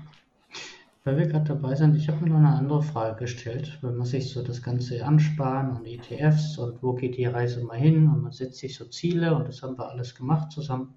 Weil 1.07 1.19
wir 1.19 1.27
gerade 1.29 1.45
dabei 1.45 1.77
sind, 1.77 1.95
ich 1.95 2.09
habe 2.09 2.25
mir 2.25 2.31
noch 2.31 2.39
eine 2.39 2.57
andere 2.57 2.83
Frage 2.83 3.15
gestellt, 3.15 3.79
wenn 3.81 3.97
man 3.97 4.09
sich 4.09 4.33
so 4.33 4.43
das 4.43 4.61
Ganze 4.61 5.07
ansparen 5.07 5.77
und 5.77 5.87
ETFs 5.87 6.59
und 6.59 6.83
wo 6.83 6.95
geht 6.95 7.17
die 7.17 7.27
Reise 7.27 7.63
mal 7.63 7.79
hin 7.79 8.09
und 8.09 8.23
man 8.23 8.33
setzt 8.33 8.59
sich 8.59 8.75
so 8.75 8.87
Ziele 8.87 9.33
und 9.37 9.47
das 9.47 9.63
haben 9.63 9.79
wir 9.79 9.89
alles 9.89 10.17
gemacht 10.17 10.51
zusammen. 10.51 10.95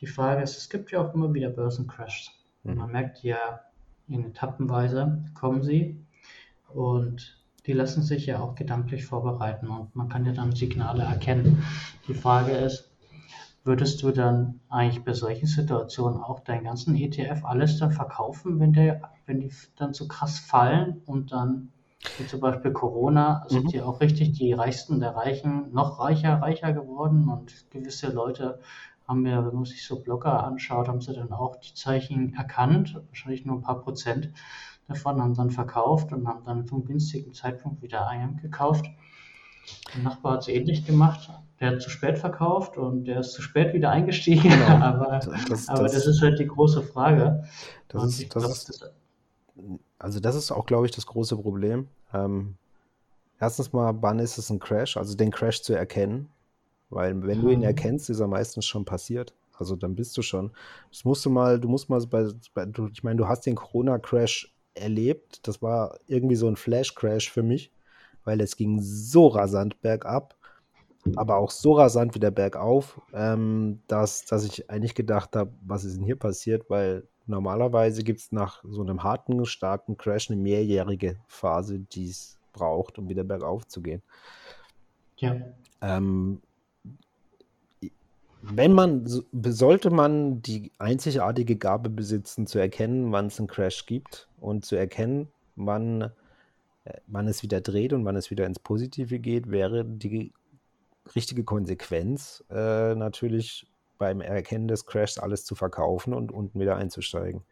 Die 0.00 0.06
Frage 0.06 0.44
ist, 0.44 0.56
es 0.56 0.70
gibt 0.70 0.92
ja 0.92 1.00
auch 1.00 1.12
immer 1.14 1.34
wieder 1.34 1.50
Börsencrashs. 1.50 2.30
Und 2.62 2.76
man 2.76 2.86
mhm. 2.86 2.92
merkt 2.92 3.24
ja, 3.24 3.62
in 4.06 4.24
Etappenweise 4.24 5.24
kommen 5.34 5.64
sie 5.64 6.00
und 6.72 7.36
die 7.66 7.72
lassen 7.72 8.04
sich 8.04 8.26
ja 8.26 8.38
auch 8.38 8.54
gedanklich 8.54 9.04
vorbereiten 9.04 9.66
und 9.66 9.96
man 9.96 10.08
kann 10.08 10.26
ja 10.26 10.32
dann 10.32 10.54
Signale 10.54 11.02
erkennen. 11.02 11.64
Die 12.06 12.14
Frage 12.14 12.52
ist, 12.52 12.93
würdest 13.64 14.02
du 14.02 14.10
dann 14.10 14.60
eigentlich 14.68 15.04
bei 15.04 15.14
solchen 15.14 15.46
Situationen 15.46 16.20
auch 16.20 16.40
deinen 16.40 16.64
ganzen 16.64 16.94
ETF 16.96 17.44
alles 17.44 17.78
dann 17.78 17.92
verkaufen, 17.92 18.60
wenn, 18.60 18.74
der, 18.74 19.00
wenn 19.26 19.40
die 19.40 19.50
dann 19.76 19.94
so 19.94 20.06
krass 20.06 20.38
fallen 20.38 21.00
und 21.06 21.32
dann, 21.32 21.72
wie 22.18 22.26
zum 22.26 22.40
Beispiel 22.40 22.72
Corona, 22.72 23.46
sind 23.48 23.64
mhm. 23.64 23.70
ja 23.70 23.84
auch 23.86 24.00
richtig 24.00 24.32
die 24.32 24.52
Reichsten 24.52 25.00
der 25.00 25.16
Reichen 25.16 25.72
noch 25.72 25.98
reicher, 25.98 26.42
reicher 26.42 26.74
geworden 26.74 27.28
und 27.28 27.70
gewisse 27.70 28.12
Leute 28.12 28.60
haben 29.08 29.26
ja, 29.26 29.44
wenn 29.44 29.54
man 29.54 29.64
sich 29.64 29.84
so 29.84 30.00
Blogger 30.00 30.44
anschaut, 30.44 30.88
haben 30.88 31.00
sie 31.00 31.14
dann 31.14 31.32
auch 31.32 31.56
die 31.56 31.74
Zeichen 31.74 32.34
erkannt, 32.34 33.00
wahrscheinlich 33.08 33.44
nur 33.44 33.56
ein 33.56 33.62
paar 33.62 33.80
Prozent 33.80 34.30
davon, 34.88 35.20
haben 35.20 35.34
dann 35.34 35.50
verkauft 35.50 36.12
und 36.12 36.26
haben 36.26 36.44
dann 36.44 36.66
zum 36.66 36.84
günstigen 36.84 37.32
Zeitpunkt 37.32 37.82
wieder 37.82 38.06
eingekauft. 38.08 38.86
Der 39.94 40.02
Nachbar 40.02 40.34
hat 40.34 40.40
es 40.42 40.48
ähnlich 40.48 40.86
gemacht. 40.86 41.30
Der 41.64 41.72
hat 41.72 41.80
zu 41.80 41.88
spät 41.88 42.18
verkauft 42.18 42.76
und 42.76 43.06
der 43.06 43.20
ist 43.20 43.32
zu 43.32 43.40
spät 43.40 43.72
wieder 43.72 43.88
eingestiegen. 43.88 44.50
Genau. 44.50 44.66
aber, 44.66 45.18
das, 45.48 45.66
aber 45.66 45.84
das, 45.84 45.92
das, 45.92 46.06
ist 46.06 46.20
halt 46.20 46.38
die 46.38 46.46
große 46.46 46.82
Frage. 46.82 47.42
Das 47.88 48.04
ist, 48.04 48.28
glaub, 48.28 48.50
ist, 48.50 48.92
also 49.98 50.20
das 50.20 50.36
ist 50.36 50.52
auch, 50.52 50.66
glaube 50.66 50.84
ich, 50.84 50.92
das 50.92 51.06
große 51.06 51.38
Problem. 51.38 51.88
Ähm, 52.12 52.56
erstens 53.40 53.72
mal, 53.72 53.94
wann 54.02 54.18
ist 54.18 54.36
es 54.36 54.50
ein 54.50 54.58
Crash? 54.58 54.98
Also 54.98 55.16
den 55.16 55.30
Crash 55.30 55.62
zu 55.62 55.72
erkennen. 55.72 56.28
Weil 56.90 57.26
wenn 57.26 57.40
du 57.40 57.48
ihn 57.48 57.60
mhm. 57.60 57.64
erkennst, 57.64 58.10
ist 58.10 58.20
er 58.20 58.28
meistens 58.28 58.66
schon 58.66 58.84
passiert. 58.84 59.32
Also 59.58 59.74
dann 59.74 59.96
bist 59.96 60.14
du 60.18 60.20
schon. 60.20 60.50
Das 60.90 61.06
musst 61.06 61.24
du 61.24 61.30
mal, 61.30 61.58
du 61.58 61.70
musst 61.70 61.88
mal 61.88 62.04
bei, 62.10 62.28
bei 62.52 62.66
du, 62.66 62.88
ich 62.92 63.02
meine, 63.02 63.16
du 63.16 63.26
hast 63.26 63.46
den 63.46 63.54
Corona-Crash 63.54 64.54
erlebt. 64.74 65.48
Das 65.48 65.62
war 65.62 65.98
irgendwie 66.08 66.36
so 66.36 66.46
ein 66.46 66.56
Flash-Crash 66.56 67.30
für 67.30 67.42
mich, 67.42 67.72
weil 68.22 68.42
es 68.42 68.54
ging 68.54 68.82
so 68.82 69.28
rasant 69.28 69.80
bergab, 69.80 70.36
aber 71.16 71.36
auch 71.36 71.50
so 71.50 71.74
rasant 71.74 72.14
wieder 72.14 72.30
bergauf, 72.30 73.00
ähm, 73.12 73.80
dass, 73.88 74.24
dass 74.24 74.44
ich 74.44 74.70
eigentlich 74.70 74.94
gedacht 74.94 75.36
habe, 75.36 75.52
was 75.66 75.84
ist 75.84 75.96
denn 75.96 76.04
hier 76.04 76.16
passiert? 76.16 76.68
Weil 76.70 77.06
normalerweise 77.26 78.02
gibt 78.02 78.20
es 78.20 78.32
nach 78.32 78.62
so 78.66 78.82
einem 78.82 79.02
harten, 79.02 79.44
starken 79.44 79.96
Crash 79.96 80.30
eine 80.30 80.40
mehrjährige 80.40 81.16
Phase, 81.26 81.78
die 81.78 82.08
es 82.08 82.38
braucht, 82.52 82.98
um 82.98 83.08
wieder 83.08 83.24
bergauf 83.24 83.66
zu 83.66 83.82
gehen. 83.82 84.02
Ja. 85.16 85.36
Ähm, 85.80 86.40
wenn 88.42 88.72
man, 88.72 89.04
sollte 89.06 89.90
man 89.90 90.42
die 90.42 90.70
einzigartige 90.78 91.56
Gabe 91.56 91.88
besitzen, 91.88 92.46
zu 92.46 92.58
erkennen, 92.58 93.10
wann 93.12 93.26
es 93.26 93.38
einen 93.38 93.48
Crash 93.48 93.86
gibt 93.86 94.28
und 94.38 94.64
zu 94.64 94.76
erkennen, 94.76 95.28
wann, 95.56 96.02
äh, 96.84 96.98
wann 97.06 97.26
es 97.26 97.42
wieder 97.42 97.60
dreht 97.60 97.92
und 97.92 98.04
wann 98.04 98.16
es 98.16 98.30
wieder 98.30 98.46
ins 98.46 98.58
Positive 98.58 99.18
geht, 99.18 99.50
wäre 99.50 99.84
die 99.84 100.32
richtige 101.14 101.44
Konsequenz 101.44 102.44
äh, 102.50 102.94
natürlich 102.94 103.66
beim 103.98 104.20
Erkennen 104.20 104.68
des 104.68 104.86
Crashs 104.86 105.18
alles 105.18 105.44
zu 105.44 105.54
verkaufen 105.54 106.14
und 106.14 106.32
unten 106.32 106.58
wieder 106.60 106.76
einzusteigen. 106.76 107.42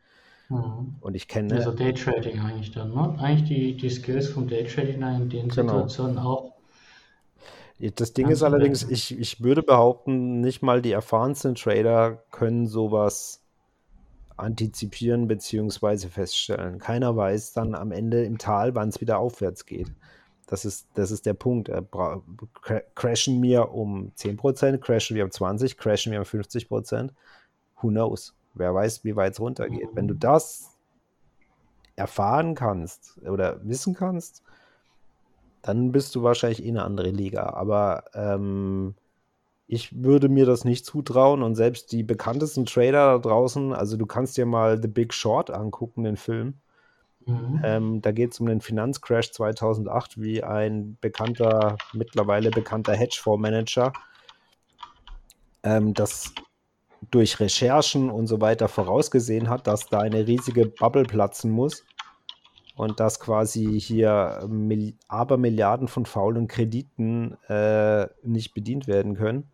Mhm. 0.49 0.97
Und 1.01 1.15
ich 1.15 1.29
kenne. 1.29 1.55
Also 1.55 1.73
Daytrading 1.73 2.41
eigentlich 2.41 2.73
dann, 2.73 2.95
ne? 2.95 3.17
Eigentlich 3.19 3.49
die, 3.49 3.77
die 3.77 3.91
Skills 3.91 4.29
vom 4.29 4.49
Daytrading 4.49 5.03
in 5.03 5.29
den 5.29 5.49
genau. 5.49 5.73
Situationen 5.73 6.19
auch 6.19 6.53
das 7.97 8.13
Ding 8.13 8.29
ist 8.29 8.43
allerdings, 8.43 8.89
ich, 8.89 9.19
ich 9.19 9.43
würde 9.43 9.63
behaupten, 9.63 10.41
nicht 10.41 10.63
mal 10.63 10.83
die 10.83 10.93
erfahrensten 10.93 11.57
Trader 11.57 12.23
können 12.31 12.67
sowas 12.67 13.43
antizipieren 14.37 15.27
bzw. 15.27 16.09
feststellen. 16.09 16.79
Keiner 16.79 17.17
weiß 17.17 17.53
dann 17.53 17.75
am 17.75 17.91
Ende 17.91 18.25
im 18.25 18.39
Tal, 18.39 18.75
wann 18.75 18.89
es 18.89 19.01
wieder 19.01 19.19
aufwärts 19.19 19.67
geht. 19.67 19.93
Das 20.53 20.67
ist, 20.67 20.87
das 20.93 21.11
ist 21.11 21.25
der 21.25 21.33
Punkt. 21.33 21.73
Crashen 22.95 23.43
wir 23.43 23.73
um 23.73 24.13
10%, 24.19 24.77
crashen 24.77 25.17
wir 25.17 25.25
um 25.25 25.31
20%, 25.31 25.79
crashen 25.79 26.13
wir 26.13 26.19
um 26.19 26.27
50%. 26.27 27.09
Who 27.81 27.89
knows? 27.89 28.35
Wer 28.53 28.75
weiß, 28.75 29.03
wie 29.03 29.17
weit 29.17 29.33
es 29.33 29.41
runtergeht. 29.41 29.89
Wenn 29.95 30.09
du 30.09 30.15
das 30.15 30.77
erfahren 31.97 32.55
kannst 32.55 33.19
oder 33.27 33.67
wissen 33.67 33.95
kannst, 33.95 34.43
dann 35.63 35.91
bist 35.91 36.15
du 36.15 36.23
wahrscheinlich 36.23 36.63
eh 36.63 36.69
eine 36.69 36.85
andere 36.85 37.09
Liga. 37.09 37.55
Aber 37.55 38.05
ähm, 38.13 38.95
ich 39.69 40.05
würde 40.05 40.29
mir 40.29 40.45
das 40.45 40.67
nicht 40.67 40.85
zutrauen 40.85 41.43
und 41.43 41.55
selbst 41.55 41.93
die 41.93 42.03
bekanntesten 42.03 42.67
Trader 42.67 43.15
da 43.15 43.19
draußen, 43.19 43.73
also 43.73 43.97
du 43.97 44.05
kannst 44.05 44.37
dir 44.37 44.45
mal 44.45 44.83
The 44.83 44.89
Big 44.89 45.15
Short 45.15 45.51
angucken, 45.51 46.05
den 46.05 46.19
Film. 46.19 46.61
Mhm. 47.27 47.61
Ähm, 47.65 48.03
da 48.03 48.13
geht 48.13 48.33
es 48.33 48.41
um 48.41 48.47
den 48.47 48.61
Finanzcrash 48.61 49.33
2008, 49.33 50.21
wie 50.21 50.43
ein 50.43 50.97
bekannter, 51.01 51.77
mittlerweile 51.93 52.51
bekannter 52.51 52.95
Hedgefondsmanager 52.95 53.93
ähm, 55.63 55.95
das 55.95 56.35
durch 57.11 57.41
Recherchen 57.41 58.11
und 58.11 58.27
so 58.27 58.41
weiter 58.41 58.69
vorausgesehen 58.69 59.49
hat, 59.49 59.67
dass 59.67 59.89
da 59.89 60.01
eine 60.01 60.27
riesige 60.27 60.67
Bubble 60.67 61.05
platzen 61.05 61.51
muss 61.51 61.85
und 62.77 63.01
dass 63.01 63.21
quasi 63.21 63.81
hier 63.81 64.47
Mil 64.49 64.95
Abermilliarden 65.09 65.89
von 65.89 66.07
faulen 66.07 66.47
Krediten 66.47 67.37
äh, 67.49 68.07
nicht 68.23 68.55
bedient 68.55 68.87
werden 68.87 69.15
können. 69.15 69.51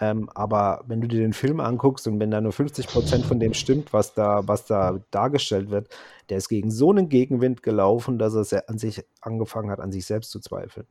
Ähm, 0.00 0.30
aber 0.34 0.84
wenn 0.86 1.00
du 1.00 1.08
dir 1.08 1.20
den 1.20 1.32
Film 1.32 1.60
anguckst 1.60 2.06
und 2.06 2.20
wenn 2.20 2.30
da 2.30 2.40
nur 2.40 2.52
50 2.52 2.86
Prozent 2.86 3.24
von 3.26 3.40
dem 3.40 3.54
stimmt, 3.54 3.92
was 3.92 4.14
da, 4.14 4.46
was 4.46 4.66
da 4.66 5.00
dargestellt 5.10 5.70
wird, 5.70 5.88
der 6.28 6.38
ist 6.38 6.48
gegen 6.48 6.70
so 6.70 6.90
einen 6.90 7.08
Gegenwind 7.08 7.62
gelaufen, 7.62 8.18
dass 8.18 8.52
er 8.52 8.68
an 8.68 8.78
sich 8.78 9.04
angefangen 9.20 9.70
hat, 9.70 9.80
an 9.80 9.92
sich 9.92 10.06
selbst 10.06 10.30
zu 10.30 10.40
zweifeln. 10.40 10.86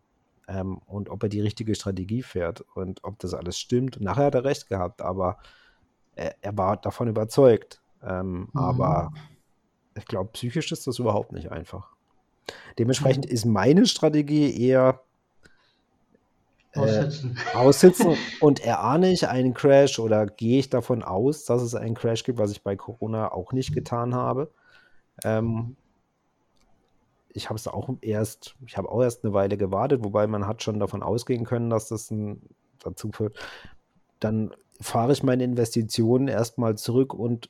ähm, 0.49 0.79
und 0.85 1.09
ob 1.09 1.23
er 1.23 1.29
die 1.29 1.41
richtige 1.41 1.75
Strategie 1.75 2.23
fährt 2.23 2.61
und 2.75 3.03
ob 3.03 3.19
das 3.19 3.33
alles 3.33 3.57
stimmt. 3.57 3.97
Und 3.97 4.03
nachher 4.03 4.25
hat 4.25 4.35
er 4.35 4.43
recht 4.43 4.67
gehabt, 4.67 5.01
aber 5.01 5.37
er, 6.15 6.35
er 6.41 6.57
war 6.57 6.77
davon 6.77 7.07
überzeugt. 7.07 7.81
Ähm, 8.03 8.49
mhm. 8.53 8.59
Aber 8.59 9.11
ich 9.95 10.05
glaube, 10.05 10.31
psychisch 10.33 10.71
ist 10.71 10.87
das 10.87 10.99
überhaupt 10.99 11.31
nicht 11.31 11.51
einfach. 11.51 11.91
Dementsprechend 12.77 13.25
mhm. 13.25 13.31
ist 13.31 13.45
meine 13.45 13.85
Strategie 13.85 14.59
eher 14.59 15.01
äh, 16.79 16.99
aussitzen. 16.99 17.37
aussitzen 17.53 18.17
und 18.39 18.59
erahne 18.59 19.11
ich 19.11 19.27
einen 19.27 19.53
Crash 19.53 19.99
oder 19.99 20.25
gehe 20.25 20.59
ich 20.59 20.69
davon 20.69 21.03
aus, 21.03 21.45
dass 21.45 21.61
es 21.61 21.75
einen 21.75 21.95
Crash 21.95 22.23
gibt, 22.23 22.39
was 22.39 22.51
ich 22.51 22.63
bei 22.63 22.75
Corona 22.75 23.31
auch 23.31 23.51
nicht 23.53 23.73
getan 23.73 24.15
habe. 24.15 24.51
Ähm, 25.23 25.75
ich 27.33 27.49
habe 27.49 27.57
es 27.57 27.67
auch 27.67 27.89
erst, 28.01 28.55
ich 28.65 28.77
habe 28.77 28.89
auch 28.89 29.01
erst 29.01 29.23
eine 29.23 29.33
Weile 29.33 29.57
gewartet, 29.57 30.03
wobei 30.03 30.27
man 30.27 30.47
hat 30.47 30.63
schon 30.63 30.79
davon 30.79 31.03
ausgehen 31.03 31.45
können, 31.45 31.69
dass 31.69 31.87
das 31.87 32.11
ein, 32.11 32.41
dazu 32.79 33.11
führt. 33.11 33.37
Dann 34.19 34.51
fahre 34.81 35.13
ich 35.13 35.23
meine 35.23 35.43
Investitionen 35.43 36.27
erstmal 36.27 36.77
zurück 36.77 37.13
und 37.13 37.49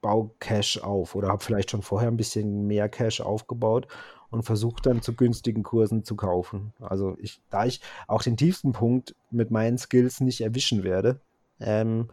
baue 0.00 0.30
Cash 0.38 0.78
auf 0.82 1.14
oder 1.14 1.28
habe 1.28 1.42
vielleicht 1.42 1.70
schon 1.70 1.82
vorher 1.82 2.08
ein 2.08 2.16
bisschen 2.16 2.66
mehr 2.66 2.88
Cash 2.88 3.20
aufgebaut 3.20 3.88
und 4.34 4.42
versuche 4.42 4.82
dann 4.82 5.00
zu 5.00 5.14
günstigen 5.14 5.62
Kursen 5.62 6.02
zu 6.02 6.16
kaufen. 6.16 6.72
Also 6.80 7.16
ich, 7.20 7.40
da 7.50 7.64
ich 7.64 7.80
auch 8.08 8.22
den 8.22 8.36
tiefsten 8.36 8.72
Punkt 8.72 9.14
mit 9.30 9.52
meinen 9.52 9.78
Skills 9.78 10.20
nicht 10.20 10.40
erwischen 10.40 10.82
werde, 10.82 11.20
ähm, 11.60 12.08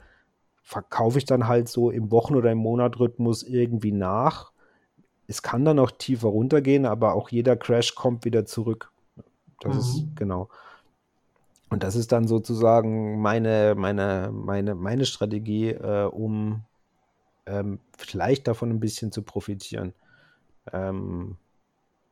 verkaufe 0.61 1.17
ich 1.17 1.25
dann 1.25 1.47
halt 1.47 1.67
so 1.67 1.89
im 1.89 2.11
Wochen- 2.11 2.35
oder 2.35 2.51
im 2.51 2.59
Monatrhythmus 2.59 3.41
irgendwie 3.41 3.91
nach. 3.91 4.51
Es 5.27 5.41
kann 5.41 5.65
dann 5.65 5.79
auch 5.79 5.89
tiefer 5.89 6.27
runtergehen, 6.27 6.85
aber 6.85 7.15
auch 7.15 7.29
jeder 7.29 7.55
Crash 7.55 7.95
kommt 7.95 8.23
wieder 8.23 8.45
zurück. 8.45 8.91
Das 9.59 9.73
mhm. 9.73 9.79
ist 9.79 10.15
genau. 10.15 10.49
Und 11.69 11.83
das 11.83 11.95
ist 11.95 12.11
dann 12.11 12.27
sozusagen 12.27 13.19
meine, 13.19 13.73
meine, 13.75 14.29
meine, 14.31 14.75
meine 14.75 15.05
Strategie, 15.05 15.69
äh, 15.69 16.05
um 16.05 16.61
ähm, 17.47 17.79
vielleicht 17.97 18.47
davon 18.47 18.69
ein 18.69 18.79
bisschen 18.79 19.11
zu 19.11 19.23
profitieren. 19.23 19.93
Ähm, 20.71 21.37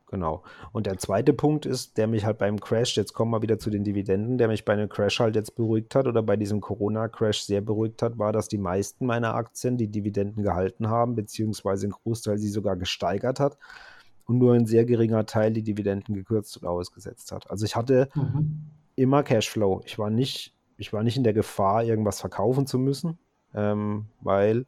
genau. 0.09 0.43
Und 0.71 0.85
der 0.85 0.97
zweite 0.97 1.33
Punkt 1.33 1.65
ist, 1.65 1.97
der 1.97 2.07
mich 2.07 2.25
halt 2.25 2.37
beim 2.37 2.59
Crash, 2.59 2.97
jetzt 2.97 3.13
kommen 3.13 3.31
wir 3.31 3.41
wieder 3.41 3.59
zu 3.59 3.69
den 3.69 3.83
Dividenden, 3.83 4.37
der 4.37 4.47
mich 4.47 4.65
bei 4.65 4.73
einem 4.73 4.89
Crash 4.89 5.19
halt 5.19 5.35
jetzt 5.35 5.55
beruhigt 5.55 5.95
hat 5.95 6.07
oder 6.07 6.21
bei 6.21 6.35
diesem 6.35 6.61
Corona-Crash 6.61 7.41
sehr 7.41 7.61
beruhigt 7.61 8.01
hat, 8.01 8.17
war, 8.17 8.33
dass 8.33 8.47
die 8.47 8.57
meisten 8.57 9.05
meiner 9.05 9.35
Aktien 9.35 9.77
die 9.77 9.87
Dividenden 9.87 10.43
gehalten 10.43 10.89
haben, 10.89 11.15
beziehungsweise 11.15 11.87
ein 11.87 11.91
Großteil 11.91 12.37
sie 12.37 12.49
sogar 12.49 12.75
gesteigert 12.75 13.39
hat 13.39 13.57
und 14.25 14.37
nur 14.37 14.53
ein 14.53 14.65
sehr 14.65 14.85
geringer 14.85 15.25
Teil 15.25 15.51
die 15.51 15.63
Dividenden 15.63 16.15
gekürzt 16.15 16.57
oder 16.57 16.71
ausgesetzt 16.71 17.31
hat. 17.31 17.49
Also 17.49 17.65
ich 17.65 17.75
hatte 17.75 18.09
mhm 18.15 18.69
immer 18.99 19.23
Cashflow. 19.23 19.81
Ich 19.85 19.97
war 19.97 20.09
nicht, 20.09 20.53
ich 20.77 20.91
war 20.91 21.03
nicht 21.03 21.15
in 21.15 21.23
der 21.23 21.33
Gefahr, 21.33 21.83
irgendwas 21.83 22.19
verkaufen 22.19 22.67
zu 22.67 22.77
müssen, 22.77 23.17
ähm, 23.53 24.07
weil 24.19 24.65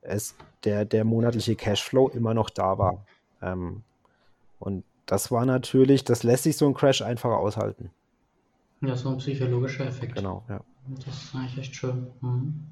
es 0.00 0.34
der, 0.64 0.84
der 0.84 1.04
monatliche 1.04 1.56
Cashflow 1.56 2.08
immer 2.08 2.32
noch 2.32 2.48
da 2.48 2.78
war. 2.78 3.04
Ähm, 3.42 3.82
und 4.58 4.84
das 5.06 5.30
war 5.30 5.46
natürlich, 5.46 6.04
das 6.04 6.22
lässt 6.22 6.42
sich 6.44 6.56
so 6.56 6.66
ein 6.66 6.74
Crash 6.74 7.02
einfacher 7.02 7.38
aushalten. 7.38 7.90
Ja, 8.80 8.96
so 8.96 9.10
ein 9.10 9.18
psychologischer 9.18 9.86
Effekt. 9.86 10.16
Genau, 10.16 10.44
ja. 10.48 10.60
Das 11.04 11.22
ist 11.22 11.34
eigentlich 11.34 11.58
echt 11.58 11.76
schön. 11.76 12.08
Mhm. 12.20 12.66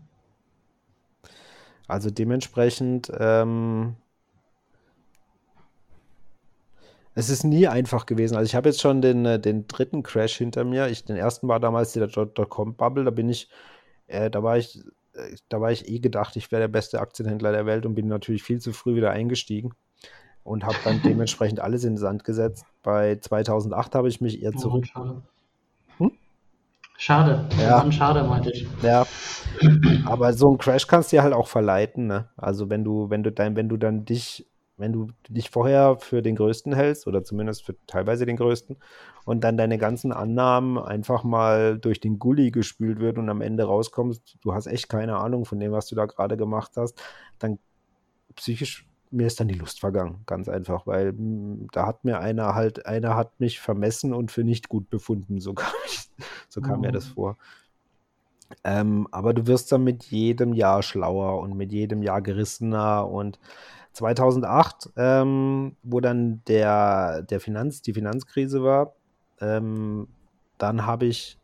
Also 1.86 2.10
dementsprechend 2.10 3.10
ähm, 3.18 3.96
es 7.14 7.28
ist 7.28 7.44
nie 7.44 7.68
einfach 7.68 8.06
gewesen. 8.06 8.36
Also 8.36 8.46
ich 8.46 8.54
habe 8.54 8.68
jetzt 8.68 8.80
schon 8.80 9.00
den, 9.00 9.24
äh, 9.24 9.38
den 9.38 9.66
dritten 9.68 10.02
Crash 10.02 10.36
hinter 10.36 10.64
mir. 10.64 10.88
Ich, 10.88 11.04
den 11.04 11.16
ersten 11.16 11.46
war 11.46 11.60
damals 11.60 11.92
der 11.92 12.06
Dotcom-Bubble. 12.06 13.04
Da 13.04 13.10
bin 13.10 13.28
ich, 13.28 13.48
äh, 14.06 14.30
da 14.30 14.42
war 14.42 14.58
ich, 14.58 14.82
äh, 15.14 15.36
da 15.48 15.60
war 15.60 15.70
ich 15.70 15.88
eh 15.88 16.00
gedacht, 16.00 16.36
ich 16.36 16.50
wäre 16.50 16.62
der 16.62 16.68
beste 16.68 17.00
Aktienhändler 17.00 17.52
der 17.52 17.66
Welt 17.66 17.86
und 17.86 17.94
bin 17.94 18.08
natürlich 18.08 18.42
viel 18.42 18.60
zu 18.60 18.72
früh 18.72 18.96
wieder 18.96 19.10
eingestiegen 19.10 19.74
und 20.44 20.64
habe 20.64 20.76
dann 20.84 21.00
dementsprechend 21.02 21.60
alles 21.60 21.84
in 21.84 21.92
den 21.92 21.98
Sand 21.98 22.24
gesetzt. 22.24 22.64
Bei 22.82 23.16
2008 23.16 23.94
habe 23.94 24.08
ich 24.08 24.20
mich 24.20 24.42
eher 24.42 24.52
oh, 24.54 24.58
zurück. 24.58 24.84
Oh, 24.84 24.92
schade. 24.92 25.22
Hm? 25.98 26.12
Schade. 26.96 27.44
Ja. 27.58 27.90
schade, 27.90 28.22
meinte 28.24 28.50
ich. 28.50 28.68
Ja. 28.82 29.06
Aber 30.04 30.32
so 30.32 30.52
ein 30.52 30.58
Crash 30.58 30.86
kannst 30.86 31.10
du 31.10 31.16
dir 31.16 31.22
halt 31.22 31.34
auch 31.34 31.48
verleiten. 31.48 32.06
Ne? 32.06 32.28
Also 32.36 32.70
wenn 32.70 32.84
du, 32.84 33.10
wenn 33.10 33.22
du 33.22 33.32
dein, 33.32 33.56
wenn 33.56 33.68
du 33.68 33.76
dann 33.76 34.04
dich 34.04 34.46
wenn 34.76 34.92
du 34.92 35.08
dich 35.28 35.50
vorher 35.50 35.96
für 35.98 36.20
den 36.20 36.34
Größten 36.34 36.74
hältst 36.74 37.06
oder 37.06 37.22
zumindest 37.22 37.64
für 37.64 37.76
teilweise 37.86 38.26
den 38.26 38.36
Größten 38.36 38.76
und 39.24 39.44
dann 39.44 39.56
deine 39.56 39.78
ganzen 39.78 40.12
Annahmen 40.12 40.78
einfach 40.78 41.22
mal 41.22 41.78
durch 41.78 42.00
den 42.00 42.18
Gully 42.18 42.50
gespült 42.50 42.98
wird 42.98 43.18
und 43.18 43.28
am 43.28 43.40
Ende 43.40 43.64
rauskommst, 43.64 44.36
du 44.42 44.52
hast 44.52 44.66
echt 44.66 44.88
keine 44.88 45.18
Ahnung 45.18 45.44
von 45.44 45.60
dem, 45.60 45.72
was 45.72 45.86
du 45.86 45.94
da 45.94 46.06
gerade 46.06 46.36
gemacht 46.36 46.72
hast, 46.76 47.00
dann 47.38 47.58
psychisch 48.34 48.86
mir 49.14 49.26
ist 49.26 49.40
dann 49.40 49.48
die 49.48 49.54
Lust 49.54 49.80
vergangen, 49.80 50.22
ganz 50.26 50.48
einfach, 50.48 50.86
weil 50.86 51.12
mh, 51.12 51.18
hm, 51.18 51.68
da 51.72 51.86
hat 51.86 52.04
mir 52.04 52.20
einer 52.20 52.54
halt, 52.54 52.86
einer 52.86 53.16
hat 53.16 53.40
mich 53.40 53.60
vermessen 53.60 54.12
und 54.12 54.32
für 54.32 54.44
nicht 54.44 54.68
gut 54.68 54.90
befunden, 54.90 55.40
so 55.40 55.54
kam, 55.54 55.72
ich, 55.86 56.10
so 56.48 56.60
kam 56.60 56.80
mir 56.80 56.92
das 56.92 57.08
mhm. 57.10 57.14
vor. 57.14 57.38
Ähm, 58.62 59.08
aber 59.10 59.34
du 59.34 59.46
wirst 59.46 59.72
dann 59.72 59.84
mit 59.84 60.04
jedem 60.04 60.52
Jahr 60.52 60.82
schlauer 60.82 61.40
und 61.40 61.56
mit 61.56 61.72
jedem 61.72 62.02
Jahr 62.02 62.22
gerissener 62.22 63.08
und 63.08 63.38
2008, 63.92 64.90
ähm, 64.96 65.76
wo 65.82 66.00
dann 66.00 66.42
der, 66.46 67.22
der 67.22 67.40
Finanz, 67.40 67.80
die 67.80 67.94
Finanzkrise 67.94 68.62
war, 68.62 68.94
ähm, 69.40 70.08
dann 70.58 70.86
habe 70.86 71.06
ich 71.06 71.38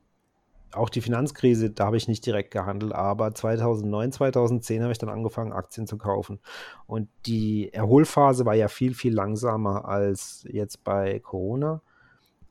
auch 0.72 0.88
die 0.88 1.00
Finanzkrise, 1.00 1.70
da 1.70 1.86
habe 1.86 1.96
ich 1.96 2.08
nicht 2.08 2.24
direkt 2.24 2.52
gehandelt, 2.52 2.92
aber 2.92 3.34
2009, 3.34 4.12
2010 4.12 4.82
habe 4.82 4.92
ich 4.92 4.98
dann 4.98 5.08
angefangen, 5.08 5.52
Aktien 5.52 5.86
zu 5.86 5.98
kaufen. 5.98 6.40
Und 6.86 7.08
die 7.26 7.72
Erholphase 7.72 8.44
war 8.46 8.54
ja 8.54 8.68
viel, 8.68 8.94
viel 8.94 9.14
langsamer 9.14 9.86
als 9.86 10.46
jetzt 10.48 10.84
bei 10.84 11.18
Corona. 11.20 11.82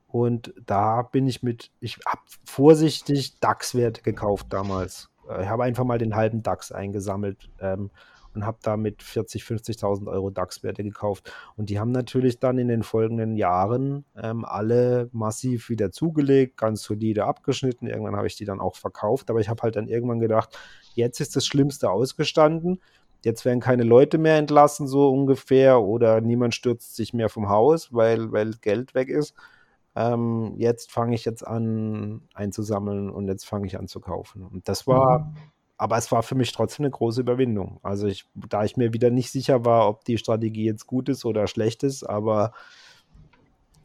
Und 0.08 0.54
da 0.66 1.04
bin 1.04 1.28
ich 1.28 1.44
mit, 1.44 1.72
ich 1.80 2.00
habe 2.06 2.22
vorsichtig 2.46 3.40
DAX-Werte 3.40 4.02
gekauft 4.02 4.48
damals. 4.50 5.10
Ich 5.40 5.48
habe 5.48 5.64
einfach 5.64 5.84
mal 5.84 6.00
den 6.00 6.16
halben 6.16 6.42
DAX 6.42 6.72
eingesammelt. 6.72 7.50
Ähm, 7.60 7.92
und 8.34 8.46
habe 8.46 8.58
damit 8.62 9.04
40, 9.04 9.44
50.000 9.44 10.08
Euro 10.08 10.30
DAX-Werte 10.30 10.84
gekauft. 10.84 11.32
Und 11.56 11.70
die 11.70 11.80
haben 11.80 11.92
natürlich 11.92 12.40
dann 12.40 12.58
in 12.58 12.68
den 12.68 12.84
folgenden 12.84 13.36
Jahren 13.36 14.06
ähm, 14.16 14.46
alle 14.46 15.10
massiv 15.12 15.70
wieder 15.70 15.92
zugelegt, 15.92 16.58
ganz 16.58 16.84
solide 16.84 17.26
abgeschnitten. 17.26 17.88
Irgendwann 17.88 18.16
habe 18.16 18.28
ich 18.28 18.36
die 18.36 18.46
dann 18.46 18.60
auch 18.60 18.76
verkauft, 18.76 19.30
aber 19.30 19.40
ich 19.40 19.50
habe 19.50 19.64
halt 19.64 19.76
dann 19.76 19.88
irgendwann 19.88 20.20
gedacht, 20.20 20.58
jetzt 20.94 21.20
ist 21.20 21.36
das 21.36 21.46
Schlimmste 21.46 21.90
ausgestanden. 21.90 22.82
Jetzt 23.24 23.44
werden 23.44 23.60
keine 23.60 23.84
Leute 23.84 24.18
mehr 24.18 24.38
entlassen, 24.38 24.88
so 24.88 25.10
ungefähr, 25.10 25.82
oder 25.82 26.22
niemand 26.22 26.56
stürzt 26.56 26.96
sich 26.96 27.14
mehr 27.14 27.28
vom 27.28 27.50
Haus, 27.50 27.92
weil, 27.92 28.32
weil 28.32 28.52
Geld 28.62 28.96
weg 28.96 29.10
ist. 29.10 29.34
Ähm, 29.96 30.54
jetzt 30.56 30.92
fange 30.92 31.16
ich 31.16 31.26
jetzt 31.26 31.46
an 31.46 32.22
einzusammeln 32.34 33.10
und 33.10 33.28
jetzt 33.28 33.46
fange 33.46 33.68
ich 33.68 33.78
an 33.78 33.88
zu 33.88 34.00
kaufen. 34.00 34.44
Und 34.44 34.70
das 34.70 34.88
war 34.88 35.20
mhm 35.20 35.36
aber 35.80 35.98
es 35.98 36.12
war 36.12 36.24
für 36.24 36.36
mich 36.36 36.52
trotzdem 36.52 36.84
eine 36.84 36.92
große 36.92 37.22
Überwindung. 37.22 37.80
Also 37.84 38.06
ich, 38.08 38.28
da 38.36 38.66
ich 38.66 38.76
mir 38.76 38.92
wieder 38.92 39.10
nicht 39.10 39.32
sicher 39.32 39.64
war, 39.64 39.88
ob 39.88 40.04
die 40.04 40.18
Strategie 40.18 40.66
jetzt 40.66 40.86
gut 40.86 41.08
ist 41.08 41.24
oder 41.24 41.48
schlecht 41.48 41.84
ist, 41.84 42.04
aber 42.04 42.52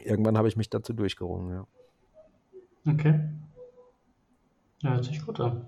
irgendwann 0.00 0.36
habe 0.36 0.48
ich 0.48 0.56
mich 0.56 0.68
dazu 0.68 0.92
durchgerungen, 0.92 1.52
ja. 1.52 2.92
Okay. 2.92 3.20
Ja, 4.82 4.94
hört 4.94 5.04
sich 5.04 5.24
gut 5.24 5.38
an. 5.38 5.66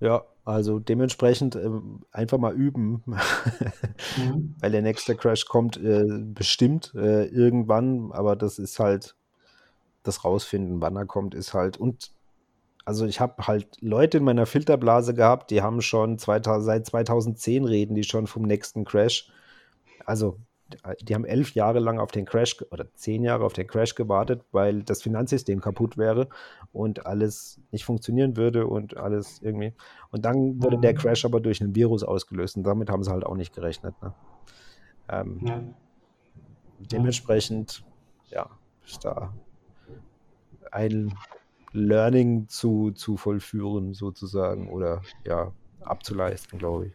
Ja, 0.00 0.24
also 0.44 0.80
dementsprechend 0.80 1.54
äh, 1.54 1.70
einfach 2.10 2.38
mal 2.38 2.54
üben, 2.54 3.04
mhm. 3.06 4.56
weil 4.58 4.72
der 4.72 4.82
nächste 4.82 5.14
Crash 5.14 5.46
kommt 5.46 5.76
äh, 5.76 6.04
bestimmt 6.20 6.92
äh, 6.96 7.26
irgendwann, 7.26 8.10
aber 8.10 8.34
das 8.34 8.58
ist 8.58 8.80
halt 8.80 9.14
das 10.02 10.24
rausfinden, 10.24 10.80
wann 10.80 10.96
er 10.96 11.06
kommt, 11.06 11.36
ist 11.36 11.54
halt 11.54 11.76
und 11.76 12.13
also 12.84 13.06
ich 13.06 13.20
habe 13.20 13.46
halt 13.46 13.76
Leute 13.80 14.18
in 14.18 14.24
meiner 14.24 14.46
Filterblase 14.46 15.14
gehabt, 15.14 15.50
die 15.50 15.62
haben 15.62 15.80
schon 15.80 16.18
2000, 16.18 16.64
seit 16.64 16.86
2010 16.86 17.64
reden, 17.64 17.94
die 17.94 18.04
schon 18.04 18.26
vom 18.26 18.42
nächsten 18.42 18.84
Crash. 18.84 19.30
Also 20.04 20.38
die 21.02 21.14
haben 21.14 21.24
elf 21.24 21.54
Jahre 21.54 21.78
lang 21.78 21.98
auf 21.98 22.10
den 22.10 22.24
Crash 22.24 22.56
oder 22.70 22.92
zehn 22.94 23.22
Jahre 23.22 23.44
auf 23.44 23.52
den 23.52 23.66
Crash 23.66 23.94
gewartet, 23.94 24.42
weil 24.50 24.82
das 24.82 25.02
Finanzsystem 25.02 25.60
kaputt 25.60 25.96
wäre 25.96 26.28
und 26.72 27.06
alles 27.06 27.60
nicht 27.70 27.84
funktionieren 27.84 28.36
würde 28.36 28.66
und 28.66 28.96
alles 28.96 29.40
irgendwie. 29.42 29.72
Und 30.10 30.24
dann 30.24 30.62
wurde 30.62 30.78
der 30.78 30.92
mhm. 30.92 30.98
Crash 30.98 31.24
aber 31.24 31.40
durch 31.40 31.60
ein 31.60 31.74
Virus 31.74 32.02
ausgelöst 32.02 32.56
und 32.56 32.64
damit 32.64 32.90
haben 32.90 33.04
sie 33.04 33.10
halt 33.10 33.24
auch 33.24 33.36
nicht 33.36 33.54
gerechnet. 33.54 33.94
Ne? 34.02 34.14
Ähm, 35.08 35.40
ja. 35.44 35.62
Dementsprechend, 36.90 37.84
ja, 38.30 38.50
ist 38.84 39.04
da 39.04 39.32
ein 40.70 41.14
Learning 41.74 42.48
zu, 42.48 42.92
zu 42.92 43.16
vollführen, 43.16 43.94
sozusagen, 43.94 44.70
oder 44.70 45.02
ja, 45.26 45.52
abzuleisten, 45.82 46.58
glaube 46.58 46.86
ich. 46.86 46.92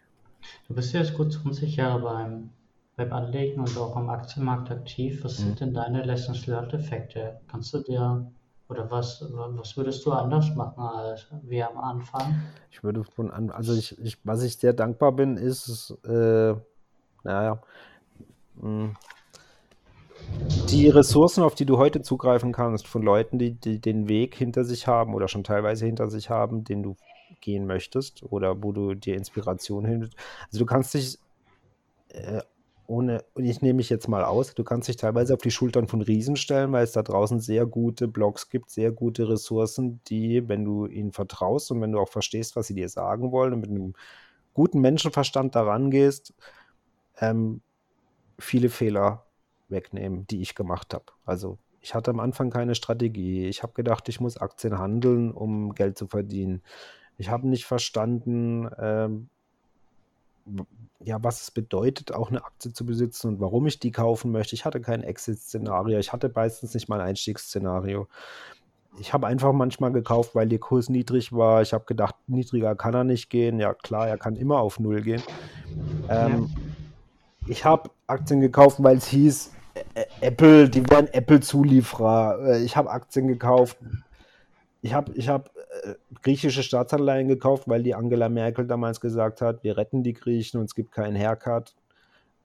Du 0.68 0.73
bist 0.73 0.93
jetzt 0.93 1.14
gut 1.14 1.34
20 1.34 1.76
Jahre 1.76 2.01
beim, 2.01 2.49
beim 2.95 3.11
Anlegen 3.11 3.60
und 3.60 3.77
auch 3.77 3.95
am 3.97 4.10
Aktienmarkt 4.10 4.72
aktiv. 4.72 5.23
Was 5.23 5.38
sind 5.38 5.51
mhm. 5.51 5.56
denn 5.56 5.73
deine 5.73 6.03
Lessons 6.03 6.47
Learned 6.47 6.73
Effekte? 6.73 7.41
Kannst 7.49 7.73
du 7.73 7.80
dir 7.80 8.31
oder 8.69 8.89
was, 8.89 9.26
was 9.34 9.76
würdest 9.76 10.06
du 10.06 10.14
anders 10.14 10.56
machen 10.56 10.81
als 10.81 11.27
wir 11.41 11.69
am 11.69 11.77
Anfang? 11.77 12.41
Ich 12.72 12.81
würde 12.81 13.03
von 13.03 13.31
an, 13.31 13.49
also 13.49 13.73
ich, 13.73 13.99
ich, 13.99 14.18
was 14.23 14.43
ich 14.43 14.57
sehr 14.57 14.73
dankbar 14.73 15.11
bin, 15.11 15.35
ist, 15.35 15.97
äh, 16.06 16.56
naja, 17.23 17.61
mh, 18.56 18.61
hm, 18.61 18.95
die 20.69 20.87
Ressourcen, 20.89 21.43
auf 21.43 21.55
die 21.55 21.65
du 21.65 21.77
heute 21.77 22.01
zugreifen 22.01 22.51
kannst, 22.51 22.87
von 22.87 23.01
Leuten, 23.01 23.39
die, 23.39 23.51
die, 23.53 23.79
den 23.79 24.07
Weg 24.07 24.35
hinter 24.35 24.63
sich 24.63 24.87
haben 24.87 25.13
oder 25.13 25.27
schon 25.27 25.43
teilweise 25.43 25.85
hinter 25.85 26.09
sich 26.09 26.29
haben, 26.29 26.63
den 26.63 26.83
du 26.83 26.95
gehen 27.41 27.65
möchtest 27.65 28.23
oder 28.23 28.61
wo 28.63 28.71
du 28.71 28.93
dir 28.93 29.15
Inspiration 29.15 29.85
hin. 29.85 30.09
Also 30.47 30.59
du 30.59 30.65
kannst 30.65 30.93
dich 30.93 31.19
äh, 32.09 32.41
ohne, 32.89 33.23
und 33.35 33.45
ich 33.45 33.61
nehme 33.61 33.77
mich 33.77 33.89
jetzt 33.89 34.07
mal 34.07 34.23
aus, 34.23 34.55
du 34.55 34.63
kannst 34.63 34.87
dich 34.87 34.97
teilweise 34.97 35.35
auf 35.35 35.41
die 35.41 35.51
Schultern 35.51 35.87
von 35.87 36.01
Riesen 36.01 36.35
stellen, 36.35 36.71
weil 36.71 36.83
es 36.83 36.91
da 36.91 37.03
draußen 37.03 37.39
sehr 37.39 37.67
gute 37.67 38.07
Blogs 38.07 38.49
gibt, 38.49 38.71
sehr 38.71 38.91
gute 38.91 39.29
Ressourcen, 39.29 40.01
die, 40.07 40.49
wenn 40.49 40.65
du 40.65 40.87
ihnen 40.87 41.11
vertraust 41.11 41.71
und 41.71 41.81
wenn 41.81 41.91
du 41.91 41.99
auch 41.99 42.09
verstehst, 42.09 42.55
was 42.55 42.67
sie 42.67 42.73
dir 42.73 42.89
sagen 42.89 43.31
wollen 43.31 43.53
und 43.53 43.61
mit 43.61 43.69
einem 43.69 43.93
guten 44.55 44.81
Menschenverstand 44.81 45.55
daran 45.55 45.91
gehst, 45.91 46.33
ähm, 47.19 47.61
viele 48.39 48.69
Fehler 48.69 49.28
wegnehmen, 49.69 50.27
die 50.27 50.41
ich 50.41 50.55
gemacht 50.55 50.93
habe. 50.93 51.05
Also 51.25 51.57
ich 51.81 51.95
hatte 51.95 52.11
am 52.11 52.19
Anfang 52.19 52.49
keine 52.49 52.75
Strategie. 52.75 53.47
Ich 53.47 53.63
habe 53.63 53.73
gedacht, 53.73 54.09
ich 54.09 54.19
muss 54.19 54.37
Aktien 54.37 54.77
handeln, 54.77 55.31
um 55.31 55.73
Geld 55.73 55.97
zu 55.97 56.07
verdienen. 56.07 56.61
Ich 57.17 57.29
habe 57.29 57.47
nicht 57.47 57.65
verstanden, 57.65 58.69
ähm, 58.79 59.29
ja, 61.01 61.23
was 61.23 61.41
es 61.41 61.51
bedeutet, 61.51 62.13
auch 62.13 62.29
eine 62.29 62.43
Aktie 62.43 62.73
zu 62.73 62.85
besitzen 62.85 63.27
und 63.27 63.39
warum 63.39 63.67
ich 63.67 63.79
die 63.79 63.91
kaufen 63.91 64.31
möchte. 64.31 64.55
Ich 64.55 64.65
hatte 64.65 64.81
kein 64.81 65.03
Exit-Szenario. 65.03 65.99
Ich 65.99 66.11
hatte 66.11 66.31
meistens 66.33 66.73
nicht 66.73 66.89
mal 66.89 66.99
ein 66.99 67.07
Einstiegsszenario. 67.09 68.07
Ich 68.99 69.13
habe 69.13 69.27
einfach 69.27 69.53
manchmal 69.53 69.91
gekauft, 69.91 70.35
weil 70.35 70.49
der 70.49 70.59
Kurs 70.59 70.89
niedrig 70.89 71.31
war. 71.31 71.61
Ich 71.61 71.73
habe 71.73 71.85
gedacht, 71.85 72.15
niedriger 72.27 72.75
kann 72.75 72.93
er 72.93 73.03
nicht 73.03 73.29
gehen. 73.29 73.59
Ja, 73.59 73.73
klar, 73.73 74.07
er 74.07 74.17
kann 74.17 74.35
immer 74.35 74.59
auf 74.59 74.79
Null 74.79 75.01
gehen. 75.01 75.21
Ähm, 76.09 76.49
ja. 76.49 76.61
Ich 77.47 77.65
habe 77.65 77.91
Aktien 78.07 78.41
gekauft, 78.41 78.77
weil 78.79 78.97
es 78.97 79.07
hieß, 79.07 79.51
Apple, 80.22 80.69
die 80.69 80.88
wären 80.89 81.07
Apple-Zulieferer. 81.07 82.39
Äh, 82.45 82.64
ich 82.64 82.76
habe 82.76 82.89
Aktien 82.89 83.27
gekauft. 83.27 83.77
Ich 84.81 84.93
habe 84.93 85.11
ich 85.14 85.27
hab, 85.27 85.49
äh, 85.84 85.95
griechische 86.22 86.64
Staatsanleihen 86.64 87.27
gekauft, 87.27 87.68
weil 87.68 87.84
die 87.84 87.95
Angela 87.95 88.30
Merkel 88.30 88.65
damals 88.65 89.01
gesagt 89.01 89.41
hat, 89.41 89.64
wir 89.64 89.77
retten 89.77 90.03
die 90.03 90.14
Griechen 90.14 90.60
und 90.60 90.65
es 90.65 90.76
gibt 90.76 90.91
keinen 90.91 91.18
Haircut. 91.18 91.76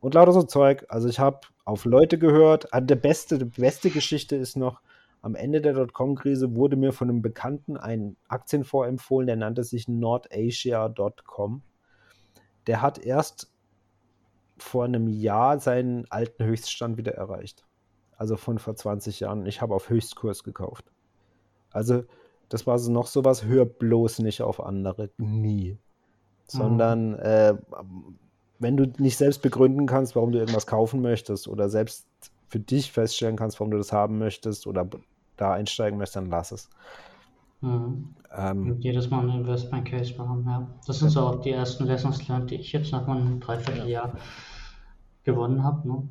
Und 0.01 0.15
lauter 0.15 0.33
so 0.33 0.43
Zeug. 0.43 0.85
Also 0.89 1.09
ich 1.09 1.19
habe 1.19 1.41
auf 1.65 1.85
Leute 1.85 2.19
gehört. 2.19 2.73
Also 2.73 2.87
der 2.87 2.97
beste, 2.97 3.39
die 3.39 3.45
beste 3.45 3.91
Geschichte 3.91 4.37
ist 4.37 4.57
noch, 4.57 4.81
am 5.23 5.35
Ende 5.35 5.63
der 5.63 5.73
Dotcom-Krise 5.73 6.55
wurde 6.55 6.77
mir 6.77 6.93
von 6.93 7.09
einem 7.09 7.23
Bekannten 7.23 7.79
ein 7.79 8.17
Aktienfonds 8.29 8.89
empfohlen, 8.89 9.27
der 9.27 9.37
nannte 9.37 9.65
sich 9.65 9.89
nordasia.com. 9.89 11.63
Der 12.67 12.83
hat 12.83 12.99
erst 12.99 13.51
vor 14.57 14.85
einem 14.85 15.09
Jahr 15.09 15.59
seinen 15.59 16.11
alten 16.11 16.45
Höchststand 16.45 16.97
wieder 16.97 17.13
erreicht. 17.13 17.65
Also 18.17 18.37
von 18.37 18.59
vor 18.59 18.77
20 18.77 19.21
Jahren. 19.21 19.47
Ich 19.47 19.61
habe 19.61 19.75
auf 19.75 19.89
Höchstkurs 19.89 20.45
gekauft. 20.45 20.85
Also 21.71 22.05
das 22.49 22.67
war 22.67 22.79
so 22.79 22.93
noch 22.93 23.07
sowas, 23.07 23.45
hör 23.45 23.65
bloß 23.65 24.21
nicht 24.21 24.43
auf 24.43 24.61
andere. 24.61 25.11
Nie. 25.19 25.79
Sondern 26.47 27.13
mhm. 27.13 27.19
äh, 27.19 27.55
wenn 28.59 28.77
du 28.77 28.87
nicht 28.99 29.17
selbst 29.17 29.43
begründen 29.43 29.87
kannst, 29.87 30.15
warum 30.15 30.33
du 30.33 30.39
irgendwas 30.39 30.67
kaufen 30.67 31.03
möchtest 31.03 31.49
oder 31.49 31.69
selbst 31.69 32.07
für 32.47 32.61
dich 32.61 32.93
feststellen 32.93 33.37
kannst, 33.37 33.59
warum 33.59 33.73
du 33.73 33.79
das 33.79 33.93
haben 33.93 34.19
möchtest 34.19 34.67
oder 34.67 34.89
da 35.37 35.53
einsteigen 35.53 35.99
möchtest, 35.99 36.17
dann 36.17 36.31
lass 36.31 36.53
es. 36.53 36.71
Mhm. 37.65 38.15
Ähm, 38.37 38.77
jedes 38.81 39.11
Mal 39.11 39.21
einen 39.21 39.41
Investment 39.41 39.87
Case 39.87 40.15
machen, 40.19 40.45
ja. 40.47 40.67
Das 40.87 40.99
sind 40.99 41.11
so 41.11 41.21
auch 41.21 41.41
die 41.41 41.51
ersten 41.51 41.85
Lessons 41.85 42.27
learned, 42.29 42.51
die 42.51 42.57
ich 42.57 42.73
jetzt 42.73 42.93
nach 42.93 43.07
meinem 43.07 43.41
Dreivierteljahr 43.41 44.09
ja. 44.09 44.21
gewonnen 45.23 45.63
habe. 45.63 45.89
Ne? 45.89 46.09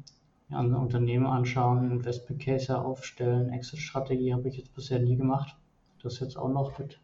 An 0.50 0.74
Unternehmen 0.74 1.26
anschauen, 1.26 1.92
Investment 1.92 2.42
Case 2.42 2.78
aufstellen, 2.78 3.50
Exit-Strategie 3.50 4.34
habe 4.34 4.48
ich 4.48 4.58
jetzt 4.58 4.74
bisher 4.74 5.00
nie 5.00 5.16
gemacht. 5.16 5.56
Das 6.02 6.20
jetzt 6.20 6.38
auch 6.38 6.50
noch 6.50 6.78
mit. 6.80 7.00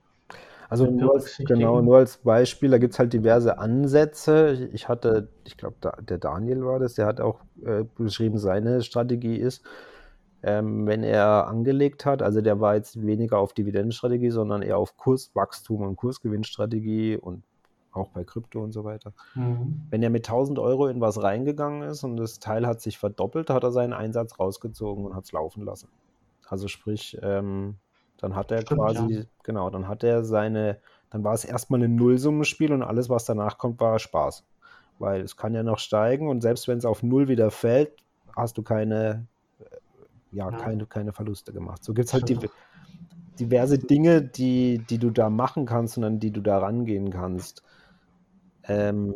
Also 0.70 0.86
nur 0.86 1.16
als, 1.16 1.38
genau, 1.38 1.82
nur 1.82 1.98
als 1.98 2.18
Beispiel, 2.18 2.70
da 2.70 2.78
gibt 2.78 2.94
es 2.94 3.00
halt 3.00 3.12
diverse 3.12 3.58
Ansätze. 3.58 4.70
Ich 4.72 4.88
hatte, 4.88 5.30
ich 5.46 5.58
glaube, 5.58 5.76
da, 5.82 5.98
der 6.00 6.20
Daniel 6.20 6.64
war 6.64 6.80
das, 6.80 6.94
der 6.94 7.08
hat 7.08 7.20
auch 7.20 7.42
äh, 7.66 7.86
beschrieben, 7.98 8.38
seine 8.38 8.84
Strategie 8.84 9.36
ist, 9.36 9.64
ähm, 10.42 10.88
wenn 10.88 11.04
er 11.04 11.48
angelegt 11.48 12.06
hat, 12.06 12.22
also 12.22 12.42
der 12.42 12.60
war 12.60 12.76
jetzt 12.76 13.06
weniger 13.06 13.40
auf 13.40 13.54
Dividendenstrategie, 13.54 14.30
sondern 14.30 14.62
eher 14.62 14.78
auf 14.78 14.96
Kurswachstum 14.98 15.82
und 15.82 15.96
Kursgewinnstrategie 15.98 17.18
und 17.18 17.44
auch 17.92 18.10
bei 18.10 18.24
Krypto 18.24 18.64
und 18.64 18.72
so 18.72 18.84
weiter. 18.84 19.14
Mhm. 19.36 19.82
Wenn 19.90 20.04
er 20.04 20.10
mit 20.10 20.28
1000 20.28 20.60
Euro 20.60 20.88
in 20.88 21.02
was 21.02 21.22
reingegangen 21.22 21.82
ist 21.84 22.04
und 22.04 22.18
das 22.18 22.40
Teil 22.40 22.68
hat 22.68 22.82
sich 22.82 22.98
verdoppelt, 22.98 23.50
hat 23.50 23.64
er 23.64 23.72
seinen 23.72 23.94
Einsatz 23.94 24.40
rausgezogen 24.40 25.06
und 25.06 25.16
hat 25.16 25.26
es 25.26 25.32
laufen 25.32 25.64
lassen. 25.64 25.90
Also 26.48 26.68
sprich, 26.68 27.18
ähm, 27.22 27.76
dann 28.18 28.36
hat 28.36 28.52
er 28.52 28.62
Stimmt, 28.62 28.82
quasi, 28.82 29.14
ja. 29.14 29.24
genau, 29.44 29.70
dann 29.70 29.88
hat 29.88 30.04
er 30.04 30.24
seine, 30.24 30.80
dann 31.10 31.24
war 31.24 31.34
es 31.34 31.46
erstmal 31.46 31.82
ein 31.82 31.96
Nullsummenspiel 31.96 32.72
und 32.72 32.84
alles, 32.84 33.10
was 33.10 33.26
danach 33.26 33.58
kommt, 33.58 33.80
war 33.80 34.00
Spaß. 34.00 34.46
Weil 35.00 35.22
es 35.22 35.38
kann 35.38 35.54
ja 35.54 35.64
noch 35.64 35.80
steigen 35.80 36.28
und 36.28 36.42
selbst 36.42 36.68
wenn 36.68 36.78
es 36.78 36.86
auf 36.86 37.04
Null 37.04 37.28
wieder 37.28 37.52
fällt, 37.52 37.92
hast 38.36 38.58
du 38.58 38.64
keine 38.64 39.28
ja, 40.32 40.50
ja. 40.50 40.58
Keine, 40.58 40.86
keine 40.86 41.14
Verluste 41.14 41.54
gemacht. 41.54 41.84
So 41.84 41.94
gibt 41.94 42.08
es 42.08 42.14
halt 42.14 42.30
die, 42.30 42.40
diverse 43.40 43.80
Dinge, 43.80 44.22
die, 44.22 44.80
die 44.90 44.98
du 44.98 45.10
da 45.10 45.30
machen 45.30 45.66
kannst 45.66 45.98
und 45.98 46.04
an 46.04 46.20
die 46.20 46.32
du 46.32 46.42
da 46.42 46.60
rangehen 46.60 47.10
kannst. 47.12 47.64
Ähm, 48.64 49.16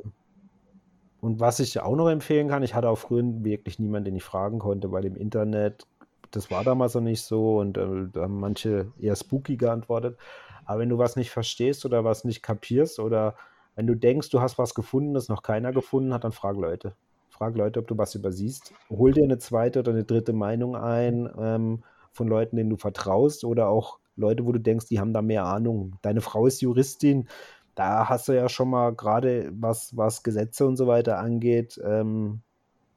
und 1.22 1.40
was 1.40 1.60
ich 1.60 1.80
auch 1.80 1.96
noch 1.96 2.10
empfehlen 2.10 2.50
kann, 2.50 2.64
ich 2.64 2.74
hatte 2.74 2.90
auch 2.90 2.98
früher 2.98 3.24
wirklich 3.44 3.80
niemanden, 3.80 4.06
den 4.06 4.16
ich 4.16 4.24
fragen 4.24 4.60
konnte, 4.60 4.92
weil 4.92 5.06
im 5.06 5.16
Internet, 5.16 5.86
das 6.32 6.52
war 6.52 6.64
damals 6.64 6.96
noch 6.96 7.02
nicht 7.02 7.22
so 7.22 7.60
und 7.60 7.78
äh, 7.78 8.10
da 8.12 8.24
haben 8.24 8.40
manche 8.40 8.92
eher 9.00 9.16
spooky 9.16 9.58
geantwortet. 9.58 10.18
Aber 10.66 10.80
wenn 10.80 10.90
du 10.90 10.98
was 10.98 11.16
nicht 11.16 11.32
verstehst 11.32 11.86
oder 11.86 12.04
was 12.04 12.24
nicht 12.24 12.42
kapierst 12.42 13.00
oder 13.00 13.36
wenn 13.76 13.88
du 13.88 13.96
denkst, 13.96 14.30
du 14.30 14.42
hast 14.42 14.58
was 14.58 14.74
gefunden, 14.74 15.14
das 15.14 15.30
noch 15.30 15.44
keiner 15.44 15.72
gefunden 15.72 16.14
hat, 16.14 16.24
dann 16.24 16.32
frag 16.32 16.58
Leute 16.58 16.96
frag 17.44 17.58
Leute, 17.58 17.80
ob 17.82 17.88
du 17.88 17.98
was 17.98 18.16
übersiehst. 18.16 18.74
Hol 18.90 19.12
dir 19.12 19.26
eine 19.26 19.38
zweite 19.38 19.80
oder 19.80 19.92
eine 19.92 20.06
dritte 20.06 20.32
Meinung 20.32 20.78
ein 20.78 21.30
ähm, 21.38 21.84
von 22.14 22.28
Leuten, 22.28 22.56
denen 22.56 22.70
du 22.70 22.78
vertraust 22.78 23.44
oder 23.44 23.68
auch 23.68 24.00
Leute, 24.16 24.46
wo 24.46 24.54
du 24.54 24.60
denkst, 24.60 24.88
die 24.88 25.00
haben 25.00 25.12
da 25.12 25.22
mehr 25.22 25.46
Ahnung. 25.46 25.98
Deine 26.02 26.22
Frau 26.22 26.48
ist 26.48 26.62
Juristin, 26.62 27.28
da 27.76 28.08
hast 28.08 28.30
du 28.30 28.34
ja 28.34 28.48
schon 28.48 28.70
mal 28.70 28.94
gerade 28.94 29.52
was, 29.60 29.98
was 29.98 30.24
Gesetze 30.24 30.66
und 30.66 30.78
so 30.78 30.88
weiter 30.88 31.20
angeht, 31.20 31.82
ähm, 31.84 32.42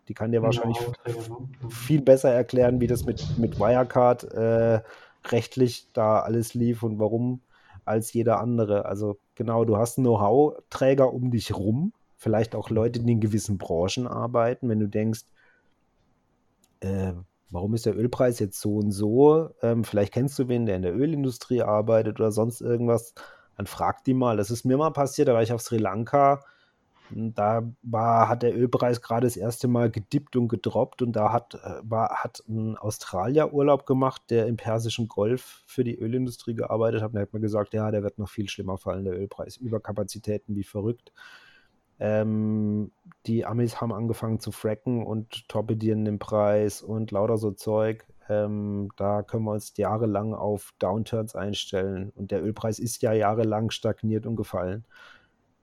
die 0.07 0.15
kann 0.15 0.31
dir 0.31 0.41
genau, 0.41 0.47
wahrscheinlich 0.47 0.79
genau. 1.03 1.49
viel 1.69 2.03
besser 2.03 2.31
erklären, 2.31 2.81
wie 2.81 2.87
das 2.87 3.05
mit, 3.05 3.39
mit 3.39 3.59
Wirecard 3.59 4.33
äh, 4.33 4.81
rechtlich 5.27 5.89
da 5.93 6.21
alles 6.21 6.55
lief 6.55 6.85
und 6.85 7.01
warum 7.01 7.41
als 7.85 8.13
jeder 8.13 8.39
andere. 8.39 8.85
Also 8.85 9.19
genau, 9.35 9.65
du 9.65 9.77
hast 9.77 9.99
einen 9.99 10.05
Know-how-Träger 10.05 11.13
um 11.13 11.33
dich 11.33 11.57
rum, 11.57 11.93
vielleicht 12.17 12.55
auch 12.55 12.71
Leute, 12.71 13.01
die 13.01 13.13
in 13.13 13.21
gewissen 13.21 13.59
Branchen 13.59 14.07
arbeiten, 14.07 14.69
wenn 14.69 14.81
du 14.81 14.89
denkst, 14.89 15.25
äh, 16.81 17.13
warum 17.51 17.75
ist 17.75 17.87
der 17.87 17.97
Ölpreis 17.97 18.39
jetzt 18.39 18.61
so 18.61 18.77
und 18.77 18.93
so? 18.93 19.51
Ähm, 19.63 19.85
vielleicht 19.85 20.13
kennst 20.13 20.39
du 20.39 20.49
wen, 20.49 20.67
der 20.67 20.77
in 20.77 20.83
der 20.83 20.97
Ölindustrie 20.97 21.63
arbeitet 21.63 22.19
oder 22.19 22.33
sonst 22.33 22.61
irgendwas, 22.61 23.15
dann 23.57 23.67
frag 23.67 24.05
die 24.05 24.15
mal. 24.15 24.37
Das 24.37 24.51
ist 24.51 24.65
mir 24.65 24.77
mal 24.77 24.91
passiert, 24.91 25.29
da 25.29 25.35
war 25.35 25.43
ich 25.43 25.53
auf 25.53 25.63
Sri 25.63 25.79
Lanka. 25.79 26.43
Da 27.11 27.63
war, 27.83 28.29
hat 28.29 28.43
der 28.43 28.57
Ölpreis 28.57 29.01
gerade 29.01 29.29
das 29.29 29.37
erste 29.37 29.69
Mal 29.69 29.91
gedippt 29.93 30.35
und 30.35 30.49
gedroppt 30.49 31.03
und 31.03 31.13
da 31.13 31.33
hat, 31.33 31.55
äh, 31.55 31.81
war, 31.83 32.25
hat 32.25 32.43
ein 32.49 32.77
Australier 32.77 33.53
Urlaub 33.53 33.87
gemacht, 33.87 34.23
der 34.31 34.49
im 34.49 34.57
Persischen 34.57 35.07
Golf 35.07 35.63
für 35.67 35.85
die 35.85 35.97
Ölindustrie 35.97 36.55
gearbeitet 36.55 37.03
hat. 37.03 37.11
Und 37.11 37.17
er 37.17 37.23
hat 37.23 37.33
mir 37.33 37.41
gesagt, 37.41 37.75
ja, 37.75 37.93
der 37.93 38.03
wird 38.03 38.19
noch 38.19 38.29
viel 38.29 38.49
schlimmer 38.49 38.77
fallen, 38.77 39.05
der 39.05 39.17
Ölpreis. 39.17 39.57
Überkapazitäten 39.57 40.57
wie 40.57 40.65
verrückt. 40.65 41.13
Ähm, 41.99 42.93
die 43.27 43.47
Amis 43.47 43.81
haben 43.81 43.93
angefangen 43.93 44.41
zu 44.41 44.53
fracken 44.53 45.05
und 45.05 45.49
torpedieren 45.49 46.05
den 46.05 46.19
Preis 46.19 46.83
und 46.83 47.11
lauter 47.11 47.39
so 47.39 47.51
Zeug. 47.53 48.05
Ähm, 48.29 48.91
da 48.97 49.23
können 49.23 49.45
wir 49.45 49.53
uns 49.53 49.77
jahrelang 49.77 50.35
auf 50.35 50.75
Downturns 50.79 51.35
einstellen. 51.35 52.13
Und 52.15 52.31
der 52.31 52.43
Ölpreis 52.43 52.79
ist 52.79 53.03
ja 53.03 53.13
jahrelang 53.13 53.71
stagniert 53.71 54.27
und 54.27 54.37
gefallen. 54.37 54.85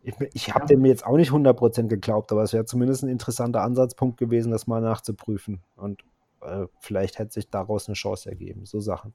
Ich, 0.01 0.15
ich 0.33 0.53
habe 0.53 0.61
ja. 0.61 0.67
dem 0.67 0.85
jetzt 0.85 1.05
auch 1.05 1.17
nicht 1.17 1.31
100% 1.31 1.87
geglaubt, 1.87 2.31
aber 2.31 2.43
es 2.43 2.53
wäre 2.53 2.65
zumindest 2.65 3.03
ein 3.03 3.09
interessanter 3.09 3.61
Ansatzpunkt 3.61 4.17
gewesen, 4.17 4.51
das 4.51 4.67
mal 4.67 4.81
nachzuprüfen. 4.81 5.61
Und 5.75 6.03
äh, 6.41 6.65
vielleicht 6.79 7.19
hätte 7.19 7.33
sich 7.33 7.49
daraus 7.49 7.87
eine 7.87 7.95
Chance 7.95 8.29
ergeben. 8.29 8.65
So 8.65 8.79
Sachen. 8.79 9.13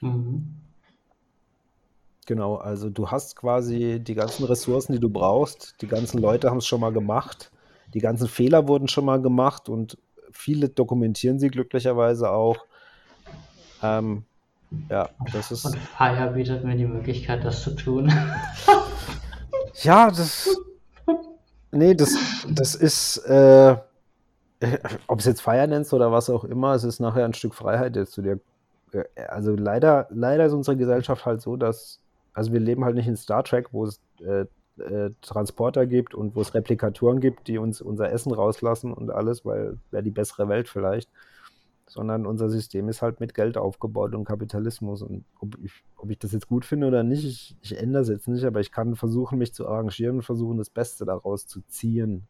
Mhm. 0.00 0.65
Genau, 2.26 2.56
also 2.56 2.90
du 2.90 3.10
hast 3.10 3.36
quasi 3.36 4.00
die 4.00 4.14
ganzen 4.14 4.44
Ressourcen, 4.44 4.92
die 4.92 5.00
du 5.00 5.08
brauchst. 5.08 5.76
Die 5.80 5.86
ganzen 5.86 6.18
Leute 6.18 6.50
haben 6.50 6.58
es 6.58 6.66
schon 6.66 6.80
mal 6.80 6.92
gemacht. 6.92 7.50
die 7.94 8.00
ganzen 8.00 8.28
Fehler 8.28 8.66
wurden 8.68 8.88
schon 8.88 9.04
mal 9.04 9.22
gemacht 9.22 9.68
und 9.68 9.96
viele 10.32 10.68
dokumentieren 10.68 11.38
sie 11.38 11.48
glücklicherweise 11.48 12.30
auch. 12.30 12.66
Ähm, 13.82 14.24
ja, 14.90 15.08
das 15.32 15.50
ist. 15.50 15.64
Und 15.64 15.76
Fire 15.76 16.32
bietet 16.34 16.64
mir 16.64 16.76
die 16.76 16.86
Möglichkeit, 16.86 17.44
das 17.44 17.62
zu 17.62 17.70
tun. 17.70 18.12
ja, 19.82 20.08
das. 20.08 20.48
Nee, 21.70 21.94
das, 21.94 22.16
das 22.48 22.74
ist. 22.74 23.18
Äh, 23.18 23.76
ob 25.06 25.20
es 25.20 25.26
jetzt 25.26 25.42
Feier 25.42 25.66
nennst 25.66 25.92
oder 25.92 26.10
was 26.10 26.30
auch 26.30 26.44
immer, 26.44 26.74
es 26.74 26.82
ist 26.82 26.98
nachher 26.98 27.24
ein 27.24 27.34
Stück 27.34 27.54
Freiheit, 27.54 27.94
jetzt 27.94 28.16
du 28.16 28.22
dir. 28.22 28.40
Äh, 28.92 29.04
also 29.28 29.54
leider, 29.54 30.06
leider 30.10 30.46
ist 30.46 30.52
unsere 30.52 30.76
Gesellschaft 30.76 31.24
halt 31.24 31.40
so, 31.40 31.56
dass. 31.56 32.00
Also 32.36 32.52
wir 32.52 32.60
leben 32.60 32.84
halt 32.84 32.96
nicht 32.96 33.08
in 33.08 33.16
Star 33.16 33.42
Trek, 33.42 33.72
wo 33.72 33.84
es 33.84 34.00
äh, 34.20 34.44
äh, 34.82 35.10
Transporter 35.22 35.86
gibt 35.86 36.14
und 36.14 36.36
wo 36.36 36.42
es 36.42 36.54
Replikatoren 36.54 37.20
gibt, 37.20 37.48
die 37.48 37.58
uns 37.58 37.80
unser 37.80 38.10
Essen 38.12 38.32
rauslassen 38.32 38.92
und 38.92 39.10
alles, 39.10 39.44
weil 39.44 39.78
wäre 39.90 40.02
die 40.02 40.10
bessere 40.10 40.48
Welt 40.48 40.68
vielleicht 40.68 41.10
sondern 41.88 42.26
unser 42.26 42.50
System 42.50 42.88
ist 42.88 43.00
halt 43.00 43.20
mit 43.20 43.32
Geld 43.34 43.56
aufgebaut 43.56 44.14
und 44.14 44.24
Kapitalismus. 44.24 45.02
Und 45.02 45.24
ob 45.38 45.56
ich, 45.62 45.72
ob 45.96 46.10
ich 46.10 46.18
das 46.18 46.32
jetzt 46.32 46.48
gut 46.48 46.64
finde 46.64 46.88
oder 46.88 47.02
nicht, 47.02 47.24
ich, 47.24 47.56
ich 47.62 47.78
ändere 47.78 48.02
es 48.02 48.08
jetzt 48.08 48.28
nicht, 48.28 48.44
aber 48.44 48.60
ich 48.60 48.72
kann 48.72 48.96
versuchen, 48.96 49.38
mich 49.38 49.54
zu 49.54 49.68
arrangieren 49.68 50.16
und 50.16 50.22
versuchen, 50.22 50.58
das 50.58 50.70
Beste 50.70 51.04
daraus 51.04 51.46
zu 51.46 51.60
ziehen. 51.68 52.26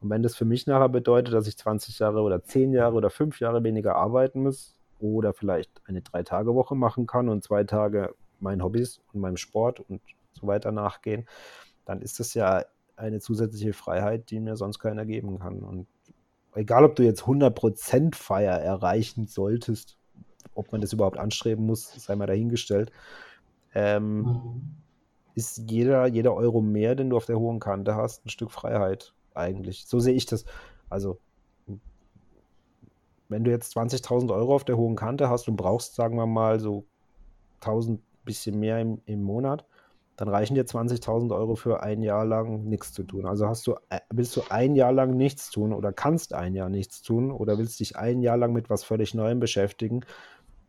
Und 0.00 0.10
wenn 0.10 0.22
das 0.22 0.36
für 0.36 0.44
mich 0.44 0.66
nachher 0.66 0.88
bedeutet, 0.88 1.34
dass 1.34 1.48
ich 1.48 1.56
20 1.56 1.98
Jahre 1.98 2.20
oder 2.20 2.42
10 2.42 2.72
Jahre 2.72 2.94
oder 2.94 3.10
5 3.10 3.40
Jahre 3.40 3.64
weniger 3.64 3.96
arbeiten 3.96 4.42
muss 4.42 4.78
oder 5.00 5.32
vielleicht 5.32 5.70
eine 5.86 6.02
Drei-Tage-Woche 6.02 6.76
machen 6.76 7.06
kann 7.06 7.28
und 7.28 7.42
zwei 7.42 7.64
Tage 7.64 8.14
meinen 8.44 8.62
Hobbys 8.62 9.00
und 9.12 9.20
meinem 9.20 9.36
Sport 9.36 9.80
und 9.80 10.00
so 10.32 10.46
weiter 10.46 10.70
nachgehen, 10.70 11.26
dann 11.84 12.00
ist 12.00 12.20
das 12.20 12.34
ja 12.34 12.64
eine 12.96 13.18
zusätzliche 13.18 13.72
Freiheit, 13.72 14.30
die 14.30 14.38
mir 14.38 14.56
sonst 14.56 14.78
keiner 14.78 15.04
geben 15.04 15.40
kann. 15.40 15.60
Und 15.60 15.88
egal 16.54 16.84
ob 16.84 16.94
du 16.94 17.02
jetzt 17.02 17.22
100% 17.22 18.14
Feier 18.14 18.54
erreichen 18.54 19.26
solltest, 19.26 19.98
ob 20.54 20.70
man 20.70 20.80
das 20.80 20.92
überhaupt 20.92 21.18
anstreben 21.18 21.66
muss, 21.66 21.92
sei 21.92 22.14
mal 22.14 22.26
dahingestellt, 22.26 22.92
ähm, 23.74 24.22
mhm. 24.22 24.76
ist 25.34 25.58
jeder, 25.68 26.06
jeder 26.06 26.34
Euro 26.34 26.60
mehr, 26.60 26.94
den 26.94 27.10
du 27.10 27.16
auf 27.16 27.26
der 27.26 27.38
hohen 27.38 27.58
Kante 27.58 27.96
hast, 27.96 28.24
ein 28.24 28.30
Stück 28.30 28.52
Freiheit 28.52 29.12
eigentlich. 29.34 29.86
So 29.86 29.98
sehe 29.98 30.14
ich 30.14 30.26
das. 30.26 30.44
Also, 30.88 31.18
wenn 33.28 33.42
du 33.42 33.50
jetzt 33.50 33.76
20.000 33.76 34.32
Euro 34.32 34.54
auf 34.54 34.64
der 34.64 34.76
hohen 34.76 34.94
Kante 34.94 35.28
hast 35.28 35.48
und 35.48 35.56
brauchst, 35.56 35.96
sagen 35.96 36.16
wir 36.16 36.26
mal, 36.26 36.60
so 36.60 36.84
1.000 37.62 37.98
bisschen 38.24 38.58
mehr 38.58 38.80
im, 38.80 39.00
im 39.06 39.22
Monat, 39.22 39.64
dann 40.16 40.28
reichen 40.28 40.54
dir 40.54 40.64
20.000 40.64 41.34
Euro 41.34 41.56
für 41.56 41.82
ein 41.82 42.02
Jahr 42.02 42.24
lang 42.24 42.64
nichts 42.64 42.92
zu 42.92 43.02
tun. 43.02 43.26
Also 43.26 43.48
hast 43.48 43.66
du, 43.66 43.74
äh, 43.88 44.00
willst 44.10 44.36
du 44.36 44.42
ein 44.48 44.76
Jahr 44.76 44.92
lang 44.92 45.16
nichts 45.16 45.50
tun 45.50 45.72
oder 45.72 45.92
kannst 45.92 46.34
ein 46.34 46.54
Jahr 46.54 46.68
nichts 46.68 47.02
tun 47.02 47.32
oder 47.32 47.58
willst 47.58 47.80
dich 47.80 47.96
ein 47.96 48.20
Jahr 48.20 48.36
lang 48.36 48.52
mit 48.52 48.70
was 48.70 48.84
völlig 48.84 49.14
Neuem 49.14 49.40
beschäftigen, 49.40 50.04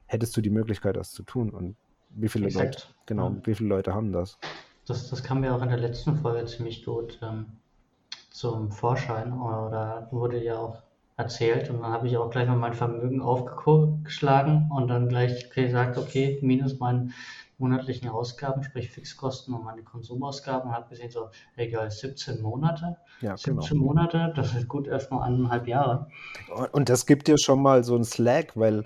hättest 0.07 0.36
du 0.36 0.41
die 0.41 0.49
Möglichkeit, 0.49 0.95
das 0.95 1.11
zu 1.11 1.23
tun. 1.23 1.52
Und 1.52 1.76
wie 2.10 2.30
viele 2.30 2.48
Exakt. 2.48 2.76
Leute, 2.76 2.88
genau, 3.06 3.30
ja. 3.30 3.36
wie 3.44 3.56
viele 3.56 3.69
Leute 3.69 3.94
haben 3.94 4.11
das? 4.11 4.40
Das, 4.88 5.10
das 5.10 5.23
kam 5.23 5.41
mir 5.41 5.53
auch 5.56 5.61
in 5.61 5.69
der 5.69 5.80
letzten 5.80 6.15
Folge 6.15 6.45
ziemlich 6.45 6.86
gut 6.86 7.19
ähm, 7.22 7.45
zum 8.30 8.72
Vorschein 8.72 9.34
oder 9.34 10.07
wurde 10.11 10.44
ja 10.44 10.57
auch 10.57 10.82
erzählt 11.18 11.69
und 11.69 11.82
dann 11.82 11.91
habe 11.91 12.07
ich 12.07 12.18
auch 12.18 12.30
gleich 12.30 12.48
mal 12.48 12.57
mein 12.57 12.73
Vermögen 12.73 13.22
aufgeschlagen 13.22 14.69
und 14.69 14.90
dann 14.90 15.07
gleich 15.07 15.49
gesagt, 15.49 15.98
okay, 15.98 16.40
minus 16.41 16.80
mein 16.80 17.14
monatlichen 17.57 18.10
Ausgaben, 18.10 18.64
sprich 18.64 18.90
Fixkosten 18.90 19.53
und 19.53 19.64
meine 19.64 19.84
Konsumausgaben, 19.84 20.69
und 20.69 20.76
habe 20.76 20.90
gesehen, 20.90 21.10
so, 21.10 21.30
egal, 21.56 21.90
17 21.90 22.41
Monate. 22.41 22.98
Ja, 23.22 23.38
17 23.38 23.77
genau. 23.77 23.86
Monate, 23.86 24.34
das 24.36 24.53
ist 24.53 24.68
gut 24.68 24.88
erstmal 24.88 25.27
eineinhalb 25.27 25.68
Jahre. 25.68 26.07
Und 26.72 26.90
das 26.90 27.06
gibt 27.06 27.27
dir 27.27 27.38
schon 27.38 27.61
mal 27.61 27.84
so 27.84 27.95
ein 27.95 28.03
Slack, 28.03 28.57
weil 28.57 28.86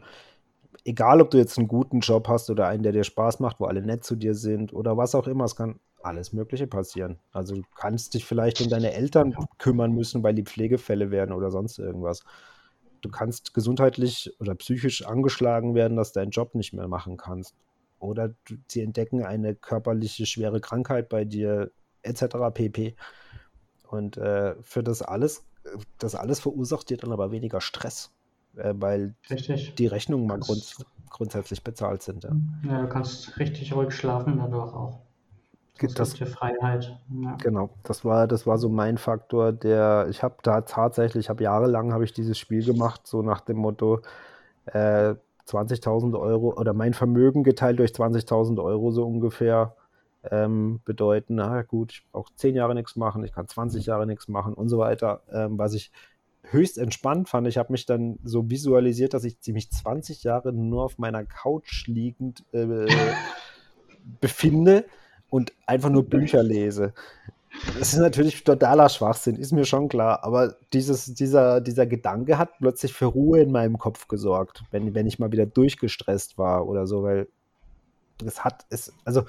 egal, 0.85 1.21
ob 1.21 1.31
du 1.31 1.37
jetzt 1.37 1.57
einen 1.57 1.67
guten 1.67 1.99
Job 1.99 2.27
hast 2.27 2.49
oder 2.49 2.67
einen, 2.67 2.83
der 2.83 2.91
dir 2.91 3.03
Spaß 3.03 3.39
macht, 3.39 3.59
wo 3.59 3.65
alle 3.65 3.81
nett 3.81 4.03
zu 4.03 4.15
dir 4.15 4.35
sind 4.35 4.73
oder 4.73 4.97
was 4.97 5.15
auch 5.15 5.27
immer, 5.27 5.45
es 5.45 5.55
kann 5.55 5.79
alles 6.01 6.31
Mögliche 6.31 6.67
passieren. 6.67 7.19
Also 7.31 7.55
du 7.55 7.63
kannst 7.75 8.13
dich 8.13 8.25
vielleicht 8.25 8.61
um 8.61 8.69
deine 8.69 8.93
Eltern 8.93 9.35
kümmern 9.57 9.91
müssen, 9.91 10.23
weil 10.23 10.33
die 10.33 10.45
Pflegefälle 10.45 11.11
werden 11.11 11.33
oder 11.33 11.51
sonst 11.51 11.77
irgendwas. 11.77 12.23
Du 13.01 13.09
kannst 13.09 13.53
gesundheitlich 13.53 14.33
oder 14.39 14.55
psychisch 14.55 15.05
angeschlagen 15.05 15.75
werden, 15.75 15.97
dass 15.97 16.13
du 16.13 16.19
deinen 16.19 16.31
Job 16.31 16.55
nicht 16.55 16.73
mehr 16.73 16.87
machen 16.87 17.17
kannst 17.17 17.55
oder 17.99 18.33
sie 18.67 18.81
entdecken 18.81 19.23
eine 19.23 19.55
körperliche 19.55 20.25
schwere 20.25 20.61
Krankheit 20.61 21.09
bei 21.09 21.25
dir, 21.25 21.71
etc. 22.01 22.23
pp. 22.53 22.95
Und 23.87 24.17
äh, 24.17 24.55
für 24.61 24.83
das 24.83 25.01
alles, 25.01 25.45
das 25.97 26.15
alles 26.15 26.39
verursacht 26.39 26.89
dir 26.89 26.97
dann 26.97 27.11
aber 27.11 27.31
weniger 27.31 27.61
Stress, 27.61 28.11
äh, 28.55 28.73
weil 28.75 29.15
richtig. 29.29 29.75
die 29.75 29.87
Rechnungen 29.87 30.27
mal 30.27 30.39
grund, 30.39 30.75
grundsätzlich 31.09 31.63
bezahlt 31.63 32.03
sind. 32.03 32.23
Ja. 32.23 32.31
ja, 32.65 32.81
du 32.81 32.89
kannst 32.89 33.37
richtig 33.39 33.73
ruhig 33.73 33.93
schlafen 33.93 34.37
dadurch 34.37 34.73
auch. 34.73 35.01
Das, 35.79 35.93
das 35.93 36.13
gibt 36.13 36.29
dir 36.29 36.33
Freiheit. 36.33 36.99
Ja. 37.23 37.35
Genau, 37.41 37.69
das 37.83 38.03
war, 38.03 38.27
das 38.27 38.45
war 38.45 38.57
so 38.57 38.69
mein 38.69 38.97
Faktor, 38.97 39.53
der, 39.53 40.07
ich 40.09 40.23
habe 40.23 40.35
da 40.43 40.61
tatsächlich, 40.61 41.25
ich 41.25 41.29
habe 41.29 41.43
jahrelang 41.43 41.93
habe 41.93 42.03
ich 42.03 42.11
dieses 42.11 42.37
Spiel 42.37 42.65
gemacht, 42.65 43.07
so 43.07 43.21
nach 43.21 43.41
dem 43.41 43.57
Motto, 43.57 44.01
äh, 44.65 45.15
20.000 45.49 46.19
Euro 46.19 46.53
oder 46.57 46.73
mein 46.73 46.93
Vermögen 46.93 47.43
geteilt 47.43 47.79
durch 47.79 47.91
20.000 47.91 48.63
Euro 48.63 48.91
so 48.91 49.05
ungefähr 49.05 49.75
ähm, 50.29 50.81
bedeuten, 50.85 51.35
na 51.35 51.61
gut, 51.61 51.93
ich 51.93 52.05
brauche 52.11 52.33
10 52.35 52.55
Jahre 52.55 52.75
nichts 52.75 52.95
machen, 52.95 53.23
ich 53.23 53.31
kann 53.31 53.47
20 53.47 53.85
Jahre 53.85 54.05
nichts 54.05 54.27
machen 54.27 54.53
und 54.53 54.69
so 54.69 54.77
weiter. 54.77 55.21
Ähm, 55.31 55.57
was 55.57 55.73
ich 55.73 55.91
höchst 56.43 56.77
entspannt 56.77 57.29
fand, 57.29 57.47
ich 57.47 57.57
habe 57.57 57.71
mich 57.71 57.85
dann 57.85 58.19
so 58.23 58.49
visualisiert, 58.49 59.13
dass 59.13 59.23
ich 59.23 59.39
ziemlich 59.39 59.71
20 59.71 60.23
Jahre 60.23 60.51
nur 60.51 60.83
auf 60.83 60.97
meiner 60.97 61.25
Couch 61.25 61.87
liegend 61.87 62.43
äh, 62.51 62.87
befinde 64.21 64.85
und 65.29 65.53
einfach 65.65 65.89
nur 65.89 66.03
Bücher 66.03 66.43
lese. 66.43 66.93
Das 67.77 67.93
ist 67.93 67.99
natürlich 67.99 68.43
totaler 68.43 68.89
Schwachsinn, 68.89 69.35
ist 69.35 69.51
mir 69.51 69.65
schon 69.65 69.89
klar. 69.89 70.23
Aber 70.23 70.55
dieses, 70.73 71.13
dieser, 71.13 71.61
dieser 71.61 71.85
Gedanke 71.85 72.37
hat 72.37 72.57
plötzlich 72.59 72.93
für 72.93 73.05
Ruhe 73.05 73.41
in 73.41 73.51
meinem 73.51 73.77
Kopf 73.77 74.07
gesorgt, 74.07 74.63
wenn, 74.71 74.93
wenn 74.93 75.07
ich 75.07 75.19
mal 75.19 75.31
wieder 75.31 75.45
durchgestresst 75.45 76.37
war 76.37 76.67
oder 76.67 76.87
so, 76.87 77.03
weil 77.03 77.27
es 78.25 78.43
hat, 78.43 78.65
es, 78.69 78.93
also 79.05 79.23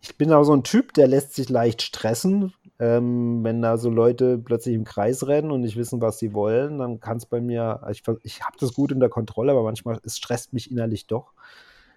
ich 0.00 0.16
bin 0.16 0.32
auch 0.32 0.44
so 0.44 0.54
ein 0.54 0.62
Typ, 0.62 0.94
der 0.94 1.08
lässt 1.08 1.34
sich 1.34 1.48
leicht 1.48 1.82
stressen. 1.82 2.54
Ähm, 2.80 3.42
wenn 3.42 3.60
da 3.60 3.76
so 3.76 3.90
Leute 3.90 4.38
plötzlich 4.38 4.76
im 4.76 4.84
Kreis 4.84 5.26
rennen 5.26 5.50
und 5.50 5.62
nicht 5.62 5.76
wissen, 5.76 6.00
was 6.00 6.18
sie 6.20 6.32
wollen, 6.32 6.78
dann 6.78 7.00
kann 7.00 7.16
es 7.16 7.26
bei 7.26 7.40
mir, 7.40 7.80
ich, 7.90 8.04
ich 8.22 8.42
habe 8.42 8.56
das 8.60 8.72
gut 8.72 8.92
in 8.92 9.00
der 9.00 9.08
Kontrolle, 9.08 9.50
aber 9.50 9.64
manchmal 9.64 9.98
es 10.04 10.16
stresst 10.16 10.52
mich 10.52 10.70
innerlich 10.70 11.08
doch. 11.08 11.32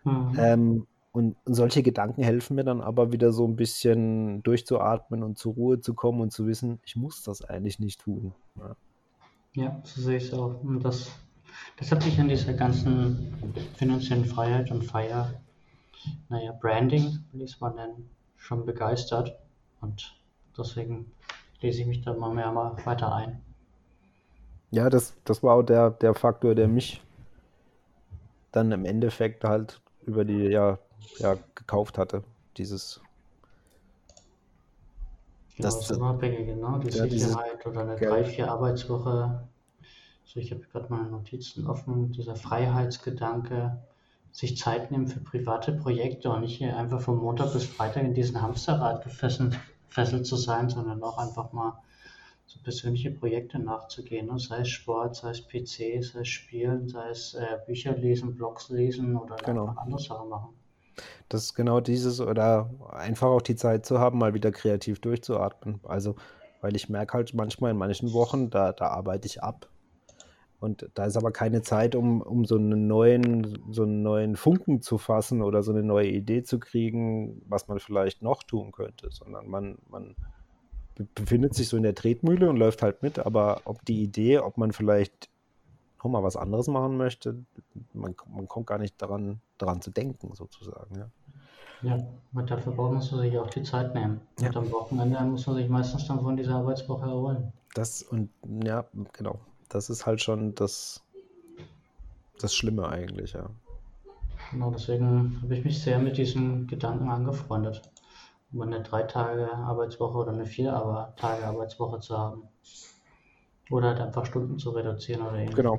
Mhm. 0.03 0.35
Ähm, 0.39 0.87
und 1.13 1.35
solche 1.45 1.83
Gedanken 1.83 2.23
helfen 2.23 2.55
mir 2.55 2.63
dann 2.63 2.81
aber 2.81 3.11
wieder 3.11 3.33
so 3.33 3.45
ein 3.45 3.55
bisschen 3.55 4.41
durchzuatmen 4.43 5.23
und 5.23 5.37
zur 5.37 5.53
Ruhe 5.53 5.81
zu 5.81 5.93
kommen 5.93 6.21
und 6.21 6.31
zu 6.31 6.47
wissen, 6.47 6.79
ich 6.85 6.95
muss 6.95 7.21
das 7.23 7.43
eigentlich 7.43 7.79
nicht 7.79 8.01
tun. 8.01 8.33
Ja, 8.57 8.75
ja 9.53 9.81
so 9.83 10.01
sehe 10.01 10.17
ich 10.17 10.25
es 10.25 10.33
auch. 10.33 10.61
Und 10.63 10.83
das, 10.85 11.11
das 11.77 11.91
hat 11.91 12.05
mich 12.05 12.19
an 12.19 12.29
dieser 12.29 12.53
ganzen 12.53 13.33
finanziellen 13.75 14.25
Freiheit 14.25 14.71
und 14.71 14.83
Feier, 14.83 15.33
naja, 16.29 16.53
Branding, 16.53 17.19
will 17.33 17.41
ich 17.41 17.53
es 17.53 17.59
mal 17.59 17.73
nennen, 17.73 18.09
schon 18.37 18.65
begeistert. 18.65 19.37
Und 19.81 20.17
deswegen 20.57 21.11
lese 21.59 21.81
ich 21.81 21.87
mich 21.87 22.01
da 22.01 22.13
mal 22.13 22.33
mehr 22.33 22.51
mal 22.53 22.77
weiter 22.85 23.13
ein. 23.13 23.41
Ja, 24.71 24.89
das, 24.89 25.13
das 25.25 25.43
war 25.43 25.55
auch 25.55 25.63
der, 25.63 25.91
der 25.91 26.13
Faktor, 26.13 26.55
der 26.55 26.69
mich 26.69 27.01
dann 28.53 28.71
im 28.71 28.85
Endeffekt 28.85 29.43
halt 29.43 29.81
über 30.05 30.23
die 30.23 30.45
ja, 30.45 30.79
ja, 31.19 31.37
gekauft 31.55 31.97
hatte. 31.97 32.23
Dieses. 32.57 33.01
Genau, 35.55 35.69
das, 35.69 35.87
das 35.87 35.97
Unabhängige, 35.97 36.45
genau, 36.45 36.77
die 36.79 36.89
ja, 36.89 37.07
Sicherheit 37.07 37.65
oder 37.65 37.81
eine 37.81 37.95
3-4-Arbeitswoche. 37.95 39.47
Also 40.23 40.39
ich 40.39 40.51
habe 40.51 40.61
gerade 40.61 40.87
meine 40.89 41.09
Notizen 41.09 41.67
offen, 41.67 42.11
dieser 42.13 42.35
Freiheitsgedanke, 42.35 43.77
sich 44.31 44.57
Zeit 44.57 44.91
nehmen 44.91 45.07
für 45.07 45.19
private 45.19 45.73
Projekte 45.73 46.29
und 46.29 46.41
nicht 46.41 46.57
hier 46.57 46.77
einfach 46.77 47.01
von 47.01 47.17
Montag 47.17 47.51
bis 47.51 47.65
Freitag 47.65 48.03
in 48.03 48.13
diesen 48.13 48.41
Hamsterrad 48.41 49.03
gefesselt, 49.03 49.59
gefesselt 49.89 50.25
zu 50.25 50.37
sein, 50.37 50.69
sondern 50.69 51.03
auch 51.03 51.17
einfach 51.17 51.51
mal 51.51 51.81
so 52.45 52.59
persönliche 52.63 53.11
Projekte 53.11 53.59
nachzugehen, 53.59 54.27
ne? 54.27 54.39
sei 54.39 54.61
es 54.61 54.69
Sport, 54.69 55.15
sei 55.15 55.31
es 55.31 55.41
PC, 55.41 56.03
sei 56.03 56.21
es 56.21 56.27
Spielen, 56.27 56.87
sei 56.87 57.09
es 57.09 57.33
äh, 57.33 57.59
Bücher 57.65 57.95
lesen, 57.95 58.35
Blogs 58.35 58.69
lesen 58.69 59.15
oder 59.15 59.37
genau. 59.37 59.73
andere 59.77 59.99
Sachen 59.99 60.29
machen. 60.29 60.49
Das 61.31 61.43
ist 61.43 61.53
genau 61.53 61.79
dieses 61.79 62.19
oder 62.19 62.69
einfach 62.89 63.29
auch 63.29 63.41
die 63.41 63.55
Zeit 63.55 63.85
zu 63.85 63.99
haben, 63.99 64.19
mal 64.19 64.33
wieder 64.33 64.51
kreativ 64.51 64.99
durchzuatmen. 64.99 65.79
Also, 65.83 66.15
weil 66.59 66.75
ich 66.75 66.89
merke 66.89 67.13
halt 67.13 67.33
manchmal 67.33 67.71
in 67.71 67.77
manchen 67.77 68.11
Wochen, 68.11 68.49
da, 68.49 68.73
da 68.73 68.87
arbeite 68.87 69.27
ich 69.27 69.41
ab. 69.41 69.69
Und 70.59 70.89
da 70.93 71.05
ist 71.05 71.15
aber 71.15 71.31
keine 71.31 71.61
Zeit, 71.61 71.95
um, 71.95 72.21
um 72.21 72.43
so 72.43 72.55
einen 72.55 72.85
neuen, 72.87 73.57
so 73.71 73.83
einen 73.83 74.03
neuen 74.03 74.35
Funken 74.35 74.81
zu 74.81 74.97
fassen 74.97 75.41
oder 75.41 75.63
so 75.63 75.71
eine 75.71 75.83
neue 75.83 76.09
Idee 76.09 76.43
zu 76.43 76.59
kriegen, 76.59 77.41
was 77.47 77.69
man 77.69 77.79
vielleicht 77.79 78.21
noch 78.21 78.43
tun 78.43 78.73
könnte, 78.73 79.09
sondern 79.09 79.47
man, 79.47 79.77
man 79.89 80.15
befindet 81.15 81.55
sich 81.55 81.69
so 81.69 81.77
in 81.77 81.83
der 81.83 81.95
Tretmühle 81.95 82.49
und 82.49 82.57
läuft 82.57 82.81
halt 82.81 83.03
mit, 83.03 83.19
aber 83.19 83.61
ob 83.63 83.85
die 83.85 84.03
Idee, 84.03 84.39
ob 84.39 84.57
man 84.57 84.73
vielleicht 84.73 85.29
noch 86.03 86.11
mal 86.11 86.23
was 86.23 86.35
anderes 86.35 86.67
machen 86.67 86.97
möchte, 86.97 87.45
man, 87.93 88.15
man 88.27 88.47
kommt 88.47 88.67
gar 88.67 88.77
nicht 88.77 89.01
daran, 89.01 89.39
daran 89.57 89.81
zu 89.81 89.91
denken, 89.91 90.35
sozusagen. 90.35 90.95
Ja. 90.95 91.09
Ja, 91.81 91.97
und 92.33 92.49
dafür 92.49 92.73
braucht 92.73 92.93
man 92.93 93.01
sich 93.01 93.37
auch 93.37 93.49
die 93.49 93.63
Zeit 93.63 93.93
nehmen. 93.95 94.21
Ja. 94.39 94.47
Und 94.47 94.57
am 94.57 94.71
Wochenende 94.71 95.19
muss 95.21 95.47
man 95.47 95.55
sich 95.55 95.69
meistens 95.69 96.07
dann 96.07 96.21
von 96.21 96.37
dieser 96.37 96.55
Arbeitswoche 96.55 97.05
erholen. 97.05 97.51
Das 97.73 98.03
und 98.03 98.29
ja, 98.63 98.85
genau. 99.13 99.39
Das 99.69 99.89
ist 99.89 100.05
halt 100.05 100.21
schon 100.21 100.53
das, 100.55 101.01
das 102.39 102.53
Schlimme 102.53 102.87
eigentlich, 102.89 103.33
ja. 103.33 103.49
Genau, 104.51 104.69
deswegen 104.71 105.39
habe 105.41 105.55
ich 105.55 105.63
mich 105.63 105.81
sehr 105.81 105.97
mit 105.99 106.17
diesem 106.17 106.67
Gedanken 106.67 107.09
angefreundet, 107.09 107.81
um 108.51 108.61
eine 108.61 108.81
drei 108.81 109.03
Tage 109.03 109.51
Arbeitswoche 109.53 110.17
oder 110.17 110.31
eine 110.31 110.45
vier 110.45 110.71
Tage 111.15 111.45
Arbeitswoche 111.45 111.99
zu 111.99 112.17
haben. 112.17 112.43
Oder 113.69 113.89
halt 113.89 114.01
einfach 114.01 114.25
Stunden 114.25 114.59
zu 114.59 114.71
reduzieren 114.71 115.21
oder 115.21 115.35
ähnliches. 115.35 115.55
Genau. 115.55 115.77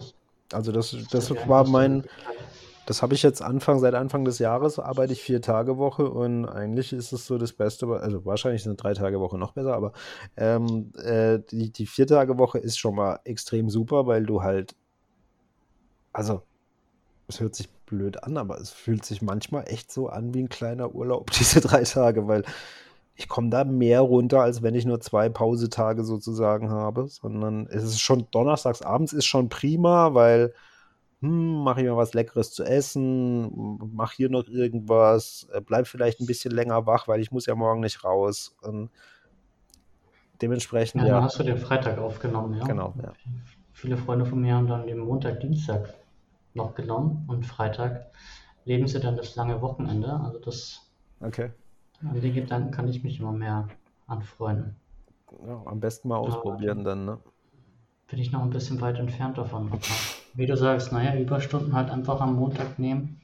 Also 0.53 0.73
das, 0.73 0.97
das, 1.11 1.29
das 1.29 1.49
war 1.49 1.67
mein, 1.69 2.05
das 2.87 3.03
habe 3.03 3.15
ich 3.15 3.23
jetzt 3.23 3.43
Anfang, 3.43 3.79
seit 3.79 3.95
Anfang 3.95 4.25
des 4.25 4.39
Jahres 4.39 4.79
arbeite 4.79 5.13
ich 5.13 5.23
vier 5.23 5.41
Tage 5.41 5.79
Woche 5.79 6.11
und 6.11 6.47
eigentlich 6.47 6.93
ist 6.93 7.13
es 7.13 7.27
so 7.27 7.39
das 7.39 7.53
Beste, 7.53 7.87
also 7.87 8.25
wahrscheinlich 8.25 8.63
sind 8.65 8.83
drei 8.83 8.95
Tage 8.95 9.21
Woche 9.21 9.39
noch 9.39 9.53
besser, 9.53 9.75
aber 9.75 9.93
ähm, 10.37 10.93
äh, 11.03 11.39
die, 11.51 11.71
die 11.71 11.87
vier 11.87 12.07
Tage 12.07 12.39
Woche 12.39 12.59
ist 12.59 12.79
schon 12.79 12.97
mal 12.97 13.21
extrem 13.25 13.71
super, 13.71 14.07
weil 14.07 14.25
du 14.27 14.43
halt, 14.43 14.75
also 16.13 16.43
es 17.29 17.41
hört 17.41 17.55
sich 17.55 17.71
blöd 17.87 18.23
an, 18.25 18.37
aber 18.37 18.59
es 18.59 18.71
fühlt 18.71 19.05
sich 19.05 19.23
manchmal 19.23 19.65
echt 19.69 19.93
so 19.93 20.09
an 20.09 20.35
wie 20.35 20.43
ein 20.43 20.49
kleiner 20.49 20.95
Urlaub, 20.95 21.31
diese 21.39 21.61
drei 21.61 21.85
Tage, 21.85 22.27
weil 22.27 22.45
ich 23.15 23.29
komme 23.29 23.51
da 23.51 23.65
mehr 23.65 24.01
runter, 24.01 24.41
als 24.41 24.63
wenn 24.63 24.75
ich 24.75 24.87
nur 24.87 25.01
zwei 25.01 25.29
Pausetage 25.29 26.03
sozusagen 26.03 26.71
habe, 26.71 27.07
sondern 27.09 27.67
es 27.69 27.85
ist 27.85 28.01
schon 28.01 28.27
donnerstags 28.31 28.83
abends 28.83 29.13
ist 29.13 29.27
schon 29.27 29.49
prima, 29.49 30.15
weil 30.15 30.55
hm, 31.23 31.63
mache 31.63 31.81
ich 31.81 31.87
mal 31.89 31.97
was 31.97 32.15
Leckeres 32.15 32.51
zu 32.53 32.65
essen, 32.65 33.79
mach 33.95 34.13
hier 34.13 34.29
noch 34.29 34.49
irgendwas, 34.49 35.47
äh, 35.53 35.61
bleib 35.61 35.87
vielleicht 35.87 36.21
ein 36.21 36.27
bisschen 36.27 36.53
länger 36.53 36.85
wach, 36.87 37.07
weil 37.07 37.21
ich 37.21 37.31
muss 37.31 37.47
ja 37.47 37.55
morgen 37.55 37.81
nicht 37.81 38.03
raus. 38.03 38.57
Und 38.61 38.91
dementsprechend, 40.43 41.03
ja. 41.03 41.09
ja. 41.09 41.15
Dann 41.15 41.25
hast 41.25 41.39
du 41.39 41.45
den 41.45 41.59
Freitag 41.59 41.99
aufgenommen, 41.99 42.59
ja. 42.59 42.65
Genau, 42.65 42.93
ja. 43.01 43.13
Viele 43.73 43.97
Freunde 43.97 44.27
von 44.27 44.41
mir 44.41 44.57
haben 44.57 44.67
dann 44.67 44.87
den 44.87 44.99
Montag, 44.99 45.41
Dienstag 45.41 45.95
noch 46.55 46.75
genommen 46.75 47.25
und 47.29 47.47
Freitag 47.47 48.07
leben 48.65 48.89
sie 48.89 48.99
dann 48.99 49.17
das 49.17 49.37
lange 49.37 49.63
Wochenende. 49.63 50.21
Also 50.25 50.41
das. 50.41 50.91
Okay. 51.21 51.51
An 52.01 52.21
den 52.21 52.35
Gedanken 52.35 52.73
kann 52.73 52.89
ich 52.89 53.05
mich 53.05 53.21
immer 53.21 53.33
mehr 53.33 53.69
anfreunden. 54.09 54.75
Ja, 55.47 55.63
am 55.67 55.79
besten 55.79 56.09
mal 56.09 56.17
ausprobieren 56.17 56.81
Aber, 56.81 56.91
dann, 56.91 57.05
ne? 57.05 57.19
Bin 58.09 58.19
ich 58.19 58.33
noch 58.33 58.43
ein 58.43 58.51
bisschen 58.51 58.81
weit 58.81 58.99
entfernt 58.99 59.39
davon. 59.39 59.71
Wie 60.35 60.47
du 60.47 60.57
sagst, 60.57 60.93
naja, 60.93 61.19
Überstunden 61.19 61.75
halt 61.75 61.91
einfach 61.91 62.21
am 62.21 62.37
Montag 62.37 62.79
nehmen 62.79 63.21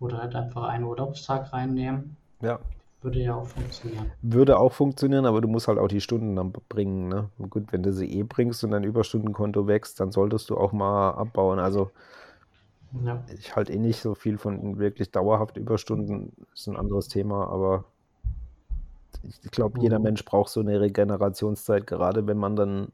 oder 0.00 0.18
halt 0.18 0.34
einfach 0.34 0.64
einen 0.64 0.84
Urlaubstag 0.84 1.52
reinnehmen. 1.52 2.16
Ja. 2.40 2.58
Würde 3.02 3.20
ja 3.20 3.34
auch 3.34 3.46
funktionieren. 3.46 4.10
Würde 4.22 4.58
auch 4.58 4.72
funktionieren, 4.72 5.26
aber 5.26 5.40
du 5.40 5.48
musst 5.48 5.68
halt 5.68 5.78
auch 5.78 5.88
die 5.88 6.00
Stunden 6.00 6.34
dann 6.34 6.52
bringen. 6.68 7.08
Ne? 7.08 7.28
Und 7.38 7.50
gut, 7.50 7.72
wenn 7.72 7.82
du 7.82 7.92
sie 7.92 8.10
eh 8.10 8.22
bringst 8.22 8.64
und 8.64 8.72
dein 8.72 8.84
Überstundenkonto 8.84 9.66
wächst, 9.66 10.00
dann 10.00 10.10
solltest 10.10 10.50
du 10.50 10.56
auch 10.56 10.72
mal 10.72 11.10
abbauen. 11.10 11.58
Also 11.58 11.90
ja. 13.04 13.22
ich 13.32 13.54
halte 13.54 13.72
eh 13.72 13.78
nicht 13.78 14.00
so 14.00 14.14
viel 14.14 14.38
von 14.38 14.78
wirklich 14.78 15.10
dauerhaft 15.10 15.56
Überstunden. 15.56 16.32
Ist 16.52 16.66
ein 16.66 16.76
anderes 16.76 17.08
Thema, 17.08 17.48
aber 17.48 17.84
ich 19.22 19.50
glaube, 19.50 19.80
jeder 19.80 19.98
mhm. 19.98 20.04
Mensch 20.04 20.24
braucht 20.24 20.50
so 20.50 20.60
eine 20.60 20.80
Regenerationszeit, 20.80 21.86
gerade 21.86 22.26
wenn 22.26 22.38
man 22.38 22.56
dann 22.56 22.88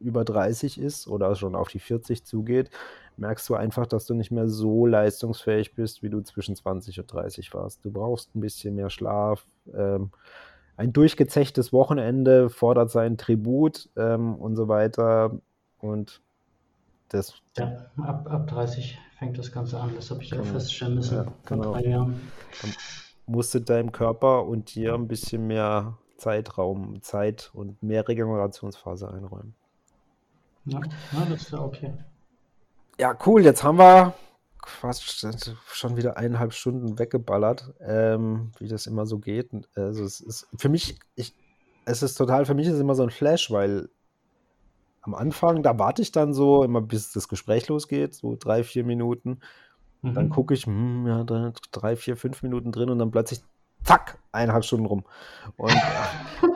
über 0.00 0.24
30 0.24 0.78
ist 0.78 1.08
oder 1.08 1.34
schon 1.34 1.54
auf 1.54 1.68
die 1.68 1.78
40 1.78 2.24
zugeht, 2.24 2.70
merkst 3.16 3.48
du 3.48 3.54
einfach, 3.54 3.86
dass 3.86 4.06
du 4.06 4.14
nicht 4.14 4.30
mehr 4.30 4.48
so 4.48 4.86
leistungsfähig 4.86 5.74
bist, 5.74 6.02
wie 6.02 6.10
du 6.10 6.20
zwischen 6.22 6.56
20 6.56 7.00
und 7.00 7.12
30 7.12 7.52
warst. 7.54 7.84
Du 7.84 7.90
brauchst 7.90 8.34
ein 8.34 8.40
bisschen 8.40 8.74
mehr 8.74 8.90
Schlaf. 8.90 9.46
Ähm, 9.74 10.10
ein 10.76 10.92
durchgezechtes 10.92 11.72
Wochenende 11.72 12.48
fordert 12.48 12.90
seinen 12.90 13.18
Tribut 13.18 13.90
ähm, 13.96 14.34
und 14.36 14.56
so 14.56 14.68
weiter. 14.68 15.38
Und 15.78 16.20
das. 17.08 17.34
Ja, 17.56 17.86
ab, 17.98 18.26
ab 18.30 18.46
30 18.48 18.98
fängt 19.18 19.38
das 19.38 19.52
Ganze 19.52 19.78
an. 19.78 19.92
Das 19.94 20.10
habe 20.10 20.22
ich 20.22 20.36
auch 20.38 20.44
feststellen 20.44 20.96
müssen. 20.96 21.18
Ja, 21.18 21.26
genau. 21.44 21.72
drei 21.72 21.84
Jahren. 21.84 22.20
Dann 22.62 22.72
musst 23.26 23.54
du 23.54 23.60
deinem 23.60 23.92
Körper 23.92 24.46
und 24.46 24.74
dir 24.74 24.94
ein 24.94 25.08
bisschen 25.08 25.46
mehr 25.46 25.98
Zeitraum, 26.16 27.02
Zeit 27.02 27.50
und 27.52 27.82
mehr 27.82 28.06
Regenerationsphase 28.06 29.12
einräumen. 29.12 29.54
Ja, 30.64 30.80
ja 31.12 31.24
das 31.28 31.42
ist 31.42 31.52
ja 31.52 31.60
okay. 31.60 31.92
Ja, 32.98 33.16
cool. 33.26 33.44
Jetzt 33.44 33.62
haben 33.64 33.78
wir 33.78 34.14
fast 34.64 35.26
schon 35.66 35.96
wieder 35.96 36.16
eineinhalb 36.16 36.52
Stunden 36.52 36.98
weggeballert, 36.98 37.72
ähm, 37.80 38.52
wie 38.58 38.68
das 38.68 38.86
immer 38.86 39.06
so 39.06 39.18
geht. 39.18 39.50
Also 39.74 40.04
es 40.04 40.20
ist 40.20 40.46
für 40.56 40.68
mich, 40.68 40.98
ich, 41.16 41.34
es 41.84 42.02
ist 42.02 42.14
total, 42.14 42.44
für 42.44 42.54
mich 42.54 42.68
ist 42.68 42.74
es 42.74 42.80
immer 42.80 42.94
so 42.94 43.02
ein 43.02 43.10
Flash, 43.10 43.50
weil 43.50 43.88
am 45.02 45.14
Anfang, 45.14 45.62
da 45.62 45.78
warte 45.78 46.00
ich 46.00 46.12
dann 46.12 46.32
so, 46.32 46.62
immer 46.62 46.80
bis 46.80 47.12
das 47.12 47.28
Gespräch 47.28 47.68
losgeht, 47.68 48.14
so 48.14 48.36
drei, 48.38 48.62
vier 48.62 48.84
Minuten. 48.84 49.40
Mhm. 50.02 50.14
Dann 50.14 50.30
gucke 50.30 50.54
ich, 50.54 50.66
hm, 50.66 51.06
ja, 51.06 51.24
drei, 51.72 51.96
vier, 51.96 52.16
fünf 52.16 52.42
Minuten 52.42 52.70
drin 52.70 52.88
und 52.88 52.98
dann 52.98 53.10
plötzlich, 53.10 53.42
zack, 53.82 54.18
eineinhalb 54.30 54.64
Stunden 54.64 54.86
rum. 54.86 55.04
Und 55.56 55.72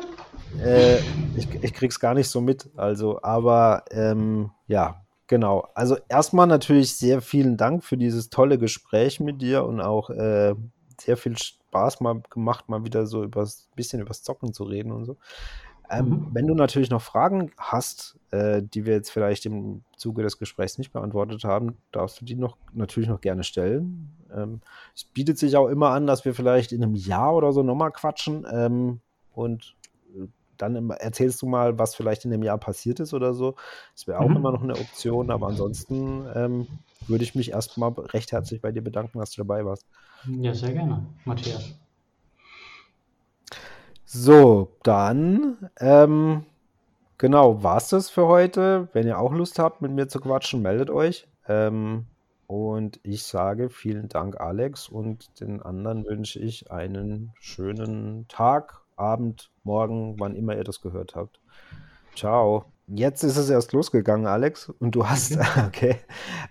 Äh, 0.63 0.99
ich, 1.37 1.49
ich 1.63 1.73
krieg's 1.75 2.01
gar 2.01 2.15
nicht 2.15 2.29
so 2.29 2.41
mit. 2.41 2.71
Also, 2.77 3.23
aber 3.23 3.85
ähm, 3.91 4.51
ja, 4.67 5.03
genau. 5.27 5.69
Also 5.75 5.97
erstmal 6.09 6.47
natürlich 6.47 6.95
sehr 6.97 7.21
vielen 7.21 7.57
Dank 7.57 7.85
für 7.85 7.97
dieses 7.97 8.31
tolle 8.31 8.59
Gespräch 8.59 9.21
mit 9.21 9.43
dir 9.43 9.65
und 9.65 9.81
auch 9.81 10.11
äh, 10.11 10.55
sehr 11.01 11.17
viel 11.17 11.37
Spaß 11.37 12.01
mal 12.01 12.23
gemacht, 12.31 12.69
mal 12.69 12.85
wieder 12.85 13.07
so 13.07 13.23
ein 13.23 13.31
bisschen 13.75 14.01
übers 14.01 14.23
Zocken 14.23 14.53
zu 14.53 14.65
reden 14.65 14.93
und 14.93 15.05
so. 15.05 15.17
Ähm, 15.91 16.09
mhm. 16.09 16.29
Wenn 16.33 16.47
du 16.47 16.55
natürlich 16.55 16.91
noch 16.91 17.03
Fragen 17.03 17.53
hast, 17.59 18.19
äh, 18.31 18.63
die 18.63 18.87
wir 18.87 18.95
jetzt 18.95 19.11
vielleicht 19.11 19.47
im 19.47 19.83
Zuge 19.97 20.23
des 20.23 20.39
Gesprächs 20.39 20.79
nicht 20.79 20.93
beantwortet 20.93 21.45
haben, 21.45 21.77
darfst 21.93 22.21
du 22.21 22.25
die 22.25 22.35
noch 22.35 22.57
natürlich 22.73 23.09
noch 23.09 23.21
gerne 23.21 23.45
stellen. 23.45 24.11
Ähm, 24.35 24.61
es 24.95 25.05
bietet 25.05 25.39
sich 25.39 25.57
auch 25.57 25.69
immer 25.69 25.91
an, 25.91 26.07
dass 26.07 26.25
wir 26.25 26.35
vielleicht 26.35 26.73
in 26.73 26.83
einem 26.83 26.97
Jahr 26.97 27.35
oder 27.35 27.53
so 27.53 27.63
nochmal 27.63 27.93
quatschen 27.93 28.47
ähm, 28.51 29.01
und 29.33 29.77
dann 30.57 30.91
erzählst 30.91 31.43
du 31.43 31.47
mal, 31.47 31.79
was 31.79 31.95
vielleicht 31.95 32.25
in 32.25 32.31
dem 32.31 32.43
Jahr 32.43 32.59
passiert 32.59 33.01
ist 33.01 33.15
oder 33.15 33.35
so. 33.35 33.55
Das 33.95 34.07
wäre 34.07 34.21
auch 34.21 34.29
mhm. 34.29 34.37
immer 34.37 34.53
noch 34.53 34.63
eine 34.63 34.75
Option, 34.75 35.31
aber 35.31 35.49
ansonsten 35.49 36.27
ähm, 36.35 36.67
würde 37.07 37.25
ich 37.25 37.35
mich 37.35 37.53
erstmal 37.53 37.93
recht 37.93 38.33
herzlich 38.33 38.61
bei 38.61 38.73
dir 38.73 38.83
bedanken, 38.83 39.19
dass 39.19 39.31
du 39.31 39.43
dabei 39.43 39.65
warst. 39.65 39.87
Ja, 40.27 40.55
sehr 40.55 40.73
gerne, 40.73 41.05
Matthias. 41.25 41.75
So, 44.05 44.73
dann, 44.83 45.71
ähm, 45.79 46.45
genau, 47.19 47.63
war 47.63 47.79
es 47.79 47.89
das 47.89 48.09
für 48.09 48.27
heute. 48.27 48.89
Wenn 48.93 49.07
ihr 49.07 49.19
auch 49.19 49.33
Lust 49.33 49.59
habt, 49.59 49.83
mit 49.83 49.91
mir 49.91 50.09
zu 50.09 50.21
quatschen, 50.21 50.63
meldet 50.63 50.91
euch. 50.91 51.27
Ähm, 51.49 52.07
und 52.47 53.01
ich 53.03 53.25
sage 53.25 53.69
vielen 53.69 54.09
Dank, 54.09 54.41
Alex, 54.41 54.89
und 54.89 55.41
den 55.41 55.61
anderen 55.61 56.05
wünsche 56.05 56.39
ich 56.39 56.71
einen 56.71 57.33
schönen 57.41 58.29
Tag 58.29 58.86
Abend, 58.97 59.51
Morgen, 59.65 60.19
wann 60.19 60.35
immer 60.35 60.57
ihr 60.57 60.65
das 60.65 60.81
gehört 60.81 61.15
habt. 61.15 61.41
Ciao. 62.15 62.65
Jetzt 62.89 63.25
ist 63.25 63.37
es 63.37 63.51
erst 63.51 63.73
losgegangen, 63.73 64.27
Alex, 64.27 64.69
und 64.79 64.95
du 64.95 65.09
hast, 65.09 65.37
okay. 65.67 65.97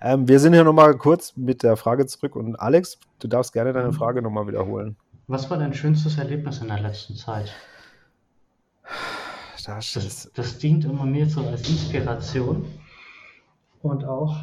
Ähm, 0.02 0.28
wir 0.28 0.40
sind 0.40 0.54
hier 0.54 0.66
nochmal 0.66 0.98
kurz 0.98 1.36
mit 1.38 1.64
der 1.64 1.78
Frage 1.78 2.06
zurück 2.08 2.36
und 2.36 2.58
Alex, 2.58 3.00
du 3.20 3.30
darfst 3.30 3.54
gerne 3.54 3.72
deine 3.72 3.88
mhm. 3.88 3.94
Frage 3.94 4.22
nochmal 4.22 4.46
wiederholen. 4.48 4.98
Was 5.28 5.50
war 5.50 5.58
dein 5.58 5.74
schönstes 5.74 6.18
Erlebnis 6.18 6.60
in 6.60 6.68
der 6.68 6.82
letzten 6.82 7.16
Zeit? 7.16 7.54
Das, 9.66 9.94
das, 9.94 10.32
das 10.34 10.58
dient 10.60 10.86
immer 10.86 11.06
mir 11.06 11.26
so 11.26 11.42
als 11.48 11.68
Inspiration 11.68 12.66
und 13.82 14.04
auch, 14.04 14.36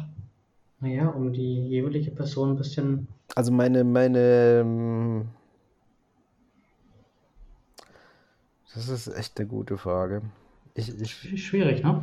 naja, 0.79 1.07
um 1.07 1.31
die 1.31 1.67
jeweilige 1.69 2.11
Person 2.11 2.51
ein 2.51 2.57
bisschen. 2.57 3.07
Also 3.35 3.51
meine, 3.51 3.83
meine 3.83 5.25
Das 8.75 8.89
ist 8.89 9.07
echt 9.07 9.39
eine 9.39 9.47
gute 9.47 9.77
Frage. 9.77 10.21
Ich, 10.73 10.99
ich, 10.99 11.45
Schwierig, 11.45 11.83
ne? 11.83 12.01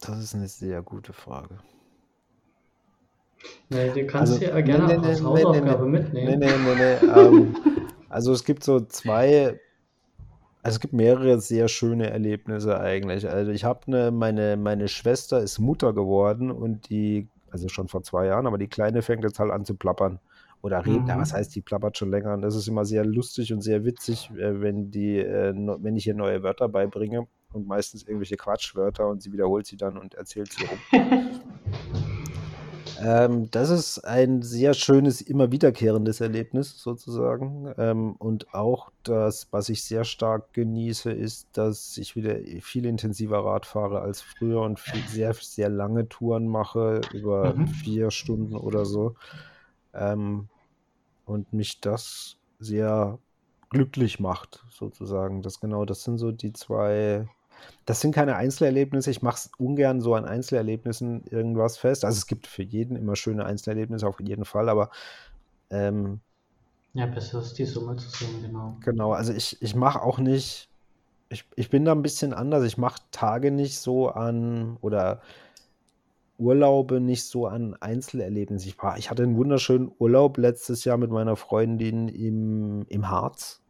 Das 0.00 0.18
ist 0.18 0.34
eine 0.34 0.48
sehr 0.48 0.82
gute 0.82 1.12
Frage. 1.12 1.58
Nee, 3.68 3.90
du 3.90 4.06
kannst 4.06 4.34
also, 4.34 4.44
ja 4.44 4.60
gerne 4.60 4.86
nee, 4.86 4.98
nee, 4.98 5.06
als 5.06 5.22
Hausaufgabe 5.22 5.84
nee, 5.84 5.98
mitnehmen. 6.00 6.38
Nee, 6.38 6.46
nee, 6.46 6.74
nee, 6.74 6.98
nee. 7.02 7.20
ähm, 7.20 7.56
also 8.08 8.32
es 8.32 8.44
gibt 8.44 8.64
so 8.64 8.80
zwei, 8.80 9.60
also 10.62 10.76
es 10.76 10.80
gibt 10.80 10.92
mehrere 10.92 11.40
sehr 11.40 11.68
schöne 11.68 12.10
Erlebnisse 12.10 12.78
eigentlich. 12.78 13.28
Also 13.28 13.52
ich 13.52 13.64
habe 13.64 13.80
eine, 13.86 14.10
meine, 14.10 14.56
meine 14.56 14.88
Schwester 14.88 15.40
ist 15.40 15.58
Mutter 15.58 15.92
geworden 15.92 16.50
und 16.50 16.90
die, 16.90 17.28
also 17.50 17.68
schon 17.68 17.88
vor 17.88 18.02
zwei 18.02 18.26
Jahren, 18.26 18.46
aber 18.46 18.58
die 18.58 18.68
Kleine 18.68 19.02
fängt 19.02 19.24
jetzt 19.24 19.38
halt 19.38 19.52
an 19.52 19.64
zu 19.64 19.74
plappern. 19.74 20.18
Oder 20.64 20.86
reden, 20.86 21.04
mhm. 21.04 21.20
was 21.20 21.34
heißt, 21.34 21.54
die 21.54 21.60
plappert 21.60 21.98
schon 21.98 22.10
länger 22.10 22.32
und 22.32 22.40
das 22.40 22.56
ist 22.56 22.68
immer 22.68 22.86
sehr 22.86 23.04
lustig 23.04 23.52
und 23.52 23.60
sehr 23.60 23.84
witzig, 23.84 24.30
äh, 24.30 24.62
wenn 24.62 24.90
die, 24.90 25.18
äh, 25.18 25.52
wenn 25.54 25.94
ich 25.94 26.06
ihr 26.06 26.14
neue 26.14 26.42
Wörter 26.42 26.70
beibringe 26.70 27.26
und 27.52 27.66
meistens 27.66 28.02
irgendwelche 28.02 28.38
Quatschwörter 28.38 29.06
und 29.06 29.22
sie 29.22 29.30
wiederholt 29.30 29.66
sie 29.66 29.76
dann 29.76 29.98
und 29.98 30.14
erzählt 30.14 30.50
sie 30.54 30.64
rum. 30.64 30.78
ähm, 33.04 33.50
das 33.50 33.68
ist 33.68 33.98
ein 34.06 34.40
sehr 34.40 34.72
schönes, 34.72 35.20
immer 35.20 35.52
wiederkehrendes 35.52 36.22
Erlebnis 36.22 36.78
sozusagen. 36.78 37.70
Ähm, 37.76 38.16
und 38.16 38.54
auch 38.54 38.90
das, 39.02 39.48
was 39.50 39.68
ich 39.68 39.84
sehr 39.84 40.04
stark 40.04 40.54
genieße, 40.54 41.12
ist, 41.12 41.46
dass 41.52 41.98
ich 41.98 42.16
wieder 42.16 42.36
viel 42.62 42.86
intensiver 42.86 43.44
Rad 43.44 43.66
fahre 43.66 44.00
als 44.00 44.22
früher 44.22 44.62
und 44.62 44.80
viel, 44.80 45.02
sehr, 45.08 45.34
sehr 45.34 45.68
lange 45.68 46.08
Touren 46.08 46.48
mache, 46.48 47.02
über 47.12 47.52
mhm. 47.52 47.68
vier 47.68 48.10
Stunden 48.10 48.56
oder 48.56 48.86
so. 48.86 49.14
Ähm, 49.92 50.48
und 51.26 51.52
mich 51.52 51.80
das 51.80 52.36
sehr 52.58 53.18
glücklich 53.70 54.20
macht, 54.20 54.64
sozusagen. 54.70 55.42
Das 55.42 55.60
genau, 55.60 55.84
das 55.84 56.04
sind 56.04 56.18
so 56.18 56.32
die 56.32 56.52
zwei 56.52 57.28
das 57.86 58.00
sind 58.00 58.14
keine 58.14 58.36
Einzelerlebnisse. 58.36 59.10
Ich 59.10 59.22
mache 59.22 59.36
es 59.36 59.50
ungern 59.58 60.00
so 60.00 60.14
an 60.14 60.24
Einzelerlebnissen 60.24 61.24
irgendwas 61.26 61.76
fest. 61.76 62.04
Also 62.04 62.18
es 62.18 62.26
gibt 62.26 62.46
für 62.46 62.62
jeden 62.62 62.96
immer 62.96 63.16
schöne 63.16 63.44
Einzelerlebnisse, 63.44 64.06
auf 64.06 64.20
jeden 64.20 64.44
Fall, 64.44 64.68
aber 64.68 64.90
ähm, 65.70 66.20
ja, 66.94 67.06
besser 67.06 67.40
ist 67.40 67.54
die 67.58 67.64
Summe 67.64 67.96
zu 67.96 68.08
sehen, 68.08 68.40
genau. 68.40 68.76
Genau, 68.80 69.12
also 69.12 69.32
ich, 69.32 69.60
ich 69.60 69.74
mache 69.74 70.00
auch 70.00 70.18
nicht, 70.18 70.68
ich, 71.28 71.44
ich 71.56 71.68
bin 71.68 71.84
da 71.84 71.92
ein 71.92 72.02
bisschen 72.02 72.32
anders. 72.32 72.62
Ich 72.64 72.78
mache 72.78 73.00
Tage 73.10 73.50
nicht 73.50 73.78
so 73.78 74.08
an 74.08 74.76
oder 74.80 75.20
Urlaube 76.38 77.00
nicht 77.00 77.24
so 77.24 77.46
an 77.46 77.74
Einzelerlebnisse. 77.74 78.68
Ich, 78.68 78.82
war, 78.82 78.98
ich 78.98 79.10
hatte 79.10 79.22
einen 79.22 79.36
wunderschönen 79.36 79.90
Urlaub 79.98 80.36
letztes 80.38 80.84
Jahr 80.84 80.96
mit 80.96 81.10
meiner 81.10 81.36
Freundin 81.36 82.08
im, 82.08 82.86
im 82.88 83.08
Harz. 83.08 83.62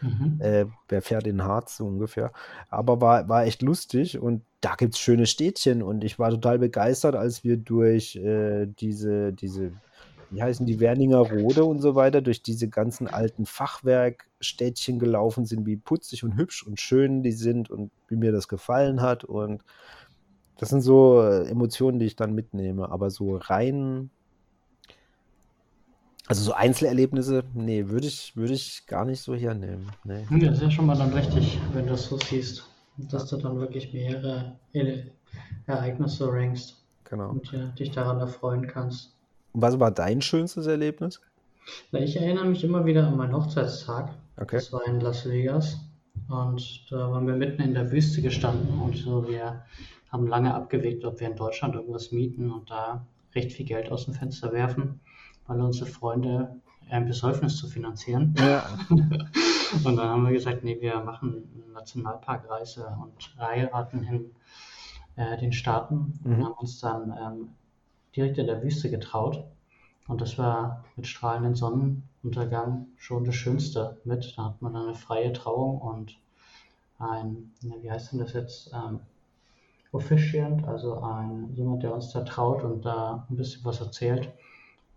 Mhm. 0.00 0.38
Äh, 0.40 0.66
wer 0.88 1.02
fährt 1.02 1.26
in 1.26 1.42
Harz 1.42 1.78
so 1.78 1.86
ungefähr? 1.86 2.32
Aber 2.68 3.00
war, 3.00 3.28
war 3.28 3.44
echt 3.44 3.62
lustig 3.62 4.18
und 4.18 4.42
da 4.60 4.74
gibt 4.76 4.94
es 4.94 5.00
schöne 5.00 5.26
Städtchen 5.26 5.82
und 5.82 6.04
ich 6.04 6.18
war 6.18 6.30
total 6.30 6.58
begeistert, 6.58 7.16
als 7.16 7.42
wir 7.42 7.56
durch 7.56 8.16
äh, 8.16 8.66
diese, 8.66 9.32
diese, 9.32 9.72
wie 10.30 10.42
heißen 10.42 10.66
die, 10.66 10.80
Werninger 10.80 11.18
Rode 11.18 11.64
und 11.64 11.80
so 11.80 11.94
weiter, 11.94 12.20
durch 12.20 12.42
diese 12.42 12.68
ganzen 12.68 13.08
alten 13.08 13.46
Fachwerkstädtchen 13.46 14.98
gelaufen 14.98 15.46
sind, 15.46 15.66
wie 15.66 15.76
putzig 15.76 16.22
und 16.22 16.36
hübsch 16.36 16.66
und 16.66 16.80
schön 16.80 17.22
die 17.22 17.32
sind 17.32 17.70
und 17.70 17.90
wie 18.08 18.16
mir 18.16 18.32
das 18.32 18.48
gefallen 18.48 19.00
hat 19.00 19.24
und 19.24 19.62
das 20.58 20.68
sind 20.68 20.82
so 20.82 21.22
äh, 21.22 21.48
Emotionen, 21.48 21.98
die 21.98 22.06
ich 22.06 22.16
dann 22.16 22.34
mitnehme, 22.34 22.90
aber 22.90 23.10
so 23.10 23.36
rein 23.36 24.10
also 26.26 26.42
so 26.42 26.52
Einzelerlebnisse, 26.54 27.44
nee, 27.52 27.88
würde 27.88 28.06
ich, 28.06 28.34
würde 28.34 28.54
ich 28.54 28.86
gar 28.86 29.04
nicht 29.04 29.20
so 29.20 29.34
hernehmen. 29.34 29.90
Nee. 30.04 30.26
Ja, 30.30 30.48
das 30.48 30.56
ist 30.56 30.62
ja 30.62 30.70
schon 30.70 30.86
mal 30.86 30.96
dann 30.96 31.12
richtig, 31.12 31.58
wenn 31.74 31.84
du 31.84 31.92
das 31.92 32.06
so 32.06 32.18
siehst, 32.18 32.64
dass 32.96 33.26
du 33.26 33.36
dann 33.36 33.58
wirklich 33.58 33.92
mehrere 33.92 34.56
Ereignisse 35.66 36.32
rankst 36.32 36.82
genau. 37.04 37.30
und 37.30 37.52
ja, 37.52 37.66
dich 37.78 37.90
daran 37.90 38.20
erfreuen 38.20 38.66
kannst. 38.66 39.14
Und 39.52 39.60
was 39.60 39.78
war 39.78 39.90
dein 39.90 40.22
schönstes 40.22 40.66
Erlebnis? 40.66 41.20
Na, 41.92 42.00
ich 42.00 42.16
erinnere 42.16 42.46
mich 42.46 42.64
immer 42.64 42.86
wieder 42.86 43.06
an 43.06 43.16
meinen 43.16 43.34
Hochzeitstag. 43.34 44.14
Okay. 44.38 44.56
Das 44.56 44.72
war 44.72 44.86
in 44.86 45.00
Las 45.00 45.28
Vegas 45.28 45.78
und 46.28 46.86
da 46.90 47.10
waren 47.10 47.26
wir 47.26 47.34
mitten 47.34 47.62
in 47.62 47.74
der 47.74 47.90
Wüste 47.90 48.22
gestanden 48.22 48.78
und 48.80 48.96
so, 48.96 49.28
wir 49.28 49.64
haben 50.10 50.26
lange 50.26 50.54
abgewegt, 50.54 51.04
ob 51.04 51.20
wir 51.20 51.28
in 51.28 51.36
Deutschland 51.36 51.74
irgendwas 51.74 52.12
mieten 52.12 52.50
und 52.50 52.70
da 52.70 53.06
recht 53.34 53.52
viel 53.52 53.66
Geld 53.66 53.90
aus 53.90 54.04
dem 54.04 54.14
Fenster 54.14 54.52
werfen 54.52 55.00
weil 55.46 55.60
unsere 55.60 55.88
Freunde 55.88 56.60
ein 56.90 57.06
Besäufnis 57.06 57.56
zu 57.56 57.66
finanzieren. 57.66 58.34
Ja. 58.38 58.64
und 58.88 59.96
dann 59.96 60.08
haben 60.08 60.24
wir 60.24 60.32
gesagt, 60.32 60.64
nee, 60.64 60.80
wir 60.80 61.00
machen 61.00 61.48
eine 61.54 61.72
Nationalparkreise 61.72 62.96
und 63.02 63.36
heiraten 63.38 64.02
in 64.02 64.34
äh, 65.16 65.38
den 65.38 65.52
Staaten 65.52 66.18
mhm. 66.22 66.32
und 66.32 66.44
haben 66.44 66.54
uns 66.54 66.80
dann 66.80 67.14
ähm, 67.18 67.48
direkt 68.14 68.38
in 68.38 68.46
der 68.46 68.62
Wüste 68.62 68.90
getraut. 68.90 69.44
Und 70.06 70.20
das 70.20 70.36
war 70.36 70.84
mit 70.96 71.06
strahlendem 71.06 71.54
Sonnenuntergang 72.24 72.86
schon 72.96 73.24
das 73.24 73.34
Schönste 73.34 73.98
mit. 74.04 74.34
Da 74.36 74.46
hat 74.46 74.62
man 74.62 74.74
eine 74.74 74.94
freie 74.94 75.32
Trauung 75.32 75.78
und 75.78 76.16
ein, 76.98 77.52
wie 77.60 77.90
heißt 77.90 78.12
denn 78.12 78.20
das 78.20 78.32
jetzt, 78.32 78.72
ähm, 78.72 79.00
Officiant, 79.92 80.66
also 80.66 81.00
ein, 81.02 81.52
jemand, 81.54 81.84
der 81.84 81.94
uns 81.94 82.10
da 82.10 82.22
traut 82.22 82.64
und 82.64 82.84
da 82.84 83.26
ein 83.30 83.36
bisschen 83.36 83.64
was 83.64 83.80
erzählt. 83.80 84.32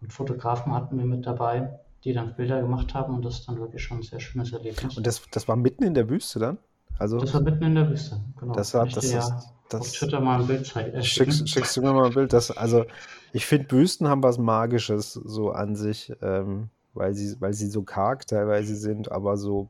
Und 0.02 0.12
Fotografen 0.12 0.74
hatten 0.74 0.98
wir 0.98 1.06
mit 1.06 1.26
dabei, 1.28 1.80
die 2.04 2.14
dann 2.14 2.36
Bilder 2.36 2.62
gemacht 2.62 2.96
haben 2.96 3.14
und 3.14 3.24
das 3.24 3.40
ist 3.40 3.48
dann 3.48 3.60
wirklich 3.60 3.84
schon 3.84 3.98
ein 3.98 4.04
sehr 4.04 4.20
schönes 4.20 4.54
Erlebnis. 4.54 4.98
Und 4.98 5.06
das, 5.06 5.22
das 5.30 5.48
war 5.48 5.56
mitten 5.56 5.84
in 5.84 5.94
der 5.94 6.10
Wüste 6.10 6.40
dann? 6.40 6.58
Also, 6.98 7.20
das 7.20 7.32
war 7.34 7.42
mitten 7.42 7.64
in 7.64 7.76
der 7.76 7.90
Wüste, 7.90 8.20
genau. 8.40 8.54
Das 8.54 8.74
hat, 8.74 8.96
das 8.96 9.12
ja 9.12 9.20
das, 9.70 9.82
auf 9.82 9.92
Twitter 9.92 10.20
mal 10.20 10.40
ein 10.40 10.48
Bild 10.48 10.66
zeigen. 10.66 11.04
Schickst, 11.04 11.48
schickst, 11.48 11.78
du 11.78 11.82
mir 11.82 11.94
mal 11.94 12.08
ein 12.08 12.14
Bild? 12.14 12.34
Das, 12.34 12.50
also, 12.50 12.86
ich 13.34 13.46
finde, 13.46 13.70
Wüsten 13.72 14.08
haben 14.08 14.24
was 14.24 14.40
Magisches 14.40 15.14
so 15.14 15.52
an 15.52 15.76
sich, 15.76 16.12
ähm, 16.24 16.72
weil, 16.98 17.14
sie, 17.14 17.40
weil 17.40 17.54
sie 17.54 17.68
so 17.68 17.84
karg 17.84 18.28
teilweise 18.28 18.76
sind, 18.76 19.12
aber 19.12 19.38
so 19.38 19.70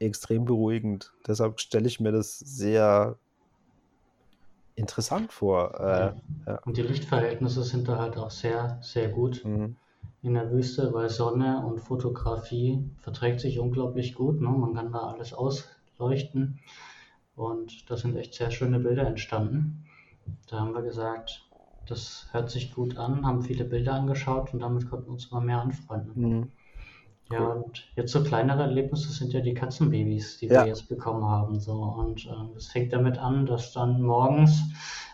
extrem 0.00 0.44
beruhigend. 0.44 1.12
Deshalb 1.26 1.60
stelle 1.60 1.86
ich 1.86 2.00
mir 2.00 2.12
das 2.12 2.38
sehr 2.38 3.16
interessant 4.74 5.32
vor. 5.32 5.74
Äh, 5.80 6.12
ja. 6.50 6.60
Und 6.64 6.76
die 6.76 6.82
Lichtverhältnisse 6.82 7.62
sind 7.64 7.88
da 7.88 7.98
halt 7.98 8.16
auch 8.16 8.30
sehr, 8.30 8.78
sehr 8.80 9.08
gut 9.08 9.44
mhm. 9.44 9.76
in 10.22 10.34
der 10.34 10.50
Wüste, 10.52 10.92
weil 10.94 11.10
Sonne 11.10 11.66
und 11.66 11.80
Fotografie 11.80 12.88
verträgt 13.00 13.40
sich 13.40 13.58
unglaublich 13.58 14.14
gut. 14.14 14.40
Ne? 14.40 14.48
Man 14.48 14.74
kann 14.74 14.92
da 14.92 15.00
alles 15.08 15.34
ausleuchten 15.34 16.60
und 17.34 17.90
da 17.90 17.96
sind 17.96 18.16
echt 18.16 18.34
sehr 18.34 18.50
schöne 18.50 18.78
Bilder 18.78 19.06
entstanden. 19.06 19.84
Da 20.48 20.60
haben 20.60 20.74
wir 20.74 20.82
gesagt, 20.82 21.48
das 21.86 22.26
hört 22.32 22.50
sich 22.50 22.74
gut 22.74 22.98
an, 22.98 23.26
haben 23.26 23.42
viele 23.42 23.64
Bilder 23.64 23.94
angeschaut 23.94 24.52
und 24.52 24.60
damit 24.60 24.88
konnten 24.88 25.06
wir 25.06 25.12
uns 25.12 25.26
immer 25.26 25.40
mehr 25.40 25.60
anfreunden. 25.60 26.22
Mhm. 26.22 26.52
Ja, 27.30 27.44
und 27.44 27.86
jetzt 27.94 28.12
so 28.12 28.22
kleinere 28.22 28.62
Erlebnisse 28.62 29.12
sind 29.12 29.32
ja 29.34 29.40
die 29.40 29.52
Katzenbabys, 29.52 30.38
die 30.38 30.46
ja. 30.46 30.62
wir 30.62 30.68
jetzt 30.68 30.88
bekommen 30.88 31.24
haben. 31.24 31.60
So. 31.60 31.72
Und 31.72 32.26
äh, 32.26 32.56
es 32.56 32.68
fängt 32.68 32.92
damit 32.92 33.18
an, 33.18 33.44
dass 33.44 33.72
dann 33.72 34.00
morgens 34.00 34.62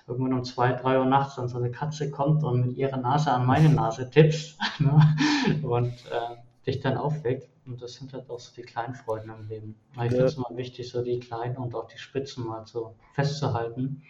irgendwann 0.06 0.34
um 0.34 0.44
zwei, 0.44 0.72
drei 0.72 0.98
Uhr 0.98 1.06
nachts 1.06 1.36
dann 1.36 1.48
so 1.48 1.58
eine 1.58 1.70
Katze 1.70 2.10
kommt 2.10 2.44
und 2.44 2.66
mit 2.66 2.76
ihrer 2.76 2.98
Nase 2.98 3.32
an 3.32 3.46
meine 3.46 3.68
Nase 3.68 4.10
tippst 4.10 4.58
ne? 4.78 5.16
und 5.62 5.92
äh, 5.92 6.36
dich 6.66 6.80
dann 6.80 6.96
aufweckt. 6.96 7.48
Und 7.66 7.80
das 7.80 7.94
sind 7.94 8.12
halt 8.12 8.28
auch 8.28 8.38
so 8.38 8.52
die 8.54 8.62
kleinen 8.62 8.94
Freuden 8.94 9.30
im 9.30 9.48
Leben. 9.48 9.74
Ich 9.92 9.96
ja. 9.96 10.08
finde 10.08 10.24
es 10.24 10.36
immer 10.36 10.50
wichtig, 10.50 10.90
so 10.90 11.02
die 11.02 11.18
kleinen 11.18 11.56
und 11.56 11.74
auch 11.74 11.88
die 11.88 11.98
Spitzen 11.98 12.46
mal 12.46 12.66
so 12.66 12.94
festzuhalten. 13.14 14.02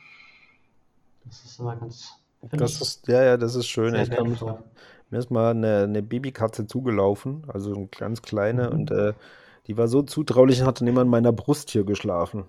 Das 1.25 1.45
ist 1.45 1.61
immer 1.61 1.77
ganz. 1.77 2.11
Das 2.51 2.81
ist, 2.81 3.09
ja, 3.09 3.23
ja, 3.23 3.37
das 3.39 3.55
ist 3.55 3.69
schön. 3.69 3.95
Ich 3.95 4.11
kann, 4.11 4.29
mich, 4.29 4.41
mir 5.15 5.21
ist 5.21 5.31
mal 5.31 5.53
eine, 5.53 5.85
eine 5.85 6.03
Babykatze 6.03 6.67
zugelaufen, 6.67 7.45
also 7.47 7.73
eine 7.73 7.87
ganz 7.87 8.21
kleine, 8.21 8.67
mhm. 8.67 8.73
und 8.73 8.91
äh, 8.91 9.13
die 9.69 9.77
war 9.77 9.87
so 9.87 10.03
zutraulich 10.03 10.61
und 10.61 10.67
hatte 10.67 10.85
neben 10.85 11.09
meiner 11.09 11.33
Brust 11.33 11.71
hier 11.71 11.85
geschlafen. 11.85 12.47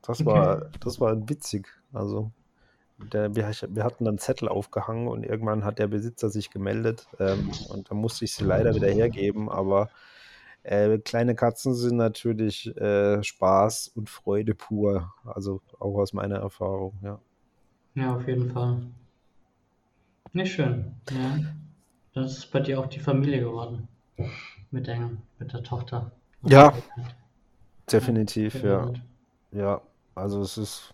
Das 0.00 0.24
war, 0.24 0.58
okay. 0.58 0.66
das 0.78 1.00
war 1.00 1.28
witzig. 1.28 1.66
Also, 1.92 2.30
der, 3.12 3.34
wir, 3.34 3.50
wir, 3.68 3.82
hatten 3.82 4.04
dann 4.04 4.18
Zettel 4.18 4.48
aufgehangen 4.48 5.08
und 5.08 5.24
irgendwann 5.24 5.64
hat 5.64 5.80
der 5.80 5.88
Besitzer 5.88 6.30
sich 6.30 6.50
gemeldet 6.50 7.08
ähm, 7.18 7.50
und 7.70 7.90
da 7.90 7.96
musste 7.96 8.26
ich 8.26 8.32
sie 8.32 8.44
leider 8.44 8.76
wieder 8.76 8.88
hergeben, 8.88 9.50
aber 9.50 9.88
äh, 10.62 10.98
kleine 10.98 11.34
Katzen 11.34 11.74
sind 11.74 11.96
natürlich 11.96 12.76
äh, 12.76 13.24
Spaß 13.24 13.88
und 13.88 14.08
Freude 14.08 14.54
pur. 14.54 15.12
Also 15.24 15.62
auch 15.80 15.98
aus 15.98 16.12
meiner 16.12 16.36
Erfahrung, 16.36 16.92
ja. 17.02 17.18
Ja, 17.96 18.14
auf 18.14 18.28
jeden 18.28 18.52
Fall. 18.52 18.82
Nicht 20.32 20.52
schön. 20.52 20.94
Ja. 21.10 21.40
Das 22.14 22.38
ist 22.38 22.46
bei 22.52 22.60
dir 22.60 22.80
auch 22.80 22.86
die 22.86 23.00
Familie 23.00 23.40
geworden. 23.40 23.88
Mit 24.70 24.86
der, 24.86 25.10
mit 25.38 25.52
der 25.52 25.62
Tochter. 25.62 26.12
Ja, 26.42 26.72
definitiv, 27.90 28.62
ja. 28.62 28.92
Ja, 29.50 29.82
also 30.14 30.40
es 30.40 30.58
ist 30.58 30.92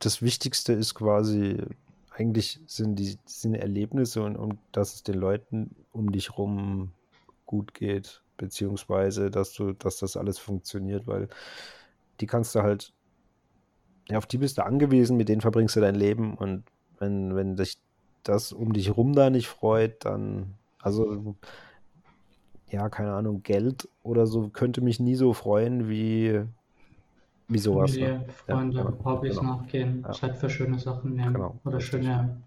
das 0.00 0.22
Wichtigste 0.22 0.72
ist 0.72 0.94
quasi, 0.94 1.62
eigentlich 2.10 2.58
sind 2.66 2.96
die 2.96 3.16
sind 3.26 3.54
Erlebnisse 3.54 4.22
und, 4.22 4.36
und 4.36 4.58
dass 4.72 4.94
es 4.94 5.02
den 5.02 5.16
Leuten 5.16 5.76
um 5.92 6.10
dich 6.10 6.36
rum 6.36 6.92
gut 7.46 7.74
geht, 7.74 8.22
beziehungsweise 8.36 9.30
dass 9.30 9.52
du, 9.52 9.72
dass 9.72 9.98
das 9.98 10.16
alles 10.16 10.38
funktioniert, 10.38 11.06
weil 11.06 11.28
die 12.20 12.26
kannst 12.26 12.54
du 12.54 12.62
halt, 12.62 12.92
ja, 14.08 14.18
auf 14.18 14.26
die 14.26 14.38
bist 14.38 14.58
du 14.58 14.64
angewiesen, 14.64 15.16
mit 15.16 15.28
denen 15.28 15.40
verbringst 15.40 15.76
du 15.76 15.80
dein 15.80 15.94
Leben 15.94 16.34
und 16.34 16.64
wenn, 16.98 17.34
wenn 17.36 17.56
dich 17.56 17.78
das 18.22 18.52
um 18.52 18.72
dich 18.72 18.96
rum 18.96 19.14
da 19.14 19.30
nicht 19.30 19.48
freut, 19.48 20.04
dann, 20.04 20.54
also, 20.80 21.36
ja, 22.70 22.88
keine 22.88 23.12
Ahnung, 23.12 23.42
Geld 23.42 23.88
oder 24.02 24.26
so 24.26 24.48
könnte 24.48 24.80
mich 24.80 25.00
nie 25.00 25.16
so 25.16 25.32
freuen 25.32 25.88
wie, 25.88 26.42
wie 27.48 27.58
sowas. 27.58 27.92
Familie, 27.92 28.18
ne? 28.18 28.24
Freunde, 28.28 28.78
ja, 28.78 28.84
genau, 28.84 29.04
Hobbys 29.04 29.38
genau. 29.38 29.56
nachgehen, 29.56 30.02
ja. 30.06 30.12
Zeit 30.12 30.36
für 30.36 30.50
schöne 30.50 30.78
Sachen 30.78 31.14
nehmen 31.14 31.34
genau. 31.34 31.58
oder 31.64 31.80
schöne, 31.80 32.40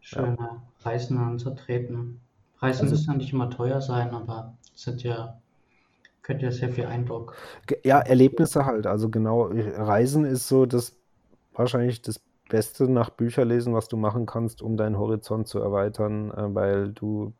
schöne 0.00 0.36
ja. 0.38 0.62
Reisen 0.80 1.18
anzutreten, 1.18 2.20
Reisen 2.58 2.82
also, 2.82 2.94
müssen 2.94 3.10
ja 3.10 3.16
nicht 3.16 3.32
immer 3.32 3.50
teuer 3.50 3.80
sein, 3.80 4.10
aber 4.10 4.56
sind 4.74 5.02
ja, 5.02 5.38
könnte 6.22 6.46
ja 6.46 6.52
sehr 6.52 6.70
viel 6.70 6.86
Eindruck. 6.86 7.36
Ja, 7.84 8.00
Erlebnisse 8.00 8.64
halt. 8.64 8.86
Also 8.86 9.10
genau, 9.10 9.50
Reisen 9.52 10.24
ist 10.24 10.48
so 10.48 10.66
das 10.66 10.96
wahrscheinlich 11.54 12.02
das 12.02 12.20
Beste 12.52 12.86
nach 12.86 13.08
Bücherlesen, 13.08 13.72
was 13.72 13.88
du 13.88 13.96
machen 13.96 14.26
kannst, 14.26 14.60
um 14.60 14.76
deinen 14.76 14.98
Horizont 14.98 15.48
zu 15.48 15.58
erweitern, 15.58 16.30
äh, 16.32 16.54
weil 16.54 16.92
du 16.92 17.32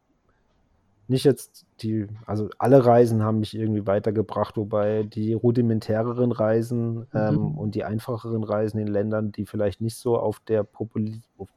nicht 1.07 1.25
jetzt 1.25 1.67
die, 1.83 2.07
also 2.25 2.49
alle 2.57 2.87
Reisen 2.87 3.23
haben 3.23 3.41
mich 3.41 3.55
irgendwie 3.55 3.87
weitergebracht, 3.87 4.57
wobei 4.57 5.03
die 5.03 5.35
rudimentäreren 5.35 6.33
Reisen 6.33 7.07
ähm, 7.13 7.35
mhm. 7.35 7.59
und 7.59 7.75
die 7.75 7.85
einfacheren 7.85 8.43
Reisen 8.43 8.79
in 8.79 8.87
Ländern, 8.87 9.33
die 9.33 9.45
vielleicht 9.45 9.83
nicht 9.83 9.97
so 9.97 10.19
auf 10.19 10.41
der 10.41 10.63
Popul 10.65 11.21
auf, 11.37 11.51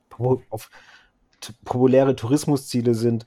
auf 0.49 0.69
populäre 1.64 2.18
Tourismusziele 2.18 2.94
sind, 2.94 3.26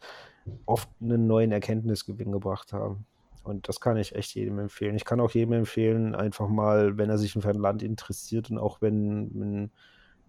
oft 0.66 0.90
einen 1.00 1.26
neuen 1.26 1.52
Erkenntnisgewinn 1.52 2.32
gebracht 2.32 2.74
haben. 2.74 3.06
Und 3.44 3.66
das 3.66 3.80
kann 3.80 3.96
ich 3.96 4.14
echt 4.14 4.34
jedem 4.34 4.58
empfehlen. 4.58 4.96
Ich 4.96 5.06
kann 5.06 5.20
auch 5.20 5.30
jedem 5.30 5.54
empfehlen, 5.54 6.14
einfach 6.14 6.48
mal, 6.48 6.98
wenn 6.98 7.08
er 7.08 7.16
sich 7.16 7.32
für 7.32 7.48
ein 7.48 7.54
Land 7.54 7.82
interessiert 7.82 8.50
und 8.50 8.58
auch 8.58 8.82
wenn, 8.82 9.30
wenn 9.32 9.70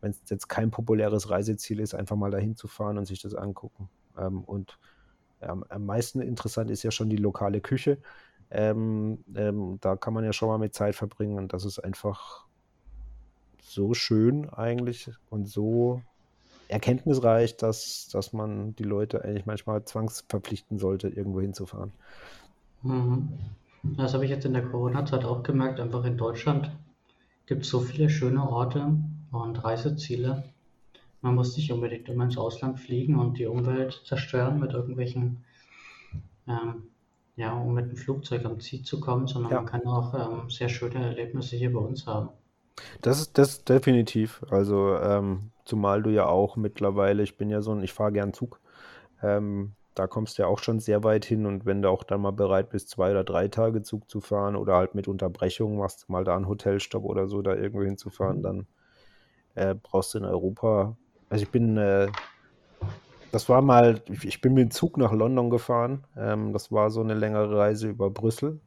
wenn 0.02 0.12
es 0.12 0.22
jetzt 0.30 0.50
kein 0.50 0.72
populäres 0.72 1.30
Reiseziel 1.30 1.80
ist, 1.80 1.94
einfach 1.94 2.16
mal 2.16 2.32
dahin 2.32 2.56
zu 2.56 2.68
fahren 2.68 2.98
und 2.98 3.06
sich 3.06 3.22
das 3.22 3.36
angucken. 3.36 3.90
Ähm, 4.18 4.44
und 4.44 4.78
ähm, 5.42 5.64
am 5.70 5.86
meisten 5.86 6.22
interessant 6.22 6.70
ist 6.70 6.84
ja 6.84 6.92
schon 6.92 7.10
die 7.10 7.18
lokale 7.18 7.62
Küche. 7.62 7.98
Ähm, 8.52 9.24
ähm, 9.36 9.78
da 9.82 9.96
kann 9.96 10.14
man 10.14 10.24
ja 10.24 10.34
schon 10.34 10.50
mal 10.50 10.58
mit 10.58 10.74
Zeit 10.74 10.96
verbringen 10.96 11.38
und 11.38 11.54
das 11.54 11.66
ist 11.66 11.80
einfach 11.80 12.46
so 13.62 13.94
schön 13.94 14.50
eigentlich 14.50 15.12
und 15.30 15.48
so 15.48 16.02
erkenntnisreich, 16.68 17.58
dass, 17.58 18.10
dass 18.12 18.34
man 18.34 18.76
die 18.76 18.84
Leute 18.84 19.24
eigentlich 19.24 19.46
manchmal 19.46 19.84
zwangsverpflichten 19.86 20.80
sollte, 20.80 21.10
irgendwo 21.10 21.42
hinzufahren. 21.42 21.92
Mhm. 22.84 23.30
Das 23.84 24.14
habe 24.14 24.26
ich 24.26 24.32
jetzt 24.32 24.46
in 24.46 24.54
der 24.54 24.66
Corona-Zeit 24.66 25.24
auch 25.24 25.44
gemerkt. 25.44 25.80
Einfach 25.80 26.04
in 26.06 26.18
Deutschland 26.18 26.72
gibt 27.46 27.64
es 27.64 27.70
so 27.70 27.80
viele 27.80 28.10
schöne 28.10 28.48
Orte 28.48 28.94
und 29.32 29.64
Reiseziele. 29.64 30.44
Man 31.22 31.36
muss 31.36 31.56
nicht 31.58 31.72
unbedingt 31.72 32.08
immer 32.08 32.26
ins 32.26 32.38
Ausland 32.38 32.80
fliegen 32.80 33.20
und 33.20 33.38
die 33.38 33.46
Umwelt 33.46 34.02
zerstören 34.06 34.60
mit 34.60 34.74
irgendwelchen, 34.74 35.44
ähm, 36.48 36.84
ja, 37.36 37.54
um 37.54 37.74
mit 37.74 37.90
dem 37.90 37.98
Flugzeug 37.98 38.46
am 38.46 38.60
Ziel 38.60 38.84
zu 38.84 39.00
kommen, 39.00 39.28
sondern 39.28 39.52
ja. 39.52 39.58
man 39.58 39.66
kann 39.66 39.86
auch 39.86 40.14
ähm, 40.14 40.50
sehr 40.50 40.70
schöne 40.70 41.04
Erlebnisse 41.04 41.58
hier 41.58 41.74
bei 41.74 41.80
uns 41.80 42.08
haben. 42.08 42.30
Das 43.02 43.20
ist 43.20 43.38
das 43.38 43.66
definitiv. 43.66 44.44
Also 44.50 44.96
ähm, 44.96 45.52
zumal 45.66 46.02
du 46.02 46.10
ja 46.10 46.28
auch 46.28 46.56
mittlerweile, 46.56 47.24
ich 47.24 47.38
bin 47.38 47.50
ja 47.50 47.62
so 47.62 47.74
ein, 47.74 47.84
ich 47.84 47.94
fahre 47.94 48.14
gern 48.14 48.34
Zug. 48.34 48.62
Ähm, 49.22 49.74
da 49.96 50.08
kommst 50.08 50.38
du 50.38 50.44
ja 50.44 50.48
auch 50.48 50.60
schon 50.60 50.80
sehr 50.80 51.04
weit 51.04 51.26
hin 51.26 51.46
und 51.46 51.66
wenn 51.66 51.82
du 51.82 51.90
auch 51.90 52.04
dann 52.04 52.22
mal 52.22 52.32
bereit 52.32 52.70
bist, 52.70 52.90
zwei 52.90 53.12
oder 53.12 53.26
drei 53.26 53.50
Tage 53.50 53.82
Zug 53.82 54.10
zu 54.10 54.22
fahren 54.22 54.56
oder 54.56 54.76
halt 54.76 54.96
mit 54.96 55.10
Unterbrechung 55.10 55.78
machst, 55.78 56.10
mal 56.10 56.24
da 56.24 56.38
einen 56.38 56.48
Hotelstopp 56.48 57.04
oder 57.04 57.28
so 57.28 57.42
da 57.42 57.54
irgendwo 57.54 57.84
hinzufahren, 57.84 58.38
mhm. 58.38 58.44
dann 58.44 58.68
äh, 59.60 59.76
brauchst 59.76 60.14
du 60.14 60.20
in 60.20 60.26
Europa 60.26 60.96
also 61.30 61.44
ich 61.44 61.52
bin, 61.52 61.78
äh, 61.78 62.08
das 63.32 63.48
war 63.50 63.62
mal, 63.62 64.02
ich 64.08 64.42
bin 64.42 64.54
mit 64.56 64.64
dem 64.64 64.72
Zug 64.72 64.98
nach 64.98 65.12
London 65.14 65.50
gefahren. 65.50 66.04
Ähm, 66.18 66.54
das 66.54 66.72
war 66.72 66.90
so 66.90 67.02
eine 67.02 67.14
längere 67.14 67.58
Reise 67.58 67.88
über 67.88 68.10
Brüssel. 68.10 68.60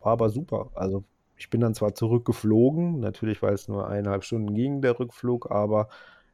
War 0.00 0.12
aber 0.12 0.30
super. 0.30 0.70
Also 0.74 1.02
ich 1.36 1.50
bin 1.50 1.60
dann 1.60 1.74
zwar 1.74 1.94
zurückgeflogen, 1.94 3.00
natürlich, 3.00 3.42
weil 3.42 3.54
es 3.54 3.68
nur 3.68 3.88
eineinhalb 3.88 4.24
Stunden 4.24 4.54
ging, 4.54 4.80
der 4.80 4.98
Rückflug, 4.98 5.50
aber 5.50 5.88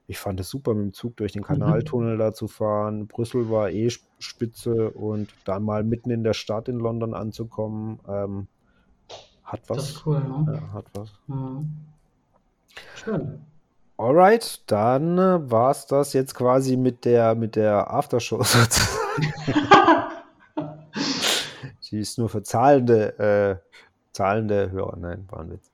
ich 0.06 0.18
fand 0.18 0.38
es 0.40 0.50
super, 0.50 0.74
mit 0.74 0.84
dem 0.84 0.92
Zug 0.92 1.16
durch 1.16 1.32
den 1.32 1.42
mhm. 1.42 1.46
Kanaltunnel 1.46 2.14
mhm. 2.14 2.18
da 2.18 2.32
zu 2.34 2.48
fahren. 2.48 3.06
Brüssel 3.06 3.50
war 3.50 3.70
eh 3.70 3.88
spitze 4.18 4.90
und 4.90 5.32
dann 5.44 5.62
mal 5.62 5.84
mitten 5.84 6.10
in 6.10 6.22
der 6.22 6.34
Stadt 6.34 6.68
in 6.68 6.78
London 6.78 7.14
anzukommen, 7.14 7.98
ähm, 8.06 8.46
hat 9.42 9.62
was. 9.68 9.76
Das 9.78 9.90
ist 9.90 10.06
cool, 10.06 10.20
ne? 10.20 10.52
Ja, 10.54 10.72
hat 10.72 10.86
was. 10.94 11.12
Mhm. 11.26 11.70
Schön. 12.94 13.42
Alright, 13.96 14.62
dann 14.70 15.18
äh, 15.18 15.50
war 15.50 15.70
es 15.70 15.86
das 15.86 16.12
jetzt 16.12 16.34
quasi 16.34 16.76
mit 16.76 17.04
der, 17.04 17.34
mit 17.34 17.56
der 17.56 17.92
Aftershow 17.92 18.42
Die 21.90 21.98
ist 21.98 22.18
nur 22.18 22.30
für 22.30 22.42
zahlende, 22.42 23.18
äh, 23.18 23.76
zahlende 24.12 24.70
Hörer. 24.70 24.96
Nein, 24.96 25.28
war 25.30 25.40
ein 25.40 25.50
Witz. 25.50 25.71